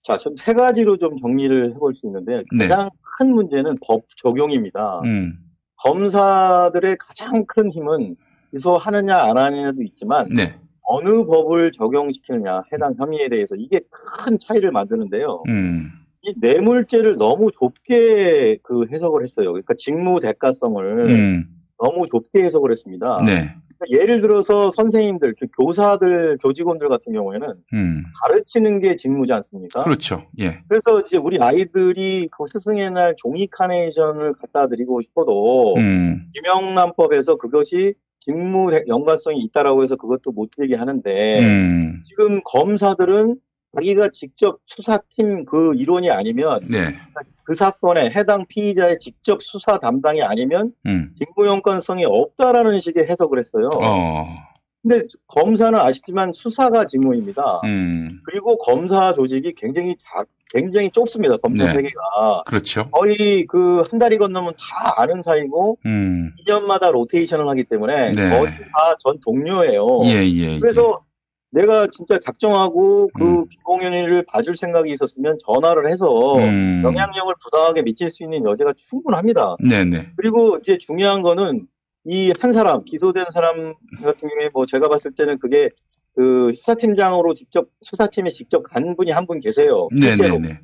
자, 0.03 0.17
좀 0.17 0.35
세 0.37 0.55
가지로 0.55 0.97
좀 0.97 1.21
정리를 1.21 1.75
해볼 1.75 1.95
수 1.95 2.07
있는데 2.07 2.43
네. 2.57 2.67
가장 2.67 2.89
큰 3.19 3.35
문제는 3.35 3.77
법 3.87 4.03
적용입니다. 4.17 5.01
음, 5.05 5.39
검사들의 5.83 6.97
가장 6.99 7.45
큰 7.47 7.71
힘은 7.71 8.17
기소하느냐 8.51 9.17
안 9.17 9.39
하느냐도 9.39 9.83
있지만 9.83 10.29
네, 10.29 10.55
어느 10.83 11.25
법을 11.25 11.73
적용시키느냐 11.73 12.65
해당 12.73 12.95
혐의에 12.99 13.29
대해서 13.29 13.55
이게 13.57 13.81
큰 13.91 14.39
차이를 14.39 14.73
만드는데요. 14.73 15.39
음, 15.49 15.91
이 16.23 16.35
뇌물죄를 16.41 17.17
너무 17.17 17.51
좁게 17.53 18.59
그 18.63 18.87
해석을 18.93 19.23
했어요. 19.23 19.53
그러니까 19.53 19.75
직무 19.77 20.21
대가성을 20.21 21.11
음, 21.11 21.49
너무 21.79 22.07
좁게 22.09 22.43
해석을 22.43 22.71
했습니다. 22.73 23.23
네, 23.25 23.55
예를 23.89 24.21
들어서 24.21 24.71
선생님들, 24.71 25.35
그 25.39 25.47
교사들, 25.57 26.39
교직원들 26.43 26.89
같은 26.89 27.13
경우에는 27.13 27.55
음. 27.73 28.05
가르치는 28.23 28.81
게 28.81 28.97
직무지 28.97 29.33
않습니까? 29.33 29.81
그렇죠. 29.81 30.27
예. 30.39 30.61
그래서 30.69 31.01
이제 31.01 31.17
우리 31.17 31.39
아이들이 31.41 32.29
그 32.31 32.45
스승의 32.47 32.91
날 32.91 33.15
종이 33.17 33.47
카네이션을 33.47 34.35
갖다 34.35 34.69
드리고 34.69 35.01
싶어도 35.03 35.75
음. 35.77 36.27
김영란법에서 36.35 37.37
그것이 37.37 37.95
직무 38.21 38.69
연관성이 38.87 39.39
있다라고 39.41 39.83
해서 39.83 39.97
그것도 39.97 40.33
못 40.33 40.51
드리게 40.51 40.77
하는데 40.77 41.41
음. 41.41 42.03
지금 42.03 42.41
검사들은 42.45 43.37
자기가 43.75 44.09
직접 44.13 44.59
수사팀 44.67 45.45
그 45.45 45.75
일원이 45.77 46.11
아니면 46.11 46.61
네. 46.69 46.97
그 47.45 47.55
사건에 47.55 48.11
해당 48.15 48.47
피의자의 48.49 48.99
직접 49.01 49.43
수사 49.43 49.79
담당이 49.79 50.23
아니면 50.23 50.73
음. 50.87 51.15
직무 51.19 51.47
연관성이 51.47 52.05
없다라는 52.05 52.81
식의 52.81 53.07
해석을 53.09 53.39
했어요. 53.39 53.69
어. 53.81 54.27
근데 54.83 55.07
검사는 55.27 55.79
아시지만 55.79 56.33
수사가 56.33 56.87
직무입니다. 56.87 57.61
음. 57.65 58.09
그리고 58.25 58.57
검사 58.59 59.13
조직이 59.13 59.53
굉장히 59.55 59.95
작, 59.99 60.27
굉장히 60.55 60.91
좁습니다. 60.91 61.37
검사 61.37 61.67
네. 61.67 61.73
세계가. 61.73 62.45
그렇죠. 62.47 62.89
거의 62.91 63.45
그 63.45 63.83
한 63.91 63.99
달이 63.99 64.17
건너면 64.19 64.55
다 64.59 64.95
아는 64.97 65.21
사이고 65.23 65.77
음. 65.85 66.31
2년마다 66.41 66.91
로테이션을 66.93 67.47
하기 67.49 67.65
때문에 67.65 68.13
네. 68.13 68.31
거의 68.31 68.49
다 68.51 68.97
전 68.99 69.19
동료예요. 69.25 69.99
예, 70.07 70.27
예. 70.27 70.59
그래서 70.59 71.01
내가 71.53 71.87
진짜 71.89 72.19
작정하고 72.19 73.11
그 73.15 73.25
음. 73.25 73.49
김공현이를 73.49 74.25
봐줄 74.27 74.55
생각이 74.57 74.91
있었으면 74.93 75.37
전화를 75.45 75.91
해서 75.91 76.07
음. 76.39 76.83
영향력을 76.85 77.35
부당하게 77.43 77.83
미칠 77.83 78.09
수 78.09 78.23
있는 78.23 78.45
여지가 78.45 78.73
충분합니다. 78.77 79.57
네네. 79.69 80.13
그리고 80.17 80.59
이제 80.63 80.79
중요한 80.79 81.23
거는 81.23 81.67
이 82.07 82.31
한 82.41 82.53
사람 82.55 82.83
기소된 82.85 83.27
사람 83.33 83.75
같은 84.03 84.29
경우에 84.29 84.49
뭐 84.55 84.65
제가 84.65 84.89
봤을 84.89 85.11
때는 85.13 85.39
그게 85.39 85.69
그 86.15 86.53
수사팀장으로 86.55 87.35
직접 87.35 87.69
수사팀에 87.83 88.31
직접 88.31 88.63
간 88.63 88.97
분이 88.97 89.11
한 89.11 89.27
분 89.27 89.41
계세요. 89.41 89.89
실제로. 89.93 90.37
네네네. 90.39 90.61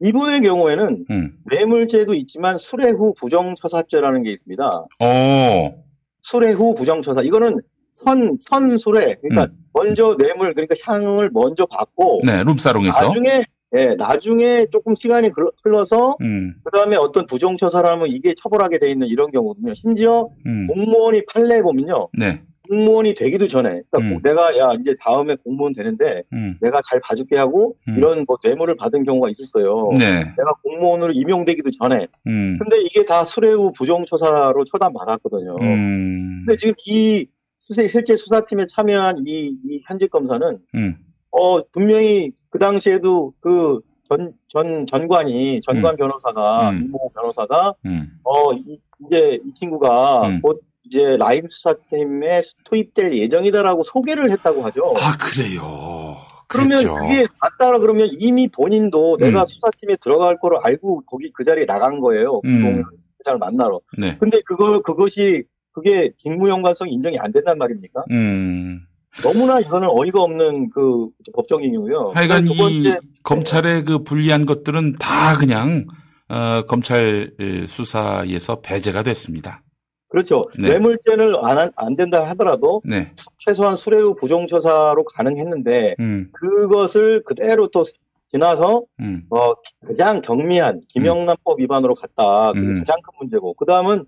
이분의 0.00 0.42
경우에는 0.42 1.06
음. 1.10 1.38
뇌물죄도 1.50 2.12
있지만 2.14 2.58
수뢰 2.58 2.90
후 2.90 3.14
부정처사죄라는 3.18 4.24
게 4.24 4.32
있습니다. 4.32 4.68
어. 5.00 5.74
수뢰 6.22 6.50
후 6.52 6.74
부정처사 6.74 7.22
이거는 7.22 7.60
선 8.04 8.36
선수뢰 8.40 9.16
그러니까 9.22 9.48
먼저 9.72 10.16
뇌물 10.16 10.54
그러니까 10.54 10.74
향을 10.84 11.30
먼저 11.32 11.66
받고 11.66 12.20
네, 12.24 12.42
룸사롱에서. 12.44 13.06
나중에 13.08 13.42
예, 13.76 13.94
나중에 13.96 14.66
조금 14.70 14.94
시간이 14.94 15.30
흘- 15.36 15.50
흘러서 15.64 16.16
음. 16.20 16.54
그 16.62 16.70
다음에 16.70 16.94
어떤 16.96 17.26
부정처사라면 17.26 18.06
이게 18.10 18.32
처벌하게 18.40 18.78
돼 18.78 18.88
있는 18.90 19.08
이런 19.08 19.32
경우거든요. 19.32 19.74
심지어 19.74 20.28
음. 20.46 20.66
공무원이 20.68 21.22
판례 21.32 21.60
보면요. 21.60 22.08
네. 22.16 22.40
공무원이 22.68 23.12
되기도 23.14 23.46
전에, 23.46 23.82
그러니까 23.90 23.98
음. 24.14 24.20
내가 24.22 24.56
야 24.56 24.70
이제 24.80 24.94
다음에 25.04 25.34
공무원 25.44 25.72
되는데 25.74 26.22
음. 26.32 26.56
내가 26.62 26.80
잘 26.88 26.98
봐줄게 27.00 27.36
하고 27.36 27.74
음. 27.88 27.96
이런 27.98 28.24
뭐 28.26 28.38
뇌물을 28.42 28.74
받은 28.76 29.02
경우가 29.04 29.28
있었어요. 29.28 29.90
네. 29.98 30.20
내가 30.38 30.52
공무원으로 30.62 31.12
임용되기도 31.12 31.72
전에. 31.72 32.06
음. 32.28 32.56
근데 32.58 32.76
이게 32.80 33.04
다 33.04 33.24
수뢰후 33.24 33.72
부정처사로 33.76 34.64
처단받았거든요. 34.64 35.56
음. 35.60 36.44
근데 36.46 36.56
지금 36.56 36.72
이 36.86 37.26
실제 37.70 38.16
수사팀에 38.16 38.66
참여한 38.70 39.24
이, 39.26 39.56
이 39.64 39.80
현직 39.86 40.10
검사는 40.10 40.58
음. 40.74 40.96
어 41.30 41.62
분명히 41.72 42.32
그 42.50 42.58
당시에도 42.58 43.32
그 43.40 43.80
전 44.08 44.34
전 44.48 44.86
전 44.86 45.08
관이 45.08 45.60
전관 45.62 45.96
변호사가 45.96 46.70
음. 46.70 46.84
이모 46.84 47.10
변호사가 47.14 47.74
음. 47.86 48.18
어 48.22 48.52
이, 48.52 48.78
제 49.10 49.38
이 49.44 49.54
친구가 49.54 50.28
음. 50.28 50.40
곧 50.42 50.60
이제 50.84 51.16
라임 51.16 51.48
수사팀에 51.48 52.40
투입될 52.64 53.14
예정이다라고 53.14 53.82
소개를 53.82 54.30
했다고 54.30 54.62
하죠. 54.66 54.92
아, 54.98 55.16
그래요. 55.16 56.18
그러면 56.46 56.84
그랬죠. 56.84 56.94
그게 56.96 57.26
맞다라 57.40 57.78
그러면 57.78 58.08
이미 58.12 58.46
본인도 58.48 59.16
내가 59.18 59.40
음. 59.40 59.44
수사팀에 59.46 59.96
들어갈 60.02 60.38
거를 60.38 60.58
알고 60.62 61.04
거기 61.06 61.32
그 61.32 61.42
자리에 61.42 61.64
나간 61.64 62.00
거예요. 62.00 62.42
음. 62.44 62.50
김동현 62.50 62.84
회장을 63.20 63.38
만나러. 63.38 63.80
네. 63.98 64.18
근데 64.18 64.38
그거 64.44 64.82
그것이 64.82 65.44
그게 65.74 66.12
직무 66.22 66.48
연관성이 66.48 66.92
인정이 66.92 67.18
안 67.18 67.32
된단 67.32 67.58
말입니까? 67.58 68.04
음. 68.12 68.80
너무나 69.22 69.60
이거는 69.60 69.88
어이가 69.90 70.22
없는 70.22 70.70
그 70.70 71.08
법정이고요. 71.34 72.12
하여간 72.14 72.44
두이 72.44 72.56
번째 72.56 72.98
검찰의 73.22 73.84
그 73.84 74.02
불리한 74.02 74.46
것들은 74.46 74.96
다 74.98 75.36
그냥 75.36 75.86
어, 76.28 76.62
검찰 76.66 77.32
에, 77.38 77.66
수사에서 77.66 78.60
배제가 78.60 79.02
됐습니다. 79.02 79.62
그렇죠. 80.08 80.44
네. 80.58 80.68
뇌물죄를 80.68 81.36
안, 81.44 81.58
한- 81.58 81.72
안 81.76 81.96
된다 81.96 82.28
하더라도 82.30 82.80
네. 82.88 83.12
최소한 83.38 83.74
수뢰후 83.76 84.14
부정처사로 84.14 85.04
가능했는데 85.04 85.96
음. 85.98 86.28
그것을 86.32 87.22
그대로 87.26 87.68
또 87.68 87.84
지나서 88.32 88.84
음. 89.00 89.24
어, 89.30 89.52
가장 89.86 90.22
경미한 90.22 90.80
김영란법 90.88 91.60
위반으로 91.60 91.94
갔다. 91.94 92.52
그게 92.52 92.66
음. 92.66 92.78
가장 92.78 92.96
큰 93.02 93.10
문제고. 93.20 93.54
그 93.54 93.64
다음은 93.64 94.04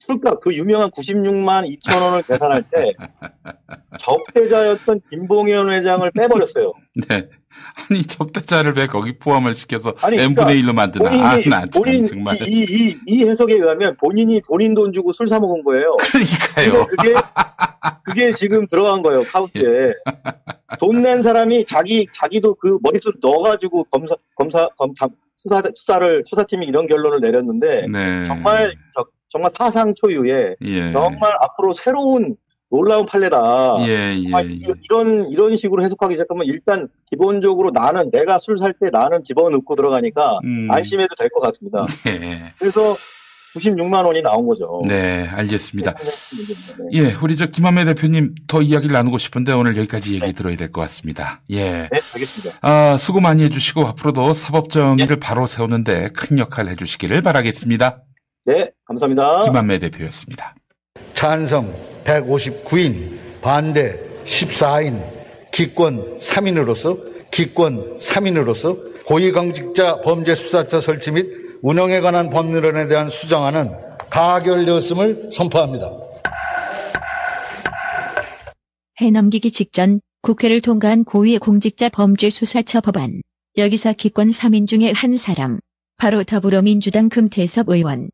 술값, 0.00 0.40
그 0.40 0.54
유명한 0.54 0.90
96만 0.90 1.68
2천 1.76 2.00
원을 2.00 2.22
계산할 2.22 2.62
때 2.70 2.92
적대자였던 3.98 5.00
김봉현 5.10 5.70
회장을 5.70 6.10
빼버렸어요. 6.12 6.72
네. 7.08 7.28
아니 7.90 8.02
접대자를 8.04 8.74
왜 8.76 8.86
거기 8.86 9.18
포함을 9.18 9.54
시켜서 9.56 9.92
아니, 10.00 10.16
그러니까 10.16 10.44
분의 10.44 10.62
1로 10.62 10.72
만드나? 10.74 11.08
본인이, 11.10 11.24
아, 11.24 11.36
나 11.50 11.60
참, 11.66 11.70
본인, 11.70 12.06
정말. 12.06 12.36
이, 12.42 12.44
이, 12.46 12.64
이, 12.70 12.98
이 13.06 13.24
해석에 13.24 13.54
의하면 13.54 13.96
본인이 13.96 14.40
본인 14.46 14.74
돈 14.74 14.92
주고 14.92 15.12
술 15.12 15.26
사 15.26 15.40
먹은 15.40 15.64
거예요. 15.64 15.96
그러니까요. 16.56 16.86
그게, 16.86 17.14
그게 18.04 18.32
지금 18.32 18.66
들어간 18.66 19.02
거예요, 19.02 19.24
카우치에. 19.24 19.64
돈낸 20.78 21.22
사람이 21.22 21.64
자기, 21.64 22.06
자기도 22.14 22.54
그 22.54 22.78
머릿속 22.82 23.14
넣어가지고 23.20 23.84
검사, 23.84 24.14
검사, 24.36 24.68
검사, 24.78 25.08
수사, 25.36 25.62
수사를, 25.74 26.22
수사팀이 26.26 26.66
이런 26.66 26.86
결론을 26.86 27.20
내렸는데, 27.20 27.86
네. 27.90 28.24
정말, 28.24 28.72
저- 28.94 29.06
정말 29.30 29.50
사상 29.56 29.94
초유의, 29.94 30.56
예. 30.64 30.92
정말 30.92 31.32
앞으로 31.42 31.74
새로운 31.74 32.36
놀라운 32.70 33.06
판례다. 33.06 33.76
예, 33.80 33.86
예, 33.86 34.14
예. 34.14 34.46
이- 34.48 34.58
이런, 34.90 35.28
이런 35.30 35.56
식으로 35.56 35.82
해석하기 35.82 36.14
시작하면 36.14 36.44
일단 36.46 36.88
기본적으로 37.10 37.70
나는 37.70 38.10
내가 38.10 38.38
술 38.38 38.58
살 38.58 38.74
때 38.78 38.90
나는 38.92 39.24
집어넣고 39.24 39.74
들어가니까 39.74 40.38
음. 40.44 40.68
안심해도 40.70 41.14
될 41.14 41.28
것 41.30 41.40
같습니다. 41.40 41.86
네. 42.04 42.52
그래서 42.58 42.80
96만 43.56 44.04
원이 44.04 44.20
나온 44.20 44.46
거죠. 44.46 44.82
네, 44.86 45.26
알겠습니다. 45.32 45.94
네. 45.94 46.10
예, 46.92 47.14
우리 47.22 47.34
저 47.36 47.46
김한매 47.46 47.86
대표님 47.86 48.34
더 48.46 48.60
이야기를 48.60 48.92
나누고 48.92 49.16
싶은데 49.16 49.52
오늘 49.52 49.74
여기까지 49.78 50.14
얘기 50.14 50.34
들어야 50.34 50.54
될 50.56 50.70
것 50.70 50.82
같습니다. 50.82 51.40
예. 51.50 51.88
네, 51.90 52.00
알겠습니다. 52.14 52.58
아, 52.60 52.98
수고 52.98 53.20
많이 53.20 53.42
해주시고 53.44 53.86
앞으로도 53.86 54.34
사법 54.34 54.68
정의를 54.68 55.16
바로 55.16 55.46
세우는데 55.46 56.10
큰 56.14 56.38
역할 56.38 56.68
해주시기를 56.68 57.22
바라겠습니다. 57.22 58.02
네, 58.44 58.70
감사합니다. 58.84 59.44
김한매 59.44 59.78
대표였습니다. 59.78 60.54
찬성 61.14 61.74
159인, 62.04 63.18
반대 63.42 64.00
14인, 64.24 65.02
기권 65.52 66.18
3인으로서 66.18 67.30
기권 67.30 67.98
3인으로서 67.98 69.04
고위공직자 69.04 70.00
범죄수사처 70.02 70.80
설치 70.80 71.10
및 71.10 71.26
운영에 71.62 72.00
관한 72.00 72.30
법률안에 72.30 72.88
대한 72.88 73.10
수정안은 73.10 73.72
가결되었음을 74.10 75.30
선포합니다. 75.32 75.90
해넘기기 79.00 79.50
직전 79.50 80.00
국회를 80.22 80.60
통과한 80.60 81.04
고위공직자 81.04 81.88
범죄수사처 81.90 82.80
법안. 82.80 83.20
여기서 83.56 83.92
기권 83.92 84.28
3인 84.28 84.66
중에 84.66 84.92
한 84.92 85.16
사람. 85.16 85.60
바로 85.96 86.22
더불어민주당 86.22 87.08
금태섭 87.08 87.68
의원. 87.68 88.10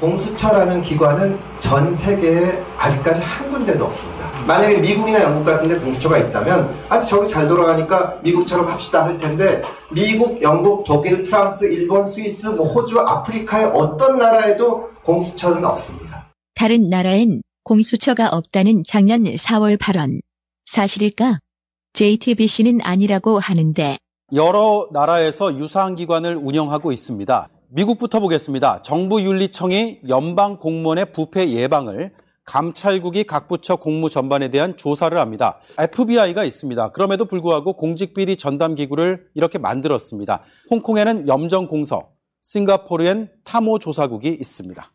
공수처라는 0.00 0.82
기관은 0.82 1.38
전 1.58 1.96
세계에 1.96 2.62
아직까지 2.76 3.20
한 3.20 3.50
군데도 3.50 3.86
없습니다. 3.86 4.30
만약에 4.46 4.78
미국이나 4.78 5.22
영국 5.22 5.44
같은 5.44 5.68
데 5.68 5.78
공수처가 5.78 6.18
있다면 6.18 6.86
아주 6.88 7.08
저기 7.08 7.28
잘 7.28 7.48
돌아가니까 7.48 8.20
미국처럼 8.22 8.68
합시다 8.68 9.04
할 9.04 9.18
텐데 9.18 9.62
미국, 9.90 10.40
영국, 10.42 10.84
독일, 10.84 11.24
프랑스, 11.24 11.64
일본, 11.64 12.06
스위스, 12.06 12.46
뭐 12.46 12.66
호주, 12.72 13.00
아프리카의 13.00 13.66
어떤 13.66 14.18
나라에도 14.18 14.90
공수처는 15.02 15.64
없습니다. 15.64 16.30
다른 16.54 16.88
나라엔 16.88 17.42
공수처가 17.64 18.28
없다는 18.28 18.84
작년 18.86 19.24
4월 19.24 19.78
발언. 19.78 20.20
사실일까? 20.66 21.38
JTBC는 21.94 22.80
아니라고 22.82 23.38
하는데 23.38 23.96
여러 24.34 24.88
나라에서 24.92 25.54
유사한 25.56 25.96
기관을 25.96 26.36
운영하고 26.36 26.92
있습니다. 26.92 27.48
미국부터 27.68 28.20
보겠습니다. 28.20 28.82
정부윤리청이 28.82 30.00
연방 30.08 30.58
공무원의 30.58 31.12
부패 31.12 31.50
예방을 31.50 32.12
감찰국이 32.44 33.24
각 33.24 33.48
부처 33.48 33.74
공무 33.76 34.08
전반에 34.08 34.50
대한 34.50 34.76
조사를 34.76 35.18
합니다. 35.18 35.58
FBI가 35.78 36.44
있습니다. 36.44 36.92
그럼에도 36.92 37.24
불구하고 37.24 37.72
공직비리 37.72 38.36
전담기구를 38.36 39.26
이렇게 39.34 39.58
만들었습니다. 39.58 40.42
홍콩에는 40.70 41.26
염정공서, 41.26 42.08
싱가포르엔 42.42 43.30
탐호조사국이 43.44 44.28
있습니다. 44.40 44.92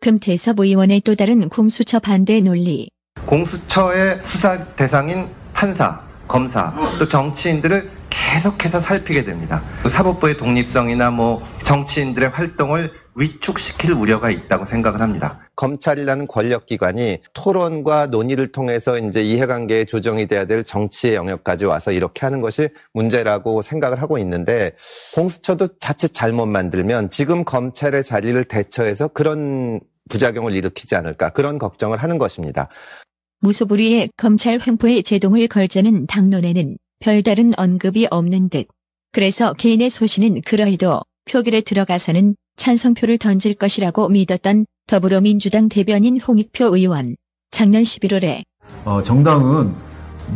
금태섭 0.00 0.60
의원의 0.60 1.02
또 1.02 1.14
다른 1.14 1.48
공수처 1.50 1.98
반대 1.98 2.40
논리. 2.40 2.88
공수처의 3.26 4.20
수사 4.24 4.64
대상인 4.74 5.28
판사, 5.52 6.02
검사, 6.26 6.74
또 6.98 7.06
정치인들을 7.06 7.95
계속해서 8.10 8.80
살피게 8.80 9.24
됩니다. 9.24 9.62
사법부의 9.88 10.36
독립성이나 10.36 11.10
뭐 11.10 11.42
정치인들의 11.64 12.30
활동을 12.30 12.92
위축시킬 13.16 13.92
우려가 13.92 14.30
있다고 14.30 14.66
생각을 14.66 15.00
합니다. 15.00 15.40
검찰이라는 15.56 16.26
권력기관이 16.26 17.22
토론과 17.32 18.08
논의를 18.08 18.52
통해서 18.52 18.98
이제 18.98 19.22
이해관계의 19.22 19.86
조정이 19.86 20.26
돼야 20.26 20.44
될 20.44 20.64
정치의 20.64 21.14
영역까지 21.14 21.64
와서 21.64 21.92
이렇게 21.92 22.26
하는 22.26 22.42
것이 22.42 22.68
문제라고 22.92 23.62
생각을 23.62 24.02
하고 24.02 24.18
있는데 24.18 24.72
공수처도 25.14 25.78
자칫 25.78 26.12
잘못 26.12 26.46
만들면 26.46 27.08
지금 27.08 27.44
검찰의 27.44 28.04
자리를 28.04 28.44
대처해서 28.44 29.08
그런 29.08 29.80
부작용을 30.10 30.54
일으키지 30.54 30.94
않을까 30.94 31.30
그런 31.30 31.58
걱정을 31.58 32.02
하는 32.02 32.18
것입니다. 32.18 32.68
무소불위의 33.40 34.10
검찰 34.16 34.60
횡포에 34.64 35.02
제동을 35.02 35.48
걸자는 35.48 36.06
당론에는 36.06 36.76
별다른 37.00 37.52
언급이 37.56 38.06
없는 38.10 38.48
듯. 38.48 38.66
그래서 39.12 39.52
개인의 39.54 39.90
소신은 39.90 40.42
그러해도 40.42 41.02
표결에 41.30 41.60
들어가서는 41.62 42.36
찬성표를 42.56 43.18
던질 43.18 43.54
것이라고 43.54 44.08
믿었던 44.08 44.66
더불어민주당 44.86 45.68
대변인 45.68 46.20
홍익표 46.20 46.76
의원. 46.76 47.16
작년 47.50 47.82
11월에 47.82 48.42
어, 48.84 49.02
정당은 49.02 49.72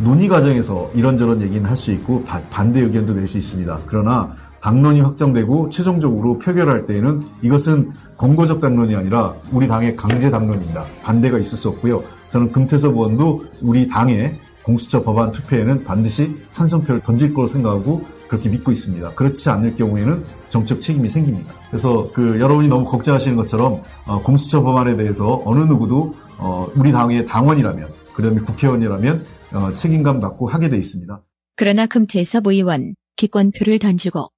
논의 0.03 0.27
과정에서 0.27 0.89
이런저런 0.95 1.41
얘기는 1.41 1.63
할 1.65 1.75
수 1.75 1.91
있고 1.91 2.23
바, 2.23 2.39
반대 2.49 2.81
의견도 2.81 3.13
낼 3.13 3.27
수 3.27 3.37
있습니다. 3.37 3.81
그러나 3.85 4.35
당론이 4.61 5.01
확정되고 5.01 5.69
최종적으로 5.69 6.37
표결할 6.37 6.85
때에는 6.85 7.21
이것은 7.41 7.91
권고적 8.17 8.61
당론이 8.61 8.95
아니라 8.95 9.33
우리 9.51 9.67
당의 9.67 9.95
강제 9.95 10.29
당론입니다. 10.29 10.85
반대가 11.03 11.39
있을 11.39 11.57
수 11.57 11.69
없고요. 11.69 12.03
저는 12.29 12.51
금태섭 12.51 12.93
의원도 12.93 13.45
우리 13.61 13.87
당의 13.87 14.35
공수처 14.63 15.01
법안 15.03 15.31
투표에는 15.31 15.83
반드시 15.83 16.35
찬성표를 16.51 17.01
던질 17.01 17.33
거로 17.33 17.47
생각하고 17.47 18.05
그렇게 18.27 18.49
믿고 18.49 18.71
있습니다. 18.71 19.11
그렇지 19.11 19.49
않을 19.49 19.75
경우에는 19.75 20.23
정책 20.49 20.79
책임이 20.79 21.09
생깁니다. 21.09 21.53
그래서 21.69 22.09
그 22.13 22.39
여러분이 22.39 22.67
너무 22.69 22.85
걱정하시는 22.85 23.35
것처럼 23.35 23.83
어, 24.05 24.21
공수처 24.21 24.61
법안에 24.61 24.95
대해서 24.95 25.41
어느 25.45 25.59
누구도 25.59 26.15
어, 26.37 26.67
우리 26.75 26.91
당의 26.91 27.25
당원이라면 27.25 27.89
그다음에 28.13 28.41
국회의원이라면 28.41 29.25
어, 29.53 29.73
책임감 29.73 30.19
갖고 30.19 30.47
하게 30.47 30.69
돼 30.69 30.77
있습니다. 30.77 31.21
그러나 31.55 31.85
금태섭 31.85 32.47
의원 32.47 32.95
기권표를 33.17 33.79
던지고 33.79 34.29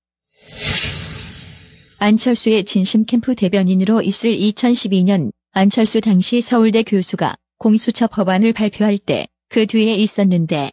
안철수의 2.00 2.66
진심 2.66 3.06
캠프 3.06 3.36
대변인으로 3.36 4.02
있을 4.02 4.32
2012년 4.32 5.32
안철수 5.54 6.02
당시 6.02 6.42
서울대 6.42 6.84
교수가 6.84 7.36
공수처 7.60 8.08
법안을 8.08 8.54
발표할 8.54 8.98
때 8.98 9.28
그 9.54 9.68
뒤에 9.68 9.94
있었는데 9.94 10.72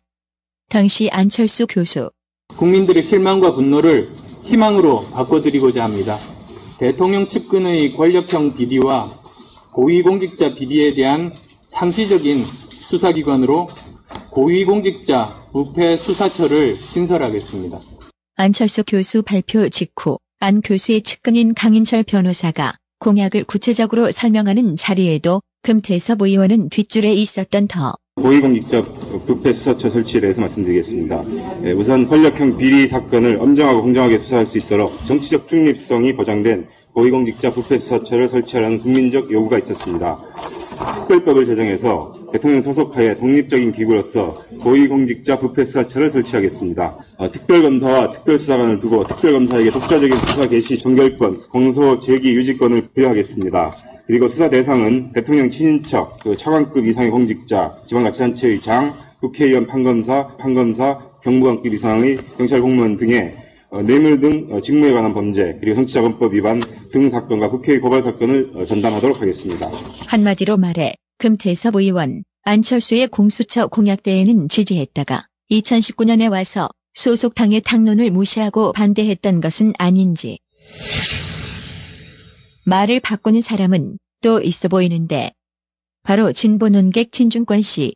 당시 0.70 1.10
안철수 1.10 1.66
교수 1.66 2.10
국민들의 2.56 3.02
실망과 3.02 3.52
분노를 3.52 4.08
희망으로 4.44 5.02
바꿔드리고자 5.10 5.84
합니다. 5.84 6.16
대통령 6.78 7.26
측근의 7.26 7.92
권력형 7.92 8.54
비리와 8.54 9.20
고위공직자 9.74 10.54
비리에 10.54 10.94
대한 10.94 11.30
상시적인 11.66 12.42
수사기관으로 12.42 13.66
고위공직자 14.30 15.50
부패 15.52 15.98
수사처를 15.98 16.74
신설하겠습니다. 16.74 17.78
안철수 18.36 18.82
교수 18.84 19.22
발표 19.22 19.68
직후 19.68 20.18
안 20.38 20.62
교수의 20.62 21.02
측근인 21.02 21.52
강인철 21.52 22.04
변호사가 22.04 22.78
공약을 23.00 23.44
구체적으로 23.44 24.12
설명하는 24.12 24.76
자리에도 24.76 25.42
금태섭 25.62 26.22
의원은 26.22 26.68
뒷줄에 26.68 27.12
있었던 27.14 27.66
더 27.66 27.94
고위공직자 28.16 28.82
부패 29.26 29.52
수사처 29.52 29.88
설치에 29.88 30.20
대해서 30.20 30.40
말씀드리겠습니다. 30.42 31.24
예, 31.64 31.72
우선 31.72 32.06
권력형 32.06 32.58
비리 32.58 32.86
사건을 32.86 33.38
엄정하고 33.40 33.82
공정하게 33.82 34.18
수사할 34.18 34.44
수 34.44 34.58
있도록 34.58 34.92
정치적 35.06 35.48
중립성이 35.48 36.14
보장된 36.14 36.68
고위공직자 36.94 37.50
부패 37.50 37.78
수사처를 37.78 38.28
설치하라는 38.28 38.78
국민적 38.78 39.30
요구가 39.30 39.58
있었습니다. 39.58 40.18
특별법을 41.08 41.44
제정해서 41.44 42.14
대통령 42.32 42.60
소속하에 42.60 43.16
독립적인 43.16 43.72
기구로서 43.72 44.34
고위공직자 44.60 45.38
부패 45.38 45.64
수사처를 45.64 46.10
설치하겠습니다. 46.10 46.98
어, 47.18 47.30
특별검사와 47.30 48.12
특별수사관을 48.12 48.78
두고 48.78 49.06
특별검사에게 49.06 49.70
독자적인 49.70 50.16
수사 50.16 50.48
개시 50.48 50.78
종결권, 50.78 51.36
공소 51.50 51.98
제기 51.98 52.34
유지권을 52.34 52.88
부여하겠습니다. 52.94 53.74
그리고 54.06 54.28
수사 54.28 54.48
대상은 54.48 55.12
대통령 55.12 55.50
친인척, 55.50 56.18
그 56.22 56.36
차관급 56.36 56.86
이상의 56.86 57.10
공직자, 57.10 57.76
지방자치단체의 57.86 58.60
장, 58.60 58.92
국회의원 59.20 59.66
판검사, 59.66 60.36
판검사, 60.38 60.98
경무관급 61.22 61.72
이상의 61.74 62.18
경찰 62.36 62.60
공무원 62.60 62.96
등의 62.96 63.34
어, 63.36 63.49
뇌물 63.82 64.20
등 64.20 64.48
어, 64.50 64.60
직무에 64.60 64.92
관한 64.92 65.14
범죄 65.14 65.56
그리고 65.60 65.76
정치자금법 65.76 66.34
위반 66.34 66.60
등 66.92 67.08
사건과 67.08 67.50
국회의 67.50 67.80
고발 67.80 68.02
사건을 68.02 68.52
어, 68.54 68.64
전담하도록 68.64 69.20
하겠습니다. 69.20 69.70
한마디로 70.06 70.56
말해 70.56 70.94
금태섭 71.18 71.76
의원 71.76 72.24
안철수의 72.42 73.08
공수처 73.08 73.66
공약대에는 73.66 74.48
지지했다가 74.48 75.26
2019년에 75.50 76.30
와서 76.30 76.68
소속 76.94 77.34
당의 77.34 77.60
당론을 77.60 78.10
무시하고 78.10 78.72
반대했던 78.72 79.40
것은 79.40 79.72
아닌지 79.78 80.38
말을 82.64 83.00
바꾸는 83.00 83.40
사람은 83.40 83.98
또 84.22 84.40
있어 84.40 84.68
보이는데 84.68 85.32
바로 86.02 86.32
진보 86.32 86.68
논객 86.68 87.12
진중권 87.12 87.62
씨. 87.62 87.94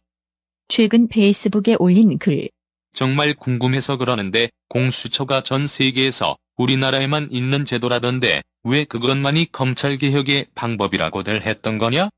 최근 0.68 1.09
페이스북에 1.09 1.77
올린 1.79 2.18
글. 2.18 2.49
정말 2.95 3.34
궁금해서 3.34 3.97
그러는데 3.99 4.49
공수처가 4.68 5.42
전 5.42 5.66
세계에서 5.66 6.36
우리나라에만 6.57 7.28
있는 7.30 7.64
제도라던데 7.64 8.42
왜 8.62 8.84
그것만이 8.84 9.53
검찰개혁의 9.53 10.47
방법이라고들 10.55 11.45
했던 11.45 11.78
거냐? 11.78 12.09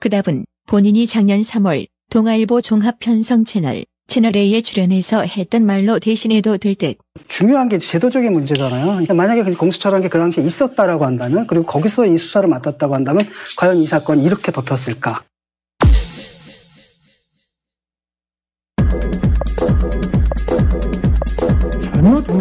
그 0.00 0.08
답은 0.08 0.44
본인이 0.66 1.06
작년 1.06 1.42
3월 1.42 1.86
동아일보 2.10 2.60
종합편성 2.62 3.44
채널 3.44 3.84
채널A에 4.08 4.60
출연해서 4.62 5.22
했던 5.24 5.64
말로 5.64 5.98
대신해도 5.98 6.58
될 6.58 6.74
듯. 6.74 6.96
중요한 7.28 7.68
게 7.68 7.78
제도적인 7.78 8.32
문제잖아요. 8.32 8.86
그러니까 8.86 9.14
만약에 9.14 9.42
공수처라는 9.52 10.02
게 10.02 10.08
그 10.08 10.18
당시에 10.18 10.44
있었다라고 10.44 11.06
한다면 11.06 11.46
그리고 11.46 11.64
거기서 11.64 12.06
이 12.06 12.16
수사를 12.16 12.48
맡았다고 12.48 12.94
한다면 12.94 13.28
과연 13.56 13.76
이 13.78 13.86
사건이 13.86 14.24
이렇게 14.24 14.52
덮였을까? 14.52 15.22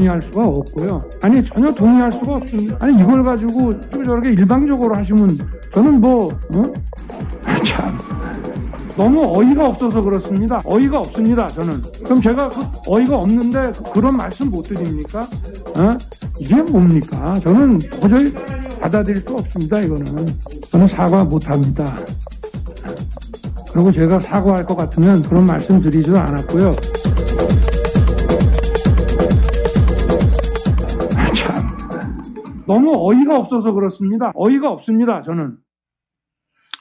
동의할 0.01 0.19
수가 0.21 0.41
없고요. 0.41 0.99
아니 1.21 1.43
전혀 1.43 1.71
동의할 1.71 2.11
수가 2.11 2.33
없습니다. 2.33 2.77
아니 2.81 2.99
이걸 2.99 3.23
가지고 3.23 3.79
저렇게 3.91 4.33
일방적으로 4.33 4.95
하시면 4.95 5.37
저는 5.71 5.95
뭐 5.95 6.27
어? 6.27 6.63
참 7.63 7.97
너무 8.97 9.21
어이가 9.37 9.67
없어서 9.67 10.01
그렇습니다. 10.01 10.57
어이가 10.65 10.99
없습니다. 10.99 11.47
저는 11.49 11.81
그럼 12.03 12.21
제가 12.21 12.49
그 12.49 12.61
어이가 12.87 13.15
없는데 13.17 13.71
그런 13.93 14.17
말씀 14.17 14.49
못 14.49 14.63
드립니까? 14.63 15.21
어? 15.21 15.97
이게 16.39 16.55
뭡니까? 16.63 17.39
저는 17.43 17.79
도저히 18.01 18.33
받아들일 18.81 19.21
수 19.21 19.35
없습니다. 19.35 19.79
이거는 19.81 20.05
저는 20.71 20.87
사과 20.87 21.23
못 21.23 21.47
합니다. 21.47 21.95
그리고 23.71 23.91
제가 23.91 24.19
사과할 24.19 24.65
것 24.65 24.75
같으면 24.75 25.21
그런 25.21 25.45
말씀 25.45 25.79
드리지도 25.79 26.17
않았고요. 26.17 26.71
너무 32.73 33.09
어이가 33.09 33.37
없어서 33.37 33.71
그렇습니다. 33.71 34.31
어이가 34.35 34.69
없습니다. 34.71 35.21
저는. 35.25 35.57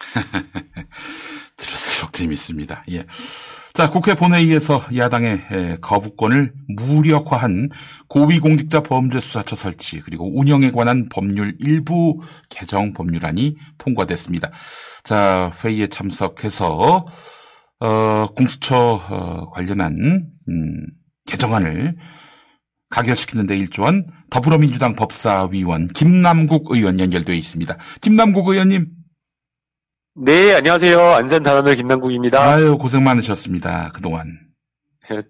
들을수록 1.57 2.13
재밌습니다. 2.13 2.85
예. 2.91 3.05
자, 3.73 3.89
국회 3.89 4.15
본회의에서 4.15 4.81
야당의 4.97 5.79
거부권을 5.81 6.53
무력화한 6.77 7.71
고위공직자 8.09 8.83
범죄수사처 8.83 9.57
설치 9.57 10.01
그리고 10.01 10.31
운영에 10.37 10.71
관한 10.71 11.09
법률 11.09 11.57
일부 11.61 12.21
개정 12.51 12.93
법률안이 12.93 13.57
통과됐습니다. 13.79 14.51
자, 15.05 15.53
회의에 15.65 15.87
참석해서 15.87 17.07
어, 17.81 18.27
공수처 18.37 19.01
어, 19.09 19.51
관련한 19.51 20.27
음, 20.49 20.87
개정안을 21.27 21.97
가결시키는데 22.91 23.57
일조한 23.57 24.05
더불어민주당 24.31 24.95
법사위원 24.95 25.89
김남국 25.89 26.67
의원 26.71 27.01
연결되어 27.01 27.35
있습니다. 27.35 27.77
김남국 28.01 28.49
의원님. 28.49 28.89
네, 30.17 30.55
안녕하세요. 30.55 31.01
안산 31.01 31.43
단원을 31.43 31.77
김남국입니다. 31.77 32.43
아유, 32.43 32.77
고생 32.77 33.05
많으셨습니다. 33.05 33.93
그동안. 33.95 34.39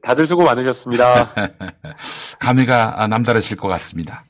다들 0.02 0.26
수고 0.26 0.44
많으셨습니다. 0.44 1.32
감회가 2.40 3.06
남다르실 3.08 3.56
것 3.56 3.68
같습니다. 3.68 4.24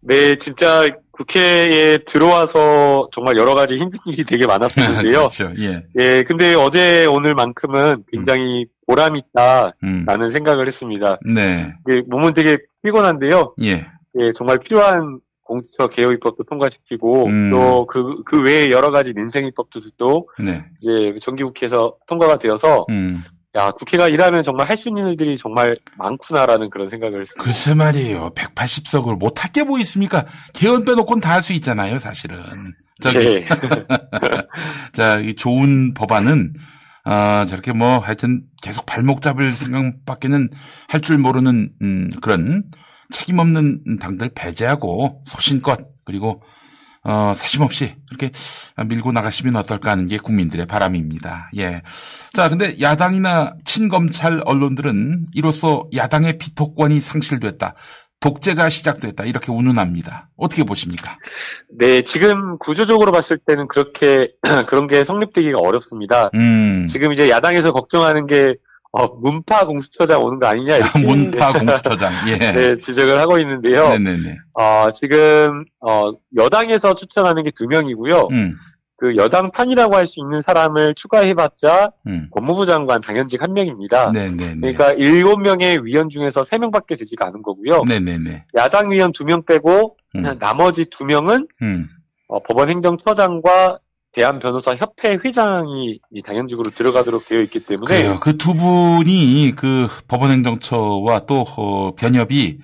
네, 0.00 0.38
진짜 0.38 0.88
국회에 1.12 1.98
들어와서 2.04 3.08
정말 3.12 3.36
여러 3.36 3.54
가지 3.54 3.76
힘든 3.76 3.98
일이 4.06 4.24
되게 4.24 4.46
많았었는데요. 4.46 5.28
그렇죠. 5.30 5.52
예. 5.58 5.82
예, 5.98 6.22
근데 6.22 6.54
어제 6.54 7.06
오늘만큼은 7.06 8.04
굉장히 8.12 8.66
보람 8.86 9.16
있다라는 9.16 10.30
생각을 10.32 10.66
했습니다. 10.66 11.18
네. 11.34 11.74
예, 11.90 12.02
몸은 12.08 12.34
되게 12.34 12.58
피곤한데요. 12.84 13.54
예. 13.62 13.86
예, 14.18 14.32
정말 14.34 14.58
필요한 14.58 15.20
공수처 15.42 15.88
개혁 15.88 16.12
입법도 16.12 16.44
통과시키고 16.44 17.26
음. 17.26 17.50
또그그 17.50 18.42
외에 18.42 18.70
여러 18.70 18.90
가지 18.90 19.12
민생 19.12 19.44
입법들도 19.46 20.28
네. 20.40 20.64
이제 20.80 21.16
정기국회에서 21.20 21.96
통과가 22.08 22.38
되어서 22.38 22.84
음. 22.90 23.20
야 23.56 23.70
국회가 23.70 24.08
일하면 24.08 24.42
정말 24.42 24.68
할 24.68 24.76
수 24.76 24.88
있는 24.88 25.06
일들이 25.08 25.36
정말 25.36 25.74
많구나라는 25.98 26.68
그런 26.70 26.88
생각을 26.88 27.20
했습니다. 27.22 27.42
글쎄 27.44 27.74
말이에요. 27.74 28.30
180석을 28.34 29.16
못할 29.18 29.50
게 29.52 29.62
뭐 29.62 29.78
있습니까? 29.80 30.26
개헌 30.54 30.84
빼놓고는 30.84 31.20
다 31.20 31.34
할 31.34 31.42
수 31.42 31.52
있잖아요, 31.54 31.98
사실은. 31.98 32.38
저기. 33.00 33.18
네. 33.18 33.44
자, 34.92 35.18
이 35.20 35.34
좋은 35.34 35.94
법안은, 35.94 36.52
아, 37.08 37.44
저렇게 37.46 37.72
뭐, 37.72 37.98
하여튼 38.00 38.42
계속 38.62 38.84
발목 38.84 39.22
잡을 39.22 39.54
생각밖에는 39.54 40.50
할 40.88 41.00
줄 41.00 41.18
모르는, 41.18 41.70
음, 41.80 42.10
그런 42.20 42.64
책임 43.12 43.38
없는 43.38 43.98
당들 44.00 44.30
배제하고 44.34 45.22
소신껏, 45.24 45.78
그리고, 46.04 46.42
어, 47.04 47.32
사심 47.36 47.62
없이 47.62 47.94
그렇게 48.08 48.32
밀고 48.84 49.12
나가시면 49.12 49.54
어떨까 49.54 49.92
하는 49.92 50.08
게 50.08 50.18
국민들의 50.18 50.66
바람입니다. 50.66 51.50
예. 51.56 51.82
자, 52.32 52.48
근데 52.48 52.80
야당이나 52.80 53.54
친검찰 53.64 54.40
언론들은 54.44 55.26
이로써 55.32 55.84
야당의 55.94 56.38
비토권이 56.38 57.00
상실됐다. 57.00 57.74
독재가 58.30 58.68
시작됐다. 58.68 59.24
이렇게 59.24 59.52
운운합니다. 59.52 60.30
어떻게 60.36 60.64
보십니까? 60.64 61.16
네, 61.78 62.02
지금 62.02 62.58
구조적으로 62.58 63.12
봤을 63.12 63.38
때는 63.38 63.68
그렇게 63.68 64.32
그런 64.66 64.88
게 64.88 65.04
성립되기가 65.04 65.58
어렵습니다. 65.60 66.30
음. 66.34 66.86
지금 66.88 67.12
이제 67.12 67.30
야당에서 67.30 67.72
걱정하는 67.72 68.26
게 68.26 68.56
어, 68.92 69.08
문파 69.08 69.66
공수처장 69.66 70.22
오는 70.24 70.38
거 70.40 70.46
아니냐 70.46 70.76
이렇게 70.76 70.98
문파 71.06 71.52
공수처장. 71.52 72.12
예. 72.28 72.36
네, 72.52 72.76
지적을 72.78 73.20
하고 73.20 73.38
있는데요. 73.38 73.90
네네네. 73.90 74.36
어, 74.54 74.90
지금 74.92 75.64
어, 75.80 76.12
여당에서 76.36 76.94
추천하는 76.94 77.44
게 77.44 77.50
두 77.54 77.66
명이고요. 77.66 78.28
음. 78.32 78.54
그 78.98 79.14
여당판이라고 79.16 79.94
할 79.94 80.06
수 80.06 80.20
있는 80.20 80.40
사람을 80.40 80.94
추가해봤자 80.94 81.90
음. 82.06 82.28
법무부 82.34 82.64
장관 82.64 83.00
당연직 83.00 83.42
한 83.42 83.52
명입니다. 83.52 84.12
네네네. 84.12 84.54
그러니까 84.60 84.92
일곱 84.92 85.38
명의 85.40 85.78
위원 85.84 86.08
중에서 86.08 86.44
세 86.44 86.58
명밖에 86.58 86.96
되지가 86.96 87.26
않은 87.26 87.42
거고요. 87.42 87.82
네네네. 87.84 88.44
야당 88.56 88.90
위원 88.90 89.12
두 89.12 89.24
명 89.24 89.44
빼고 89.44 89.96
그냥 90.12 90.38
나머지 90.38 90.86
두 90.86 91.04
명은 91.04 91.46
음. 91.62 91.88
어, 92.28 92.42
법원 92.42 92.70
행정처장과 92.70 93.80
대한 94.12 94.38
변호사 94.38 94.74
협회 94.74 95.18
회장이 95.22 96.00
이 96.10 96.22
당연직으로 96.22 96.70
들어가도록 96.70 97.26
되어 97.28 97.42
있기 97.42 97.66
때문에 97.66 97.86
그래요. 98.02 98.18
그 98.20 98.38
두 98.38 98.54
분이 98.54 99.52
그 99.56 99.88
법원행정처와 100.08 101.26
또 101.26 101.44
어, 101.58 101.94
변협이 101.96 102.60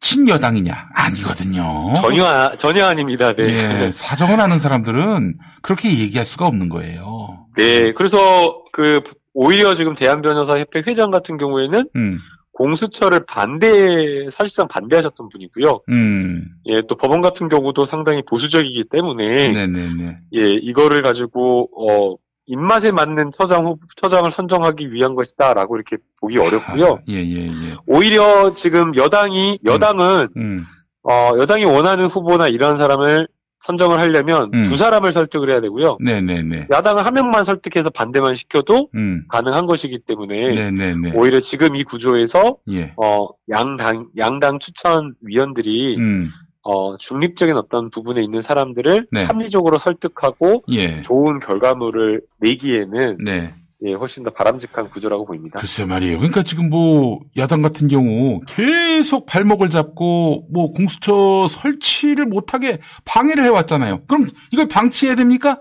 친여당이냐? 0.00 0.88
아니거든요. 0.94 1.62
전혀 2.00 2.24
아- 2.24 2.56
전혀 2.56 2.84
아닙니다. 2.86 3.32
네. 3.34 3.84
예, 3.86 3.92
사정을 3.92 4.40
아는 4.40 4.58
사람들은 4.58 5.34
그렇게 5.62 5.90
얘기할 5.98 6.24
수가 6.24 6.46
없는 6.46 6.68
거예요. 6.68 7.46
네, 7.56 7.92
그래서 7.92 8.62
그 8.72 9.00
오히려 9.34 9.74
지금 9.74 9.94
대한 9.94 10.22
변호사 10.22 10.58
협회 10.58 10.82
회장 10.86 11.10
같은 11.10 11.36
경우에는 11.36 11.88
음, 11.96 12.18
공수처를 12.52 13.24
반대 13.26 14.28
사실상 14.32 14.66
반대하셨던 14.68 15.28
분이고요. 15.28 15.80
음, 15.90 16.48
예, 16.66 16.80
또 16.88 16.96
법원 16.96 17.20
같은 17.20 17.48
경우도 17.48 17.84
상당히 17.84 18.22
보수적이기 18.28 18.84
때문에 18.90 19.52
네네네. 19.52 20.18
예, 20.34 20.50
이거를 20.50 21.02
가지고 21.02 21.68
어 21.76 22.16
입맛에 22.50 22.90
맞는 22.90 23.30
처장 23.38 23.64
후 23.64 23.78
처장을 23.96 24.30
선정하기 24.32 24.92
위한 24.92 25.14
것이다라고 25.14 25.76
이렇게 25.76 25.98
보기 26.20 26.36
어렵고요. 26.38 26.98
예, 27.08 27.14
예, 27.14 27.46
예. 27.46 27.48
오히려 27.86 28.50
지금 28.50 28.96
여당이 28.96 29.60
여당은 29.64 30.28
음, 30.36 30.64
어 31.04 31.34
여당이 31.38 31.64
원하는 31.64 32.06
후보나 32.06 32.48
이런 32.48 32.76
사람을 32.76 33.28
선정을 33.60 34.00
하려면 34.00 34.50
음. 34.52 34.64
두 34.64 34.76
사람을 34.76 35.12
설득을 35.12 35.48
해야 35.50 35.60
되고요. 35.60 35.98
네네네. 36.00 36.68
야당은 36.72 37.04
한 37.04 37.14
명만 37.14 37.44
설득해서 37.44 37.90
반대만 37.90 38.34
시켜도 38.34 38.88
음, 38.96 39.24
가능한 39.28 39.66
것이기 39.66 40.00
때문에 40.00 40.54
네네네. 40.54 41.12
오히려 41.14 41.38
지금 41.38 41.76
이 41.76 41.84
구조에서 41.84 42.56
예. 42.72 42.94
어 42.96 43.28
양당 43.48 44.08
양당 44.18 44.58
추천 44.58 45.14
위원들이 45.20 45.98
음, 45.98 46.30
어 46.62 46.96
중립적인 46.96 47.56
어떤 47.56 47.90
부분에 47.90 48.22
있는 48.22 48.42
사람들을 48.42 49.06
네. 49.12 49.24
합리적으로 49.24 49.78
설득하고 49.78 50.64
예. 50.72 51.00
좋은 51.00 51.40
결과물을 51.40 52.20
내기에는 52.40 53.18
네. 53.24 53.54
예, 53.82 53.94
훨씬 53.94 54.24
더 54.24 54.30
바람직한 54.30 54.90
구조라고 54.90 55.24
보입니다. 55.24 55.58
글쎄 55.58 55.86
말이에요. 55.86 56.18
그러니까 56.18 56.42
지금 56.42 56.68
뭐 56.68 57.20
야당 57.38 57.62
같은 57.62 57.88
경우 57.88 58.40
계속 58.46 59.24
발목을 59.24 59.70
잡고 59.70 60.48
뭐 60.52 60.72
공수처 60.72 61.46
설치를 61.48 62.26
못하게 62.26 62.78
방해를 63.06 63.42
해왔잖아요. 63.44 64.04
그럼 64.06 64.26
이걸 64.52 64.68
방치해야 64.68 65.14
됩니까? 65.14 65.60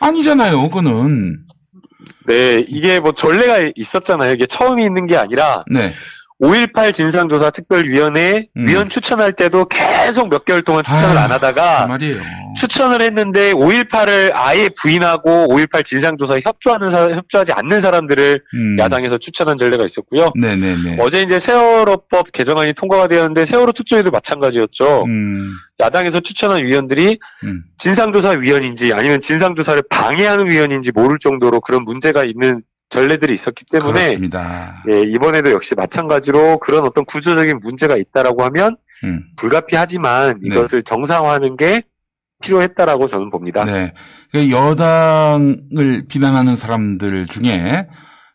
아니잖아요. 0.00 0.62
그거는 0.62 1.44
네, 2.26 2.64
이게 2.68 2.98
뭐 2.98 3.12
전례가 3.12 3.70
있었잖아요. 3.74 4.32
이게 4.32 4.46
처음이 4.46 4.84
있는 4.84 5.06
게 5.06 5.16
아니라 5.16 5.64
네. 5.70 5.92
5.18 6.40 6.92
진상조사 6.92 7.50
특별위원회 7.50 8.46
음. 8.56 8.68
위원 8.68 8.88
추천할 8.88 9.32
때도 9.32 9.64
계속 9.66 10.28
몇 10.28 10.44
개월 10.44 10.62
동안 10.62 10.84
추천을 10.84 11.18
안 11.18 11.32
하다가 11.32 11.88
그. 11.98 12.20
추천을 12.56 13.02
했는데 13.02 13.52
5.18을 13.52 14.30
아예 14.34 14.68
부인하고 14.68 15.48
5.18 15.48 15.84
진상조사에 15.84 16.40
협조하는 16.44 16.90
사, 16.90 17.10
협조하지 17.10 17.52
않는 17.52 17.80
사람들을 17.80 18.42
음. 18.54 18.78
야당에서 18.78 19.18
추천한 19.18 19.56
전례가 19.56 19.84
있었고요. 19.84 20.32
네네네. 20.40 20.98
어제 21.00 21.22
이제 21.22 21.38
세월호법 21.40 22.30
개정안이 22.32 22.74
통과가 22.74 23.08
되었는데 23.08 23.44
세월호 23.44 23.72
특조위도 23.72 24.10
마찬가지였죠. 24.10 25.04
음, 25.06 25.50
야당에서 25.80 26.20
추천한 26.20 26.62
위원들이 26.64 27.18
음. 27.44 27.64
진상조사 27.78 28.30
위원인지 28.30 28.92
아니면 28.92 29.20
진상조사를 29.20 29.82
방해하는 29.90 30.50
위원인지 30.50 30.92
모를 30.92 31.18
정도로 31.18 31.60
그런 31.60 31.84
문제가 31.84 32.24
있는 32.24 32.62
전례들이 32.88 33.34
있었기 33.34 33.64
때문에 33.70 33.92
그렇습니다. 33.92 34.82
예, 34.90 35.02
이번에도 35.02 35.50
역시 35.52 35.74
마찬가지로 35.74 36.58
그런 36.58 36.84
어떤 36.84 37.04
구조적인 37.04 37.60
문제가 37.62 37.96
있다라고 37.96 38.44
하면 38.44 38.76
음. 39.04 39.24
불가피하지만 39.36 40.40
네. 40.40 40.54
이것을 40.54 40.82
정상화하는 40.82 41.56
게 41.56 41.82
필요했다라고 42.42 43.08
저는 43.08 43.30
봅니다. 43.30 43.64
네. 43.64 43.92
그 44.32 44.50
여당을 44.50 46.04
비난하는 46.08 46.56
사람들 46.56 47.26
중에 47.26 47.86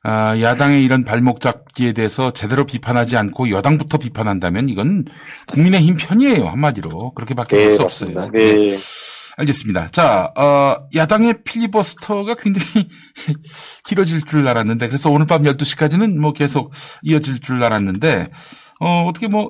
아, 0.06 0.38
야당의 0.39 0.84
이런 0.84 1.06
발목 1.06 1.39
잡기에 1.39 1.93
대해서 1.93 2.32
제대로 2.32 2.66
비판하지 2.66 3.16
않고 3.16 3.49
여당부터 3.49 3.97
비판한다면 3.97 4.68
이건 4.68 5.06
국민의 5.54 5.82
힘 5.82 5.95
편이에요 5.97 6.45
한마디로 6.45 7.14
그렇게밖에 7.14 7.56
볼 7.56 7.66
네, 7.66 7.76
수 7.76 7.82
없어요. 7.84 8.14
맞습니다. 8.14 8.38
네. 8.38 8.78
알겠습니다. 9.38 9.90
자, 9.90 10.32
어, 10.36 10.88
야당의 10.96 11.44
필리버스터가 11.44 12.36
굉장히 12.36 12.90
길어질 13.88 14.24
줄 14.24 14.48
알았는데, 14.48 14.88
그래서 14.88 15.10
오늘 15.10 15.26
밤 15.26 15.44
12시까지는 15.44 16.18
뭐 16.20 16.34
계속 16.34 16.72
이어질 17.02 17.40
줄 17.40 17.64
알았는데, 17.64 18.30
어, 18.80 19.06
어떻게 19.08 19.28
뭐, 19.28 19.50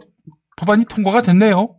법안이 0.58 0.86
통과가 0.86 1.22
됐네요. 1.22 1.76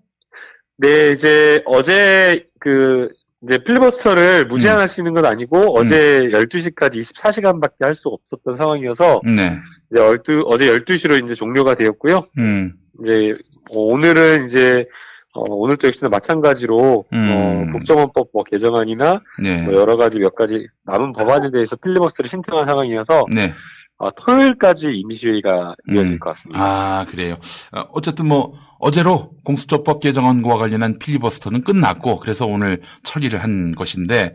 네, 0.76 1.12
이제 1.12 1.62
어제 1.66 2.46
그 2.60 3.08
이제 3.46 3.58
필리버스터를 3.58 4.46
무제한할 4.46 4.88
수 4.88 5.00
있는 5.00 5.12
건 5.14 5.26
아니고 5.26 5.78
어제 5.78 6.28
12시까지 6.32 7.00
24시간밖에 7.00 7.84
할 7.84 7.94
수 7.94 8.08
없었던 8.08 8.56
상황이어서 8.56 9.20
네. 9.24 9.58
이제 9.92 10.00
12, 10.00 10.42
어제 10.46 10.72
12시로 10.72 11.22
이제 11.24 11.34
종료가 11.34 11.74
되었고요. 11.74 12.26
음, 12.38 12.72
이제 13.02 13.34
어, 13.70 13.78
오늘은 13.78 14.46
이제 14.46 14.86
어, 15.34 15.42
오늘도 15.42 15.88
역시나 15.88 16.08
마찬가지로 16.08 17.04
음. 17.12 17.68
어, 17.68 17.72
국정원법 17.72 18.28
뭐 18.32 18.44
개정안이나 18.44 19.20
네. 19.42 19.62
뭐 19.62 19.74
여러 19.74 19.96
가지 19.96 20.18
몇 20.18 20.34
가지 20.34 20.66
남은 20.84 21.12
법안에 21.12 21.50
대해서 21.50 21.76
필리버스터를 21.76 22.28
신청한 22.28 22.66
상황이어서 22.66 23.24
네. 23.32 23.52
어, 23.98 24.10
토요일까지 24.10 24.88
임시회의가 24.92 25.76
이어질 25.88 26.18
것 26.18 26.30
같습니다. 26.30 26.60
아, 26.60 27.06
그래요. 27.08 27.36
어, 27.72 27.84
어쨌든 27.92 28.26
뭐, 28.26 28.54
어제로 28.80 29.30
공수처법 29.44 30.00
개정안과 30.00 30.56
관련한 30.58 30.98
필리버스터는 30.98 31.62
끝났고, 31.62 32.18
그래서 32.18 32.44
오늘 32.44 32.82
처리를 33.04 33.42
한 33.42 33.74
것인데, 33.74 34.34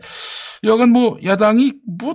여간 0.64 0.90
뭐, 0.90 1.18
야당이 1.22 1.74
뭐, 2.00 2.14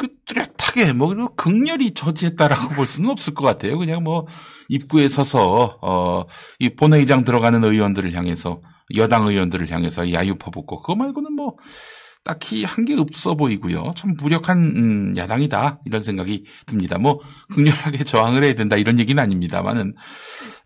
그 0.00 0.08
뚜렷하게 0.26 0.94
뭐 0.94 1.08
그리고 1.08 1.34
극렬히 1.36 1.92
저지했다라고 1.92 2.74
볼 2.74 2.86
수는 2.86 3.10
없을 3.10 3.34
것 3.34 3.44
같아요. 3.44 3.76
그냥 3.76 4.02
뭐 4.02 4.26
입구에 4.70 5.08
서서 5.08 5.78
어이 5.82 6.70
본회의장 6.74 7.24
들어가는 7.24 7.62
의원들을 7.62 8.14
향해서 8.14 8.62
여당 8.96 9.26
의원들을 9.26 9.70
향해서 9.70 10.10
야유 10.12 10.36
퍼붓고 10.36 10.80
그거 10.80 10.94
말고는 10.94 11.34
뭐 11.34 11.56
딱히 12.24 12.64
한 12.64 12.86
게 12.86 12.94
없어 12.94 13.34
보이고요. 13.34 13.92
참 13.94 14.14
무력한 14.18 14.58
음, 14.58 15.16
야당이다 15.18 15.80
이런 15.84 16.02
생각이 16.02 16.44
듭니다. 16.66 16.96
뭐 16.98 17.20
극렬하게 17.52 18.04
저항을 18.04 18.42
해야 18.42 18.54
된다 18.54 18.76
이런 18.76 18.98
얘기는 18.98 19.22
아닙니다만은 19.22 19.94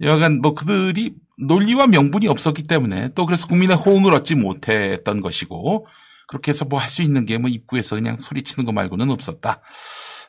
여하간 0.01 0.43
뭐 0.43 0.55
그들이 0.55 1.14
논리와 1.45 1.89
명분이 1.89 2.28
없었기 2.28 2.62
때문에 2.64 3.11
또 3.16 3.26
그래서 3.26 3.49
국민의 3.49 3.76
호응을 3.76 4.14
얻지 4.14 4.37
못했던 4.37 5.20
것이고 5.20 5.87
그렇게 6.29 6.51
해서 6.51 6.64
뭐 6.64 6.81
할 6.81 6.89
수 6.89 7.03
있는 7.03 7.27
게 7.27 7.39
뭐 7.39 7.49
입구에서 7.51 7.97
그냥 7.97 8.18
소리치는 8.18 8.64
거 8.66 8.72
말고는 8.72 9.11
없었다. 9.11 9.61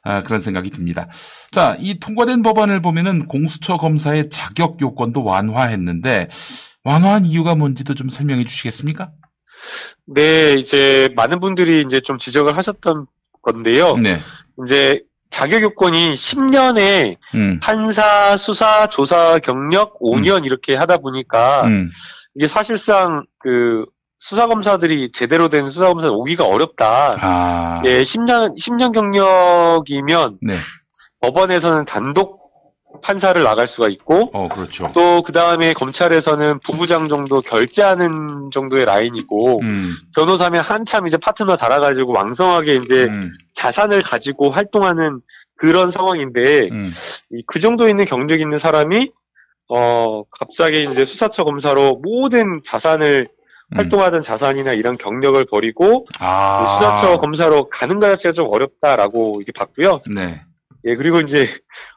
아, 0.03 0.21
그런 0.23 0.39
생각이 0.39 0.69
듭니다. 0.69 1.07
자, 1.51 1.75
이 1.79 1.99
통과된 1.99 2.43
법안을 2.43 2.81
보면은 2.81 3.27
공수처 3.27 3.77
검사의 3.77 4.29
자격 4.29 4.79
요건도 4.81 5.23
완화했는데 5.23 6.27
완화한 6.83 7.25
이유가 7.25 7.55
뭔지도 7.55 7.95
좀 7.95 8.09
설명해 8.09 8.45
주시겠습니까? 8.45 9.11
네, 10.05 10.53
이제 10.53 11.09
많은 11.15 11.39
분들이 11.39 11.81
이제 11.81 11.99
좀 12.01 12.17
지적을 12.19 12.55
하셨던 12.57 13.07
건데요. 13.41 13.97
네. 13.97 14.19
이제 14.63 15.01
자격 15.31 15.61
요건이 15.63 16.13
10년에 16.13 17.17
음. 17.33 17.59
판사, 17.61 18.37
수사, 18.37 18.87
조사 18.87 19.39
경력 19.39 19.99
5년 19.99 20.45
이렇게 20.45 20.75
하다 20.75 20.97
보니까 20.97 21.63
음. 21.63 21.89
이게 22.35 22.47
사실상 22.47 23.25
그 23.39 23.85
수사 24.27 24.47
검사들이 24.47 25.11
제대로 25.11 25.49
된 25.49 25.69
수사 25.69 25.85
검사 25.85 26.09
오기가 26.09 26.45
어렵다. 26.45 27.11
아. 27.21 27.81
예, 27.85 28.01
10년 28.01 28.57
10년 28.57 28.91
경력이면 28.91 30.39
네. 30.41 30.55
법원에서는 31.19 31.85
단독 31.85 32.43
판사를 33.03 33.43
나갈 33.43 33.67
수가 33.67 33.87
있고 33.87 34.31
어, 34.33 34.47
그렇죠. 34.47 34.89
또 34.95 35.21
그 35.21 35.31
다음에 35.31 35.73
검찰에서는 35.73 36.57
부부장 36.61 37.07
정도 37.07 37.41
결제하는 37.41 38.49
정도의 38.51 38.85
라인이고 38.85 39.61
음. 39.61 39.91
변호사면 40.15 40.63
한참 40.63 41.05
이제 41.05 41.17
파트너 41.17 41.55
달아가지고 41.55 42.11
왕성하게 42.13 42.77
이제 42.77 43.03
음. 43.03 43.29
자산을 43.53 44.01
가지고 44.01 44.49
활동하는 44.49 45.21
그런 45.55 45.91
상황인데 45.91 46.69
음. 46.71 46.83
이그 47.29 47.59
정도 47.59 47.87
있는 47.87 48.05
경력 48.05 48.41
있는 48.41 48.57
사람이 48.57 49.11
어 49.69 50.23
갑자기 50.31 50.87
이제 50.89 51.05
수사처 51.05 51.43
검사로 51.43 51.99
모든 52.01 52.61
자산을 52.63 53.29
활동하던 53.73 54.21
자산이나 54.21 54.73
이런 54.73 54.97
경력을 54.97 55.43
버리고 55.45 55.99
음. 55.99 56.03
아. 56.19 56.77
수사처 56.77 57.19
검사로 57.19 57.69
가는 57.69 57.99
것 57.99 58.07
자체가 58.07 58.33
좀 58.33 58.47
어렵다라고 58.49 59.35
이렇게 59.37 59.51
봤고요. 59.51 60.01
네. 60.15 60.41
예, 60.87 60.95
그리고 60.95 61.19
이제, 61.19 61.47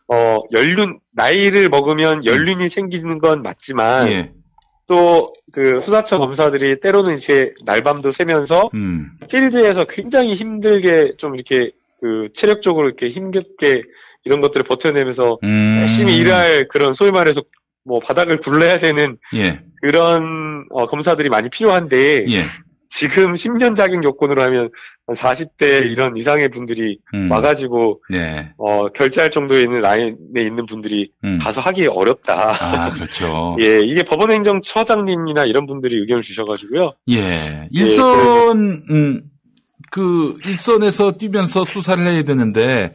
어, 0.08 0.38
연륜, 0.52 0.98
나이를 1.12 1.68
먹으면 1.68 2.24
연륜이 2.24 2.70
생기는 2.70 3.18
건 3.18 3.42
맞지만, 3.42 4.08
예. 4.08 4.32
또, 4.86 5.26
그, 5.52 5.78
수사처 5.80 6.18
검사들이 6.18 6.80
때로는 6.80 7.16
이제 7.16 7.52
날밤도 7.66 8.10
새면서, 8.10 8.70
음. 8.72 9.10
필드에서 9.30 9.84
굉장히 9.84 10.34
힘들게 10.34 11.12
좀 11.18 11.34
이렇게, 11.34 11.72
그, 12.00 12.28
체력적으로 12.32 12.86
이렇게 12.86 13.10
힘겹게 13.10 13.82
이런 14.24 14.40
것들을 14.40 14.64
버텨내면서, 14.64 15.38
음. 15.42 15.78
열심히 15.82 16.16
일할 16.16 16.68
그런, 16.68 16.94
소위 16.94 17.10
말해서, 17.10 17.42
뭐, 17.84 18.00
바닥을 18.00 18.38
굴러야 18.38 18.78
되는 18.78 19.18
예. 19.34 19.60
그런, 19.80 20.66
어, 20.70 20.86
검사들이 20.86 21.28
많이 21.28 21.48
필요한데, 21.48 22.26
예. 22.28 22.44
지금 22.90 23.34
10년 23.34 23.76
자격 23.76 24.02
요건으로 24.02 24.42
하면, 24.42 24.70
한 25.06 25.14
40대 25.14 25.86
이런 25.90 26.16
이상의 26.16 26.48
분들이 26.48 26.98
음. 27.14 27.30
와가지고, 27.30 28.02
네. 28.10 28.52
어, 28.58 28.88
결제할 28.88 29.30
정도에 29.30 29.60
있는 29.60 29.80
라인에 29.80 30.16
있는 30.36 30.66
분들이 30.66 31.10
음. 31.24 31.38
가서 31.40 31.60
하기 31.60 31.86
어렵다. 31.86 32.56
아, 32.60 32.90
그렇죠. 32.92 33.56
예, 33.60 33.80
이게 33.80 34.02
법원행정처장님이나 34.02 35.44
이런 35.44 35.66
분들이 35.66 35.98
의견을 36.00 36.22
주셔가지고요. 36.22 36.92
예. 37.10 37.68
일선, 37.70 38.82
음, 38.90 39.22
그, 39.90 40.38
일선에서 40.44 41.12
뛰면서 41.12 41.64
수사를 41.64 42.06
해야 42.06 42.22
되는데, 42.22 42.92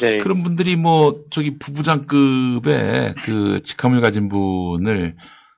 네. 0.00 0.18
그런 0.18 0.42
분들이 0.42 0.76
뭐, 0.76 1.20
저기 1.30 1.58
부부장급의 1.58 3.14
그 3.24 3.60
직함을 3.64 4.00
가진 4.00 4.28
분을 4.28 5.14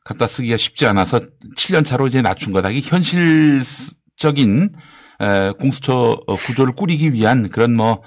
갖다 0.09 0.27
쓰기가 0.27 0.57
쉽지 0.57 0.87
않아서 0.87 1.21
7년 1.59 1.85
차로 1.85 2.07
이제 2.07 2.23
낮춘 2.23 2.55
거다. 2.55 2.71
이게 2.71 2.81
현실적인, 2.89 4.71
에, 5.21 5.51
공수처 5.61 6.19
어, 6.27 6.37
구조를 6.37 6.75
꾸리기 6.75 7.13
위한 7.13 7.51
그런 7.51 7.77
뭐, 7.77 8.03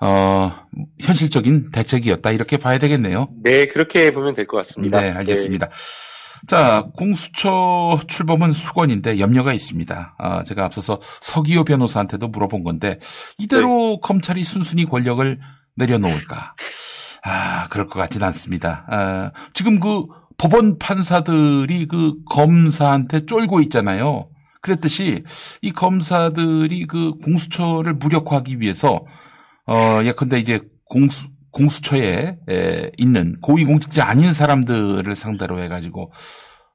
어, 0.00 0.52
현실적인 1.00 1.70
대책이었다. 1.70 2.30
이렇게 2.32 2.58
봐야 2.58 2.76
되겠네요. 2.78 3.28
네, 3.42 3.64
그렇게 3.68 4.10
보면 4.10 4.34
될 4.34 4.46
것 4.46 4.58
같습니다. 4.58 5.00
네, 5.00 5.12
알겠습니다. 5.12 5.70
자, 6.46 6.84
공수처 6.96 7.98
출범은 8.06 8.52
수건인데 8.52 9.18
염려가 9.18 9.54
있습니다. 9.54 10.16
아, 10.18 10.44
제가 10.44 10.66
앞서서 10.66 11.00
서기호 11.22 11.64
변호사한테도 11.64 12.28
물어본 12.28 12.64
건데 12.64 12.98
이대로 13.38 13.98
검찰이 14.00 14.44
순순히 14.44 14.84
권력을 14.84 15.38
내려놓을까? 15.76 16.54
아, 17.22 17.66
그럴 17.68 17.86
것 17.88 17.98
같진 17.98 18.22
않습니다. 18.22 18.84
아, 18.90 19.30
지금 19.54 19.80
그 19.80 20.04
법원 20.40 20.78
판사들이 20.78 21.84
그 21.84 22.14
검사한테 22.24 23.26
쫄고 23.26 23.60
있잖아요. 23.60 24.30
그랬듯이 24.62 25.22
이 25.60 25.70
검사들이 25.70 26.86
그 26.86 27.12
공수처를 27.22 27.92
무력화하기 27.94 28.58
위해서 28.58 29.04
어, 29.66 30.00
예컨대 30.02 30.38
이제 30.38 30.62
공수 30.86 31.28
공수처에 31.50 32.38
에, 32.48 32.90
있는 32.96 33.36
고위공직자 33.42 34.08
아닌 34.08 34.32
사람들을 34.32 35.14
상대로 35.14 35.58
해가지고 35.58 36.10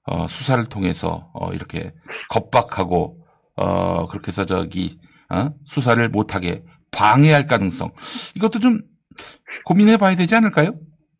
어, 0.05 0.27
수사를 0.27 0.63
통해서 0.65 1.31
어, 1.33 1.51
이렇게 1.51 1.91
겁박하고 2.29 3.17
어, 3.55 4.07
그렇게 4.09 4.27
해서 4.27 4.45
저기 4.45 4.99
어? 5.33 5.49
수사를 5.65 6.07
못하게 6.09 6.61
방해할 6.91 7.47
가능성 7.47 7.89
이것도 8.35 8.59
좀 8.59 8.79
고민해봐야 9.65 10.15
되지 10.15 10.35
않을까요? 10.35 10.75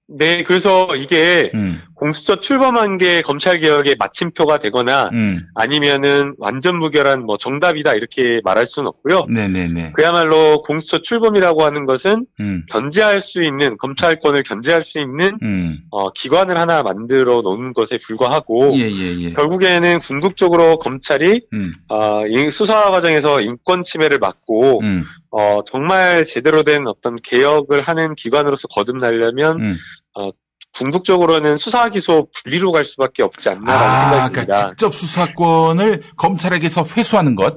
네, 0.08 0.44
그래서 0.44 0.96
이게 0.96 1.50
음, 1.56 1.82
공수처 1.96 2.36
출범한 2.38 2.98
게 2.98 3.22
검찰 3.22 3.60
개혁의 3.60 3.96
마침표가 3.98 4.60
되거나 4.60 5.10
음, 5.14 5.42
아니면은 5.56 6.36
완전 6.38 6.78
무결한 6.78 7.26
뭐 7.26 7.38
정답이다 7.38 7.94
이렇게 7.94 8.42
말할 8.44 8.68
수는 8.68 8.88
없고요. 8.88 9.26
네네네. 9.30 9.94
그야말로 9.94 10.62
공수처 10.64 11.00
출범이라고 11.00 11.64
하는 11.64 11.86
것은 11.86 12.26
음, 12.42 12.66
견제할 12.70 13.22
수 13.22 13.42
있는 13.42 13.78
검찰권을 13.78 14.44
견제할 14.44 14.84
수 14.84 15.00
있는 15.00 15.38
음, 15.42 15.80
어, 15.90 16.12
기관을 16.12 16.60
하나 16.60 16.84
만들어 16.84 17.42
놓은 17.42 17.74
것에 17.74 17.98
불과하고 17.98 18.74
예, 18.76 18.82
예, 18.82 19.20
예. 19.22 19.32
결국에는 19.32 20.00
궁극적으로 20.00 20.80
검찰이 20.80 21.42
음, 21.54 21.74
어, 21.88 22.28
이 22.28 22.52
수사 22.52 22.92
과정에서 22.92 23.40
인권 23.40 23.84
침해를 23.84 24.20
막고 24.20 24.82
음, 24.82 25.06
어, 25.32 25.62
정말 25.66 26.26
제대로 26.26 26.64
된 26.64 26.88
어떤 26.88 27.16
개혁을 27.16 27.82
하는 27.82 28.14
기관으로서 28.14 28.68
거듭나려면 28.68 29.62
음. 29.62 29.78
어, 30.14 30.30
궁극적으로는 30.76 31.58
수사 31.58 31.90
기소 31.90 32.28
분리로 32.44 32.72
갈 32.72 32.86
수밖에 32.86 33.24
없지 33.24 33.50
않나라는 33.50 33.88
아, 33.88 34.10
생각이 34.10 34.34
그러니까 34.34 34.54
듭니다. 34.56 34.70
직접 34.70 34.94
수사권을 34.94 36.04
검찰에게서 36.18 36.86
회수하는 36.96 37.36
것. 37.36 37.56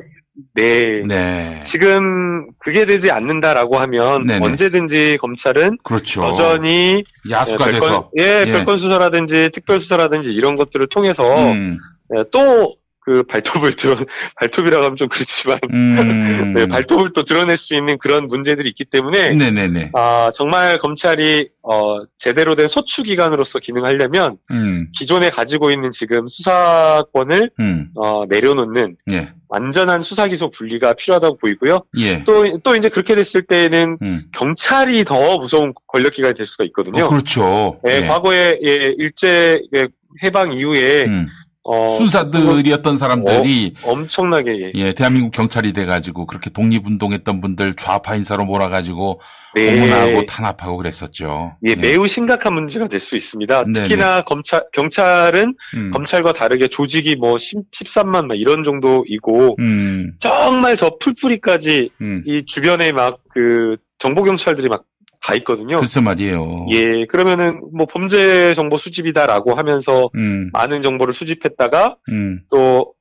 네. 0.55 1.03
네. 1.05 1.61
지금 1.65 2.47
그게 2.59 2.86
되지 2.86 3.11
않는다라고 3.11 3.77
하면 3.78 4.24
네네. 4.24 4.45
언제든지 4.47 5.19
검찰은 5.20 5.78
그렇죠. 5.82 6.28
여전히 6.28 7.03
야수가 7.28 7.66
예, 7.66 7.73
별건, 7.73 7.81
돼서. 7.81 8.11
예, 8.19 8.45
예. 8.47 8.53
별건 8.53 8.78
수사라든지 8.78 9.51
특별 9.53 9.81
수사라든지 9.81 10.32
이런 10.32 10.55
것들을 10.55 10.86
통해서 10.89 11.24
음, 11.51 11.77
예, 12.16 12.24
또 12.31 12.77
그 13.09 13.23
발톱을 13.23 13.73
드러 13.73 13.97
발톱이라고 14.37 14.85
하면 14.85 14.97
좀 14.97 15.09
그렇지만 15.09 15.59
음. 15.73 16.53
네, 16.55 16.67
발톱을 16.67 17.11
또 17.15 17.23
드러낼 17.23 17.57
수 17.57 17.75
있는 17.75 17.97
그런 17.97 18.29
문제들이 18.29 18.69
있기 18.69 18.85
때문에 18.85 19.33
네네네. 19.33 19.93
아 19.95 20.31
정말 20.35 20.79
검찰이 20.79 21.49
어 21.63 22.03
제대로 22.19 22.55
된 22.55 22.69
소추 22.69 23.03
기관으로서 23.03 23.61
기능하려면 23.61 24.37
음, 24.51 24.89
기존에 24.95 25.31
가지고 25.31 25.71
있는 25.71 25.91
지금 25.91 26.29
수사권을 26.29 27.51
음, 27.61 27.89
어 27.95 28.25
내려놓는 28.29 28.97
예, 29.13 29.33
완전한 29.49 30.03
수사 30.03 30.27
기소 30.29 30.51
분리가 30.51 30.93
필요하다고 30.93 31.39
보이고요. 31.39 31.81
예. 32.01 32.25
또또 32.25 32.77
이제 32.77 32.91
그렇게 32.91 33.15
됐을 33.15 33.41
때에는 33.41 33.99
음. 34.03 34.23
경찰이 34.33 35.07
더 35.07 35.39
무서운 35.39 35.73
권력 35.87 36.13
기관이 36.13 36.35
될 36.35 36.45
수가 36.45 36.65
있거든요. 36.65 37.07
어, 37.07 37.09
그렇죠. 37.09 37.79
예, 37.89 38.03
예. 38.03 38.07
과거에 38.07 38.59
예, 38.67 38.95
일제 38.99 39.63
예, 39.75 39.89
해방 40.23 40.53
이후에 40.53 41.07
음. 41.07 41.27
어, 41.65 41.97
순사들이었던 41.97 42.97
사람들이 42.99 43.75
어, 43.83 43.93
엄청나게 43.93 44.61
예. 44.61 44.73
예, 44.75 44.93
대한민국 44.95 45.33
경찰이 45.33 45.73
돼가지고 45.73 46.27
그렇게 46.27 46.51
독립운동했던 46.51 47.41
분들 47.41 47.75
좌파 47.77 48.17
인사로 48.17 48.45
몰아가지고 48.47 49.21
네. 49.55 49.75
고문하고 49.75 50.27
탄압하고 50.27 50.77
그랬었죠. 50.79 51.57
예, 51.67 51.75
매우 51.75 52.07
심각한 52.09 52.55
문제가 52.55 52.89
될 52.89 52.99
수 53.01 53.17
있습니다. 53.17 53.65
네네. 53.65 53.73
특히나 53.73 54.23
검찰 54.23 54.65
경찰은 54.73 55.55
음. 55.77 55.91
검찰과 55.93 56.33
다르게 56.33 56.69
조직이 56.69 57.17
뭐 57.17 57.39
10, 57.39 57.71
13만 57.71 58.27
막 58.27 58.37
이런 58.37 58.65
정도이고 58.65 59.57
음, 59.61 60.11
정말 60.19 60.75
저 60.75 60.97
풀뿌리까지 60.99 61.91
음. 62.01 62.23
이 62.27 62.45
주변에 62.45 62.93
막 62.93 63.21
그 63.39 63.77
정보 63.99 64.25
경찰들이 64.25 64.69
막 64.69 64.83
다 65.20 65.35
있거든요. 65.36 65.81
글쎄 65.81 66.01
말이에요. 66.01 66.66
예, 66.70 67.05
그러면은 67.07 67.61
뭐 67.73 67.86
범죄 67.86 68.55
정보 68.55 68.78
수집이다라고 68.78 69.55
하면서 69.55 70.11
음, 70.15 70.51
많은 70.53 70.82
정보를 70.82 71.12
수집했다가 71.12 71.97
음. 72.11 72.40
또, 72.51 72.95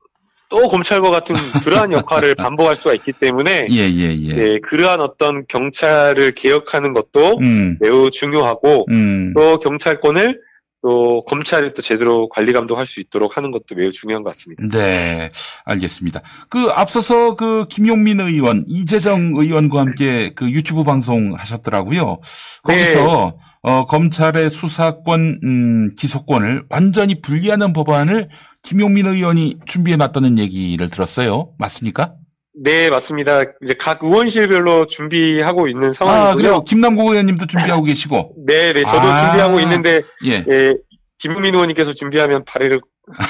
또 0.49 0.67
검찰과 0.67 1.11
같은 1.11 1.35
그러한 1.63 1.91
역할을 1.91 2.35
반복할 2.35 2.75
수가 2.75 2.93
있기 2.95 3.13
때문에 3.13 3.67
예, 3.69 3.77
예, 3.77 4.13
예. 4.13 4.37
예, 4.37 4.59
그러한 4.59 4.99
어떤 4.99 5.45
경찰을 5.47 6.31
개혁하는 6.31 6.93
것도 6.93 7.37
음, 7.39 7.77
매우 7.79 8.09
중요하고 8.09 8.87
음, 8.89 9.33
또 9.35 9.59
경찰권을 9.59 10.46
또 10.87 11.21
검찰이 11.25 11.73
또 11.73 11.81
제대로 11.81 12.29
관리 12.29 12.53
감독할 12.53 12.85
수 12.85 13.01
있도록 13.01 13.35
하는 13.35 13.51
것도 13.51 13.75
매우 13.75 13.91
중요한 13.91 14.23
것 14.23 14.29
같습니다. 14.29 14.63
네, 14.71 15.31
알겠습니다. 15.65 16.21
그 16.47 16.69
앞서서 16.73 17.35
그 17.35 17.65
김용민 17.67 18.21
의원, 18.21 18.63
이재정 18.67 19.33
의원과 19.35 19.81
함께 19.81 20.31
그 20.33 20.49
유튜브 20.49 20.85
방송 20.85 21.33
하셨더라고요. 21.35 22.19
거기서 22.63 23.33
네. 23.35 23.47
어, 23.63 23.85
검찰의 23.85 24.49
수사권, 24.49 25.41
음, 25.43 25.95
기소권을 25.97 26.67
완전히 26.69 27.19
분리하는 27.19 27.73
법안을 27.73 28.29
김용민 28.63 29.07
의원이 29.07 29.57
준비해 29.65 29.97
놨다는 29.97 30.37
얘기를 30.37 30.89
들었어요. 30.89 31.51
맞습니까? 31.57 32.13
네, 32.59 32.89
맞습니다. 32.89 33.43
이제 33.63 33.75
각 33.77 34.03
의원실별로 34.03 34.87
준비하고 34.87 35.67
있는 35.67 35.93
상황이고요. 35.93 36.29
아, 36.29 36.35
그래요? 36.35 36.63
김남국 36.63 37.11
의원님도 37.11 37.45
준비하고 37.45 37.83
계시고. 37.83 38.33
네, 38.47 38.73
네, 38.73 38.83
저도 38.83 38.99
아, 39.07 39.27
준비하고 39.27 39.59
있는데 39.59 40.01
예. 40.25 40.43
예, 40.49 40.75
김민 41.19 41.53
의원님께서 41.53 41.93
준비하면 41.93 42.45
발의를 42.45 42.81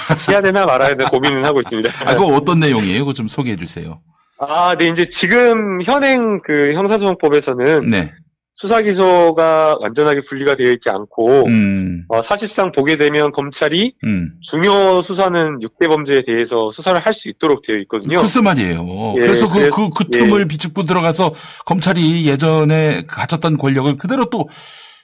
같이 0.07 0.31
해야 0.31 0.41
되나 0.41 0.65
말아야 0.65 0.95
되나 0.95 1.09
고민을 1.09 1.43
하고 1.43 1.59
있습니다. 1.59 1.89
아, 2.05 2.15
그거 2.15 2.27
어떤 2.27 2.59
내용이에요? 2.59 2.99
그거 2.99 3.13
좀 3.13 3.27
소개해 3.27 3.57
주세요. 3.57 4.01
아, 4.39 4.75
네, 4.77 4.87
이제 4.87 5.07
지금 5.09 5.81
현행 5.81 6.41
그 6.41 6.73
형사소송법에서는 6.73 7.89
네. 7.89 8.13
수사 8.57 8.81
기소가 8.81 9.77
완전하게 9.79 10.21
분리가 10.21 10.55
되어 10.55 10.71
있지 10.71 10.89
않고 10.89 11.45
음. 11.45 12.05
어, 12.09 12.23
사실상 12.23 12.71
보게 12.71 12.97
되면 12.97 13.31
검찰이 13.31 13.93
음. 14.03 14.31
중요 14.41 15.03
수사는 15.03 15.59
6대 15.59 15.87
범죄에 15.87 16.23
대해서 16.23 16.71
수사를 16.71 16.99
할 16.99 17.13
수 17.17 17.29
있도록 17.29 17.61
되어 17.63 17.77
있거든요. 17.77 18.19
글쎄 18.19 18.41
말이에요. 18.41 19.13
예, 19.15 19.19
그래서 19.21 19.49
그, 19.49 19.69
그, 19.69 19.89
그 19.89 20.09
틈을 20.11 20.41
예. 20.41 20.45
비축부 20.45 20.85
들어가서 20.85 21.33
검찰이 21.65 22.27
예전에 22.27 23.03
가졌던 23.07 23.57
권력을 23.57 23.97
그대로 23.97 24.29
또 24.29 24.47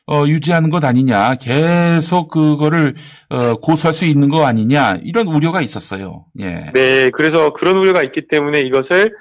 어, 0.06 0.26
유지하는 0.28 0.70
것 0.70 0.84
아니냐, 0.84 1.36
계속 1.36 2.30
그거를 2.30 2.94
어, 3.30 3.56
고수할 3.56 3.94
수 3.94 4.06
있는 4.06 4.30
거 4.30 4.46
아니냐 4.46 4.98
이런 5.04 5.28
우려가 5.28 5.62
있었어요. 5.62 6.26
예. 6.40 6.72
네, 6.74 7.10
그래서 7.12 7.54
그런 7.54 7.78
우려가 7.78 8.04
있기 8.04 8.28
때문에 8.28 8.60
이것을 8.60 9.12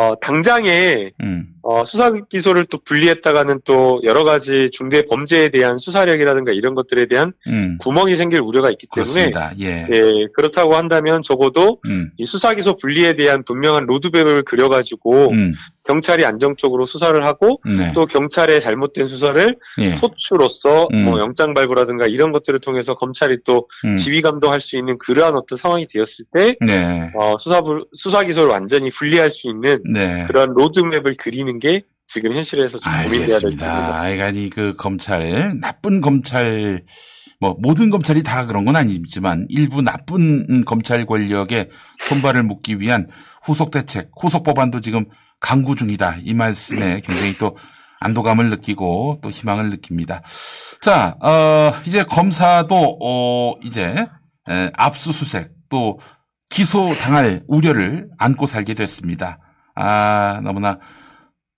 어, 0.00 0.14
당장에 0.18 1.10
음. 1.20 1.48
어, 1.62 1.84
수사 1.84 2.10
기소를 2.10 2.64
또 2.64 2.78
분리했다가는 2.78 3.60
또 3.66 4.00
여러 4.02 4.24
가지 4.24 4.70
중대 4.72 5.02
범죄에 5.02 5.50
대한 5.50 5.76
수사력이라든가 5.76 6.52
이런 6.52 6.74
것들에 6.74 7.04
대한 7.04 7.34
음. 7.48 7.76
구멍이 7.78 8.16
생길 8.16 8.40
우려가 8.40 8.70
있기 8.70 8.86
때문에 8.94 9.30
예. 9.60 9.86
예. 9.90 10.26
그렇다고 10.34 10.74
한다면 10.74 11.20
적어도 11.22 11.80
음. 11.84 12.12
이 12.16 12.24
수사 12.24 12.54
기소 12.54 12.76
분리에 12.76 13.14
대한 13.14 13.44
분명한 13.44 13.84
로드맵을 13.84 14.44
그려가지고 14.44 15.32
음. 15.32 15.52
경찰이 15.90 16.24
안정적으로 16.24 16.86
수사를 16.86 17.24
하고 17.24 17.60
네. 17.64 17.90
또 17.92 18.06
경찰의 18.06 18.60
잘못된 18.60 19.08
수사를 19.08 19.56
예. 19.78 19.96
소추로서 19.96 20.88
음. 20.92 21.04
뭐 21.04 21.18
영장 21.18 21.52
발부라든가 21.52 22.06
이런 22.06 22.30
것들을 22.30 22.60
통해서 22.60 22.94
검찰이 22.94 23.38
또 23.44 23.68
음. 23.84 23.96
지휘 23.96 24.22
감독할 24.22 24.60
수 24.60 24.76
있는 24.76 24.98
그러한 24.98 25.34
어떤 25.34 25.58
상황이 25.58 25.86
되었을 25.88 26.26
때 26.32 26.56
네. 26.60 27.10
어, 27.16 27.36
수사 27.38 27.60
수사 27.94 28.22
기소를 28.22 28.50
완전히 28.50 28.90
분리할 28.90 29.30
수 29.30 29.48
있는 29.48 29.82
네. 29.92 30.24
그런 30.28 30.54
로드맵을 30.54 31.16
그리는 31.18 31.58
게 31.58 31.82
지금 32.06 32.32
현실에서 32.32 32.78
좀 32.78 32.92
고민돼야 32.92 33.38
될 33.38 33.50
부분입니다. 33.50 34.00
아니 34.00 34.50
그 34.50 34.74
검찰 34.76 35.58
나쁜 35.60 36.00
검찰 36.00 36.84
뭐 37.40 37.56
모든 37.58 37.90
검찰이 37.90 38.22
다 38.22 38.46
그런 38.46 38.64
건 38.64 38.76
아니지만 38.76 39.46
일부 39.48 39.82
나쁜 39.82 40.64
검찰 40.64 41.06
권력에 41.06 41.68
손발을 41.98 42.42
묶기 42.44 42.78
위한 42.78 43.06
후속 43.42 43.70
대책, 43.70 44.10
후속 44.20 44.44
법안도 44.44 44.80
지금 44.80 45.06
강구 45.40 45.74
중이다. 45.74 46.18
이 46.22 46.34
말씀에 46.34 47.00
굉장히 47.00 47.36
또 47.36 47.56
안도감을 48.00 48.50
느끼고 48.50 49.18
또 49.22 49.30
희망을 49.30 49.70
느낍니다. 49.70 50.22
자, 50.80 51.16
어, 51.20 51.72
이제 51.86 52.02
검사도, 52.04 52.98
어, 53.02 53.54
이제, 53.62 54.06
에, 54.48 54.70
압수수색 54.74 55.52
또 55.68 56.00
기소 56.48 56.94
당할 56.94 57.42
우려를 57.46 58.08
안고 58.18 58.46
살게 58.46 58.74
됐습니다. 58.74 59.38
아, 59.74 60.40
너무나 60.42 60.78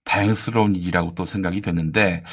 다행스러운 0.04 0.74
일이라고 0.74 1.14
또 1.14 1.24
생각이 1.24 1.60
되는데, 1.60 2.24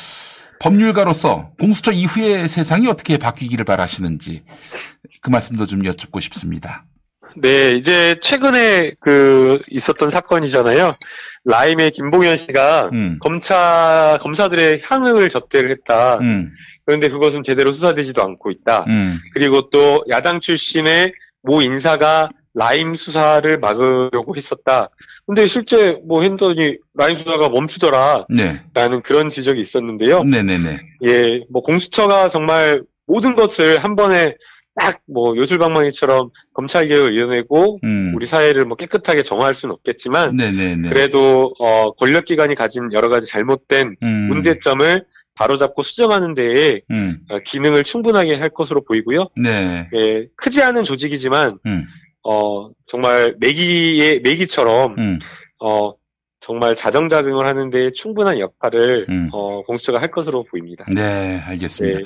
법률가로서 0.60 1.52
공수처 1.60 1.92
이후의 1.92 2.50
세상이 2.50 2.88
어떻게 2.88 3.18
바뀌기를 3.18 3.64
바라시는지 3.64 4.44
그 5.22 5.30
말씀도 5.30 5.66
좀 5.66 5.86
여쭙고 5.86 6.20
싶습니다. 6.20 6.86
네, 7.36 7.72
이제 7.72 8.18
최근에 8.22 8.94
그 9.00 9.62
있었던 9.70 10.10
사건이잖아요. 10.10 10.92
라임의 11.46 11.92
김봉현 11.92 12.38
씨가 12.38 12.90
음. 12.94 13.18
검사 13.22 14.18
검사들의 14.22 14.82
향응을 14.84 15.30
접대를 15.30 15.72
했다. 15.72 16.16
음. 16.22 16.52
그런데 16.86 17.10
그것은 17.10 17.44
제대로 17.44 17.72
수사되지도 17.72 18.22
않고 18.24 18.52
있다. 18.52 18.86
음. 18.88 19.20
그리고 19.34 19.70
또 19.70 20.04
야당 20.10 20.40
출신의 20.40 21.14
모 21.44 21.62
인사가 21.62 22.30
라임 22.54 22.96
수사를 22.96 23.60
막으려고 23.60 24.36
했었다. 24.36 24.90
근데 25.26 25.48
실제 25.48 25.98
뭐 26.06 26.24
했더니 26.24 26.78
라임 26.96 27.16
수사가 27.16 27.50
멈추더라. 27.50 28.26
네. 28.30 28.60
라는 28.74 29.02
그런 29.02 29.30
지적이 29.30 29.62
있었는데요. 29.62 30.24
네네네. 30.24 30.80
예, 31.08 31.44
뭐 31.50 31.62
공수처가 31.62 32.28
정말 32.28 32.82
모든 33.06 33.36
것을 33.36 33.78
한 33.80 33.96
번에 33.96 34.36
딱 34.76 35.00
뭐 35.12 35.36
요술방망이처럼 35.36 36.30
검찰개혁을 36.54 37.14
이뤄내고 37.14 37.80
음. 37.84 38.14
우리 38.16 38.26
사회를 38.26 38.66
뭐 38.66 38.78
깨끗하게 38.78 39.24
정화할 39.24 39.54
수는 39.54 39.74
없겠지만 39.74 40.36
네네네. 40.36 40.90
그래도 40.90 41.54
어 41.60 41.92
권력기관이 41.94 42.56
가진 42.56 42.92
여러 42.94 43.10
가지 43.10 43.28
잘못된 43.28 43.96
음. 44.02 44.08
문제점을 44.30 45.06
바로잡고 45.36 45.84
수정하는 45.84 46.36
데에 46.36 46.82
음. 46.92 47.20
어, 47.30 47.40
기능을 47.40 47.84
충분하게 47.84 48.36
할 48.36 48.50
것으로 48.50 48.84
보이고요. 48.84 49.28
네. 49.42 49.90
예, 49.96 50.28
크지 50.36 50.62
않은 50.62 50.84
조직이지만 50.84 51.60
음. 51.66 51.88
어 52.24 52.70
정말 52.86 53.36
매기의 53.40 54.22
매기처럼 54.22 54.96
음. 54.98 55.20
어 55.62 55.94
정말 56.42 56.76
자정작용을 56.76 57.48
하는데 57.48 57.92
충분한 57.92 58.40
역할을 58.40 59.08
음. 59.10 59.30
어 59.32 59.64
공수처가 59.64 60.00
할 60.02 60.12
것으로 60.12 60.44
보입니다. 60.44 60.86
네, 60.94 61.42
알겠습니다. 61.46 62.00
네. 62.00 62.06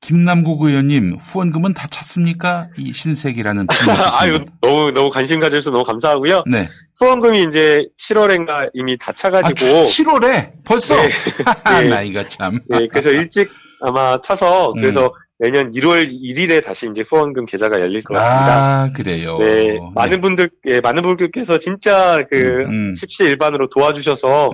김남국 0.00 0.62
의원님 0.62 1.16
후원금은 1.20 1.74
다 1.74 1.86
찼습니까? 1.88 2.68
이 2.78 2.92
신세계라는 2.92 3.66
아유 4.18 4.44
너무 4.60 4.90
너무 4.92 5.10
관심 5.10 5.40
가져주셔서 5.40 5.70
너무 5.70 5.84
감사하고요. 5.84 6.44
네. 6.46 6.66
후원금이 6.98 7.44
이제 7.48 7.86
7월엔가 7.98 8.70
이미 8.72 8.96
다 8.98 9.12
차가지고 9.12 9.78
아, 9.78 9.82
7월에 9.82 10.52
벌써 10.64 10.96
네. 10.96 11.10
네. 11.82 11.88
나이가 11.88 12.26
참. 12.26 12.58
네, 12.68 12.88
그래서 12.88 13.10
일찍 13.10 13.50
아마 13.82 14.18
차서 14.20 14.72
음. 14.72 14.80
그래서 14.80 15.06
음. 15.06 15.10
내년 15.38 15.70
1월 15.72 16.10
1일에 16.10 16.64
다시 16.64 16.88
이제 16.90 17.02
후원금 17.02 17.44
계좌가 17.46 17.80
열릴 17.80 18.02
것 18.02 18.14
같습니다. 18.14 18.82
아 18.82 18.88
그래요. 18.94 19.38
네, 19.38 19.78
많은 19.94 20.12
네. 20.12 20.20
분들 20.20 20.50
예, 20.70 20.80
많은 20.80 21.02
분들께서 21.02 21.58
진짜 21.58 22.24
그 22.30 22.36
음, 22.38 22.70
음. 22.70 22.94
십시일반으로 22.94 23.68
도와주셔서. 23.68 24.50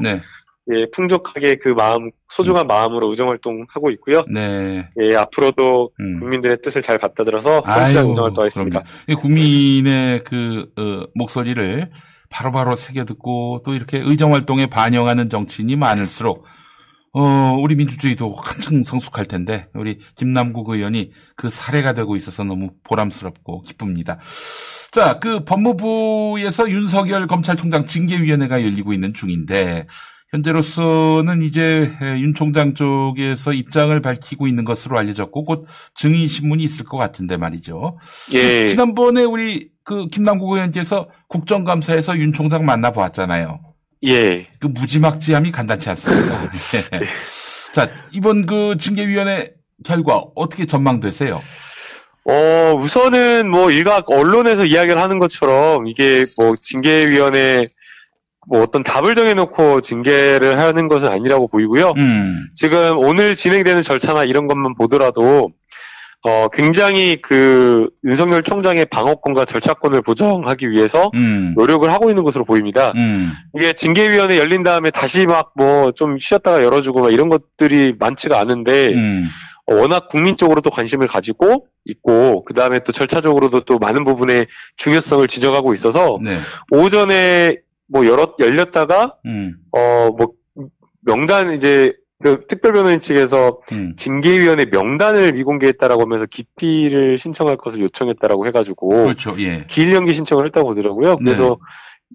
네. 0.67 0.81
예, 0.81 0.87
풍족하게 0.93 1.57
그 1.57 1.69
마음, 1.69 2.11
소중한 2.29 2.67
음. 2.67 2.69
마음으로 2.69 3.09
의정활동 3.11 3.67
하고 3.69 3.91
있고요. 3.91 4.25
네. 4.33 4.89
예, 5.01 5.17
앞으로도 5.17 5.91
음. 6.01 6.21
국민들의 6.21 6.59
뜻을 6.63 6.83
잘 6.83 6.99
받아들여서 6.99 7.63
성실한 7.65 8.09
의정활동 8.09 8.43
하겠습니다. 8.43 8.83
국민의 9.19 10.25
그, 10.25 10.71
어, 10.77 11.07
목소리를 11.15 11.91
바로바로 12.29 12.75
새겨 12.75 13.05
듣고 13.05 13.63
또 13.65 13.75
이렇게 13.75 13.99
의정활동에 13.99 14.67
반영하는 14.67 15.31
정치인이 15.31 15.77
많을수록 15.77 16.45
어, 17.19 17.57
우리 17.59 17.77
민주주의도 17.77 18.35
한층 18.35 18.83
성숙할 18.83 19.25
텐데, 19.25 19.69
우리 19.73 20.01
김남국 20.17 20.69
의원이 20.69 21.13
그 21.35 21.49
사례가 21.49 21.95
되고 21.95 22.15
있어서 22.15 22.45
너무 22.45 22.73
보람스럽고 22.83 23.63
기쁩니다. 23.63 24.19
자, 24.91 25.19
그 25.19 25.43
법무부에서 25.43 26.71
윤석열 26.71 27.27
검찰총장 27.27 27.87
징계위원회가 27.87 28.63
열리고 28.63 28.93
있는 28.93 29.15
중인데, 29.15 29.87
현재로서는 30.37 31.43
이제 31.43 31.91
윤 32.19 32.35
총장 32.35 32.75
쪽에서 32.75 33.53
입장을 33.53 33.99
밝히고 34.01 34.47
있는 34.47 34.65
것으로 34.65 34.99
알려졌고 34.99 35.45
곧 35.45 35.67
증인 35.95 36.27
신문이 36.27 36.63
있을 36.63 36.85
것 36.85 36.97
같은데 36.99 37.37
말이죠. 37.37 37.99
예. 38.35 38.67
지난번에 38.67 39.25
우리 39.25 39.71
그 39.83 40.09
김남국 40.09 40.53
의원께서 40.53 41.09
국정감사에서 41.29 42.19
윤 42.19 42.33
총장 42.33 42.65
만나 42.67 42.91
보았잖아요. 42.93 43.61
예. 44.07 44.47
그 44.61 44.67
무지막지함이 44.67 45.53
간단치 45.53 45.89
않습니다. 45.91 46.51
예. 46.95 47.07
자 47.73 47.89
이번 48.13 48.47
그 48.47 48.77
징계위원회 48.79 49.53
결과 49.85 50.25
어떻게 50.35 50.67
전망되세요? 50.67 51.41
어 52.29 52.75
우선은 52.79 53.49
뭐 53.49 53.71
일각 53.71 54.11
언론에서 54.11 54.65
이야기를 54.65 55.01
하는 55.01 55.19
것처럼 55.19 55.87
이게 55.87 56.27
뭐 56.37 56.57
징계위원회 56.61 57.67
뭐 58.49 58.63
어떤 58.63 58.83
답을 58.83 59.15
정해놓고 59.15 59.81
징계를 59.81 60.59
하는 60.59 60.89
것은 60.89 61.09
아니라고 61.09 61.49
보이고요. 61.49 61.95
음. 61.97 62.47
지금 62.55 62.99
오늘 62.99 63.35
진행되는 63.35 63.83
절차나 63.83 64.25
이런 64.25 64.47
것만 64.47 64.75
보더라도 64.75 65.51
어, 66.23 66.49
굉장히 66.49 67.21
그 67.23 67.89
윤석열 68.05 68.43
총장의 68.43 68.87
방어권과 68.87 69.45
절차권을 69.45 70.03
보장하기 70.03 70.71
위해서 70.71 71.11
음. 71.15 71.55
노력을 71.57 71.89
하고 71.93 72.09
있는 72.09 72.25
것으로 72.25 72.45
보입니다. 72.45 72.93
음. 72.97 73.33
이게 73.57 73.73
징계위원회 73.73 74.37
열린 74.39 74.63
다음에 74.65 74.91
다시 74.91 75.27
막 75.27 75.53
뭐 75.57 75.93
좀 75.93 76.19
쉬었다가 76.19 76.65
열어주고 76.65 77.03
막 77.03 77.13
이런 77.13 77.29
것들이 77.29 77.95
많지가 77.99 78.41
않은데 78.41 78.89
음. 78.95 79.29
워낙 79.67 80.09
국민적으로 80.09 80.61
또 80.61 80.71
관심을 80.71 81.07
가지고 81.09 81.67
있고 81.85 82.45
그 82.45 82.55
다음에 82.55 82.81
또 82.81 82.93
절차적으로도 82.93 83.61
또 83.61 83.79
많은 83.79 84.05
부분의 84.05 84.47
중요성을 84.77 85.27
지적하고 85.29 85.75
있어서 85.75 86.19
네. 86.23 86.39
오전에 86.71 87.57
뭐 87.89 88.07
열었 88.07 88.37
열렸다가 88.39 89.17
음. 89.27 89.57
어뭐 89.71 90.33
명단 91.03 91.55
이제 91.55 91.95
그 92.23 92.47
특별 92.49 92.73
변호인 92.73 93.01
측에서 93.01 93.61
음. 93.73 93.95
징계위원회 93.97 94.67
명단을 94.67 95.33
미공개했다라고 95.35 96.03
하면서 96.03 96.25
기피를 96.27 97.19
신청할 97.19 97.57
것을 97.57 97.81
요청했다라고 97.81 98.47
해가지고 98.47 98.89
그렇죠. 98.89 99.35
예. 99.39 99.65
기일 99.69 99.93
연기 99.93 100.15
신청을 100.15 100.47
했다고 100.47 100.71
하더라고요. 100.71 101.17
그래서 101.17 101.59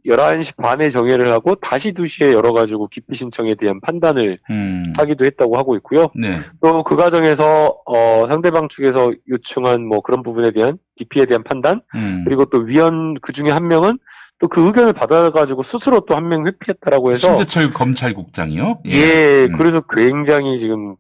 11시 0.06 0.56
반에 0.58 0.90
정회를 0.90 1.28
하고 1.28 1.56
다시 1.56 1.94
2시에 1.94 2.32
열어가지고 2.32 2.88
기피 2.88 3.14
신청에 3.14 3.56
대한 3.56 3.82
판단을 3.82 4.38
음. 4.50 4.84
하기도 4.98 5.26
했다고 5.26 5.58
하고 5.58 5.76
있고요. 5.76 6.08
네. 6.16 6.40
또그 6.62 6.96
과정에서 6.96 7.78
어, 7.86 8.26
상대방 8.28 8.70
측에서 8.70 9.12
요청한 9.30 9.86
뭐 9.86 10.02
그런 10.02 10.24
부분에 10.24 10.52
대한 10.52 10.78
기피에 10.96 11.26
대한 11.26 11.44
판단 11.44 11.82
음. 11.94 12.24
그리고 12.26 12.46
또 12.46 12.60
위원 12.60 13.16
그 13.22 13.34
중에 13.34 13.52
한 13.52 13.68
명은 13.68 14.00
또 14.42 14.48
그 14.48 14.66
의견을 14.66 14.94
받아가지고 14.94 15.62
스스로 15.64 16.02
또 16.06 16.16
한 16.16 16.28
명 16.28 16.48
회피했다라고 16.48 17.12
해서 17.12 17.28
심재철 17.28 17.74
검찰국장이요. 17.74 18.80
예, 18.88 19.46
음. 19.46 19.58
그래서 19.58 19.82
굉장히 19.82 20.58
지금 20.58 20.96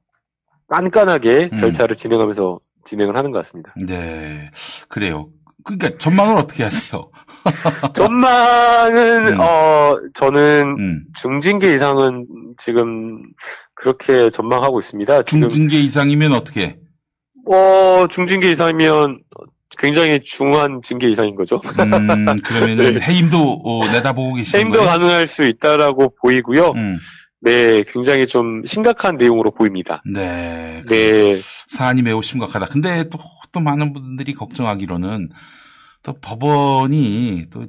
깐깐하게 0.67 1.49
절차를 1.57 1.95
진행하면서 1.95 2.59
진행을 2.85 3.17
하는 3.17 3.31
것 3.31 3.39
같습니다. 3.39 3.73
네. 3.87 4.49
그래요. 4.87 5.29
그러니까 5.63 5.97
전망은 5.97 6.37
어떻게 6.37 6.63
하세요? 6.63 7.11
전망은 7.93 9.27
음. 9.27 9.39
어 9.39 9.95
저는 10.13 11.05
중징계 11.15 11.73
이상은 11.73 12.25
지금 12.57 13.21
그렇게 13.73 14.29
전망하고 14.29 14.79
있습니다. 14.79 15.23
지금 15.23 15.41
중징계 15.41 15.79
이상이면 15.79 16.33
어떻게? 16.33 16.77
어 17.47 18.07
중징계 18.09 18.49
이상이면 18.51 19.19
굉장히 19.77 20.21
중한 20.21 20.81
징계 20.83 21.09
이상인 21.09 21.35
거죠. 21.35 21.61
음, 21.79 22.37
그러면은 22.43 23.01
해임도 23.01 23.61
어, 23.63 23.87
내다보고 23.91 24.35
계시는 24.35 24.59
해임도 24.59 24.79
거예요? 24.79 24.89
가능할 24.91 25.27
수 25.27 25.43
있다라고 25.43 26.15
보이고요. 26.21 26.71
음. 26.75 26.99
네, 27.39 27.83
굉장히 27.91 28.27
좀 28.27 28.63
심각한 28.65 29.17
내용으로 29.17 29.51
보입니다. 29.51 30.03
네. 30.05 30.83
네. 30.87 31.39
사안이 31.67 32.03
매우 32.03 32.21
심각하다. 32.21 32.67
근데 32.67 33.09
또, 33.09 33.17
또 33.51 33.59
많은 33.59 33.93
분들이 33.93 34.33
걱정하기로는 34.33 35.29
또 36.03 36.13
법원이 36.13 37.47
또 37.51 37.65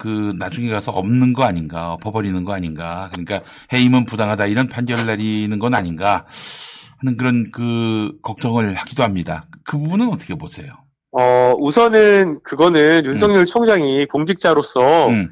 그 0.00 0.32
나중에 0.38 0.70
가서 0.70 0.92
없는 0.92 1.34
거 1.34 1.44
아닌가, 1.44 1.92
엎어버리는 1.92 2.42
거 2.46 2.54
아닌가. 2.54 3.10
그러니까 3.12 3.42
해임은 3.70 4.06
부당하다 4.06 4.46
이런 4.46 4.66
판결을 4.66 5.04
내리는 5.04 5.58
건 5.58 5.74
아닌가 5.74 6.24
하는 7.00 7.18
그런 7.18 7.50
그 7.52 8.12
걱정을 8.22 8.74
하기도 8.76 9.02
합니다. 9.02 9.46
그 9.62 9.76
부분은 9.76 10.08
어떻게 10.08 10.34
보세요? 10.36 10.72
어, 11.12 11.54
우선은 11.58 12.40
그거는 12.42 13.04
윤석열 13.04 13.46
총장이 13.46 14.06
공직자로서 14.06 15.08
음. 15.08 15.30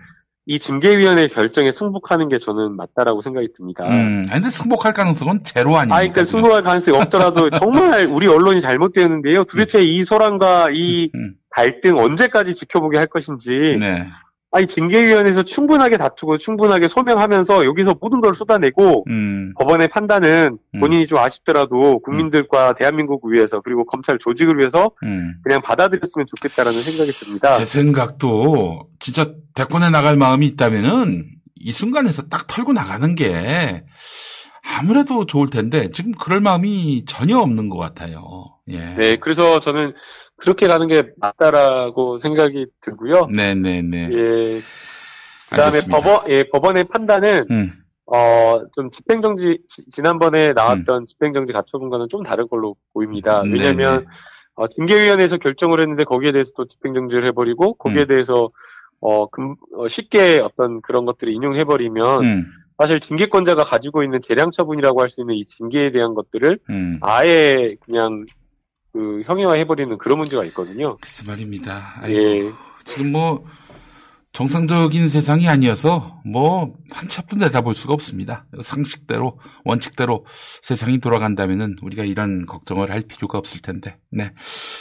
이 0.51 0.59
징계위원회 0.59 1.29
결정에 1.29 1.71
승복하는 1.71 2.29
게 2.29 2.39
저는 2.39 2.75
맞다라고 2.75 3.21
생각이 3.21 3.53
듭니다. 3.55 3.87
음, 3.87 4.25
아니, 4.31 4.41
근데 4.41 4.49
승복할 4.49 4.95
가능성은 4.95 5.45
제로 5.45 5.77
아닙니까? 5.77 5.95
아, 5.95 5.99
그러니까 5.99 6.25
승복할 6.25 6.63
가능성이 6.63 6.97
없더라도 6.97 7.51
정말 7.61 8.07
우리 8.07 8.27
언론이 8.27 8.63
잘못되었는데요. 8.63 9.45
도대체 9.45 9.83
이 9.83 10.03
소란과 10.05 10.71
이 10.73 11.11
갈등 11.51 11.99
언제까지 11.99 12.55
지켜보게 12.55 12.97
할 12.97 13.09
것인지. 13.09 13.77
네. 13.79 14.07
아니 14.51 14.67
징계위원회에서 14.67 15.43
충분하게 15.43 15.99
다투고 15.99 16.39
충분하게 16.39 16.89
소명하면서 16.89 17.67
여기서 17.67 17.97
모든 18.01 18.21
걸 18.21 18.35
쏟아내고 18.35 19.05
음. 19.09 19.53
법원의 19.59 19.89
판단은 19.89 20.57
본인이 20.81 21.07
좀 21.07 21.19
아쉽더라도 21.19 22.01
국민들과 22.01 22.73
대한민국을 22.73 23.35
위해서 23.35 23.61
그리고 23.61 23.85
검찰 23.85 24.19
조직을 24.19 24.59
위해서 24.59 24.91
음. 25.03 25.35
그냥 25.43 25.61
받아들였으면 25.61 26.27
좋겠다라는 26.27 26.81
생각이 26.81 27.11
듭니다. 27.13 27.53
제 27.53 27.67
생각도 27.67 28.89
진짜 29.01 29.33
대권에 29.55 29.91
나갈 29.91 30.17
마음이 30.17 30.47
있다면은 30.47 31.27
이 31.57 31.73
순간에서 31.73 32.23
딱 32.29 32.47
털고 32.47 32.73
나가는 32.73 33.15
게 33.15 33.85
아무래도 34.63 35.27
좋을 35.27 35.49
텐데 35.51 35.89
지금 35.91 36.13
그럴 36.13 36.41
마음이 36.41 37.05
전혀 37.07 37.39
없는 37.39 37.69
것 37.69 37.79
같아요. 37.79 38.55
예. 38.69 38.95
네, 38.97 39.17
그래서 39.17 39.61
저는 39.61 39.95
그렇게 40.39 40.67
가는 40.69 40.87
게 40.87 41.11
맞다라고 41.19 42.17
생각이 42.17 42.67
들고요. 42.81 43.27
네네네. 43.27 44.09
예. 44.13 44.61
그다음에 45.51 45.67
알겠습니다. 45.77 45.99
법원, 46.01 46.31
예, 46.31 46.45
법원의 46.45 46.85
판단은 46.85 47.47
음. 47.51 47.73
어, 48.07 48.61
좀 48.75 48.89
집행정지, 48.91 49.59
지- 49.69 49.85
지난번에 49.91 50.53
나왔던 50.55 51.05
집행정지 51.07 51.53
가처분과는 51.53 52.09
좀 52.09 52.23
다른 52.23 52.49
걸로 52.49 52.77
보입니다. 52.95 53.43
음, 53.43 53.53
왜냐면, 53.53 53.97
네네. 53.99 54.07
어, 54.55 54.67
징계위원회에서 54.69 55.37
결정을 55.37 55.81
했는데 55.81 56.05
거기에 56.05 56.33
대해서 56.33 56.53
또 56.57 56.65
집행정지를 56.67 57.27
해버리고, 57.27 57.75
거기에 57.75 58.03
음. 58.03 58.07
대해서, 58.07 58.51
어, 59.01 59.27
금- 59.29 59.57
어, 59.77 59.89
쉽게 59.89 60.39
어떤 60.39 60.81
그런 60.81 61.05
것들을 61.05 61.33
인용해버리면, 61.35 62.25
음. 62.25 62.45
사실 62.79 62.99
징계권자가 63.01 63.65
가지고 63.65 64.03
있는 64.05 64.21
재량 64.23 64.53
처분이라고 64.53 65.03
할 65.03 65.09
수 65.11 65.21
있는 65.21 65.35
이 65.35 65.45
징계에 65.45 65.91
대한 65.91 66.15
것들을 66.15 66.59
음. 66.71 66.99
아예 67.03 67.77
그냥 67.81 68.25
그 68.93 69.23
형해화해버리는 69.27 69.97
그런 69.99 70.19
문제가 70.19 70.45
있거든요. 70.47 70.97
글쎄 70.99 71.25
말입니다. 71.27 71.95
아이고, 72.01 72.19
예. 72.19 72.53
지금 72.85 73.13
뭐 73.13 73.45
정상적인 74.33 75.09
세상이 75.09 75.49
아니어서 75.49 76.21
뭐한치 76.25 77.19
앞도 77.19 77.37
내다볼 77.37 77.75
수가 77.75 77.95
없습니다. 77.95 78.47
상식대로 78.63 79.41
원칙대로 79.65 80.27
세상이 80.63 80.99
돌아간다면은 80.99 81.77
우리가 81.83 82.05
이런 82.05 82.47
걱정을 82.47 82.91
할 82.91 83.03
필요가 83.03 83.39
없을 83.39 83.61
텐데. 83.61 83.97
네, 84.11 84.31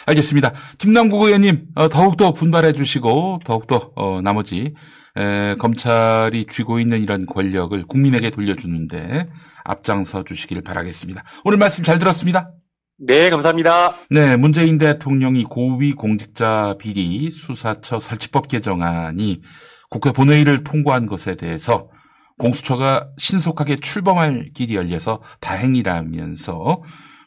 알겠습니다. 0.06 0.54
김남국 0.78 1.24
의원님 1.24 1.70
어, 1.76 1.90
더욱더 1.90 2.34
분발해 2.34 2.74
주시고 2.74 3.40
더욱더 3.46 3.92
어, 3.96 4.22
나머지 4.22 4.74
에, 5.16 5.56
검찰이 5.56 6.46
쥐고 6.46 6.80
있는 6.80 7.02
이런 7.02 7.26
권력을 7.26 7.82
국민에게 7.88 8.30
돌려주는데 8.30 9.26
앞장서 9.64 10.24
주시길 10.24 10.62
바라겠습니다. 10.62 11.24
오늘 11.46 11.58
말씀 11.58 11.84
잘 11.84 11.98
들었습니다. 11.98 12.52
네, 13.00 13.30
감사합니다. 13.30 13.94
네, 14.10 14.36
문재인 14.38 14.80
대통령이 14.80 15.44
고위 15.44 15.94
공직자 15.94 16.78
비리 16.80 17.30
수사처 17.30 18.00
설치법 18.00 18.48
개정안이 18.48 19.44
국회 19.92 20.12
본회의를 20.12 20.64
통과한 20.64 21.06
것에 21.06 21.36
대해서 21.36 21.90
공수처가 22.40 23.12
신속하게 23.20 23.76
출범할 23.76 24.50
길이 24.56 24.76
열려서 24.76 25.22
다행이라면서 25.42 26.82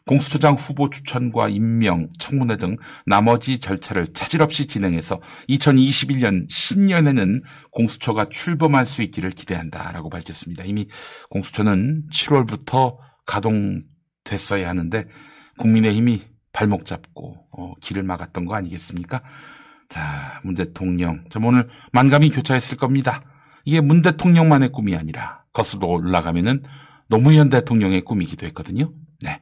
공수처장 0.07 0.55
후보 0.55 0.91
추천과 0.91 1.49
임명, 1.51 2.09
청문회 2.19 2.57
등 2.57 2.75
나머지 3.07 3.61
절차를 3.61 4.13
차질 4.13 4.43
없이 4.43 4.67
진행해서 4.67 5.21
2021년 5.51 6.51
신년에는 6.51 7.43
공수처가 7.71 8.25
출범할 8.25 8.87
수 8.87 9.03
있기를 9.03 9.31
기대한다라고 9.31 10.11
밝혔습니다. 10.11 10.65
이미 10.65 10.89
공수처는 11.29 12.07
7월부터 12.13 12.97
가동됐어야 13.25 14.69
하는데 14.69 15.05
국민의힘이 15.61 16.23
발목 16.53 16.87
잡고 16.87 17.37
어, 17.53 17.75
길을 17.81 18.03
막았던 18.03 18.47
거 18.47 18.55
아니겠습니까? 18.55 19.23
자, 19.89 20.41
문 20.43 20.55
대통령. 20.55 21.25
저 21.31 21.39
오늘 21.43 21.69
만감이 21.93 22.31
교차했을 22.31 22.77
겁니다. 22.77 23.23
이게 23.65 23.81
문 23.81 24.03
대통령만의 24.03 24.73
꿈이 24.73 24.97
아니라 24.97 25.45
거슬러 25.53 25.87
올라가면은 25.87 26.63
노무현 27.09 27.51
대통령의 27.51 28.03
꿈이기도 28.03 28.47
했거든요. 28.47 28.93
네. 29.23 29.41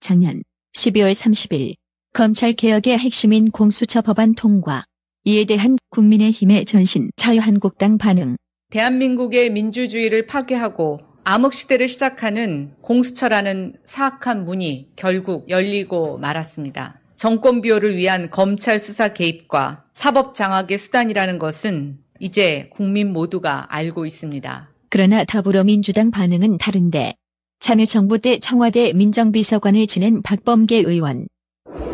작년 0.00 0.42
12월 0.74 1.12
30일 1.12 1.74
검찰 2.12 2.52
개혁의 2.52 2.98
핵심인 2.98 3.50
공수처 3.50 4.02
법안 4.02 4.34
통과. 4.34 4.84
이에 5.24 5.44
대한 5.44 5.76
국민의힘의 5.90 6.66
전신 6.66 7.10
자유한국당 7.16 7.98
반응. 7.98 8.36
대한민국의 8.70 9.50
민주주의를 9.50 10.26
파괴하고 10.26 11.00
암흑시대를 11.28 11.88
시작하는 11.88 12.70
공수처라는 12.82 13.74
사악한 13.84 14.44
문이 14.44 14.90
결국 14.94 15.48
열리고 15.48 16.18
말았습니다. 16.18 17.00
정권 17.16 17.60
비호를 17.60 17.96
위한 17.96 18.30
검찰 18.30 18.78
수사 18.78 19.12
개입과 19.12 19.86
사법 19.92 20.34
장악의 20.34 20.78
수단이라는 20.78 21.40
것은 21.40 21.98
이제 22.20 22.70
국민 22.72 23.12
모두가 23.12 23.66
알고 23.74 24.06
있습니다. 24.06 24.70
그러나 24.88 25.24
더불어민주당 25.24 26.12
반응은 26.12 26.58
다른데 26.58 27.16
참여정부 27.58 28.20
때 28.20 28.38
청와대 28.38 28.92
민정비서관을 28.92 29.88
지낸 29.88 30.22
박범계 30.22 30.84
의원. 30.86 31.26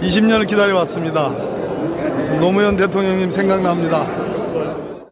20년을 0.03 0.47
기다려왔습니다. 0.47 1.31
노무현 2.39 2.77
대통령님 2.77 3.31
생각납니다. 3.31 4.07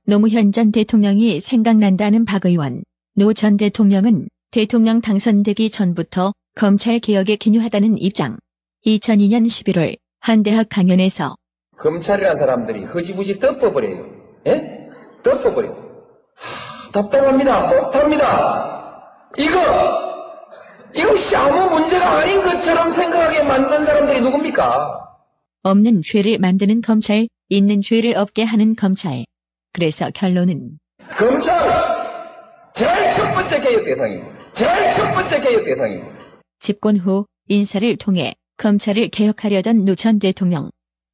노무현 0.05 0.53
전 0.53 0.73
대통령이 0.73 1.41
생각난다는 1.41 2.27
박 2.27 2.45
의원. 2.45 2.83
노 3.17 3.33
전 3.35 3.57
대통령은 3.57 4.29
대통령 4.51 5.01
당선되기 5.01 5.71
전부터 5.71 6.33
검찰 6.55 6.99
개혁에 6.99 7.37
기여하다는 7.37 7.99
입장. 7.99 8.39
2002년 8.87 9.47
11월 9.47 9.97
한 10.21 10.43
대학 10.43 10.69
강연에서 10.69 11.37
검찰이라는 11.79 12.37
사람들이 12.37 12.85
허지부지 12.85 13.39
덮어버려요. 13.39 14.07
예? 14.47 14.79
덮어버려. 15.23 15.71
하, 15.71 16.93
답답합니다. 16.93 17.63
속 17.63 17.91
탑니다. 17.91 19.03
이거 19.39 19.59
이것이 20.95 21.37
아무 21.37 21.71
문제가 21.79 22.19
아닌 22.19 22.43
것처럼 22.43 22.91
생각하게 22.91 23.43
만든 23.45 23.85
사람들이 23.85 24.21
누굽니까? 24.21 25.07
없는 25.63 26.03
죄를 26.03 26.39
만드는 26.39 26.81
검찰, 26.81 27.29
있는 27.49 27.81
죄를 27.81 28.17
없게 28.17 28.43
하는 28.45 28.75
검찰. 28.75 29.25
그래서 29.73 30.11
결론은 30.11 30.79
검찰 31.17 32.00
제일 32.75 33.11
첫 33.15 33.31
번째 33.33 33.61
개혁 33.61 33.85
대상이고 33.85 34.25
제일 34.55 34.91
첫 34.93 35.11
번째 35.13 35.41
개혁 35.41 35.65
대상이고 35.65 36.07
집권 36.59 36.97
후 36.97 37.27
인사를 37.49 37.97
통해 37.97 38.35
검찰을 38.57 39.09
개혁하려던 39.09 39.85
노 39.85 39.95
전 39.95 40.19
대통령. 40.19 40.71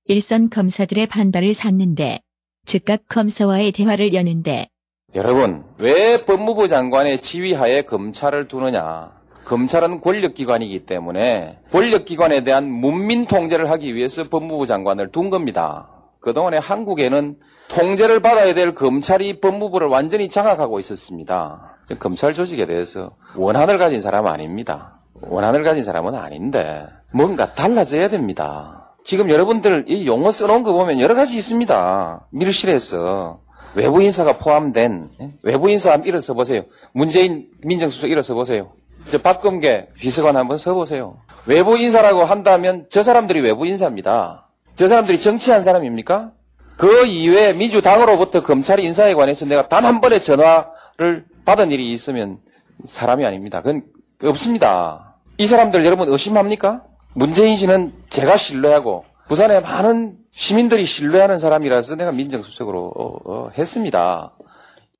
일선 0.08 0.50
검사들의 0.50 1.06
반발을 1.06 1.54
샀는데 1.54 2.20
즉각 2.64 3.02
검사와의 3.08 3.72
대화를 3.72 4.14
여는데 4.14 4.68
여러분 5.14 5.64
왜 5.78 6.24
법무부 6.24 6.68
장관의 6.68 7.20
지휘하에 7.20 7.82
검찰을 7.82 8.46
두느냐 8.48 9.12
검찰은 9.44 10.00
권력기관이기 10.00 10.86
때문에 10.86 11.58
권력기관에 11.72 12.44
대한 12.44 12.68
문민 12.70 13.24
통제를 13.24 13.70
하기 13.70 13.94
위해서 13.94 14.28
법무부 14.28 14.66
장관을 14.66 15.10
둔 15.10 15.30
겁니다. 15.30 15.88
그동안에 16.20 16.58
한국에는 16.58 17.36
통제를 17.68 18.20
받아야 18.20 18.54
될 18.54 18.74
검찰이 18.74 19.40
법무부를 19.40 19.88
완전히 19.88 20.28
장악하고 20.28 20.78
있었습니다. 20.80 21.76
검찰 21.98 22.34
조직에 22.34 22.66
대해서 22.66 23.12
원한을 23.36 23.78
가진 23.78 24.00
사람은 24.00 24.30
아닙니다. 24.30 25.00
원한을 25.20 25.62
가진 25.62 25.82
사람은 25.82 26.14
아닌데 26.14 26.86
뭔가 27.12 27.54
달라져야 27.54 28.08
됩니다. 28.08 28.94
지금 29.04 29.30
여러분들 29.30 29.84
이 29.88 30.06
용어 30.06 30.32
써놓은 30.32 30.62
거 30.62 30.72
보면 30.72 31.00
여러 31.00 31.14
가지 31.14 31.36
있습니다. 31.36 32.26
밀실에서 32.30 33.40
외부 33.74 34.02
인사가 34.02 34.36
포함된 34.36 35.08
예? 35.20 35.30
외부 35.42 35.70
인사 35.70 35.92
한번 35.92 36.08
일어서 36.08 36.34
보세요. 36.34 36.62
문재인 36.92 37.48
민정수석 37.62 38.10
일어서 38.10 38.34
보세요. 38.34 38.72
저 39.10 39.18
박금계 39.18 39.90
비서관 39.94 40.36
한번 40.36 40.58
서보세요. 40.58 41.18
외부 41.46 41.76
인사라고 41.78 42.24
한다면 42.24 42.86
저 42.90 43.02
사람들이 43.02 43.40
외부 43.40 43.66
인사입니다. 43.66 44.48
저 44.74 44.88
사람들이 44.88 45.20
정치한 45.20 45.62
사람입니까? 45.62 46.32
그 46.76 47.06
이외에 47.06 47.52
민주당으로부터 47.52 48.42
검찰 48.42 48.80
인사에 48.80 49.14
관해서 49.14 49.46
내가 49.46 49.68
단 49.68 49.84
한 49.84 50.00
번의 50.00 50.22
전화를 50.22 51.24
받은 51.44 51.70
일이 51.70 51.92
있으면 51.92 52.38
사람이 52.84 53.24
아닙니다. 53.24 53.62
그건 53.62 53.82
없습니다. 54.24 55.16
이 55.38 55.46
사람들 55.46 55.84
여러분 55.84 56.08
의심합니까? 56.08 56.82
문재인 57.14 57.56
씨는 57.56 57.92
제가 58.10 58.36
신뢰하고 58.36 59.04
부산의 59.28 59.62
많은 59.62 60.16
시민들이 60.30 60.84
신뢰하는 60.84 61.38
사람이라서 61.38 61.96
내가 61.96 62.12
민정수석으로 62.12 62.92
어, 62.96 63.16
어, 63.24 63.50
했습니다. 63.56 64.32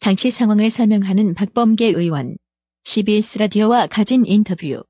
당시 0.01 0.31
상황을 0.31 0.71
설명하는 0.71 1.35
박범계 1.35 1.87
의원. 1.89 2.37
CBS 2.85 3.39
라디오와 3.39 3.89
가진 3.89 4.25
인터뷰. 4.27 4.83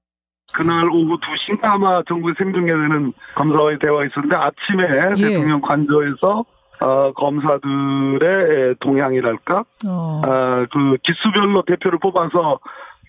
그날 0.53 0.89
오후 0.91 1.19
2시인가 1.19 1.65
아마 1.65 2.03
정부 2.09 2.33
생중계되는 2.37 3.13
검사와의 3.37 3.79
대화가 3.83 4.05
있었는데 4.07 4.37
아침에 4.37 4.85
예. 5.19 5.31
대통령 5.35 5.61
관저에서 5.61 6.45
어, 6.81 7.13
검사들의 7.13 8.77
동향이랄까, 8.81 9.65
어. 9.87 10.23
어, 10.27 10.67
그 10.73 10.97
기수별로 11.03 11.63
대표를 11.63 11.99
뽑아서 11.99 12.59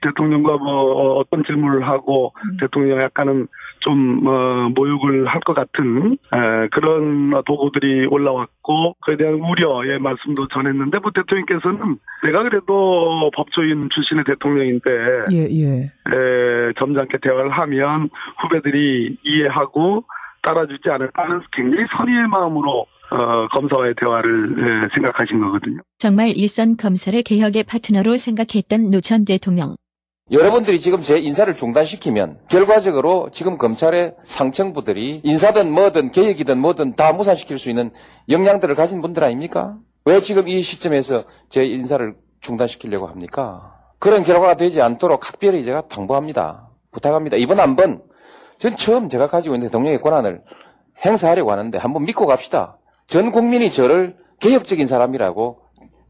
대통령과 0.01 0.57
뭐 0.57 1.15
어떤 1.17 1.43
질문을 1.43 1.87
하고 1.87 2.33
대통령 2.59 3.01
약간은 3.01 3.47
좀 3.79 4.27
어, 4.27 4.69
모욕을 4.75 5.25
할 5.27 5.41
것 5.41 5.53
같은 5.53 6.17
에, 6.35 6.67
그런 6.71 7.31
보고들이 7.45 8.05
올라왔고 8.07 8.95
그에 9.01 9.15
대한 9.17 9.35
우려의 9.35 9.99
말씀도 9.99 10.49
전했는데 10.49 10.99
뭐 10.99 11.11
대통령께서는 11.15 11.97
내가 12.23 12.43
그래도 12.43 13.31
법조인 13.35 13.89
출신의 13.91 14.25
대통령인데 14.25 14.89
예, 15.31 15.47
예. 15.49 15.83
에, 15.83 16.73
점잖게 16.77 17.19
대화를 17.19 17.49
하면 17.51 18.09
후배들이 18.41 19.17
이해하고 19.23 20.03
따라주지 20.41 20.89
않을까 20.89 21.23
하는 21.23 21.41
굉장히 21.53 21.85
선의의 21.97 22.27
마음으로 22.27 22.85
어, 23.09 23.47
검사와의 23.53 23.95
대화를 23.99 24.85
에, 24.85 24.89
생각하신 24.93 25.39
거거든요. 25.39 25.81
정말 25.97 26.29
일선 26.29 26.75
검사를 26.77 27.21
개혁의 27.21 27.63
파트너로 27.63 28.17
생각했던 28.17 28.89
노 28.91 28.99
전 29.01 29.23
대통령. 29.25 29.75
여러분들이 30.29 30.77
지금 30.81 30.99
제 30.99 31.17
인사를 31.19 31.53
중단시키면 31.53 32.39
결과적으로 32.49 33.29
지금 33.31 33.57
검찰의 33.57 34.15
상층부들이 34.23 35.21
인사든 35.23 35.71
뭐든 35.71 36.11
개혁이든 36.11 36.57
뭐든 36.57 36.95
다 36.95 37.13
무산시킬 37.13 37.57
수 37.57 37.69
있는 37.69 37.91
역량들을 38.27 38.75
가진 38.75 39.01
분들 39.01 39.23
아닙니까? 39.23 39.77
왜 40.03 40.19
지금 40.19 40.49
이 40.49 40.61
시점에서 40.61 41.23
제 41.49 41.65
인사를 41.65 42.13
중단시키려고 42.41 43.07
합니까? 43.07 43.73
그런 43.99 44.23
결과가 44.25 44.55
되지 44.57 44.81
않도록 44.81 45.21
각별히 45.21 45.63
제가 45.63 45.87
당부합니다. 45.87 46.71
부탁합니다. 46.91 47.37
이번 47.37 47.61
한 47.61 47.77
번, 47.77 48.01
전 48.57 48.75
처음 48.75 49.07
제가 49.07 49.27
가지고 49.29 49.55
있는 49.55 49.67
대통령의 49.69 50.01
권한을 50.01 50.41
행사하려고 51.05 51.51
하는데 51.51 51.77
한번 51.77 52.03
믿고 52.03 52.25
갑시다. 52.25 52.77
전 53.07 53.31
국민이 53.31 53.71
저를 53.71 54.17
개혁적인 54.39 54.85
사람이라고 54.85 55.61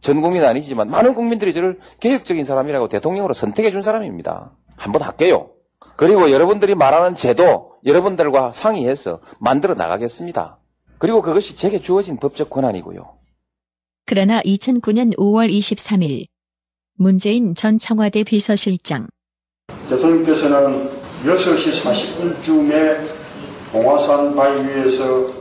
전 0.01 0.21
국민 0.21 0.43
은 0.43 0.47
아니지만 0.47 0.89
많은 0.89 1.13
국민들이 1.13 1.53
저를 1.53 1.79
개혁적인 1.99 2.43
사람이라고 2.43 2.87
대통령으로 2.87 3.33
선택해 3.33 3.71
준 3.71 3.81
사람입니다. 3.81 4.51
한번 4.75 5.01
할게요. 5.03 5.51
그리고 5.95 6.31
여러분들이 6.31 6.75
말하는 6.75 7.15
제도 7.15 7.73
여러분들과 7.85 8.49
상의해서 8.49 9.21
만들어 9.39 9.73
나가겠습니다. 9.75 10.59
그리고 10.97 11.21
그것이 11.21 11.55
제게 11.55 11.79
주어진 11.79 12.17
법적 12.17 12.49
권한이고요. 12.49 13.17
그러나 14.05 14.41
2009년 14.41 15.15
5월 15.17 15.51
23일 15.51 16.25
문재인 16.95 17.53
전 17.53 17.77
청와대 17.77 18.23
비서실장 18.23 19.07
대통령께서는 19.89 20.89
6시 21.23 21.83
40분쯤에 21.83 22.97
봉화산 23.71 24.35
바위에서 24.35 25.36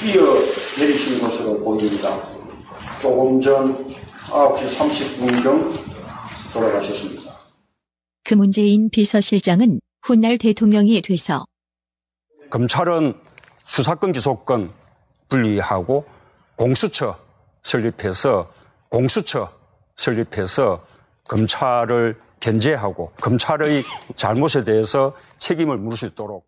뛰어 0.00 0.22
내리신 0.78 1.20
것으로 1.20 1.58
보입니다. 1.58 2.08
조금 3.00 3.40
전 3.40 3.84
9시 4.28 4.76
30분경 4.76 5.72
돌아가셨습니다. 6.52 7.32
그 8.24 8.34
문재인 8.34 8.90
비서실장은 8.90 9.80
훗날 10.02 10.38
대통령이 10.38 11.02
돼서 11.02 11.44
검찰은 12.50 13.14
수사권 13.64 14.12
기소권 14.12 14.72
분리하고 15.28 16.04
공수처 16.56 17.18
설립해서 17.62 18.50
공수처 18.88 19.52
설립해서 19.96 20.84
검찰을 21.28 22.18
견제하고 22.40 23.12
검찰의 23.20 23.82
잘못에 24.16 24.64
대해서 24.64 25.14
책임을 25.36 25.76
물을 25.76 25.96
수 25.96 26.06
있도록 26.06 26.47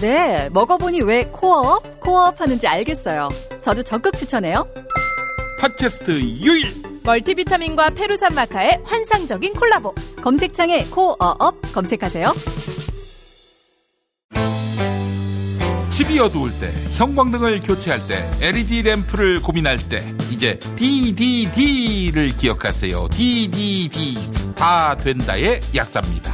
네, 0.00 0.48
먹어보니 0.50 1.02
왜 1.02 1.24
코어업, 1.24 2.00
코어업 2.00 2.40
하는지 2.40 2.66
알겠어요. 2.66 3.28
저도 3.62 3.82
적극 3.82 4.16
추천해요. 4.16 4.66
팟캐스트 5.60 6.20
유일! 6.20 6.66
멀티비타민과 7.04 7.90
페루산 7.90 8.34
마카의 8.34 8.80
환상적인 8.84 9.54
콜라보. 9.54 9.94
검색창에 10.22 10.84
코어업 10.86 11.60
검색하세요. 11.72 12.32
집이 15.90 16.18
어두울 16.18 16.50
때, 16.58 16.72
형광등을 16.96 17.60
교체할 17.60 18.04
때, 18.08 18.28
LED 18.40 18.82
램프를 18.82 19.40
고민할 19.40 19.76
때, 19.88 19.98
이제 20.32 20.58
DDD를 20.74 22.36
기억하세요. 22.36 23.08
DDD. 23.10 24.54
다 24.56 24.96
된다의 24.96 25.60
약자입니다. 25.74 26.32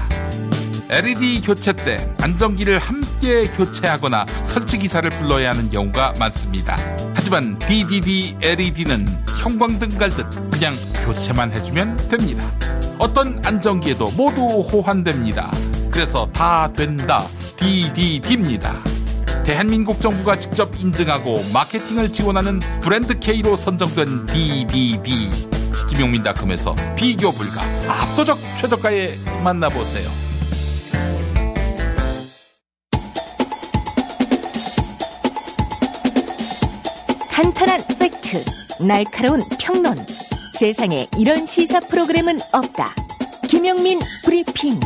LED 0.92 1.42
교체 1.42 1.72
때 1.72 2.12
안전기를 2.20 2.80
함께 2.80 3.44
교체하거나 3.44 4.26
설치 4.42 4.76
기사를 4.76 5.08
불러야 5.08 5.50
하는 5.50 5.70
경우가 5.70 6.14
많습니다. 6.18 6.76
하지만 7.14 7.56
DDD 7.60 8.36
LED는 8.42 9.06
형광등 9.40 9.96
갈듯 9.96 10.26
그냥 10.50 10.74
교체만 11.04 11.52
해주면 11.52 11.96
됩니다. 12.08 12.44
어떤 12.98 13.40
안전기에도 13.46 14.10
모두 14.16 14.42
호환됩니다. 14.42 15.52
그래서 15.92 16.28
다 16.32 16.66
된다 16.66 17.24
DDD입니다. 17.56 18.82
대한민국 19.44 20.00
정부가 20.00 20.40
직접 20.40 20.74
인증하고 20.76 21.44
마케팅을 21.52 22.10
지원하는 22.10 22.58
브랜드 22.80 23.16
K로 23.16 23.54
선정된 23.54 24.26
DDD. 24.26 25.30
김용민닷컴에서 25.88 26.74
비교 26.96 27.30
불가 27.30 27.62
압도적 27.88 28.40
최저가에 28.56 29.16
만나보세요. 29.44 30.19
탄탄한 37.42 37.80
팩트, 37.98 38.44
날카로운 38.86 39.40
평론. 39.58 39.96
세상에 40.58 41.08
이런 41.16 41.46
시사 41.46 41.80
프로그램은 41.80 42.36
없다. 42.52 42.94
김영민 43.48 43.98
브리핑. 44.22 44.78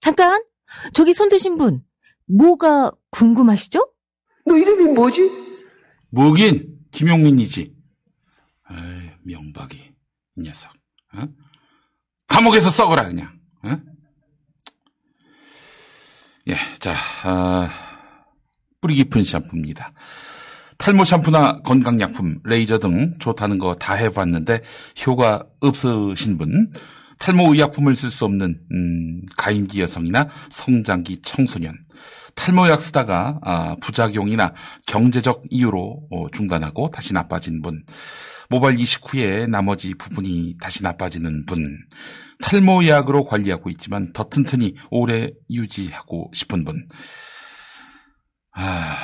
잠깐! 0.00 0.40
저기 0.92 1.12
손 1.12 1.28
드신 1.28 1.56
분, 1.58 1.82
뭐가 2.26 2.92
궁금하시죠? 3.10 3.80
너 4.46 4.56
이름이 4.56 4.92
뭐지? 4.92 5.28
뭐긴 6.10 6.78
김용민이지. 6.92 7.74
에이, 8.70 9.10
명박이 9.24 9.76
이 10.36 10.40
녀석. 10.40 10.72
어? 11.16 11.26
감옥에서 12.28 12.70
썩어라 12.70 13.04
그냥. 13.08 13.30
어? 13.62 13.76
예, 16.48 16.56
자 16.78 16.94
아, 17.22 17.70
뿌리 18.80 18.96
깊은 18.96 19.24
샴푸입니다. 19.24 19.92
탈모 20.76 21.04
샴푸나 21.04 21.60
건강약품, 21.62 22.40
레이저 22.44 22.78
등 22.78 23.14
좋다는 23.20 23.58
거 23.58 23.74
다 23.76 23.94
해봤는데 23.94 24.60
효과 25.06 25.44
없으신 25.60 26.36
분, 26.36 26.70
탈모 27.18 27.54
의약품을 27.54 27.94
쓸 27.96 28.10
수 28.10 28.24
없는 28.24 28.60
음, 28.72 29.22
가임기 29.36 29.80
여성이나 29.80 30.28
성장기 30.50 31.22
청소년, 31.22 31.74
탈모약 32.34 32.82
쓰다가 32.82 33.38
아, 33.42 33.76
부작용이나 33.80 34.52
경제적 34.86 35.44
이유로 35.48 36.08
어, 36.10 36.26
중단하고 36.32 36.90
다시 36.90 37.14
나빠진 37.14 37.62
분, 37.62 37.84
모발 38.54 38.78
이식 38.78 39.12
후에 39.12 39.48
나머지 39.48 39.94
부분이 39.94 40.58
다시 40.60 40.84
나빠지는 40.84 41.44
분, 41.44 41.76
탈모약으로 42.38 43.24
관리하고 43.24 43.68
있지만 43.70 44.12
더 44.12 44.28
튼튼히 44.28 44.76
오래 44.92 45.32
유지하고 45.50 46.30
싶은 46.32 46.64
분, 46.64 46.86
아, 48.52 48.96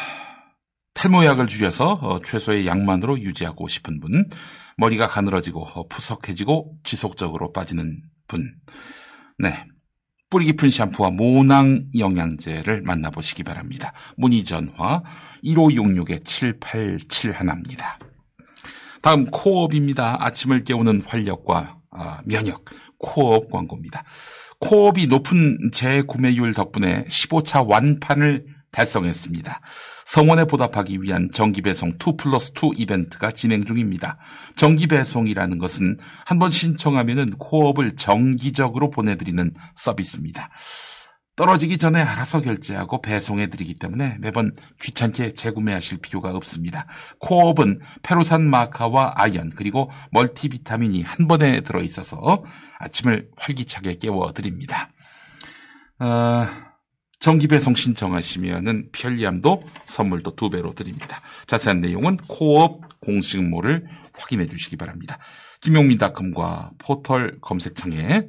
탈모약을 0.94 1.48
줄여서 1.48 1.94
어, 1.94 2.20
최소의 2.20 2.68
양만으로 2.68 3.18
유지하고 3.18 3.66
싶은 3.66 3.98
분, 3.98 4.28
머리가 4.77 5.09
가늘어지고 5.09 5.64
어, 5.64 5.89
푸석해지고 5.89 6.77
지속적으로 6.85 7.52
빠지는 7.52 8.02
분, 8.28 8.55
네. 9.36 9.64
뿌리 10.28 10.47
깊은 10.47 10.70
샴푸와 10.70 11.10
모낭 11.10 11.86
영양제를 11.98 12.82
만나보시기 12.82 13.43
바랍니다. 13.43 13.93
문의 14.16 14.44
전화 14.44 15.02
1566-7871입니다. 15.43 18.10
다음 19.02 19.27
코업입니다. 19.27 20.16
아침을 20.24 20.64
깨우는 20.64 21.02
활력과 21.06 21.77
아, 21.90 22.20
면역 22.24 22.64
코업 22.98 23.51
광고입니다. 23.51 24.05
코업이 24.60 25.06
높은 25.06 25.70
재구매율 25.72 26.52
덕분에 26.52 27.05
15차 27.09 27.66
완판을 27.66 28.44
달성했습니다. 28.72 29.60
성원에 30.05 30.44
보답하기 30.44 31.02
위한 31.02 31.28
정기배송 31.32 31.94
2 32.05 32.16
플러스 32.18 32.52
2 32.52 32.72
이벤트가 32.77 33.31
진행 33.31 33.64
중입니다. 33.64 34.18
정기배송이라는 34.56 35.59
것은 35.59 35.97
한 36.27 36.39
번 36.39 36.51
신청하면 36.51 37.31
코업을 37.39 37.97
정기적으로 37.97 38.90
보내드리는 38.90 39.51
서비스입니다. 39.74 40.51
떨어지기 41.40 41.78
전에 41.78 42.02
알아서 42.02 42.42
결제하고 42.42 43.00
배송해드리기 43.00 43.76
때문에 43.76 44.18
매번 44.20 44.54
귀찮게 44.78 45.32
재구매하실 45.32 45.96
필요가 46.02 46.32
없습니다. 46.32 46.84
코업은 47.18 47.80
페로산 48.02 48.42
마카와 48.50 49.14
아연 49.16 49.50
그리고 49.56 49.90
멀티비타민이 50.10 51.00
한 51.00 51.28
번에 51.28 51.62
들어있어서 51.62 52.44
아침을 52.78 53.30
활기차게 53.38 53.96
깨워드립니다. 53.96 54.90
어... 55.98 56.46
정기 57.20 57.48
배송 57.48 57.74
신청하시면은 57.74 58.90
편리함도 58.92 59.62
선물도 59.86 60.36
두 60.36 60.50
배로 60.50 60.72
드립니다. 60.74 61.20
자세한 61.46 61.80
내용은 61.80 62.18
코업 62.28 63.00
공식몰을 63.00 63.86
확인해 64.14 64.46
주시기 64.46 64.76
바랍니다. 64.76 65.18
김용민닷컴과 65.62 66.72
포털 66.78 67.38
검색창에 67.40 68.26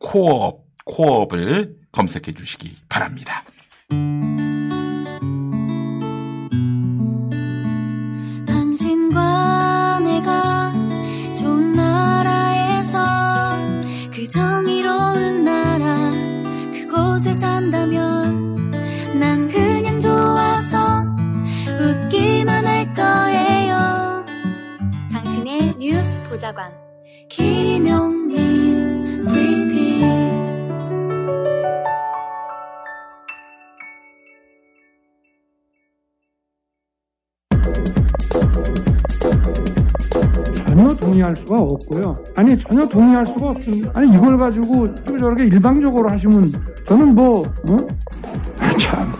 코업, 0.00 0.64
코업을 0.84 1.83
검색해 1.94 2.34
주시기 2.34 2.76
바랍니다. 2.88 3.42
당신과 8.46 10.00
내가 10.00 10.72
좋은 11.38 11.72
나라에서 11.72 12.98
그 14.12 14.28
정의로운 14.28 15.44
나라 15.44 16.10
그곳에 16.72 17.34
산다면 17.34 18.70
난 19.18 19.48
그냥 19.48 20.00
좋아서 20.00 21.04
웃기만 21.80 22.66
할 22.66 22.92
거예요. 22.92 24.24
당신의 25.12 25.76
뉴스 25.78 26.20
보좌관 26.28 26.72
김용 27.28 28.13
동의할 40.96 41.34
수가 41.36 41.56
없고요. 41.56 42.12
아니 42.36 42.56
전혀 42.58 42.86
동의할 42.86 43.26
수가 43.26 43.46
없습니다. 43.46 43.92
아니 43.94 44.14
이걸 44.14 44.38
가지고 44.38 44.84
저렇게 45.06 45.46
일방적으로 45.46 46.10
하시면 46.10 46.52
저는 46.86 47.14
뭐 47.14 47.40
어? 47.40 47.76
아, 48.60 48.68
참 48.78 49.12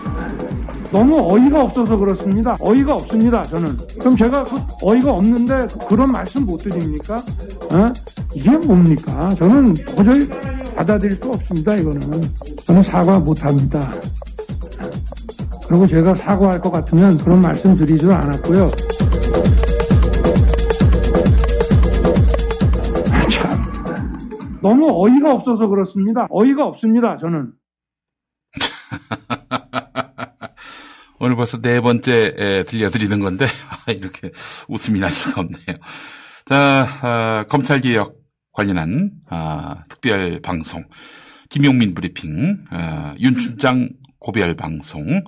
너무 0.91 1.17
어이가 1.33 1.61
없어서 1.61 1.95
그렇습니다. 1.95 2.53
어이가 2.59 2.95
없습니다. 2.95 3.43
저는 3.43 3.75
그럼 3.99 4.15
제가 4.15 4.43
그 4.43 4.57
어이가 4.81 5.11
없는데 5.11 5.67
그런 5.87 6.11
말씀 6.11 6.45
못 6.45 6.57
드립니까? 6.57 7.15
어? 7.15 7.93
이게 8.33 8.49
뭡니까? 8.57 9.29
저는 9.35 9.73
도저히 9.73 10.27
받아들일 10.75 11.17
수 11.17 11.29
없습니다. 11.31 11.75
이거는 11.75 12.01
저는 12.65 12.81
사과 12.81 13.19
못 13.19 13.43
합니다. 13.43 13.91
그리고 15.67 15.87
제가 15.87 16.13
사과할 16.15 16.59
것 16.59 16.71
같으면 16.71 17.17
그런 17.17 17.39
말씀 17.39 17.75
드리지도 17.75 18.13
않았고요. 18.13 18.67
너무 24.65 24.87
어이가 24.89 25.31
없어서 25.31 25.67
그렇습니다. 25.67 26.25
어이가 26.31 26.65
없습니다. 26.65 27.17
저는. 27.21 27.51
오늘 31.19 31.35
벌써 31.35 31.61
네 31.61 31.79
번째 31.81 32.65
들려드리는 32.67 33.19
건데 33.19 33.45
이렇게 33.87 34.31
웃음이 34.67 34.99
날 34.99 35.11
수가 35.11 35.41
없네요. 35.41 35.77
자, 36.45 36.87
아, 37.03 37.45
검찰 37.47 37.79
개혁 37.79 38.15
관련한 38.53 39.11
아, 39.29 39.83
특별 39.87 40.41
방송 40.41 40.83
김용민 41.51 41.93
브리핑 41.93 42.65
아, 42.71 43.13
윤 43.19 43.37
춘장 43.37 43.89
고별 44.17 44.55
방송 44.55 45.21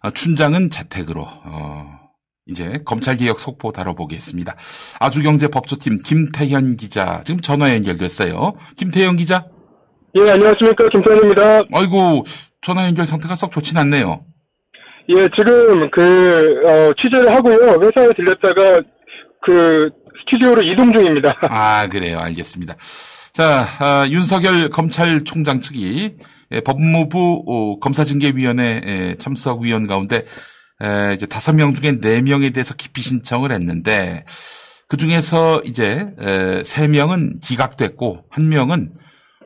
아, 0.00 0.10
춘장은 0.10 0.70
자택으로 0.70 1.22
어, 1.22 2.03
이제 2.46 2.74
검찰개혁 2.84 3.40
속보 3.40 3.72
다뤄보겠습니다. 3.72 4.54
아주경제 5.00 5.48
법조팀 5.48 6.02
김태현 6.02 6.76
기자 6.76 7.22
지금 7.24 7.40
전화 7.40 7.74
연결됐어요. 7.74 8.54
김태현 8.76 9.16
기자. 9.16 9.46
예, 10.16 10.30
안녕하십니까. 10.30 10.88
김태현입니다. 10.90 11.62
아이고, 11.72 12.24
전화 12.60 12.86
연결 12.86 13.06
상태가 13.06 13.34
썩 13.34 13.50
좋진 13.50 13.78
않네요. 13.78 14.24
예, 15.08 15.28
지금 15.36 15.90
그 15.90 16.60
어, 16.66 16.92
취재를 17.02 17.34
하고요. 17.34 17.80
회사에 17.82 18.12
들렸다가 18.14 18.80
그 19.44 19.90
스튜디오로 20.20 20.62
이동 20.62 20.92
중입니다. 20.92 21.34
아, 21.50 21.88
그래요. 21.88 22.20
알겠습니다. 22.20 22.76
자, 23.32 23.66
아, 23.80 24.06
윤석열 24.08 24.68
검찰총장 24.68 25.60
측이 25.60 26.16
예, 26.52 26.60
법무부 26.60 27.44
어, 27.46 27.78
검사징계위원회 27.80 29.16
참석위원 29.18 29.86
가운데 29.86 30.24
에, 30.82 31.14
이제 31.14 31.26
다섯 31.26 31.52
명 31.54 31.74
중에 31.74 32.00
네 32.00 32.20
명에 32.22 32.50
대해서 32.50 32.74
기피 32.74 33.02
신청을 33.02 33.52
했는데 33.52 34.24
그 34.88 34.96
중에서 34.96 35.62
이제 35.64 36.06
세 36.64 36.88
명은 36.88 37.36
기각됐고 37.42 38.24
한 38.30 38.48
명은 38.48 38.92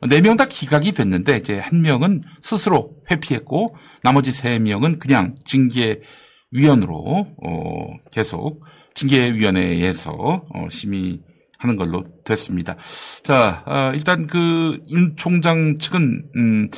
네 0.09 0.21
명 0.21 0.37
다 0.37 0.45
기각이 0.45 0.91
됐는데 0.93 1.37
이제 1.37 1.59
한 1.59 1.81
명은 1.81 2.19
스스로 2.41 2.91
회피했고 3.11 3.75
나머지 4.03 4.31
세 4.31 4.57
명은 4.59 4.99
그냥 4.99 5.35
징계위원으로 5.45 7.27
어, 7.43 7.87
계속 8.11 8.63
징계위원회에서 8.95 10.11
어, 10.13 10.67
심의 10.69 11.19
하는 11.59 11.75
걸로 11.75 12.03
됐습니다. 12.23 12.75
자, 13.21 13.63
어, 13.67 13.91
일단 13.93 14.25
그 14.25 14.79
윤 14.89 15.15
총장 15.17 15.77
측은 15.77 16.23
음, 16.37 16.69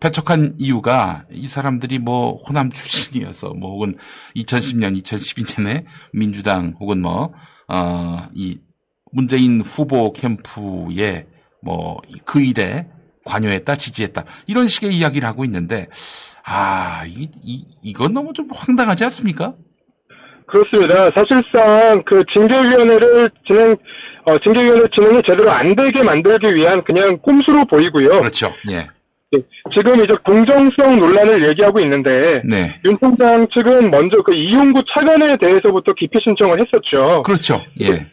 배척한 0.00 0.54
이유가 0.58 1.24
이 1.30 1.46
사람들이 1.46 1.98
뭐 1.98 2.36
호남 2.42 2.70
출신이어서 2.70 3.50
뭐 3.50 3.72
혹은 3.72 3.94
2010년, 4.36 5.00
2012년에 5.02 5.84
민주당 6.12 6.74
혹은 6.80 7.02
뭐 7.02 7.32
어, 7.68 8.26
이 8.34 8.58
문재인 9.12 9.60
후보 9.60 10.12
캠프에 10.12 11.26
뭐 11.62 11.98
그 12.24 12.40
일에 12.40 12.86
관여했다, 13.26 13.76
지지했다 13.76 14.24
이런 14.46 14.66
식의 14.66 14.94
이야기를 14.96 15.28
하고 15.28 15.44
있는데 15.44 15.86
아, 16.44 17.04
이, 17.06 17.28
이 17.42 17.66
이건 17.84 18.14
너무 18.14 18.32
좀 18.32 18.48
황당하지 18.52 19.04
않습니까? 19.04 19.54
그렇습니다. 20.46 21.10
사실상 21.14 22.02
그 22.06 22.24
징계위원회를 22.34 23.30
진행 23.46 23.76
어, 24.24 24.38
징계위원회 24.38 24.84
진행이 24.94 25.22
제대로 25.26 25.50
안 25.50 25.74
되게 25.74 26.02
만들기 26.02 26.54
위한 26.54 26.82
그냥 26.84 27.18
꼼수로 27.18 27.64
보이고요. 27.66 28.20
그렇죠. 28.20 28.52
예. 28.70 28.86
네, 29.32 29.38
지금 29.74 29.94
이제 30.02 30.14
공정성 30.24 30.98
논란을 30.98 31.48
얘기하고 31.50 31.78
있는데 31.80 32.42
네. 32.44 32.74
윤 32.84 32.98
총장 32.98 33.46
측은 33.54 33.90
먼저 33.90 34.20
그 34.22 34.34
이용구 34.34 34.82
차관에 34.92 35.36
대해서부터 35.36 35.92
기피 35.92 36.18
신청을 36.24 36.58
했었죠. 36.60 37.22
그렇죠. 37.22 37.62
예. 37.80 38.06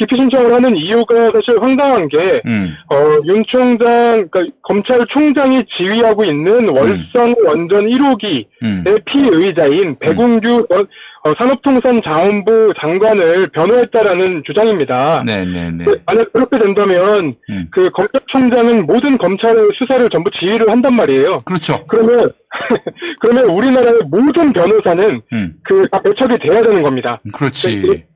기피 0.00 0.16
신청을 0.16 0.54
하는 0.54 0.74
이유가 0.78 1.14
사실 1.26 1.60
황당한 1.60 2.08
게, 2.08 2.40
음. 2.46 2.74
어, 2.90 3.20
윤 3.26 3.44
총장, 3.48 4.26
그러니까 4.30 4.56
검찰총장이 4.62 5.62
지휘하고 5.76 6.24
있는 6.24 6.70
월성 6.70 7.34
원전 7.44 7.84
1호기의 7.90 8.46
음. 8.62 8.84
피의자인 9.04 9.98
배공규 9.98 10.66
어, 10.70 10.76
어, 11.22 11.34
산업통상자원부 11.38 12.72
장관을 12.80 13.48
변호했다라는 13.48 14.42
주장입니다. 14.46 15.22
네네네. 15.26 15.84
그, 15.84 16.00
만약 16.06 16.32
그렇게 16.32 16.58
된다면 16.58 17.34
음. 17.50 17.68
그 17.70 17.90
검찰총장은 17.90 18.86
모든 18.86 19.18
검찰 19.18 19.54
수사를 19.78 20.08
전부 20.08 20.30
지휘를 20.40 20.70
한단 20.70 20.96
말이에요. 20.96 21.34
그렇죠. 21.44 21.84
그러면 21.88 22.32
그러면 23.20 23.44
우리나라의 23.50 23.98
모든 24.06 24.50
변호사는 24.54 25.20
음. 25.34 25.54
그다 25.62 26.00
배척이 26.00 26.38
돼야 26.38 26.62
되는 26.62 26.82
겁니다. 26.82 27.20
그렇지. 27.34 28.06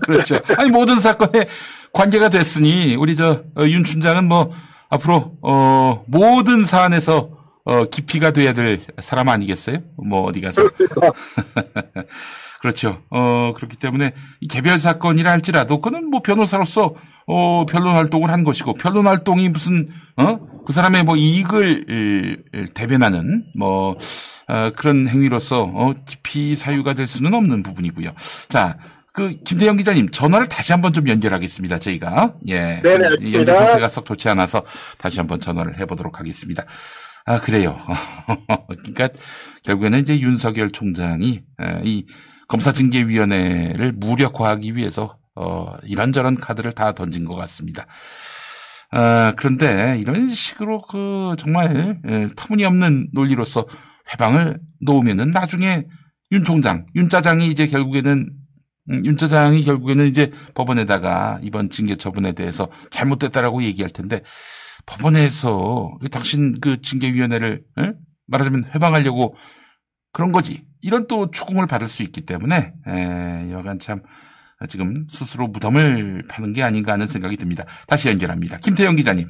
그렇죠. 0.00 0.38
아니 0.58 0.70
모든 0.70 0.98
사건에 1.00 1.46
관계가 1.92 2.28
됐으니 2.28 2.96
우리 2.96 3.16
저 3.16 3.44
윤 3.56 3.84
춘장은 3.84 4.26
뭐 4.28 4.52
앞으로 4.90 5.36
어 5.42 6.04
모든 6.06 6.64
사안에서 6.64 7.30
어 7.64 7.84
깊이가 7.84 8.32
돼야 8.32 8.52
될 8.52 8.80
사람 9.00 9.28
아니겠어요? 9.28 9.78
뭐 9.96 10.22
어디 10.22 10.40
가서 10.40 10.62
그렇죠. 12.60 13.02
어 13.10 13.52
그렇기 13.54 13.76
때문에 13.76 14.12
이 14.40 14.48
개별 14.48 14.78
사건이라 14.78 15.30
할지라도 15.30 15.80
그는 15.80 16.10
뭐 16.10 16.20
변호사로서 16.20 16.94
어 17.26 17.66
변론 17.66 17.94
활동을 17.94 18.30
한 18.30 18.42
것이고 18.44 18.74
변론 18.74 19.06
활동이 19.06 19.48
무슨 19.50 19.88
어그 20.16 20.72
사람의 20.72 21.04
뭐 21.04 21.16
이익을 21.16 21.84
을, 21.90 22.68
대변하는 22.74 23.44
뭐 23.56 23.96
어, 24.46 24.70
그런 24.76 25.08
행위로서 25.08 25.70
어 25.74 25.92
깊이 26.06 26.54
사유가 26.54 26.94
될 26.94 27.06
수는 27.06 27.32
없는 27.34 27.62
부분이고요. 27.62 28.12
자, 28.48 28.76
그 29.14 29.36
김태영 29.44 29.76
기자님 29.76 30.10
전화를 30.10 30.48
다시 30.48 30.72
한번 30.72 30.92
좀 30.92 31.08
연결하겠습니다. 31.08 31.78
저희가 31.78 32.34
예 32.48 32.80
네네, 32.82 33.04
알겠습니다. 33.06 33.38
연결 33.38 33.56
상태가 33.56 33.88
썩 33.88 34.06
좋지 34.06 34.28
않아서 34.30 34.64
다시 34.98 35.20
한번 35.20 35.40
전화를 35.40 35.78
해보도록 35.78 36.18
하겠습니다. 36.18 36.64
아 37.24 37.40
그래요. 37.40 37.78
그러니까 38.66 39.08
결국에는 39.62 40.00
이제 40.00 40.18
윤석열 40.18 40.72
총장이 40.72 41.42
에, 41.60 41.80
이 41.84 42.06
검사징계위원회를 42.48 43.92
무력화하기 43.92 44.74
위해서 44.74 45.16
어, 45.36 45.76
이런저런 45.84 46.34
카드를 46.34 46.72
다 46.72 46.92
던진 46.92 47.24
것 47.24 47.36
같습니다. 47.36 47.86
아, 48.90 49.32
그런데 49.36 49.96
이런 50.00 50.28
식으로 50.28 50.82
그 50.82 51.34
정말 51.38 52.00
에, 52.04 52.28
터무니없는 52.36 53.10
논리로서 53.12 53.66
회방을 54.12 54.58
놓으면은 54.80 55.30
나중에 55.30 55.84
윤 56.32 56.44
총장, 56.44 56.86
윤 56.96 57.08
짜장이 57.08 57.48
이제 57.48 57.66
결국에는 57.68 58.12
음, 58.12 58.43
윤 58.88 59.16
짜장이 59.16 59.64
결국에는 59.64 60.06
이제 60.06 60.30
법원에다가 60.54 61.40
이번 61.42 61.70
징계 61.70 61.96
처분에 61.96 62.32
대해서 62.32 62.68
잘못됐다라고 62.90 63.62
얘기할 63.62 63.90
텐데 63.90 64.22
법원에서 64.86 65.92
당신 66.10 66.60
그 66.60 66.82
징계위원회를 66.82 67.62
에? 67.78 67.92
말하자면 68.26 68.70
회방하려고 68.74 69.36
그런 70.12 70.32
거지. 70.32 70.64
이런 70.82 71.06
또 71.06 71.30
추궁을 71.30 71.66
받을 71.66 71.88
수 71.88 72.02
있기 72.02 72.22
때문에 72.22 72.74
에, 72.86 73.52
여간 73.52 73.78
참 73.78 74.02
지금 74.68 75.06
스스로 75.08 75.48
무덤을 75.48 76.24
파는 76.28 76.52
게 76.52 76.62
아닌가 76.62 76.92
하는 76.92 77.06
생각이 77.06 77.36
듭니다. 77.36 77.64
다시 77.86 78.08
연결합니다. 78.08 78.58
김태영 78.58 78.96
기자님. 78.96 79.28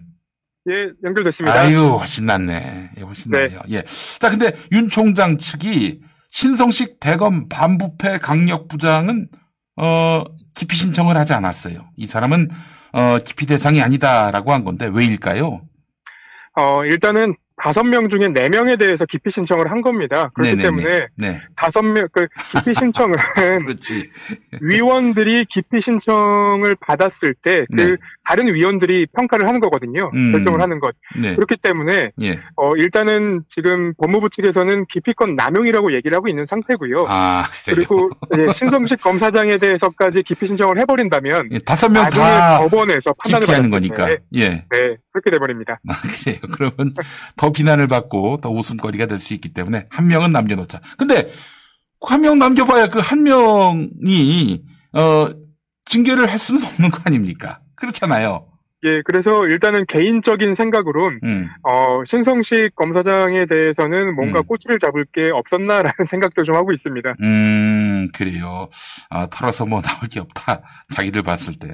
예, 0.68 0.92
연결됐습니다. 1.04 1.60
아유, 1.60 1.96
훨씬 1.98 2.26
낫네. 2.26 2.90
예, 2.96 3.02
훨씬 3.02 3.30
네. 3.30 3.48
낫네요. 3.48 3.60
예. 3.70 3.82
자, 4.18 4.30
근데 4.30 4.52
윤 4.72 4.88
총장 4.88 5.36
측이 5.38 6.00
신성식 6.30 7.00
대검 7.00 7.48
반부패 7.48 8.18
강력부장은 8.18 9.28
어, 9.76 10.24
기피 10.54 10.76
신청을 10.76 11.16
하지 11.16 11.32
않았어요. 11.32 11.88
이 11.96 12.06
사람은 12.06 12.48
어, 12.92 13.18
기피 13.18 13.46
대상이 13.46 13.82
아니다라고 13.82 14.52
한 14.52 14.64
건데 14.64 14.88
왜일까요? 14.92 15.62
어, 16.56 16.84
일단은 16.84 17.34
다섯 17.56 17.84
명 17.84 18.08
중에 18.08 18.28
네 18.28 18.48
명에 18.48 18.76
대해서 18.76 19.04
기피 19.06 19.30
신청을 19.30 19.70
한 19.70 19.80
겁니다. 19.80 20.30
그렇기 20.34 20.56
네네네. 20.56 20.62
때문에 20.62 21.06
네. 21.16 21.40
다섯 21.56 21.82
명, 21.82 22.08
그 22.12 22.26
기피 22.50 22.74
신청은 22.74 23.16
그렇지. 23.66 24.10
위원들이 24.60 25.44
기피 25.46 25.80
신청을 25.80 26.76
받았을 26.80 27.34
때그 27.34 27.66
네. 27.70 27.96
다른 28.24 28.52
위원들이 28.52 29.06
평가를 29.16 29.46
하는 29.48 29.60
거거든요. 29.60 30.10
음. 30.14 30.32
결정을 30.32 30.60
하는 30.60 30.80
것. 30.80 30.94
네. 31.20 31.34
그렇기 31.34 31.56
때문에 31.56 32.10
예. 32.22 32.40
어, 32.56 32.72
일단은 32.76 33.44
지금 33.48 33.94
법무부 33.98 34.30
측에서는 34.30 34.86
기피권 34.86 35.36
남용이라고 35.36 35.94
얘기를 35.94 36.16
하고 36.16 36.28
있는 36.28 36.44
상태고요. 36.46 37.04
아? 37.08 37.44
그리고 37.66 38.10
예, 38.36 38.52
신성식 38.52 39.00
검사장에 39.00 39.58
대해서까지 39.58 40.22
기피 40.22 40.46
신청을 40.46 40.78
해버린다면 40.78 41.48
예, 41.52 41.58
다섯 41.60 41.88
명 41.90 42.04
다 42.10 42.58
법원에서 42.60 43.14
판단을 43.14 43.46
받았을 43.46 43.70
거니까. 43.70 44.06
때 44.06 44.18
예. 44.36 44.48
네, 44.70 44.96
그렇게 45.12 45.30
돼버립니다. 45.30 45.80
아, 45.88 45.94
그래요. 46.22 46.36
그러면 46.52 46.94
더 47.44 47.52
비난을 47.52 47.88
받고 47.88 48.38
더 48.38 48.48
웃음거리가 48.50 49.04
될 49.06 49.18
수 49.18 49.34
있기 49.34 49.52
때문에 49.52 49.86
한 49.90 50.06
명은 50.06 50.32
남겨놓자. 50.32 50.80
근데 50.96 51.28
한 52.00 52.20
명 52.22 52.38
남겨봐야 52.38 52.88
그 52.88 53.00
한 53.00 53.22
명이 53.22 54.62
어 54.94 55.28
징계를 55.84 56.30
할 56.30 56.38
수는 56.38 56.62
없는 56.64 56.90
거 56.90 57.00
아닙니까? 57.04 57.60
그렇잖아요. 57.76 58.46
예, 58.84 59.00
그래서 59.06 59.46
일단은 59.46 59.84
개인적인 59.86 60.54
생각으론 60.54 61.18
음. 61.24 61.48
어, 61.62 62.02
신성식 62.04 62.74
검사장에 62.76 63.46
대해서는 63.46 64.14
뭔가 64.14 64.42
꼬치를 64.42 64.78
잡을 64.78 65.06
게 65.06 65.30
없었나라는 65.30 65.92
생각도 66.06 66.42
좀 66.42 66.54
하고 66.56 66.70
있습니다. 66.72 67.14
음, 67.22 68.08
그래요. 68.14 68.68
아, 69.08 69.26
털어서 69.26 69.64
뭐 69.64 69.80
나올 69.80 70.08
게 70.10 70.20
없다. 70.20 70.60
자기들 70.94 71.22
봤을 71.22 71.54
때. 71.54 71.68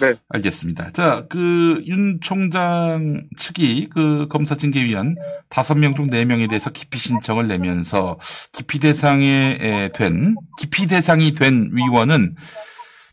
네. 0.00 0.14
알겠습니다. 0.28 0.90
자, 0.90 1.24
그, 1.30 1.82
윤 1.86 2.20
총장 2.20 3.22
측이 3.38 3.88
그 3.90 4.26
검사 4.28 4.54
징계위원 4.54 5.16
다섯 5.48 5.74
명 5.74 5.94
중 5.94 6.08
네 6.08 6.24
명에 6.26 6.48
대해서 6.48 6.70
기피 6.70 6.98
신청을 6.98 7.48
내면서 7.48 8.18
기피 8.52 8.78
대상에 8.78 9.56
에, 9.60 9.88
된, 9.94 10.36
기피 10.58 10.86
대상이 10.86 11.32
된 11.32 11.70
위원은 11.72 12.34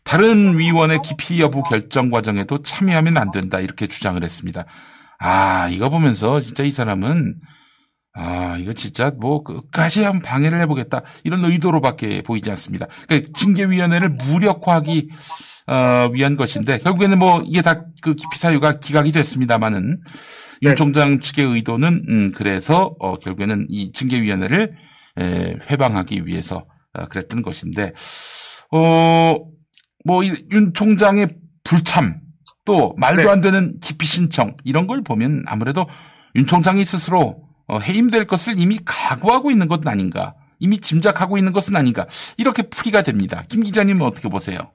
다른 0.04 0.58
위원의 0.58 0.98
기피 1.02 1.40
여부 1.40 1.62
결정 1.62 2.10
과정에도 2.10 2.60
참여하면 2.60 3.16
안 3.16 3.30
된다. 3.30 3.60
이렇게 3.60 3.86
주장을 3.86 4.22
했습니다. 4.22 4.66
아, 5.18 5.68
이거 5.70 5.88
보면서 5.88 6.40
진짜 6.40 6.62
이 6.64 6.70
사람은 6.70 7.36
아, 8.16 8.56
이거 8.58 8.72
진짜 8.72 9.10
뭐 9.18 9.42
끝까지 9.42 10.04
한번 10.04 10.22
방해를 10.22 10.60
해보겠다. 10.62 11.02
이런 11.24 11.44
의도로밖에 11.44 12.22
보이지 12.22 12.48
않습니다. 12.50 12.86
그러니까 13.08 13.30
징계위원회를 13.34 14.08
무력화하기 14.10 15.08
어, 15.66 16.08
위한 16.12 16.36
것인데 16.36 16.78
결국에는 16.78 17.18
뭐 17.18 17.42
이게 17.44 17.62
다 17.62 17.84
그 18.02 18.12
기피 18.14 18.38
사유가 18.38 18.76
기각이 18.76 19.12
됐습니다만은 19.12 20.00
윤 20.62 20.76
총장 20.76 21.18
측의 21.18 21.46
의도는 21.46 22.02
음, 22.08 22.32
그래서 22.32 22.94
어, 23.00 23.16
결국에는 23.16 23.66
이 23.70 23.90
징계위원회를 23.92 24.74
에, 25.20 25.56
회방하기 25.70 26.26
위해서 26.26 26.66
어, 26.92 27.06
그랬던 27.06 27.42
것인데 27.42 27.92
어 28.70 29.36
뭐 30.06 30.22
윤 30.52 30.74
총장의 30.74 31.26
불참 31.64 32.20
또 32.66 32.94
말도 32.98 33.30
안 33.30 33.40
되는 33.40 33.78
기피 33.80 34.06
신청 34.06 34.54
이런 34.64 34.86
걸 34.86 35.02
보면 35.02 35.44
아무래도 35.46 35.86
윤 36.36 36.46
총장이 36.46 36.84
스스로 36.84 37.42
어, 37.66 37.78
해임될 37.78 38.26
것을 38.26 38.58
이미 38.58 38.78
각오하고 38.84 39.50
있는 39.50 39.68
것은 39.68 39.88
아닌가, 39.88 40.34
이미 40.58 40.78
짐작하고 40.78 41.38
있는 41.38 41.52
것은 41.52 41.76
아닌가 41.76 42.06
이렇게 42.36 42.62
풀이가 42.62 43.02
됩니다. 43.02 43.42
김 43.48 43.62
기자님은 43.62 44.02
어떻게 44.02 44.28
보세요? 44.28 44.70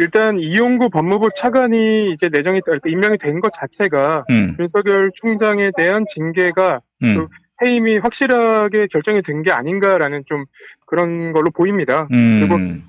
일단 0.00 0.38
이용구 0.38 0.90
법무부 0.90 1.30
차관이 1.34 2.12
이제 2.12 2.28
내정이 2.28 2.60
임명이 2.86 3.18
된 3.18 3.40
것 3.40 3.50
자체가 3.52 4.24
음. 4.30 4.56
윤석열 4.58 5.10
총장에 5.14 5.70
대한 5.76 6.04
징계가 6.08 6.80
음. 7.02 7.14
그 7.16 7.66
해임이 7.66 7.98
확실하게 7.98 8.86
결정이 8.86 9.22
된 9.22 9.42
게 9.42 9.50
아닌가라는 9.50 10.22
좀 10.26 10.44
그런 10.86 11.32
걸로 11.32 11.50
보입니다. 11.50 12.06
그리고 12.08 12.54
음, 12.54 12.82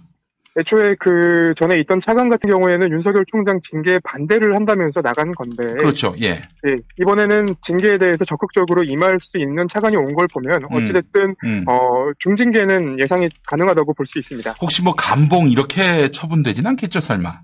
애초에 0.59 0.95
그 0.99 1.53
전에 1.55 1.79
있던 1.79 1.99
차관 1.99 2.29
같은 2.29 2.49
경우에는 2.49 2.91
윤석열 2.91 3.25
총장 3.31 3.59
징계에 3.61 3.99
반대를 4.03 4.55
한다면서 4.55 5.01
나간 5.01 5.31
건데 5.33 5.73
그렇죠. 5.75 6.13
예. 6.21 6.29
예, 6.67 6.75
이번에는 7.01 7.55
징계에 7.61 7.97
대해서 7.97 8.25
적극적으로 8.25 8.83
임할 8.83 9.19
수 9.19 9.37
있는 9.39 9.67
차관이 9.67 9.95
온 9.95 10.09
걸 10.13 10.27
보면 10.33 10.61
어찌됐든 10.71 11.35
음. 11.45 11.63
어, 11.67 12.11
중징계는 12.19 12.99
예상이 12.99 13.29
가능하다고 13.47 13.93
볼 13.93 14.05
수 14.05 14.17
있습니다. 14.19 14.55
혹시 14.61 14.81
뭐 14.81 14.93
감봉 14.95 15.49
이렇게 15.51 16.09
처분되진 16.09 16.65
않겠죠, 16.65 16.99
설마? 16.99 17.41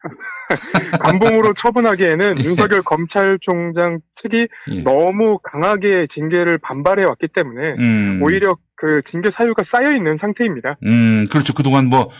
감봉으로 1.00 1.52
처분하기에는 1.54 2.36
윤석열 2.44 2.82
검찰총장 2.82 4.00
측이 4.14 4.48
예. 4.72 4.82
너무 4.82 5.38
강하게 5.42 6.06
징계를 6.06 6.58
반발해 6.58 7.04
왔기 7.04 7.28
때문에 7.28 7.74
음. 7.78 8.20
오히려 8.22 8.56
그 8.74 9.02
징계 9.02 9.30
사유가 9.30 9.62
쌓여 9.62 9.92
있는 9.92 10.16
상태입니다. 10.16 10.78
음, 10.84 11.26
그렇죠. 11.30 11.52
그동안 11.52 11.86
뭐, 11.86 12.00
어, 12.02 12.10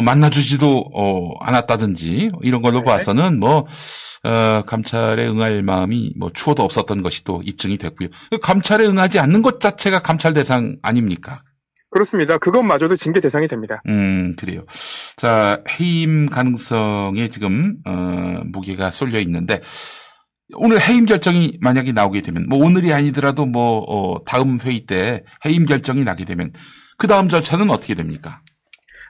만나주지도, 0.00 0.90
어, 0.94 1.32
않았다든지, 1.40 2.32
이런 2.42 2.62
걸로 2.62 2.82
봐서는 2.82 3.38
뭐, 3.38 3.66
어, 4.24 4.62
감찰에 4.66 5.26
응할 5.26 5.62
마음이 5.62 6.14
뭐 6.18 6.30
추워도 6.32 6.62
없었던 6.62 7.02
것이 7.02 7.24
또 7.24 7.42
입증이 7.44 7.78
됐고요. 7.78 8.08
그 8.30 8.38
감찰에 8.38 8.84
응하지 8.86 9.18
않는 9.20 9.42
것 9.42 9.60
자체가 9.60 10.00
감찰 10.00 10.34
대상 10.34 10.76
아닙니까? 10.82 11.42
그렇습니다. 11.90 12.36
그것마저도 12.36 12.96
징계 12.96 13.20
대상이 13.20 13.46
됩니다. 13.46 13.80
음, 13.88 14.34
그래요. 14.36 14.64
자, 15.16 15.62
해임 15.78 16.26
가능성에 16.26 17.28
지금, 17.28 17.76
어, 17.86 18.40
무게가 18.46 18.90
쏠려 18.90 19.20
있는데, 19.20 19.62
오늘 20.54 20.80
해임 20.80 21.06
결정이 21.06 21.58
만약에 21.60 21.92
나오게 21.92 22.22
되면, 22.22 22.46
뭐 22.48 22.58
오늘이 22.64 22.92
아니더라도 22.92 23.46
뭐, 23.46 23.84
어, 23.88 24.24
다음 24.24 24.58
회의 24.62 24.86
때 24.86 25.22
해임 25.44 25.64
결정이 25.64 26.04
나게 26.04 26.24
되면, 26.24 26.52
그 26.98 27.06
다음 27.06 27.28
절차는 27.28 27.70
어떻게 27.70 27.94
됩니까? 27.94 28.40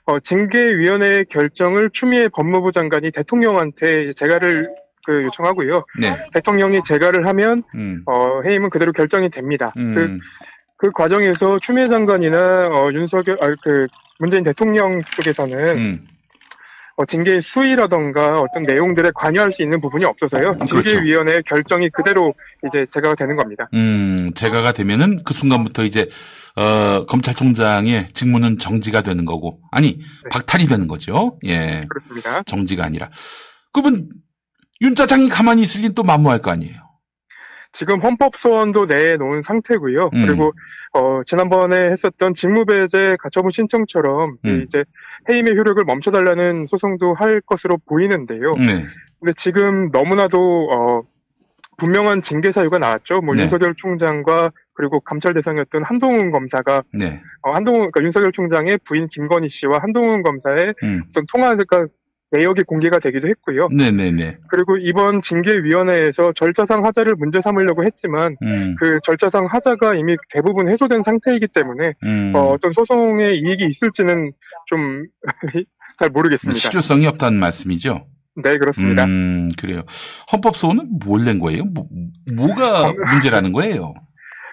어, 0.06 0.20
징계위원회 0.20 1.24
결정을 1.24 1.90
추미애 1.92 2.28
법무부 2.28 2.72
장관이 2.72 3.10
대통령한테 3.10 4.12
재가를 4.12 4.70
그 5.04 5.24
요청하고요. 5.24 5.84
네. 6.00 6.16
대통령이 6.32 6.82
재가를 6.82 7.26
하면 7.26 7.62
음. 7.74 8.02
어, 8.06 8.40
해임은 8.44 8.70
그대로 8.70 8.92
결정이 8.92 9.30
됩니다. 9.30 9.72
음. 9.76 9.94
그, 9.94 10.16
그 10.78 10.92
과정에서 10.92 11.58
추미애 11.58 11.88
장관이나 11.88 12.68
어, 12.68 12.90
윤석열 12.92 13.36
아, 13.40 13.54
그 13.62 13.86
문재인 14.18 14.42
대통령 14.42 15.00
쪽에서는 15.02 15.76
음. 15.76 16.06
어, 16.96 17.04
징계 17.04 17.40
수위라던가 17.40 18.40
어떤 18.40 18.62
내용들에 18.62 19.10
관여할 19.14 19.50
수 19.50 19.62
있는 19.62 19.80
부분이 19.80 20.04
없어서요. 20.04 20.54
그렇죠. 20.54 20.82
징계위원회 20.82 21.42
결정이 21.42 21.90
그대로 21.90 22.34
이제 22.66 22.86
재가가 22.88 23.14
되는 23.14 23.36
겁니다. 23.36 23.68
음, 23.74 24.30
제가가 24.34 24.72
되면은 24.72 25.22
그 25.24 25.34
순간부터 25.34 25.84
이제, 25.84 26.08
어, 26.56 27.04
검찰총장의 27.06 28.08
직무는 28.14 28.58
정지가 28.58 29.02
되는 29.02 29.24
거고, 29.24 29.60
아니, 29.70 30.00
박탈이 30.30 30.66
되는 30.66 30.88
거죠. 30.88 31.38
예. 31.44 31.82
그렇습니다. 31.88 32.42
정지가 32.44 32.84
아니라. 32.84 33.10
그러면, 33.72 34.08
윤 34.80 34.94
짜장이 34.94 35.28
가만히 35.28 35.62
있을 35.62 35.82
린 35.82 35.94
또 35.94 36.02
만무할 36.02 36.40
거 36.40 36.50
아니에요. 36.50 36.74
지금 37.72 38.00
헌법 38.00 38.34
소원도 38.36 38.86
내놓은 38.86 39.42
상태고요. 39.42 40.10
음. 40.14 40.26
그리고 40.26 40.52
어, 40.92 41.20
지난번에 41.26 41.90
했었던 41.90 42.32
직무배제 42.32 43.18
가처분 43.20 43.50
신청처럼 43.50 44.36
이 44.44 44.48
음. 44.48 44.62
이제 44.62 44.84
해임의 45.28 45.58
효력을 45.58 45.84
멈춰달라는 45.84 46.64
소송도 46.64 47.12
할 47.12 47.42
것으로 47.42 47.76
보이는데요. 47.86 48.54
네. 48.56 48.86
근데 49.20 49.32
지금 49.36 49.90
너무나도 49.90 50.68
어, 50.72 51.02
분명한 51.76 52.22
징계 52.22 52.50
사유가 52.50 52.78
나왔죠. 52.78 53.20
뭐 53.20 53.34
네. 53.34 53.42
윤석열 53.42 53.74
총장과 53.74 54.52
그리고 54.74 55.00
감찰 55.00 55.34
대상이었던 55.34 55.82
한동훈 55.82 56.30
검사가 56.30 56.82
네. 56.92 57.22
어, 57.42 57.52
한동훈 57.52 57.90
그러니까 57.90 58.02
윤석열 58.02 58.32
총장의 58.32 58.78
부인 58.84 59.08
김건희 59.08 59.48
씨와 59.48 59.78
한동훈 59.80 60.22
검사의 60.22 60.74
음. 60.82 61.02
어떤 61.10 61.24
통화가 61.30 61.86
내역이 62.32 62.64
공개가 62.64 62.98
되기도 62.98 63.28
했고요. 63.28 63.68
네네네. 63.68 64.38
그리고 64.48 64.76
이번 64.76 65.20
징계위원회에서 65.20 66.32
절차상 66.32 66.84
하자를 66.84 67.14
문제 67.14 67.40
삼으려고 67.40 67.84
했지만 67.84 68.36
음. 68.42 68.74
그 68.78 68.98
절차상 69.04 69.46
하자가 69.46 69.94
이미 69.94 70.16
대부분 70.30 70.68
해소된 70.68 71.02
상태이기 71.02 71.46
때문에 71.48 71.92
음. 72.02 72.32
어, 72.34 72.48
어떤 72.48 72.72
소송에 72.72 73.32
이익이 73.34 73.64
있을지는 73.64 74.32
좀 74.66 75.04
잘 75.98 76.10
모르겠습니다. 76.10 76.58
실효성이 76.58 77.06
없다는 77.06 77.38
말씀이죠. 77.38 78.06
네 78.42 78.58
그렇습니다. 78.58 79.04
음, 79.04 79.48
그래요. 79.58 79.82
헌법소원은 80.32 80.98
뭘 81.04 81.24
낸 81.24 81.38
거예요? 81.38 81.64
뭐, 81.64 81.86
뭐가 82.34 82.92
문제라는 82.92 83.52
거예요? 83.52 83.94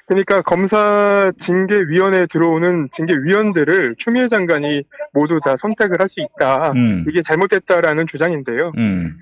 그러니까 0.07 0.41
검사 0.41 1.31
징계위원회에 1.37 2.25
들어오는 2.27 2.89
징계위원들을 2.91 3.95
추미애 3.97 4.27
장관이 4.27 4.83
모두 5.13 5.39
다 5.43 5.55
선택을 5.55 5.99
할 5.99 6.07
수 6.09 6.21
있다. 6.21 6.71
음. 6.75 7.05
이게 7.09 7.21
잘못됐다라는 7.21 8.05
주장인데요. 8.07 8.73
음. 8.77 9.15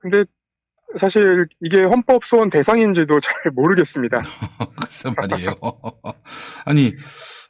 근데 0.00 0.24
사실 0.96 1.46
이게 1.60 1.82
헌법 1.82 2.24
소원 2.24 2.48
대상인지도 2.48 3.20
잘 3.20 3.34
모르겠습니다. 3.52 4.22
글쎄 4.80 5.10
말이에요. 5.16 5.52
아니, 6.64 6.94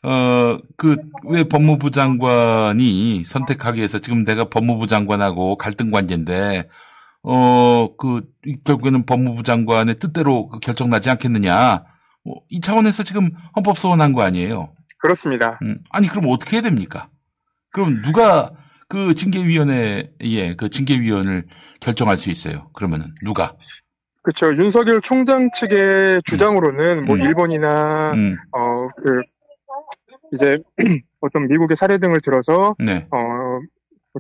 어, 0.07 0.59
그, 0.77 0.95
왜 1.25 1.43
법무부 1.43 1.91
장관이 1.91 3.25
선택하기 3.25 3.79
위해서 3.79 3.99
지금 3.99 4.25
내가 4.25 4.45
법무부 4.45 4.87
장관하고 4.87 5.57
갈등 5.57 5.91
관계인데, 5.91 6.69
어, 7.25 7.97
그, 7.97 8.23
이- 8.45 8.55
결국에는 8.63 9.05
법무부 9.05 9.43
장관의 9.43 9.99
뜻대로 9.99 10.49
그 10.49 10.61
결정 10.61 10.91
나지 10.91 11.11
않겠느냐. 11.11 11.83
뭐, 12.25 12.37
이 12.51 12.61
차원에서 12.61 13.03
지금 13.03 13.31
헌법 13.57 13.79
소원한 13.79 14.13
거 14.13 14.23
아니에요? 14.23 14.73
그렇습니다. 14.99 15.59
음, 15.63 15.79
아니, 15.91 16.07
그럼 16.07 16.27
어떻게 16.29 16.57
해야 16.57 16.63
됩니까? 16.63 17.09
그럼 17.73 18.01
누가 18.05 18.53
그 18.89 19.13
징계위원회에 19.15 20.55
그 20.57 20.71
징계위원을 20.71 21.47
결정할 21.81 22.17
수 22.17 22.31
있어요? 22.31 22.71
그러면은 22.75 23.07
누가? 23.25 23.55
그렇죠. 24.23 24.55
윤석열 24.57 25.01
총장 25.01 25.51
측의 25.53 26.23
주장으로는 26.25 27.05
뭐 27.05 27.17
음. 27.17 27.23
일본이나 27.23 28.13
음. 28.15 28.37
어그 28.53 29.23
이제 30.33 30.59
어떤 31.21 31.49
미국의 31.49 31.77
사례 31.77 31.99
등을 31.99 32.21
들어서 32.21 32.75
네. 32.79 33.07
어뭐 33.11 33.61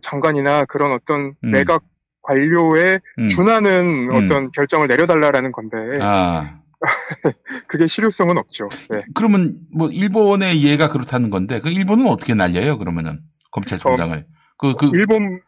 장관이나 0.02 0.64
그런 0.66 0.92
어떤 0.92 1.34
음. 1.44 1.50
내각 1.50 1.82
관료에 2.22 3.00
음. 3.18 3.28
준하는 3.28 4.10
음. 4.10 4.14
어떤 4.14 4.50
결정을 4.50 4.88
내려달라라는 4.88 5.52
건데 5.52 5.76
아. 6.00 6.60
그게 7.68 7.86
실효성은 7.86 8.36
없죠. 8.36 8.68
네. 8.90 9.00
그러면 9.14 9.56
뭐 9.74 9.88
일본의 9.88 10.62
예가 10.62 10.90
그렇다는 10.90 11.30
건데 11.30 11.60
그 11.60 11.70
일본은 11.70 12.06
어떻게 12.06 12.34
날려요? 12.34 12.78
그러면은 12.78 13.18
검찰총장을 13.50 14.26
그그 14.58 14.90
일본 14.94 15.40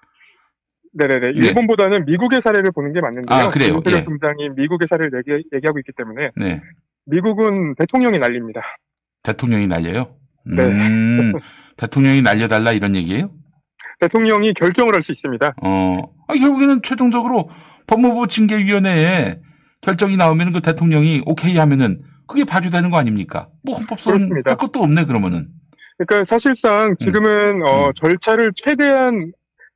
네네네 0.94 1.32
네. 1.32 1.32
일본보다는 1.34 2.06
미국의 2.06 2.40
사례를 2.40 2.72
보는 2.72 2.92
게 2.92 3.00
맞는데요. 3.00 3.38
아, 3.38 3.50
그래요? 3.50 3.80
예. 3.86 4.04
총장이 4.04 4.50
미국의 4.56 4.88
사례를 4.88 5.22
얘기, 5.28 5.44
얘기 5.52 5.66
하고 5.66 5.78
있기 5.78 5.92
때문에 5.92 6.30
네. 6.36 6.62
미국은 7.04 7.74
대통령이 7.74 8.18
날립니다. 8.18 8.62
대통령이 9.22 9.66
날려요. 9.66 10.17
네. 10.48 10.62
음, 10.62 11.32
대통령이 11.76 12.22
날려달라 12.22 12.72
이런 12.72 12.94
얘기예요? 12.96 13.30
대통령이 14.00 14.54
결정을 14.54 14.94
할 14.94 15.02
수 15.02 15.12
있습니다. 15.12 15.54
어, 15.62 15.98
아, 16.28 16.34
결국에는 16.34 16.82
최종적으로 16.82 17.50
법무부 17.86 18.28
징계위원회에 18.28 19.40
결정이 19.80 20.16
나오면 20.16 20.52
그 20.52 20.60
대통령이 20.60 21.22
오케이 21.26 21.56
하면은 21.56 22.02
그게 22.26 22.44
발효되는 22.44 22.90
거 22.90 22.98
아닙니까? 22.98 23.48
뭐 23.64 23.76
헌법소원. 23.76 24.20
할 24.44 24.56
것도 24.56 24.80
없네 24.82 25.04
그러면은. 25.06 25.48
그러니까 25.96 26.24
사실상 26.24 26.94
지금은 26.98 27.62
어, 27.66 27.90
절차를 27.94 28.52
최대한 28.54 29.32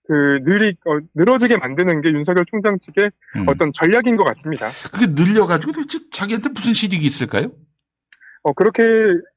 그 0.06 0.38
느리 0.44 0.74
어, 0.86 0.98
늘어지게 1.14 1.56
만드는 1.56 2.02
게 2.02 2.10
윤석열 2.10 2.44
총장 2.44 2.78
측의 2.78 3.10
음. 3.36 3.48
어떤 3.48 3.72
전략인 3.72 4.16
것 4.16 4.24
같습니다. 4.24 4.68
그게 4.92 5.06
늘려가지고 5.06 5.72
도대체 5.72 5.98
자기한테 6.10 6.50
무슨 6.50 6.72
실익이 6.72 7.04
있을까요? 7.06 7.52
어, 8.44 8.52
그렇게 8.54 8.82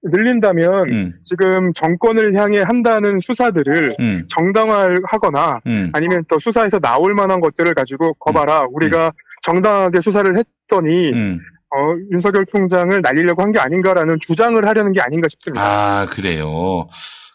늘린다면 0.04 0.90
음. 0.90 1.12
지금 1.24 1.72
정권을 1.74 2.34
향해 2.34 2.62
한다는 2.62 3.20
수사들을 3.20 3.96
음. 4.00 4.24
정당화하거나 4.30 5.60
음. 5.68 5.92
아니면 5.94 6.24
또 6.28 6.40
수사에서 6.40 6.80
나올 6.80 7.14
만한 7.14 7.40
것들을 7.40 7.74
가지고 7.76 8.14
거봐라 8.16 8.66
우리가 8.72 9.12
정당하게 9.44 10.02
수사를 10.02 10.36
했더니 10.36 11.14
음. 11.14 11.40
어, 11.76 11.96
윤석열 12.12 12.46
총장을 12.46 13.00
날리려고 13.02 13.42
한 13.42 13.52
게 13.52 13.60
아닌가라는 13.60 14.18
주장을 14.22 14.66
하려는 14.66 14.92
게 14.92 15.02
아닌가 15.02 15.28
싶습니다. 15.28 15.64
아, 15.64 16.06
그래요. 16.08 16.88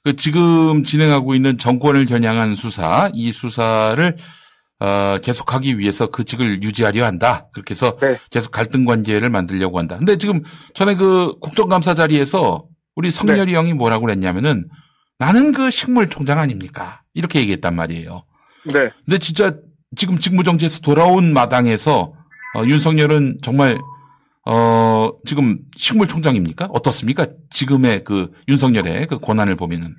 그 0.03 0.17
지금 0.17 0.83
진행하고 0.83 1.35
있는 1.35 1.57
정권을 1.59 2.07
겨냥한 2.07 2.55
수사, 2.57 3.11
이 3.13 3.33
수사를 3.33 4.17
어, 4.81 5.19
계속하기 5.23 5.79
위해서 5.79 6.07
그 6.07 6.25
직을 6.25 6.63
유지하려 6.63 7.05
한다. 7.05 7.49
그렇게 7.53 7.73
해서 7.73 7.97
네. 7.99 8.19
계속 8.31 8.51
갈등 8.51 8.85
관계를 8.85 9.29
만들려고 9.29 9.79
한다. 9.79 9.99
근데 9.99 10.17
지금 10.17 10.43
전에 10.75 10.95
그 10.95 11.39
국정감사 11.41 11.95
자리에서 11.95 12.65
우리 12.97 13.11
성렬이 13.11 13.55
형이 13.55 13.75
뭐라고 13.75 14.07
그랬냐면은 14.07 14.69
나는 15.19 15.53
그 15.53 15.71
식물 15.71 16.07
총장 16.07 16.39
아닙니까? 16.39 17.03
이렇게 17.13 17.41
얘기했단 17.41 17.77
말이에요. 17.77 18.25
네. 18.73 18.91
근데 19.05 19.19
진짜 19.19 19.55
지금 19.97 20.19
직무 20.19 20.45
정지에서 20.45 20.81
돌아온 20.81 21.35
마당에서 21.35 22.15
어, 22.55 22.65
윤석열은 22.65 23.39
정말 23.43 23.79
어, 24.47 25.11
지금 25.27 25.59
식물 25.77 26.09
총장입니까? 26.09 26.69
어떻습니까? 26.73 27.27
지금의 27.51 28.05
그 28.05 28.33
윤석열의 28.49 29.07
그 29.09 29.19
권한을 29.19 29.57
보면은. 29.57 29.95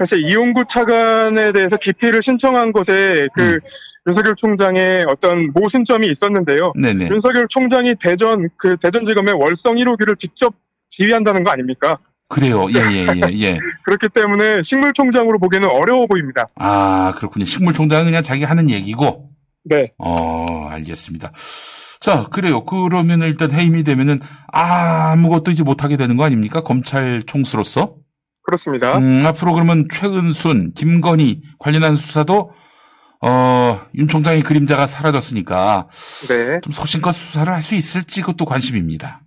사실 0.00 0.24
이용구 0.24 0.64
차관에 0.66 1.52
대해서 1.52 1.76
기피를 1.76 2.22
신청한 2.22 2.72
것에 2.72 3.28
그 3.34 3.42
음. 3.42 3.60
윤석열 4.06 4.34
총장의 4.34 5.04
어떤 5.06 5.52
모순점이 5.52 6.08
있었는데요. 6.08 6.72
네네. 6.74 7.10
윤석열 7.10 7.46
총장이 7.50 7.96
대전 7.96 8.48
그 8.56 8.78
대전지검의 8.78 9.34
월성 9.34 9.74
1호기를 9.74 10.18
직접 10.18 10.54
지휘한다는 10.88 11.44
거 11.44 11.50
아닙니까? 11.50 11.98
그래요. 12.28 12.66
예, 12.70 12.78
예, 12.78 13.06
예, 13.14 13.40
예. 13.40 13.58
그렇기 13.84 14.08
때문에 14.08 14.62
식물총장으로 14.62 15.38
보기에는 15.38 15.68
어려워 15.68 16.06
보입니다. 16.06 16.46
아, 16.56 17.12
그렇군요. 17.16 17.44
식물총장은 17.44 18.06
그냥 18.06 18.22
자기 18.22 18.44
하는 18.44 18.70
얘기고, 18.70 19.28
네. 19.64 19.84
어, 19.98 20.68
알겠습니다. 20.70 21.32
자, 22.00 22.24
그래요. 22.30 22.64
그러면 22.64 23.20
일단 23.20 23.52
해임이 23.52 23.84
되면은 23.84 24.20
아무것도 24.46 25.50
이제 25.50 25.62
못하게 25.62 25.98
되는 25.98 26.16
거 26.16 26.24
아닙니까? 26.24 26.62
검찰 26.62 27.20
총수로서? 27.22 27.99
그렇습니다. 28.50 28.98
음, 28.98 29.22
앞으로 29.24 29.52
그러면 29.52 29.86
최은순, 29.90 30.72
김건희 30.74 31.42
관련한 31.58 31.96
수사도 31.96 32.50
어, 33.22 33.80
윤 33.94 34.08
총장의 34.08 34.42
그림자가 34.42 34.86
사라졌으니까 34.86 35.88
네. 36.28 36.60
좀 36.62 36.72
소신껏 36.72 37.14
수사를 37.14 37.52
할 37.52 37.62
수 37.62 37.74
있을지 37.74 38.22
그것도 38.22 38.46
관심입니다. 38.46 39.22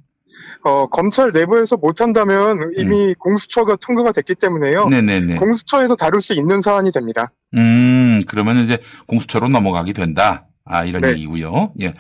어, 0.66 0.88
검찰 0.88 1.32
내부에서 1.32 1.78
못한다면 1.78 2.72
이미 2.76 3.14
공수처가 3.20 3.78
통과가 3.78 4.12
됐기 4.12 4.36
때문에요. 4.36 4.86
음. 4.86 4.90
네네네. 4.90 5.36
공수처에서 5.38 5.96
다룰 5.96 6.22
수 6.22 6.34
있는 6.34 6.62
사안이 6.62 6.92
됩니다. 6.92 7.32
음, 7.56 8.22
그러면 8.28 8.58
이제 8.58 8.80
공수처로 9.08 9.48
넘어가게 9.48 9.94
된다. 9.94 10.48
아, 10.66 10.84
이런 10.84 11.02
네. 11.02 11.10
얘기고요. 11.12 11.74
예. 11.82 11.94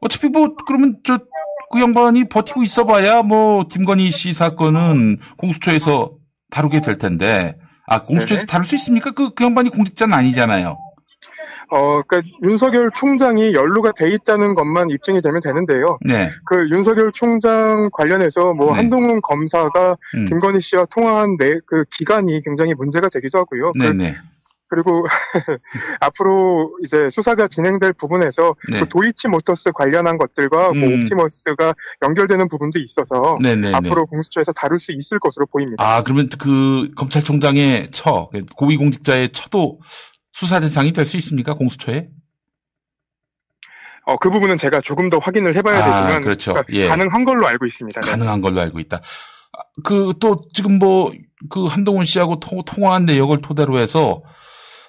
어차피 0.00 0.28
뭐 0.28 0.54
그러면 0.66 0.98
저 1.04 1.18
그 1.74 1.80
양반이 1.80 2.28
버티고 2.28 2.62
있어봐야 2.62 3.22
뭐 3.22 3.66
김건희 3.66 4.12
씨 4.12 4.32
사건은 4.32 5.18
공수처에서 5.38 6.12
다루게 6.50 6.80
될 6.80 6.98
텐데 6.98 7.56
아 7.86 8.04
공수처에서 8.04 8.42
네. 8.42 8.46
다룰 8.46 8.64
수 8.64 8.74
있습니까? 8.76 9.10
그, 9.10 9.30
그 9.34 9.44
양반이 9.44 9.70
공직자는 9.70 10.14
아니잖아요. 10.14 10.78
어, 11.70 12.02
그러니까 12.02 12.22
윤석열 12.42 12.90
총장이 12.94 13.54
연루가 13.54 13.92
돼 13.92 14.10
있다는 14.10 14.54
것만 14.54 14.90
입증이 14.90 15.20
되면 15.22 15.40
되는데요. 15.42 15.98
네. 16.04 16.28
그 16.44 16.66
윤석열 16.70 17.10
총장 17.12 17.88
관련해서 17.92 18.52
뭐 18.52 18.68
네. 18.72 18.76
한동훈 18.76 19.20
검사가 19.22 19.96
음. 20.16 20.24
김건희 20.26 20.60
씨와 20.60 20.84
통화한 20.94 21.36
내, 21.38 21.58
그 21.66 21.84
기간이 21.90 22.42
굉장히 22.42 22.74
문제가 22.74 23.08
되기도 23.08 23.38
하고요. 23.38 23.72
그- 23.72 23.78
네네. 23.78 24.14
그리고 24.74 25.06
앞으로 26.00 26.76
이제 26.84 27.08
수사가 27.10 27.46
진행될 27.48 27.92
부분에서 27.92 28.56
네. 28.70 28.80
그 28.80 28.88
도이치 28.88 29.28
모터스 29.28 29.72
관련한 29.72 30.18
것들과 30.18 30.72
뭐 30.72 30.88
음. 30.88 31.00
옵티머스가 31.00 31.74
연결되는 32.02 32.48
부분도 32.48 32.78
있어서 32.80 33.38
네네네. 33.40 33.74
앞으로 33.74 34.06
공수처에서 34.06 34.52
다룰 34.52 34.80
수 34.80 34.92
있을 34.92 35.18
것으로 35.18 35.46
보입니다. 35.46 35.84
아 35.84 36.02
그러면 36.02 36.28
그 36.38 36.90
검찰총장의 36.96 37.90
처 37.92 38.28
고위공직자의 38.56 39.30
처도 39.30 39.80
수사 40.32 40.58
대상이 40.58 40.92
될 40.92 41.06
수 41.06 41.16
있습니까? 41.18 41.54
공수처에? 41.54 42.08
어, 44.06 44.16
그 44.18 44.30
부분은 44.30 44.58
제가 44.58 44.80
조금 44.80 45.08
더 45.08 45.18
확인을 45.18 45.54
해봐야 45.56 45.78
아, 45.78 45.84
되지만 45.84 46.22
그렇죠. 46.22 46.52
그러니까 46.52 46.72
예. 46.74 46.88
가능한 46.88 47.24
걸로 47.24 47.46
알고 47.46 47.64
있습니다. 47.64 48.00
네. 48.00 48.10
가능한 48.10 48.40
걸로 48.40 48.60
알고 48.60 48.80
있다. 48.80 49.00
그 49.84 50.12
또 50.18 50.48
지금 50.52 50.78
뭐 50.78 51.12
그 51.50 51.66
한동훈 51.66 52.04
씨하고 52.04 52.40
통, 52.40 52.62
통화한 52.64 53.04
내역을 53.06 53.38
토대로 53.42 53.78
해서 53.78 54.22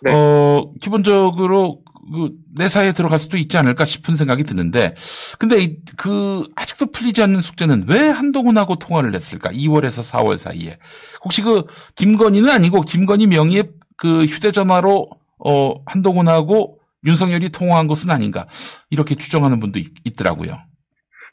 네. 0.02 0.12
어 0.14 0.72
기본적으로 0.82 1.82
그 2.14 2.30
내사에 2.56 2.92
들어갈 2.92 3.18
수도 3.18 3.36
있지 3.38 3.58
않을까 3.58 3.84
싶은 3.84 4.16
생각이 4.16 4.44
드는데 4.44 4.94
근데 5.40 5.60
이- 5.62 5.78
그 5.98 6.44
아직도 6.56 6.92
풀리지 6.92 7.24
않는 7.24 7.42
숙제는 7.42 7.86
왜 7.88 8.10
한동훈하고 8.10 8.76
통화를 8.76 9.16
했을까? 9.16 9.50
2월에서 9.52 10.04
4월 10.04 10.38
사이에 10.38 10.78
혹시 11.24 11.42
그 11.42 11.64
김건희는 11.96 12.50
아니고 12.50 12.82
김건희 12.82 13.28
명의의 13.28 13.70
그 13.98 14.26
휴대전화로 14.26 15.10
어 15.46 15.74
한동훈하고 15.86 16.80
윤석열이 17.06 17.50
통화한 17.50 17.88
것은 17.88 18.10
아닌가 18.12 18.48
이렇게 18.90 19.16
추정하는 19.16 19.60
분도 19.60 19.80
있, 19.80 19.88
있더라고요. 20.04 20.58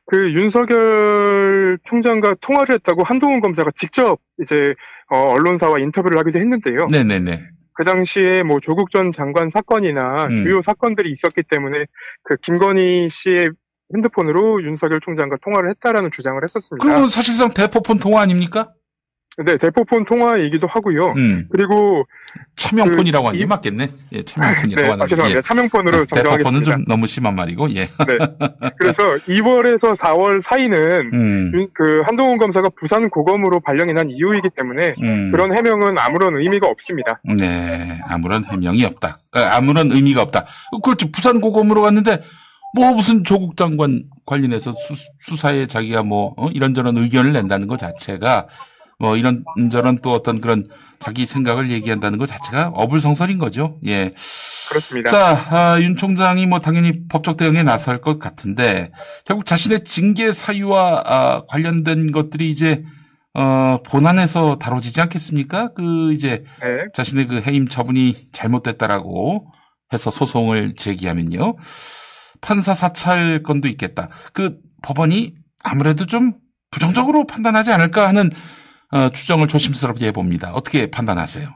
그 0.06 0.32
윤석열 0.34 1.78
총장과 1.88 2.36
통화를 2.40 2.74
했다고 2.74 3.02
한동훈 3.04 3.40
검사가 3.40 3.70
직접 3.74 4.18
이제 4.42 4.74
어, 5.10 5.18
언론사와 5.18 5.78
인터뷰를 5.78 6.18
하기도 6.18 6.38
했는데요. 6.38 6.88
네네네. 6.90 7.40
그 7.82 7.84
당시에 7.84 8.44
뭐 8.44 8.60
조국 8.60 8.92
전 8.92 9.10
장관 9.10 9.50
사건이나 9.50 10.28
음. 10.30 10.36
주요 10.36 10.62
사건들이 10.62 11.10
있었기 11.10 11.42
때문에 11.42 11.86
그 12.22 12.36
김건희 12.36 13.08
씨의 13.08 13.50
핸드폰으로 13.92 14.62
윤석열 14.62 15.00
총장과 15.00 15.36
통화를 15.42 15.68
했다라는 15.70 16.12
주장을 16.12 16.40
했었습니다. 16.42 16.86
그러면 16.86 17.10
사실상 17.10 17.50
대포폰 17.50 17.98
통화 17.98 18.22
아닙니까? 18.22 18.72
네, 19.44 19.56
대포폰 19.56 20.04
통화이기도 20.04 20.66
하고요. 20.66 21.12
음. 21.16 21.46
그리고 21.50 22.04
차명폰이라고 22.56 23.22
그 23.24 23.26
하는 23.28 23.38
게 23.38 23.44
이- 23.44 23.46
맞겠네. 23.46 23.90
예, 24.12 24.22
차명폰이라고 24.22 24.82
네, 24.82 24.90
하는 24.90 25.02
아, 25.02 25.06
죄송합니다. 25.06 25.40
게. 25.40 25.42
차명폰으로 25.42 25.90
네, 26.04 26.04
대포폰은 26.16 26.42
정정하겠습니다. 26.42 26.70
좀 26.76 26.84
너무 26.86 27.06
심한 27.06 27.34
말이고, 27.34 27.70
예. 27.74 27.86
네. 27.86 28.18
그래서 28.78 29.02
2월에서 29.26 29.96
4월 29.96 30.42
사이는 30.42 31.10
음. 31.14 31.52
윤- 31.54 31.68
그 31.72 32.02
한동훈 32.04 32.36
검사가 32.38 32.68
부산 32.78 33.08
고검으로 33.08 33.60
발령이 33.60 33.94
난 33.94 34.10
이후이기 34.10 34.50
때문에 34.54 34.94
음. 35.02 35.30
그런 35.30 35.54
해명은 35.54 35.96
아무런 35.98 36.36
의미가 36.36 36.66
없습니다. 36.66 37.20
네, 37.38 38.00
아무런 38.06 38.44
해명이 38.44 38.84
없다. 38.84 39.16
아, 39.32 39.40
아무런 39.56 39.90
의미가 39.92 40.20
없다. 40.22 40.44
그렇죠. 40.82 41.10
부산 41.10 41.40
고검으로 41.40 41.80
갔는데, 41.82 42.22
뭐 42.74 42.92
무슨 42.94 43.22
조국 43.22 43.56
장관 43.58 44.02
관련해서 44.24 44.72
수, 45.20 45.36
사에 45.36 45.66
자기가 45.66 46.02
뭐 46.02 46.32
어? 46.38 46.48
이런저런 46.48 46.96
의견을 46.96 47.32
낸다는 47.34 47.66
것 47.66 47.78
자체가 47.78 48.46
뭐 49.02 49.16
이런저런 49.16 49.98
또 50.00 50.12
어떤 50.12 50.40
그런 50.40 50.64
자기 51.00 51.26
생각을 51.26 51.70
얘기한다는 51.70 52.20
것 52.20 52.26
자체가 52.26 52.68
어불성설인 52.68 53.38
거죠. 53.38 53.80
예. 53.84 54.12
그렇습니다. 54.68 55.10
자, 55.10 55.46
아, 55.50 55.80
윤 55.80 55.96
총장이 55.96 56.46
뭐 56.46 56.60
당연히 56.60 57.08
법적 57.08 57.36
대응에 57.36 57.64
나설 57.64 58.00
것 58.00 58.20
같은데 58.20 58.92
결국 59.24 59.44
자신의 59.44 59.82
징계 59.82 60.30
사유와 60.30 61.02
아, 61.04 61.42
관련된 61.48 62.12
것들이 62.12 62.48
이제 62.48 62.84
어, 63.34 63.78
본안에서 63.84 64.58
다뤄지지 64.60 65.00
않겠습니까? 65.00 65.72
그 65.74 66.12
이제 66.12 66.44
네. 66.62 66.84
자신의 66.94 67.26
그 67.26 67.42
해임 67.44 67.66
처분이 67.66 68.28
잘못됐다라고 68.30 69.48
해서 69.92 70.12
소송을 70.12 70.74
제기하면요. 70.76 71.56
판사 72.40 72.72
사찰 72.72 73.42
건도 73.42 73.66
있겠다. 73.66 74.08
그 74.32 74.58
법원이 74.82 75.34
아무래도 75.64 76.06
좀 76.06 76.34
부정적으로 76.70 77.26
판단하지 77.26 77.72
않을까 77.72 78.06
하는 78.06 78.30
어, 78.30 78.40
추정을 79.12 79.46
조심스럽게 79.48 80.06
해봅니다. 80.06 80.52
어떻게 80.52 80.90
판단하세요? 80.90 81.48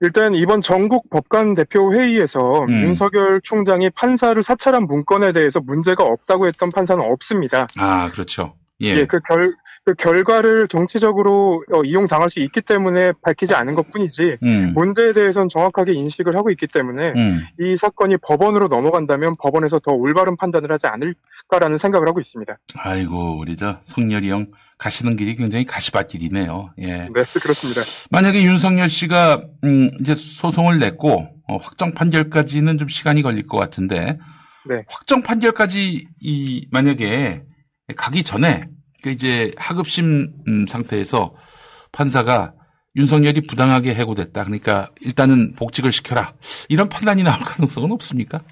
일단 0.00 0.34
이번 0.34 0.62
전국 0.62 1.08
법관 1.10 1.54
대표 1.54 1.94
회의에서 1.94 2.64
음. 2.64 2.70
윤석열 2.70 3.40
총장이 3.42 3.88
판사를 3.90 4.42
사찰한 4.42 4.86
문건에 4.86 5.30
대해서 5.30 5.60
문제가 5.60 6.02
없다고 6.04 6.48
했던 6.48 6.72
판사는 6.72 7.02
없습니다. 7.04 7.68
아, 7.76 8.10
그렇죠. 8.10 8.56
예. 8.82 8.96
예, 8.96 9.06
그 9.06 9.20
결, 9.20 9.54
그 9.84 9.94
결과를 9.94 10.68
정치적으로 10.68 11.64
어, 11.72 11.82
이용당할 11.82 12.30
수 12.30 12.38
있기 12.40 12.60
때문에 12.60 13.12
밝히지 13.20 13.54
않은 13.54 13.74
것 13.74 13.90
뿐이지, 13.90 14.38
음. 14.42 14.72
문제에 14.74 15.12
대해서는 15.12 15.48
정확하게 15.48 15.92
인식을 15.92 16.36
하고 16.36 16.50
있기 16.50 16.68
때문에, 16.68 17.12
음. 17.16 17.40
이 17.60 17.76
사건이 17.76 18.18
법원으로 18.18 18.68
넘어간다면 18.68 19.36
법원에서 19.42 19.80
더 19.80 19.90
올바른 19.90 20.36
판단을 20.36 20.70
하지 20.70 20.86
않을까라는 20.86 21.78
생각을 21.78 22.06
하고 22.06 22.20
있습니다. 22.20 22.56
아이고, 22.76 23.38
우리 23.38 23.56
저 23.56 23.78
성열이 23.82 24.30
형 24.30 24.46
가시는 24.78 25.16
길이 25.16 25.34
굉장히 25.34 25.64
가시밭길이네요. 25.64 26.74
예. 26.78 26.86
네, 26.86 27.08
그렇습니다. 27.10 27.80
만약에 28.10 28.42
윤석열 28.42 28.88
씨가 28.88 29.42
음, 29.64 29.90
이제 30.00 30.14
소송을 30.14 30.78
냈고 30.78 31.28
어, 31.48 31.56
확정 31.56 31.92
판결까지는 31.92 32.78
좀 32.78 32.88
시간이 32.88 33.22
걸릴 33.22 33.46
것 33.46 33.58
같은데 33.58 34.18
네. 34.68 34.84
확정 34.88 35.22
판결까지 35.22 36.06
이 36.20 36.68
만약에 36.70 37.42
가기 37.96 38.22
전에 38.24 38.62
그 39.02 39.10
이제 39.10 39.52
하급심 39.56 40.32
음, 40.48 40.66
상태에서 40.66 41.34
판사가 41.90 42.54
윤석열이 42.94 43.46
부당하게 43.46 43.94
해고됐다. 43.94 44.44
그러니까 44.44 44.88
일단은 45.00 45.54
복직을 45.54 45.92
시켜라. 45.92 46.34
이런 46.68 46.88
판단이 46.88 47.22
나올 47.22 47.40
가능성은 47.40 47.90
없습니까? 47.92 48.42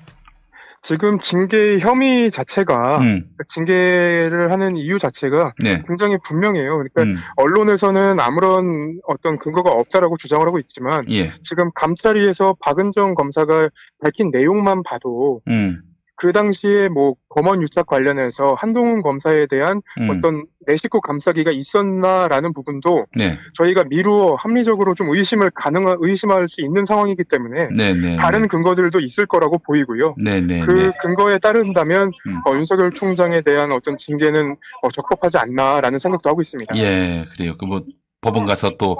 지금 0.82 1.18
징계 1.18 1.78
혐의 1.78 2.30
자체가, 2.30 3.00
음. 3.00 3.24
징계를 3.48 4.50
하는 4.50 4.78
이유 4.78 4.98
자체가 4.98 5.52
네. 5.62 5.82
굉장히 5.86 6.16
분명해요. 6.24 6.78
그러니까 6.78 7.02
음. 7.02 7.16
언론에서는 7.36 8.18
아무런 8.18 8.98
어떤 9.06 9.38
근거가 9.38 9.70
없다라고 9.70 10.16
주장을 10.16 10.46
하고 10.46 10.58
있지만, 10.58 11.04
예. 11.10 11.26
지금 11.42 11.70
감찰위에서 11.74 12.56
박은정 12.60 13.14
검사가 13.14 13.68
밝힌 14.02 14.30
내용만 14.30 14.82
봐도 14.82 15.42
음. 15.48 15.82
그 16.20 16.32
당시에 16.32 16.90
뭐 16.90 17.14
검언 17.30 17.62
유착 17.62 17.86
관련해서 17.86 18.54
한동훈 18.58 19.00
검사에 19.00 19.46
대한 19.46 19.80
음. 19.98 20.10
어떤 20.10 20.44
내 20.66 20.76
식구 20.76 21.00
감싸기가 21.00 21.50
있었나라는 21.50 22.52
부분도 22.52 23.06
네. 23.16 23.38
저희가 23.54 23.84
미루어 23.84 24.34
합리적으로 24.34 24.94
좀 24.94 25.08
의심을 25.08 25.50
가능 25.54 25.86
의심할 25.98 26.46
수 26.46 26.60
있는 26.60 26.84
상황이기 26.84 27.24
때문에 27.24 27.68
네, 27.74 27.94
네. 27.94 28.16
다른 28.16 28.48
근거들도 28.48 29.00
있을 29.00 29.24
거라고 29.24 29.56
보이고요. 29.66 30.14
네, 30.22 30.42
네. 30.42 30.60
그 30.60 30.72
네. 30.72 30.92
근거에 31.00 31.38
따른다면 31.38 32.12
음. 32.26 32.40
어, 32.46 32.54
윤석열 32.54 32.90
총장에 32.90 33.40
대한 33.40 33.72
어떤 33.72 33.96
징계는 33.96 34.56
어, 34.82 34.90
적법하지 34.90 35.38
않나라는 35.38 35.98
생각도 35.98 36.28
하고 36.28 36.42
있습니다. 36.42 36.76
예, 36.76 37.24
그래요. 37.32 37.56
그뭐 37.56 37.80
법원 38.20 38.46
가서 38.46 38.76
또 38.78 38.98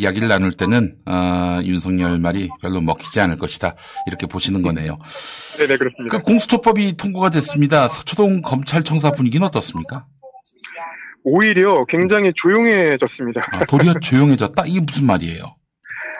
이야기를 0.00 0.28
나눌 0.28 0.52
때는 0.56 0.96
아, 1.04 1.60
윤석열 1.64 2.18
말이 2.18 2.48
별로 2.60 2.80
먹히지 2.80 3.20
않을 3.20 3.36
것이다 3.38 3.74
이렇게 4.06 4.26
보시는 4.26 4.62
거네요. 4.62 4.98
네네 5.58 5.76
그렇습니다. 5.76 6.16
그 6.16 6.22
공수처법이 6.22 6.96
통과가 6.96 7.30
됐습니다. 7.30 7.88
서초동 7.88 8.42
검찰청사 8.42 9.10
분위기는 9.10 9.46
어떻습니까? 9.46 10.06
오히려 11.24 11.84
굉장히 11.86 12.32
조용해졌습니다. 12.34 13.42
아, 13.52 13.64
도리어 13.64 13.94
조용해졌다? 14.00 14.64
이게 14.66 14.80
무슨 14.80 15.06
말이에요? 15.06 15.56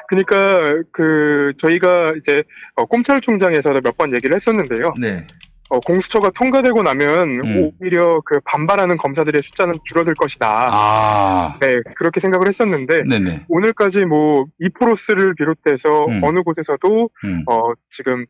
그러니까 0.09 0.83
그 0.93 1.53
저희가 1.59 2.13
이제 2.17 2.43
어, 2.77 2.85
꼼찰총장에서 2.87 3.73
몇 3.81 3.97
번 3.97 4.13
얘기를 4.15 4.37
했었는데요. 4.37 4.93
네. 5.01 5.27
어, 5.69 5.81
공수처가 5.81 6.31
통과되고 6.31 6.83
나면 6.83 7.41
음. 7.45 7.73
오히려 7.81 8.21
그 8.25 8.41
반발하는 8.45 8.97
검사들의 8.97 9.43
숫자는 9.43 9.75
줄어들 9.85 10.15
것이다. 10.15 10.71
아. 10.73 11.57
네, 11.61 11.81
그렇게 11.97 12.21
생각을 12.21 12.49
했었는데 12.49 13.03
네네. 13.05 13.47
오늘까지 13.49 14.05
뭐 14.05 14.45
이프로스를 14.61 15.35
비롯해서 15.35 16.07
음. 16.07 16.23
어느 16.23 16.43
곳에서도 16.43 17.11
음. 17.25 17.45
어, 17.49 17.73
지금 17.91 18.27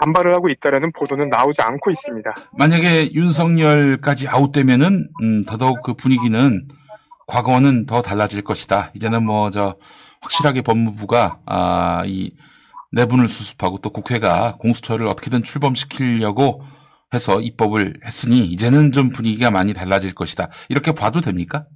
반발을 0.00 0.32
하고 0.32 0.48
있다라는 0.48 0.92
보도는 0.92 1.28
나오지 1.28 1.60
않고 1.60 1.90
있습니다. 1.90 2.30
만약에 2.56 3.12
윤석열까지 3.12 4.28
아웃되면은 4.28 5.08
음, 5.22 5.42
더더욱 5.44 5.82
그 5.82 5.94
분위기는 5.94 6.62
과거와는 7.26 7.86
더 7.86 8.00
달라질 8.00 8.42
것이다. 8.42 8.92
이제는 8.94 9.24
뭐 9.24 9.50
저 9.50 9.74
확실하게 10.20 10.62
법무부가 10.62 11.38
아, 11.46 12.02
이 12.06 12.32
내분을 12.92 13.28
수습하고 13.28 13.78
또 13.78 13.90
국회가 13.90 14.54
공수처를 14.54 15.06
어떻게든 15.06 15.42
출범시키려고 15.42 16.62
해서 17.14 17.40
입법을 17.40 18.00
했으니 18.04 18.44
이제는 18.46 18.92
좀 18.92 19.10
분위기가 19.10 19.50
많이 19.50 19.72
달라질 19.72 20.14
것이다. 20.14 20.50
이렇게 20.68 20.92
봐도 20.92 21.20
됩니까? 21.20 21.66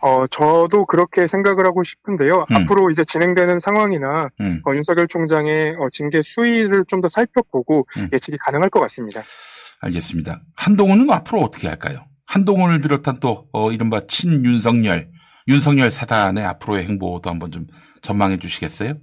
어, 0.00 0.26
저도 0.26 0.86
그렇게 0.86 1.26
생각을 1.26 1.66
하고 1.66 1.82
싶은데요. 1.82 2.46
음. 2.50 2.56
앞으로 2.56 2.90
이제 2.90 3.02
진행되는 3.04 3.58
상황이나 3.58 4.28
음. 4.40 4.60
어, 4.66 4.74
윤석열 4.74 5.08
총장의 5.08 5.76
어, 5.80 5.88
징계 5.90 6.22
수위를 6.22 6.84
좀 6.86 7.00
더 7.00 7.08
살펴보고 7.08 7.86
음. 7.98 8.08
예측이 8.12 8.36
가능할 8.38 8.70
것 8.70 8.80
같습니다. 8.80 9.22
알겠습니다. 9.80 10.40
한동훈은 10.54 11.10
앞으로 11.10 11.40
어떻게 11.40 11.68
할까요? 11.68 12.06
한동훈을 12.26 12.80
비롯한 12.80 13.18
또 13.20 13.48
어, 13.52 13.70
이른바 13.72 14.00
친윤석열, 14.06 15.10
윤석열 15.48 15.90
사단의 15.90 16.44
앞으로의 16.44 16.84
행보도 16.86 17.28
한번 17.30 17.50
좀 17.50 17.66
전망해 18.02 18.36
주시겠어요? 18.36 18.94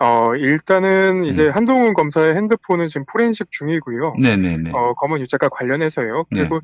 어, 0.00 0.34
일단은 0.36 1.24
이제 1.24 1.46
음. 1.46 1.50
한동훈 1.50 1.94
검사의 1.94 2.34
핸드폰은 2.34 2.88
지금 2.88 3.04
포렌식 3.06 3.50
중이고요. 3.50 4.14
네네네. 4.22 4.70
어, 4.72 4.94
검언 4.94 5.20
유착과 5.20 5.48
관련해서요. 5.48 6.24
네. 6.30 6.40
그리고 6.40 6.60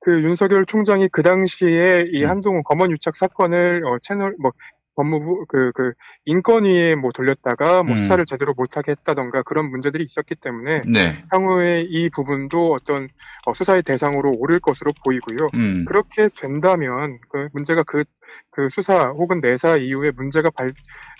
그 0.00 0.22
윤석열 0.22 0.64
총장이 0.64 1.08
그 1.10 1.22
당시에 1.22 2.06
이 2.12 2.24
음. 2.24 2.30
한동훈 2.30 2.62
검언 2.64 2.90
유착 2.90 3.16
사건을 3.16 3.82
어, 3.84 3.98
채널 4.00 4.34
뭐 4.40 4.52
법무부 4.98 5.46
그 5.46 5.68
그 5.78 5.92
인권위에 6.24 6.96
뭐 6.96 7.12
돌렸다가 7.12 7.84
뭐 7.84 7.94
음. 7.94 7.98
수사를 7.98 8.24
제대로 8.24 8.52
못하게 8.54 8.92
했다던가 8.92 9.42
그런 9.42 9.70
문제들이 9.70 10.02
있었기 10.02 10.34
때문에 10.34 10.82
네. 10.86 11.12
향후에 11.30 11.86
이 11.88 12.10
부분도 12.10 12.72
어떤 12.72 13.08
어, 13.46 13.54
수사의 13.54 13.84
대상으로 13.84 14.32
오를 14.38 14.58
것으로 14.58 14.92
보이고요. 15.04 15.48
음. 15.54 15.84
그렇게 15.86 16.28
된다면 16.34 17.18
그 17.30 17.48
문제가 17.52 17.84
그, 17.84 18.02
그 18.50 18.68
수사 18.70 19.10
혹은 19.10 19.40
내사 19.40 19.76
이후에 19.76 20.10
문제가 20.10 20.50
발, 20.50 20.70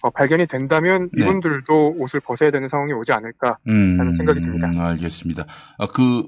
어, 0.03 0.11
발견이 0.11 0.47
된다면 0.47 1.09
네. 1.13 1.25
이분들도 1.25 1.95
옷을 1.99 2.19
벗어야 2.19 2.51
되는 2.51 2.69
상황이 2.69 2.93
오지 2.93 3.13
않을까라는 3.13 3.59
음, 3.69 4.13
생각이 4.13 4.41
듭니다. 4.41 4.71
알겠습니다. 4.77 5.45
어, 5.79 5.87
그, 5.87 6.25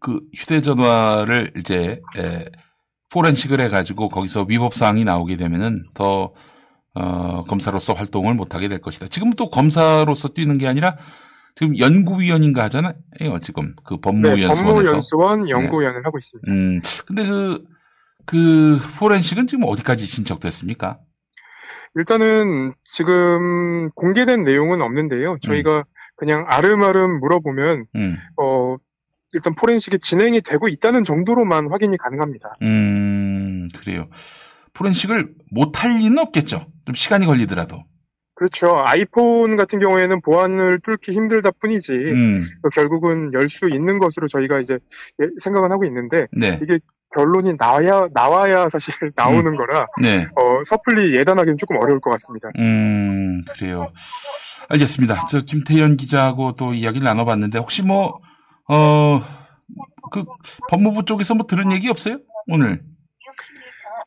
그 0.00 0.20
휴대전화를 0.34 1.52
이제, 1.56 2.00
에, 2.16 2.44
포렌식을 3.10 3.60
해가지고 3.60 4.08
거기서 4.08 4.46
위법 4.48 4.74
사항이 4.74 5.04
나오게 5.04 5.36
되면은 5.36 5.84
더, 5.94 6.32
어, 6.94 7.44
검사로서 7.44 7.92
활동을 7.94 8.34
못하게 8.34 8.68
될 8.68 8.80
것이다. 8.80 9.08
지금 9.08 9.30
또 9.30 9.50
검사로서 9.50 10.28
뛰는 10.28 10.58
게 10.58 10.66
아니라 10.66 10.96
지금 11.56 11.78
연구위원인가 11.78 12.64
하잖아요. 12.64 12.94
지금 13.40 13.74
그 13.84 13.94
네, 13.94 14.00
법무연수원에서. 14.00 14.64
법무연수원 14.64 15.48
연구위원을 15.48 16.04
하고 16.04 16.18
있습니다. 16.18 16.50
음, 16.50 16.80
근데 17.06 17.26
그, 17.26 17.64
그, 18.26 18.80
포렌식은 18.98 19.46
지금 19.46 19.64
어디까지 19.64 20.06
진척됐습니까? 20.06 20.98
일단은 21.96 22.74
지금 22.82 23.90
공개된 23.90 24.42
내용은 24.42 24.82
없는데요. 24.82 25.38
저희가 25.42 25.84
그냥 26.16 26.44
아름아름 26.48 27.20
물어보면 27.20 27.86
음, 27.94 28.16
어 28.36 28.76
일단 29.32 29.54
포렌식이 29.54 29.98
진행이 30.00 30.40
되고 30.40 30.66
있다는 30.68 31.04
정도로만 31.04 31.70
확인이 31.70 31.96
가능합니다. 31.96 32.56
음, 32.62 33.68
그래요. 33.76 34.08
포렌식을 34.72 35.34
못할 35.52 35.98
리는 35.98 36.18
없겠죠. 36.18 36.66
좀 36.84 36.94
시간이 36.94 37.26
걸리더라도. 37.26 37.82
그렇죠. 38.36 38.72
아이폰 38.84 39.56
같은 39.56 39.78
경우에는 39.78 40.20
보안을 40.20 40.80
뚫기 40.80 41.12
힘들다 41.12 41.52
뿐이지 41.52 41.92
음, 41.92 42.44
어, 42.64 42.68
결국은 42.70 43.32
열 43.32 43.48
수 43.48 43.68
있는 43.68 43.98
것으로 44.00 44.26
저희가 44.26 44.58
이제 44.58 44.74
예, 45.22 45.26
생각은 45.38 45.70
하고 45.70 45.84
있는데 45.84 46.26
네. 46.32 46.58
이게 46.60 46.80
결론이 47.14 47.54
나와야 47.56 48.08
나와야 48.12 48.68
사실 48.68 49.12
나오는 49.14 49.46
음. 49.46 49.56
거라 49.56 49.86
네. 50.02 50.26
어, 50.34 50.64
섣불리 50.64 51.14
예단하기는 51.14 51.58
조금 51.58 51.76
어려울 51.76 52.00
것 52.00 52.10
같습니다. 52.10 52.48
음, 52.58 53.44
그래요. 53.56 53.92
알겠습니다. 54.68 55.26
저 55.26 55.42
김태현 55.42 55.96
기자하고 55.96 56.54
또 56.54 56.72
이야기를 56.74 57.04
나눠봤는데 57.04 57.58
혹시 57.58 57.82
뭐, 57.84 58.18
어, 58.68 59.20
그 60.10 60.24
법무부 60.70 61.04
쪽에서 61.04 61.34
뭐 61.34 61.46
들은 61.46 61.70
얘기 61.70 61.88
없어요? 61.88 62.18
오늘. 62.48 62.82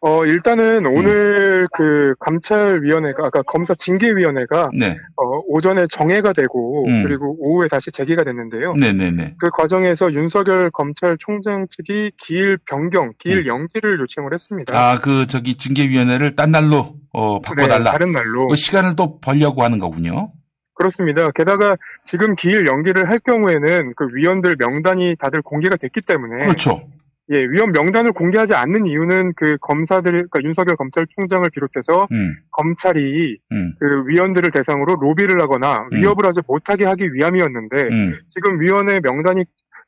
어, 0.01 0.25
일단은 0.25 0.85
음. 0.85 0.95
오늘 0.95 1.67
그 1.73 2.13
감찰위원회가, 2.19 3.25
아까 3.25 3.41
검사 3.43 3.73
징계위원회가, 3.73 4.69
네. 4.77 4.95
어, 5.15 5.41
오전에 5.47 5.87
정회가 5.87 6.33
되고, 6.33 6.85
음. 6.87 7.03
그리고 7.03 7.35
오후에 7.39 7.67
다시 7.67 7.91
재개가 7.91 8.23
됐는데요. 8.23 8.73
네네네. 8.73 9.35
그 9.39 9.49
과정에서 9.49 10.13
윤석열 10.13 10.69
검찰총장 10.71 11.67
측이 11.67 12.11
기일 12.17 12.57
변경, 12.69 13.13
기일 13.17 13.47
연기를 13.47 13.99
요청을 13.99 14.33
했습니다. 14.33 14.73
음. 14.73 14.75
아, 14.75 14.99
그, 14.99 15.25
저기, 15.25 15.55
징계위원회를 15.55 16.35
딴 16.35 16.51
날로, 16.51 16.95
어, 17.11 17.41
바꿔달라. 17.41 17.85
네, 17.85 17.91
다른 17.91 18.11
날로. 18.11 18.47
그 18.47 18.55
시간을 18.55 18.95
또 18.95 19.19
벌려고 19.19 19.63
하는 19.63 19.79
거군요. 19.79 20.31
그렇습니다. 20.75 21.31
게다가 21.31 21.75
지금 22.05 22.35
기일 22.35 22.67
연기를 22.67 23.09
할 23.09 23.17
경우에는 23.17 23.93
그 23.95 24.07
위원들 24.13 24.57
명단이 24.59 25.15
다들 25.17 25.41
공개가 25.41 25.75
됐기 25.75 26.01
때문에. 26.01 26.45
그렇죠. 26.45 26.83
예, 27.31 27.35
위원 27.35 27.71
명단을 27.71 28.13
공개하지 28.13 28.53
않는 28.55 28.85
이유는 28.85 29.33
그 29.35 29.57
검사들, 29.59 30.11
그러니까 30.11 30.39
윤석열 30.43 30.77
검찰총장을 30.77 31.49
비롯해서 31.49 32.07
음, 32.11 32.35
검찰이 32.51 33.37
음, 33.51 33.73
그 33.79 34.07
위원들을 34.07 34.49
대상으로 34.51 34.95
로비를 34.95 35.41
하거나 35.41 35.87
음. 35.91 35.97
위협을 35.97 36.25
하지 36.25 36.39
못하게 36.47 36.85
하기 36.85 37.13
위함이었는데 37.13 37.83
음. 37.89 38.15
지금 38.27 38.61
위원회 38.61 38.99
명단이 39.01 39.43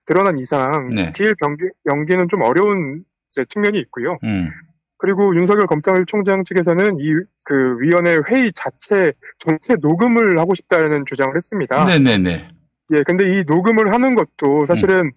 드러난 0.05 0.37
이상 0.37 0.89
네. 0.89 1.11
기일 1.15 1.35
병기, 1.35 1.63
연기는 1.85 2.27
좀 2.27 2.41
어려운 2.41 3.03
측면이 3.29 3.79
있고요. 3.79 4.17
음. 4.23 4.49
그리고 4.97 5.33
윤석열 5.33 5.65
검찰총장 5.67 6.43
측에서는 6.43 6.97
이 6.99 7.13
그 7.49 7.77
위원회 7.79 8.19
회의 8.29 8.51
자체 8.53 9.11
전체 9.39 9.75
녹음을 9.81 10.37
하고 10.39 10.53
싶다는 10.53 11.03
주장을 11.07 11.35
했습니다. 11.35 11.83
네네네. 11.83 12.47
예, 12.91 13.03
근데 13.03 13.39
이 13.39 13.43
녹음을 13.47 13.91
하는 13.91 14.13
것도 14.13 14.65
사실은 14.65 15.07
음. 15.07 15.11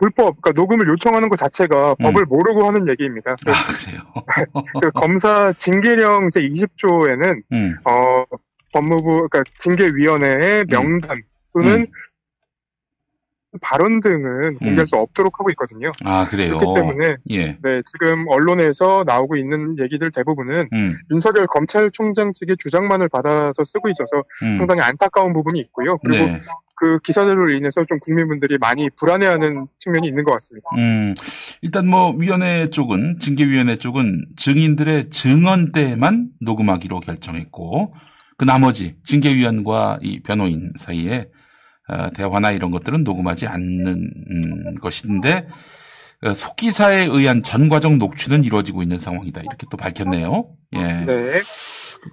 불법, 0.00 0.40
그러니까 0.40 0.52
녹음을 0.52 0.88
요청하는 0.88 1.28
것 1.28 1.36
자체가 1.36 1.94
법을 1.96 2.24
모르고 2.24 2.66
하는 2.66 2.88
얘기입니다. 2.88 3.36
그, 3.44 3.52
아, 3.52 3.54
그래요? 3.66 4.00
그 4.80 4.90
검사 4.92 5.52
징계령 5.52 6.30
제 6.30 6.40
20조에는 6.40 7.42
음, 7.52 7.76
어, 7.84 8.24
법무부, 8.72 9.28
그러니까 9.28 9.44
징계위원회의 9.56 10.64
명단 10.70 11.22
또는 11.52 11.80
음. 11.80 11.86
발언 13.60 14.00
등은 14.00 14.56
공개할 14.58 14.86
수 14.86 14.96
없도록 14.96 15.38
하고 15.38 15.50
있거든요. 15.50 15.90
아, 16.04 16.26
그래요? 16.26 16.56
그렇기 16.56 16.80
때문에 16.80 17.16
예. 17.30 17.58
네, 17.62 17.82
지금 17.84 18.26
언론에서 18.28 19.04
나오고 19.06 19.36
있는 19.36 19.76
얘기들 19.80 20.10
대부분은 20.12 20.68
음, 20.72 20.94
윤석열 21.10 21.46
검찰총장 21.48 22.32
측의 22.32 22.56
주장만을 22.58 23.10
받아서 23.10 23.64
쓰고 23.64 23.88
있어서 23.90 24.22
음. 24.44 24.54
상당히 24.54 24.80
안타까운 24.80 25.34
부분이 25.34 25.60
있고요. 25.60 25.98
그리고 25.98 26.26
네. 26.26 26.38
그 26.80 26.98
기사들로 27.00 27.50
인해서 27.50 27.84
좀 27.84 27.98
국민분들이 28.00 28.56
많이 28.56 28.88
불안해하는 28.98 29.66
측면이 29.78 30.08
있는 30.08 30.24
것 30.24 30.32
같습니다. 30.32 30.66
음, 30.78 31.14
일단 31.60 31.86
뭐 31.86 32.10
위원회 32.16 32.70
쪽은 32.70 33.18
징계위원회 33.20 33.76
쪽은 33.76 34.24
증인들의 34.36 35.10
증언 35.10 35.72
때만 35.72 36.30
녹음하기로 36.40 37.00
결정했고 37.00 37.92
그 38.38 38.46
나머지 38.46 38.96
징계위원과 39.04 39.98
이 40.00 40.20
변호인 40.22 40.72
사이에 40.76 41.28
어, 41.90 42.08
대화나 42.14 42.50
이런 42.50 42.70
것들은 42.70 43.04
녹음하지 43.04 43.46
않는 43.46 44.10
음, 44.30 44.74
것인데 44.76 45.48
어, 46.22 46.32
속기사에 46.32 47.08
의한 47.10 47.42
전 47.42 47.68
과정 47.68 47.98
녹취는 47.98 48.42
이루어지고 48.42 48.82
있는 48.82 48.98
상황이다 48.98 49.42
이렇게 49.42 49.66
또 49.70 49.76
밝혔네요. 49.76 50.48
예. 50.76 50.78
네. 50.78 51.42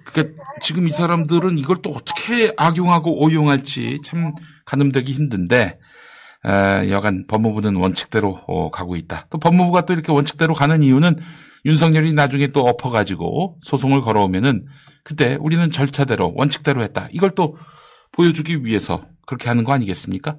그러니까 0.04 0.42
지금 0.60 0.86
이 0.86 0.90
사람들은 0.90 1.58
이걸 1.58 1.78
또 1.82 1.90
어떻게 1.90 2.52
악용하고 2.56 3.22
오용할지 3.22 4.00
참 4.04 4.34
가늠되기 4.68 5.12
힘든데 5.12 5.78
에, 6.46 6.90
여간 6.90 7.26
법무부는 7.26 7.76
원칙대로 7.76 8.40
어, 8.46 8.70
가고 8.70 8.96
있다. 8.96 9.26
또 9.30 9.38
법무부가 9.38 9.86
또 9.86 9.94
이렇게 9.94 10.12
원칙대로 10.12 10.54
가는 10.54 10.82
이유는 10.82 11.16
윤석열이 11.64 12.12
나중에 12.12 12.48
또 12.48 12.60
엎어가지고 12.60 13.58
소송을 13.62 14.02
걸어오면은 14.02 14.66
그때 15.04 15.38
우리는 15.40 15.70
절차대로 15.70 16.34
원칙대로 16.36 16.82
했다. 16.82 17.08
이걸 17.12 17.30
또 17.30 17.56
보여주기 18.12 18.64
위해서 18.64 19.06
그렇게 19.26 19.48
하는 19.48 19.64
거 19.64 19.72
아니겠습니까? 19.72 20.36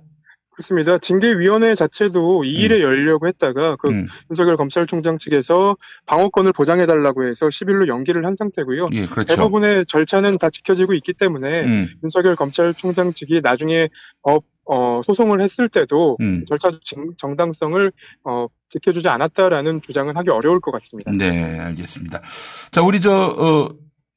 그렇습니다. 0.60 0.98
징계위원회 0.98 1.74
자체도 1.74 2.44
이 2.44 2.54
일에 2.54 2.78
음. 2.78 2.82
열려고 2.82 3.28
했다가 3.28 3.78
그 3.78 3.88
음. 3.88 4.06
윤석열 4.30 4.58
검찰총장 4.58 5.18
측에서 5.18 5.78
방어권을 6.06 6.52
보장해달라고 6.52 7.26
해서 7.26 7.48
10일로 7.48 7.88
연기를 7.88 8.26
한 8.26 8.36
상태고요. 8.36 8.90
예, 8.92 9.06
그렇죠. 9.06 9.36
대부분의 9.36 9.86
절차는 9.86 10.38
다 10.38 10.50
지켜지고 10.50 10.94
있기 10.96 11.14
때문에 11.14 11.64
음. 11.64 11.88
윤석열 12.04 12.36
검찰총장 12.36 13.14
측이 13.14 13.40
나중에 13.42 13.88
법 14.22 14.44
어, 14.66 15.02
소송을 15.04 15.42
했을 15.42 15.70
때도 15.70 16.18
음. 16.20 16.44
절차 16.46 16.70
정당성을 17.18 17.92
어, 18.26 18.48
지켜주지 18.68 19.08
않았다라는 19.08 19.82
주장은 19.82 20.18
하기 20.18 20.30
어려울 20.30 20.60
것 20.60 20.72
같습니다. 20.72 21.12
네, 21.12 21.58
알겠습니다. 21.58 22.22
자, 22.70 22.82
우리 22.82 23.00
저 23.00 23.12
어, 23.12 23.70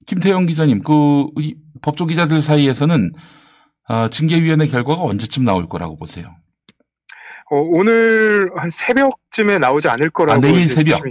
김태영 0.06 0.47
기자님, 0.47 0.82
그 0.82 1.27
법조 1.81 2.06
기자들 2.06 2.43
사이에서는 2.43 3.12
어, 3.93 4.09
징계위원회 4.09 4.69
결과가 4.69 5.02
언제쯤 5.02 5.44
나올 5.44 5.69
거라고 5.69 5.97
보세요? 5.97 6.35
어, 7.51 7.56
오늘 7.56 8.51
한 8.56 8.70
새벽쯤에 8.70 9.59
나오지 9.59 9.89
않을 9.89 10.09
거라고. 10.09 10.39
아, 10.39 10.40
내일 10.40 10.66
새벽? 10.66 11.02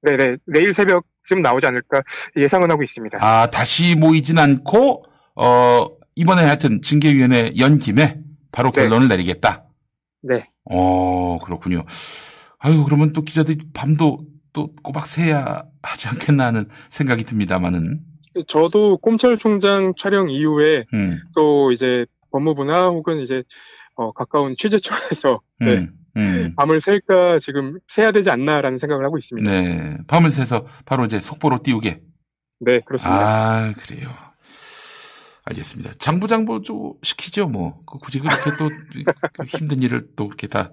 네네. 0.00 0.38
내일 0.46 0.72
새벽쯤 0.72 1.42
나오지 1.42 1.66
않을까 1.66 2.00
예상은 2.38 2.70
하고 2.70 2.82
있습니다. 2.82 3.18
아, 3.20 3.50
다시 3.50 3.94
모이진 3.94 4.38
않고, 4.38 5.04
어, 5.36 5.86
이번에 6.14 6.42
하여튼 6.44 6.80
징계위원회 6.80 7.52
연 7.58 7.78
김에 7.78 8.18
바로 8.52 8.70
네. 8.70 8.84
결론을 8.84 9.08
네. 9.08 9.16
내리겠다? 9.16 9.66
네. 10.22 10.46
어, 10.64 11.38
그렇군요. 11.44 11.82
아유, 12.58 12.84
그러면 12.84 13.12
또 13.12 13.20
기자들이 13.20 13.58
밤도 13.74 14.24
또 14.54 14.72
꼬박 14.82 15.06
새야 15.06 15.64
하지 15.82 16.08
않겠나 16.08 16.46
하는 16.46 16.64
생각이 16.88 17.22
듭니다만은. 17.24 18.00
저도 18.46 18.96
꼼찰 18.96 19.36
총장 19.36 19.92
촬영 19.98 20.30
이후에 20.30 20.86
음. 20.94 21.18
또 21.34 21.70
이제 21.72 22.06
법무부나 22.32 22.88
혹은 22.88 23.20
이제 23.20 23.42
어, 23.94 24.12
가까운 24.12 24.54
취재처에서 24.56 25.40
음, 25.62 25.66
네. 25.66 25.88
음. 26.16 26.54
밤을 26.56 26.80
셀까 26.80 27.38
지금 27.38 27.78
새야 27.86 28.12
되지 28.12 28.30
않나라는 28.30 28.78
생각을 28.78 29.04
하고 29.04 29.18
있습니다. 29.18 29.50
네, 29.50 29.98
밤을 30.06 30.30
새서 30.30 30.66
바로 30.84 31.04
이제 31.04 31.20
속보로 31.20 31.58
띄우게. 31.62 32.00
네, 32.60 32.80
그렇습니다. 32.80 33.20
아, 33.20 33.72
그래요. 33.76 34.10
알겠습니다. 35.44 35.92
장부장부 35.98 36.62
좀 36.62 36.92
시키죠, 37.02 37.46
뭐. 37.48 37.80
그 37.86 37.98
굳이 37.98 38.20
그렇게 38.20 38.50
또그 38.56 39.44
힘든 39.46 39.82
일을 39.82 40.08
또 40.16 40.28
그렇게 40.28 40.46
다 40.46 40.72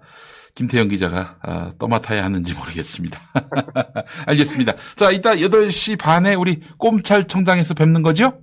김태영 0.55 0.87
기자가 0.87 1.37
아, 1.41 1.71
떠맡아야 1.79 2.23
하는지 2.23 2.53
모르겠습니다. 2.53 3.19
알겠습니다. 4.25 4.73
자, 4.95 5.11
이따 5.11 5.35
8시 5.35 5.97
반에 5.99 6.35
우리 6.35 6.61
꼼찰청장에서 6.77 7.73
뵙는 7.75 8.01
거죠? 8.01 8.41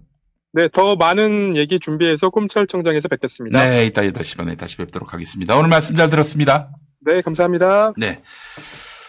네, 0.56 0.68
더 0.68 0.94
많은 0.94 1.56
얘기 1.56 1.80
준비해서 1.80 2.30
꼼찰청장에서 2.30 3.08
뵙겠습니다. 3.08 3.60
네, 3.60 3.86
이따 3.86 4.02
8시 4.02 4.36
반에 4.36 4.54
다시 4.54 4.76
뵙도록 4.76 5.12
하겠습니다. 5.12 5.56
오늘 5.56 5.68
말씀 5.68 5.96
잘 5.96 6.08
들었습니다. 6.10 6.70
네, 7.00 7.20
감사합니다. 7.22 7.92
네. 7.96 8.22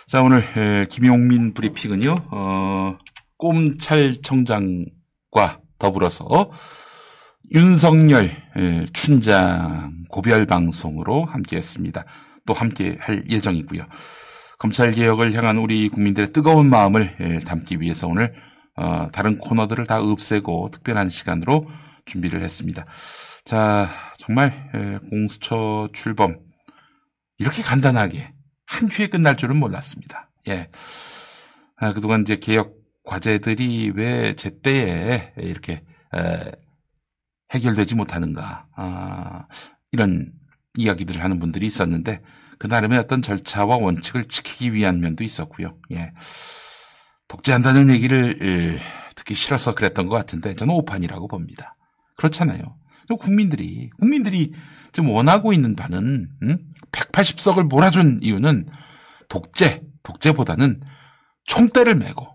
자, 0.07 0.23
오늘 0.23 0.41
김용민 0.89 1.53
브리핑은요, 1.53 2.15
어, 2.31 2.97
꼼찰청장과 3.37 4.89
더불어서 5.77 6.49
윤석열 7.53 8.31
춘장 8.93 10.05
고별 10.09 10.47
방송으로 10.47 11.25
함께 11.25 11.57
했습니다. 11.57 12.05
또 12.47 12.55
함께 12.55 12.97
할 12.99 13.23
예정이고요. 13.29 13.83
검찰 14.57 14.89
개혁을 14.89 15.31
향한 15.33 15.59
우리 15.59 15.89
국민들의 15.89 16.29
뜨거운 16.29 16.71
마음을 16.71 17.43
담기 17.45 17.79
위해서 17.79 18.07
오늘 18.07 18.33
어, 18.75 19.09
다른 19.11 19.37
코너들을 19.37 19.85
다 19.87 19.99
없애고 19.99 20.69
특별한 20.71 21.09
시간으로 21.09 21.67
준비를 22.05 22.41
했습니다. 22.41 22.85
자, 23.45 23.89
정말 24.17 25.01
공수처 25.09 25.89
출범 25.93 26.39
이렇게 27.37 27.61
간단하게 27.61 28.33
한 28.65 28.89
주에 28.89 29.07
끝날 29.07 29.37
줄은 29.37 29.57
몰랐습니다. 29.57 30.29
예. 30.47 30.69
아, 31.77 31.93
그동안 31.93 32.21
이제 32.21 32.37
개혁 32.37 32.75
과제들이 33.03 33.91
왜 33.95 34.35
제때에 34.35 35.33
이렇게 35.37 35.83
에, 36.15 36.51
해결되지 37.53 37.95
못하는가 37.95 38.67
아, 38.75 39.47
이런 39.91 40.31
이야기들을 40.77 41.23
하는 41.23 41.39
분들이 41.39 41.67
있었는데 41.67 42.21
그 42.57 42.67
나름의 42.67 42.97
어떤 42.97 43.21
절차와 43.21 43.77
원칙을 43.77 44.25
지키기 44.27 44.73
위한 44.73 44.99
면도 44.99 45.23
있었고요. 45.23 45.77
예. 45.91 46.13
독재한다는 47.27 47.89
얘기를 47.89 48.79
듣기 49.15 49.33
싫어서 49.33 49.73
그랬던 49.73 50.07
것 50.07 50.15
같은데 50.15 50.55
저는 50.55 50.73
오판이라고 50.73 51.27
봅니다. 51.27 51.75
그렇잖아요. 52.17 52.61
국민들이 53.19 53.89
국민들이 53.99 54.53
지금 54.91 55.09
원하고 55.09 55.53
있는 55.53 55.75
바는 55.75 56.29
음? 56.43 56.57
180석을 56.91 57.63
몰아준 57.63 58.19
이유는 58.21 58.67
독재 59.29 59.81
독재보다는 60.03 60.81
총대를 61.45 61.95
메고 61.95 62.27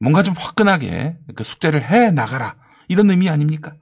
뭔가 0.00 0.22
좀 0.22 0.34
화끈하게 0.36 1.18
그 1.34 1.42
숙제를 1.42 1.82
해 1.82 2.10
나가라 2.10 2.56
이런 2.88 3.10
의미 3.10 3.28
아닙니까? 3.28 3.74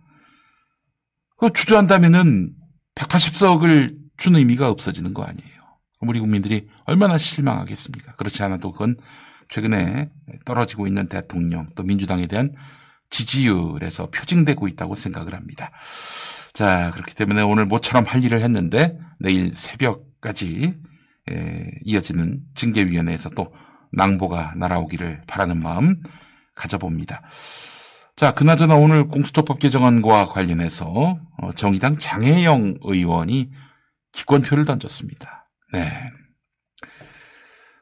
그 1.37 1.53
주저한다면은 1.53 2.55
180석을 2.95 3.97
준 4.17 4.37
의미가 4.37 4.71
없어지는 4.71 5.13
거 5.13 5.23
아니에요. 5.23 5.57
우리 6.01 6.21
국민들이 6.21 6.69
얼마나 6.85 7.19
실망하겠습니까? 7.19 8.17
그렇지 8.17 8.43
않아도 8.43 8.73
그건 8.73 8.97
최근에 9.49 10.11
떨어지고 10.45 10.87
있는 10.87 11.09
대통령 11.09 11.67
또 11.75 11.83
민주당에 11.83 12.27
대한 12.27 12.53
지지율에서 13.11 14.11
표징되고 14.11 14.69
있다고 14.69 14.95
생각을 14.95 15.35
합니다. 15.35 15.71
자, 16.53 16.91
그렇기 16.95 17.15
때문에 17.15 17.43
오늘 17.43 17.67
모처럼 17.67 18.05
할 18.05 18.25
일을 18.25 18.43
했는데 18.43 18.99
내일 19.19 19.53
새벽까지 19.55 20.75
이어지는 21.85 22.41
징계위원회에서 22.55 23.31
또 23.31 23.53
낭보가 23.93 24.55
날아오기를 24.57 25.23
바라는 25.27 25.61
마음 25.61 26.03
가져봅니다. 26.57 27.23
자, 28.17 28.33
그나저나 28.33 28.75
오늘 28.75 29.09
공수처법 29.09 29.59
개정안과 29.59 30.27
관련해서 30.27 31.21
어, 31.39 31.53
정의당 31.53 31.99
장혜영 31.99 32.79
의원이 32.81 33.51
기권표를 34.13 34.65
던졌습니다. 34.65 35.51
네. 35.75 35.91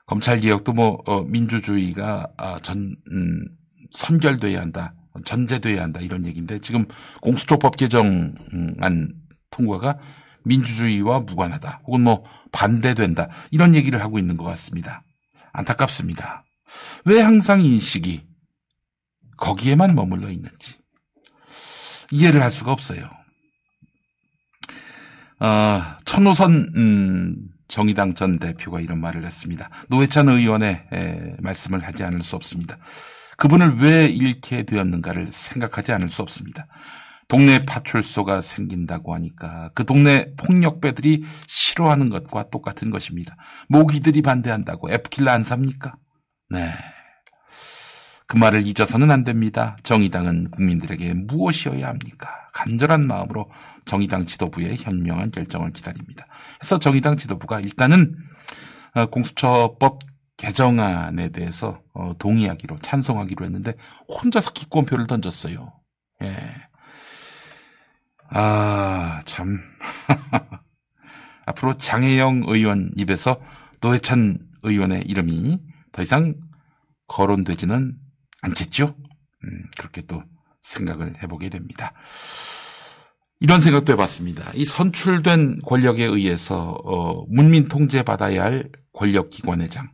검찰 0.06 0.40
개혁도 0.40 0.72
뭐 0.72 1.02
어, 1.06 1.22
민주주의가 1.22 2.28
아, 2.36 2.60
전 2.60 2.94
음, 3.10 3.44
선결돼야 3.92 4.60
한다, 4.60 4.94
전제돼야 5.24 5.82
한다 5.82 6.00
이런 6.00 6.24
얘기인데 6.26 6.58
지금 6.58 6.86
공수처법 7.22 7.76
개정안 7.76 9.14
통과가 9.50 9.98
민주주의와 10.44 11.20
무관하다, 11.20 11.82
혹은 11.86 12.02
뭐 12.02 12.24
반대된다 12.52 13.28
이런 13.50 13.74
얘기를 13.74 14.00
하고 14.02 14.18
있는 14.18 14.36
것 14.36 14.44
같습니다. 14.44 15.02
안타깝습니다. 15.52 16.44
왜 17.04 17.20
항상 17.20 17.62
인식이 17.62 18.26
거기에만 19.36 19.94
머물러 19.94 20.30
있는지 20.30 20.74
이해를 22.10 22.42
할 22.42 22.50
수가 22.50 22.72
없어요. 22.72 23.08
어, 25.40 25.82
천호선 26.04 26.72
음, 26.76 27.53
정의당 27.68 28.14
전 28.14 28.38
대표가 28.38 28.80
이런 28.80 29.00
말을 29.00 29.24
했습니다. 29.24 29.70
노회찬 29.88 30.28
의원의 30.28 30.86
에, 30.92 31.36
말씀을 31.40 31.82
하지 31.84 32.04
않을 32.04 32.22
수 32.22 32.36
없습니다. 32.36 32.78
그분을 33.36 33.78
왜 33.80 34.06
잃게 34.06 34.62
되었는가를 34.62 35.28
생각하지 35.30 35.92
않을 35.92 36.08
수 36.08 36.22
없습니다. 36.22 36.66
동네 37.26 37.64
파출소가 37.64 38.42
생긴다고 38.42 39.14
하니까 39.14 39.70
그 39.74 39.84
동네 39.84 40.26
폭력배들이 40.36 41.24
싫어하는 41.46 42.10
것과 42.10 42.50
똑같은 42.50 42.90
것입니다. 42.90 43.36
모기들이 43.68 44.22
반대한다고 44.22 44.90
애플킬러 44.92 45.30
안 45.30 45.42
삽니까? 45.42 45.94
네. 46.50 46.70
그 48.26 48.36
말을 48.36 48.66
잊어서는 48.66 49.10
안 49.10 49.24
됩니다. 49.24 49.76
정의당은 49.82 50.50
국민들에게 50.50 51.14
무엇이어야 51.14 51.88
합니까? 51.88 52.43
간절한 52.54 53.06
마음으로 53.06 53.50
정의당 53.84 54.24
지도부의 54.24 54.76
현명한 54.78 55.30
결정을 55.30 55.72
기다립니다. 55.72 56.24
그래서 56.58 56.78
정의당 56.78 57.16
지도부가 57.16 57.60
일단은 57.60 58.16
어, 58.94 59.06
공수처법 59.06 59.98
개정안에 60.36 61.28
대해서 61.30 61.82
어, 61.92 62.14
동의하기로 62.18 62.78
찬성하기로 62.78 63.44
했는데 63.44 63.74
혼자서 64.08 64.52
기권표를 64.52 65.06
던졌어요. 65.06 65.72
예. 66.22 66.36
아, 68.30 69.20
참. 69.26 69.60
앞으로 71.46 71.76
장혜영 71.76 72.44
의원 72.46 72.90
입에서 72.96 73.40
노회찬 73.80 74.38
의원의 74.62 75.02
이름이 75.02 75.58
더 75.92 76.02
이상 76.02 76.34
거론되지는 77.06 77.96
않겠죠? 78.40 78.96
음, 79.44 79.64
그렇게 79.76 80.02
또 80.02 80.22
생각을 80.64 81.12
해보게 81.22 81.50
됩니다. 81.50 81.92
이런 83.40 83.60
생각도 83.60 83.92
해봤습니다. 83.92 84.50
이 84.54 84.64
선출된 84.64 85.60
권력에 85.62 86.04
의해서 86.04 86.78
어, 86.84 87.24
문민 87.28 87.66
통제받아야 87.66 88.42
할 88.42 88.70
권력기관회장 88.94 89.90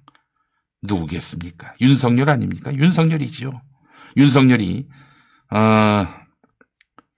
누구겠습니까? 0.82 1.74
윤석열 1.80 2.30
아닙니까? 2.30 2.72
윤석열이지요. 2.72 3.50
윤석열이 4.16 4.86
어, 5.52 6.06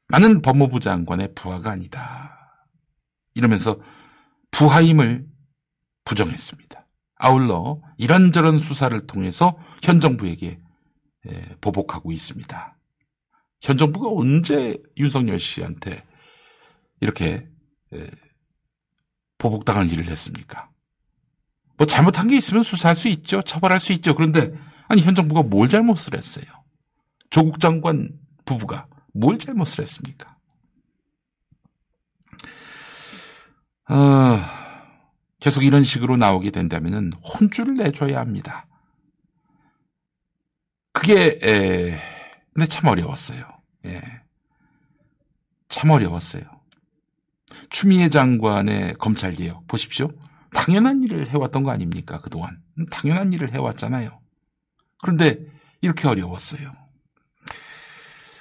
나는 0.09 0.41
법무부 0.41 0.81
장관의 0.81 1.35
부하가 1.35 1.70
아니다. 1.70 2.66
이러면서 3.35 3.79
부하임을 4.51 5.27
부정했습니다. 6.05 6.87
아울러 7.16 7.81
이런저런 7.99 8.59
수사를 8.59 9.07
통해서 9.07 9.57
현 9.83 10.01
정부에게 10.01 10.59
보복하고 11.61 12.11
있습니다. 12.11 12.77
현 13.62 13.78
정부가 13.78 14.09
언제 14.10 14.76
윤석열 14.98 15.39
씨한테 15.39 16.05
이렇게 17.01 17.48
보복당할 19.39 19.90
일을 19.90 20.09
했습니까? 20.09 20.68
뭐 21.76 21.86
잘못한 21.86 22.28
게 22.28 22.36
있으면 22.36 22.62
수사할 22.64 22.97
수 22.97 23.09
있죠. 23.09 23.40
처벌할 23.43 23.80
수 23.80 23.93
있죠. 23.94 24.14
그런데 24.14 24.52
아니 24.89 25.01
현 25.02 25.14
정부가 25.14 25.43
뭘 25.43 25.68
잘못을 25.68 26.16
했어요? 26.16 26.44
조국 27.30 27.60
장관 27.60 28.10
부부가 28.44 28.89
뭘 29.14 29.39
잘못을 29.39 29.82
했습니까? 29.82 30.36
어, 33.89 34.40
계속 35.39 35.64
이런 35.64 35.82
식으로 35.82 36.16
나오게 36.16 36.51
된다면 36.51 37.12
혼쭐을 37.12 37.74
내줘야 37.74 38.20
합니다. 38.20 38.66
그게 40.93 41.39
에, 41.43 42.11
근데 42.55 42.66
참 42.66 42.89
어려웠어요. 42.89 43.47
예. 43.87 44.03
참 45.69 45.91
어려웠어요. 45.91 46.43
추미애 47.70 48.09
장관의 48.09 48.95
검찰 48.99 49.35
개혁 49.35 49.66
보십시오. 49.66 50.11
당연한 50.55 51.03
일을 51.03 51.29
해왔던 51.31 51.62
거 51.62 51.70
아닙니까? 51.70 52.20
그동안. 52.20 52.61
당연한 52.91 53.33
일을 53.33 53.53
해왔잖아요. 53.53 54.20
그런데 55.01 55.39
이렇게 55.81 56.09
어려웠어요. 56.09 56.70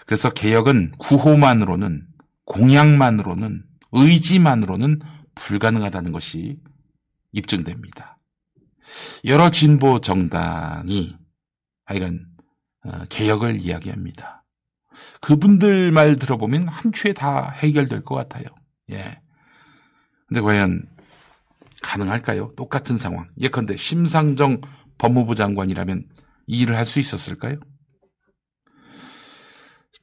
그래서 0.05 0.29
개혁은 0.29 0.91
구호만으로는, 0.99 2.05
공약만으로는, 2.45 3.63
의지만으로는 3.93 4.99
불가능하다는 5.35 6.11
것이 6.11 6.59
입증됩니다. 7.31 8.19
여러 9.25 9.49
진보 9.49 10.01
정당이 10.01 11.17
하여간 11.85 12.25
어, 12.30 12.30
개혁을 13.09 13.59
이야기합니다. 13.61 14.43
그분들 15.21 15.91
말 15.91 16.17
들어보면 16.17 16.67
한 16.67 16.91
추에 16.91 17.13
다 17.13 17.49
해결될 17.49 18.03
것 18.03 18.15
같아요. 18.15 18.45
예. 18.91 19.19
근데 20.27 20.41
과연 20.41 20.87
가능할까요? 21.81 22.51
똑같은 22.55 22.97
상황. 22.97 23.27
예컨대 23.39 23.75
심상정 23.75 24.61
법무부 24.97 25.35
장관이라면 25.35 26.05
이 26.47 26.59
일을 26.61 26.75
할 26.77 26.85
수 26.85 26.99
있었을까요? 26.99 27.59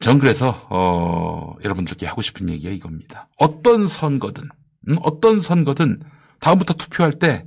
전 0.01 0.19
그래서 0.19 0.67
어, 0.71 1.55
여러분들께 1.65 2.07
하고 2.07 2.23
싶은 2.23 2.49
얘기가 2.49 2.71
이겁니다. 2.73 3.29
어떤 3.37 3.89
선거든, 3.89 4.45
음, 4.89 4.97
어떤 5.03 5.41
선거든 5.41 6.01
다음부터 6.41 6.75
투표할 6.75 7.19
때 7.19 7.45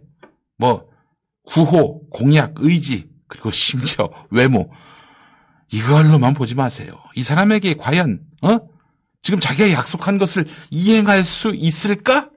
뭐 0.58 0.88
구호, 1.50 2.08
공약, 2.10 2.54
의지 2.58 3.10
그리고 3.28 3.50
심지어 3.50 4.12
외모 4.30 4.72
이걸로만 5.72 6.34
보지 6.34 6.56
마세요. 6.56 7.02
이 7.16 7.24
사람에게 7.24 7.76
과연 7.76 8.22
어? 8.42 8.60
지금 9.22 9.40
자기가 9.40 9.72
약속한 9.72 10.18
것을 10.18 10.46
이행할 10.70 11.24
수 11.24 11.54
있을까? 11.56 12.30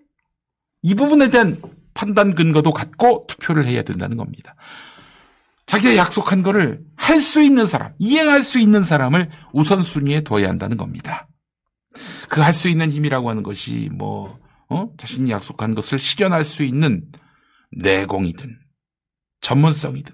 이 0.82 0.94
부분에 0.94 1.30
대한 1.30 1.60
판단 1.94 2.34
근거도 2.34 2.72
갖고 2.72 3.26
투표를 3.28 3.66
해야 3.66 3.82
된다는 3.82 4.16
겁니다. 4.16 4.54
자기가 5.66 5.96
약속한 5.96 6.42
것을 6.42 6.82
할수 6.94 7.40
있는 7.42 7.66
사람, 7.66 7.94
이행할 7.98 8.42
수 8.42 8.58
있는 8.58 8.84
사람을 8.84 9.30
우선순위에 9.52 10.20
둬야 10.20 10.48
한다는 10.48 10.76
겁니다. 10.76 11.26
그 12.28 12.42
할 12.42 12.52
수 12.52 12.68
있는 12.68 12.90
힘이라고 12.90 13.30
하는 13.30 13.42
것이 13.42 13.88
뭐, 13.92 14.38
어? 14.68 14.88
자신이 14.98 15.30
약속한 15.30 15.74
것을 15.74 15.98
실현할 15.98 16.44
수 16.44 16.64
있는 16.64 17.06
내공이든, 17.72 18.58
전문성이든, 19.40 20.12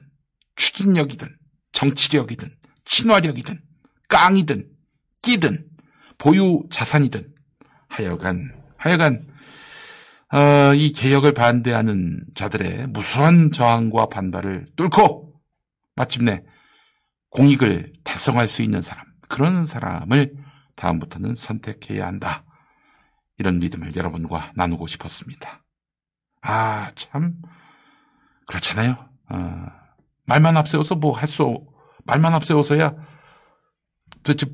추진력이든, 0.57 1.29
정치력이든, 1.73 2.51
친화력이든, 2.91 3.63
깡이든, 4.09 4.69
끼든, 5.23 5.69
보유 6.19 6.65
자산이든, 6.71 7.33
하여간, 7.89 8.61
하여간, 8.77 9.23
어, 10.33 10.75
이 10.75 10.93
개혁을 10.93 11.33
반대하는 11.33 12.25
자들의 12.35 12.89
무수한 12.89 13.53
저항과 13.53 14.07
반발을 14.07 14.73
뚫고 14.77 15.41
마침내 15.95 16.43
공익을 17.31 17.93
달성할 18.03 18.49
수 18.49 18.63
있는 18.63 18.83
사람, 18.83 19.07
그런 19.29 19.67
사람을 19.67 20.35
다음부터는 20.75 21.37
선택해야 21.37 22.07
한다. 22.07 22.45
이런 23.39 23.61
믿음을 23.61 23.95
여러분과 23.95 24.53
나누고 24.57 24.89
싶었습니다. 24.89 25.63
아, 26.43 26.91
참, 26.97 27.35
그렇잖아요. 28.47 29.09
어, 29.31 29.67
말만 30.27 30.57
앞세워서 30.57 30.97
뭐 30.97 31.13
할 31.13 31.29
수, 31.29 31.70
말만 32.05 32.35
앞세워서야 32.35 32.95
도대체 34.23 34.47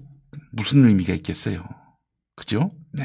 무슨 0.52 0.86
의미가 0.86 1.14
있겠어요. 1.14 1.64
그죠? 2.34 2.72
네. 2.92 3.04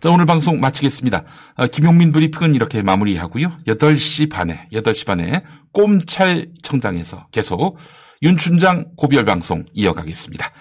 자, 0.00 0.08
오늘 0.08 0.24
방송 0.24 0.60
마치겠습니다. 0.60 1.24
어, 1.56 1.66
김용민 1.66 2.10
브리핑은 2.10 2.54
이렇게 2.54 2.82
마무리하고요. 2.82 3.58
8시 3.66 4.30
반에, 4.30 4.66
8시 4.72 5.06
반에 5.06 5.42
꼼찰 5.72 6.48
청장에서 6.62 7.26
계속 7.32 7.76
윤춘장 8.22 8.92
고별 8.96 9.26
방송 9.26 9.64
이어가겠습니다. 9.74 10.52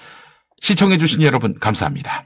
시청해주신 0.59 1.21
여러분, 1.21 1.57
감사합니다. 1.57 2.25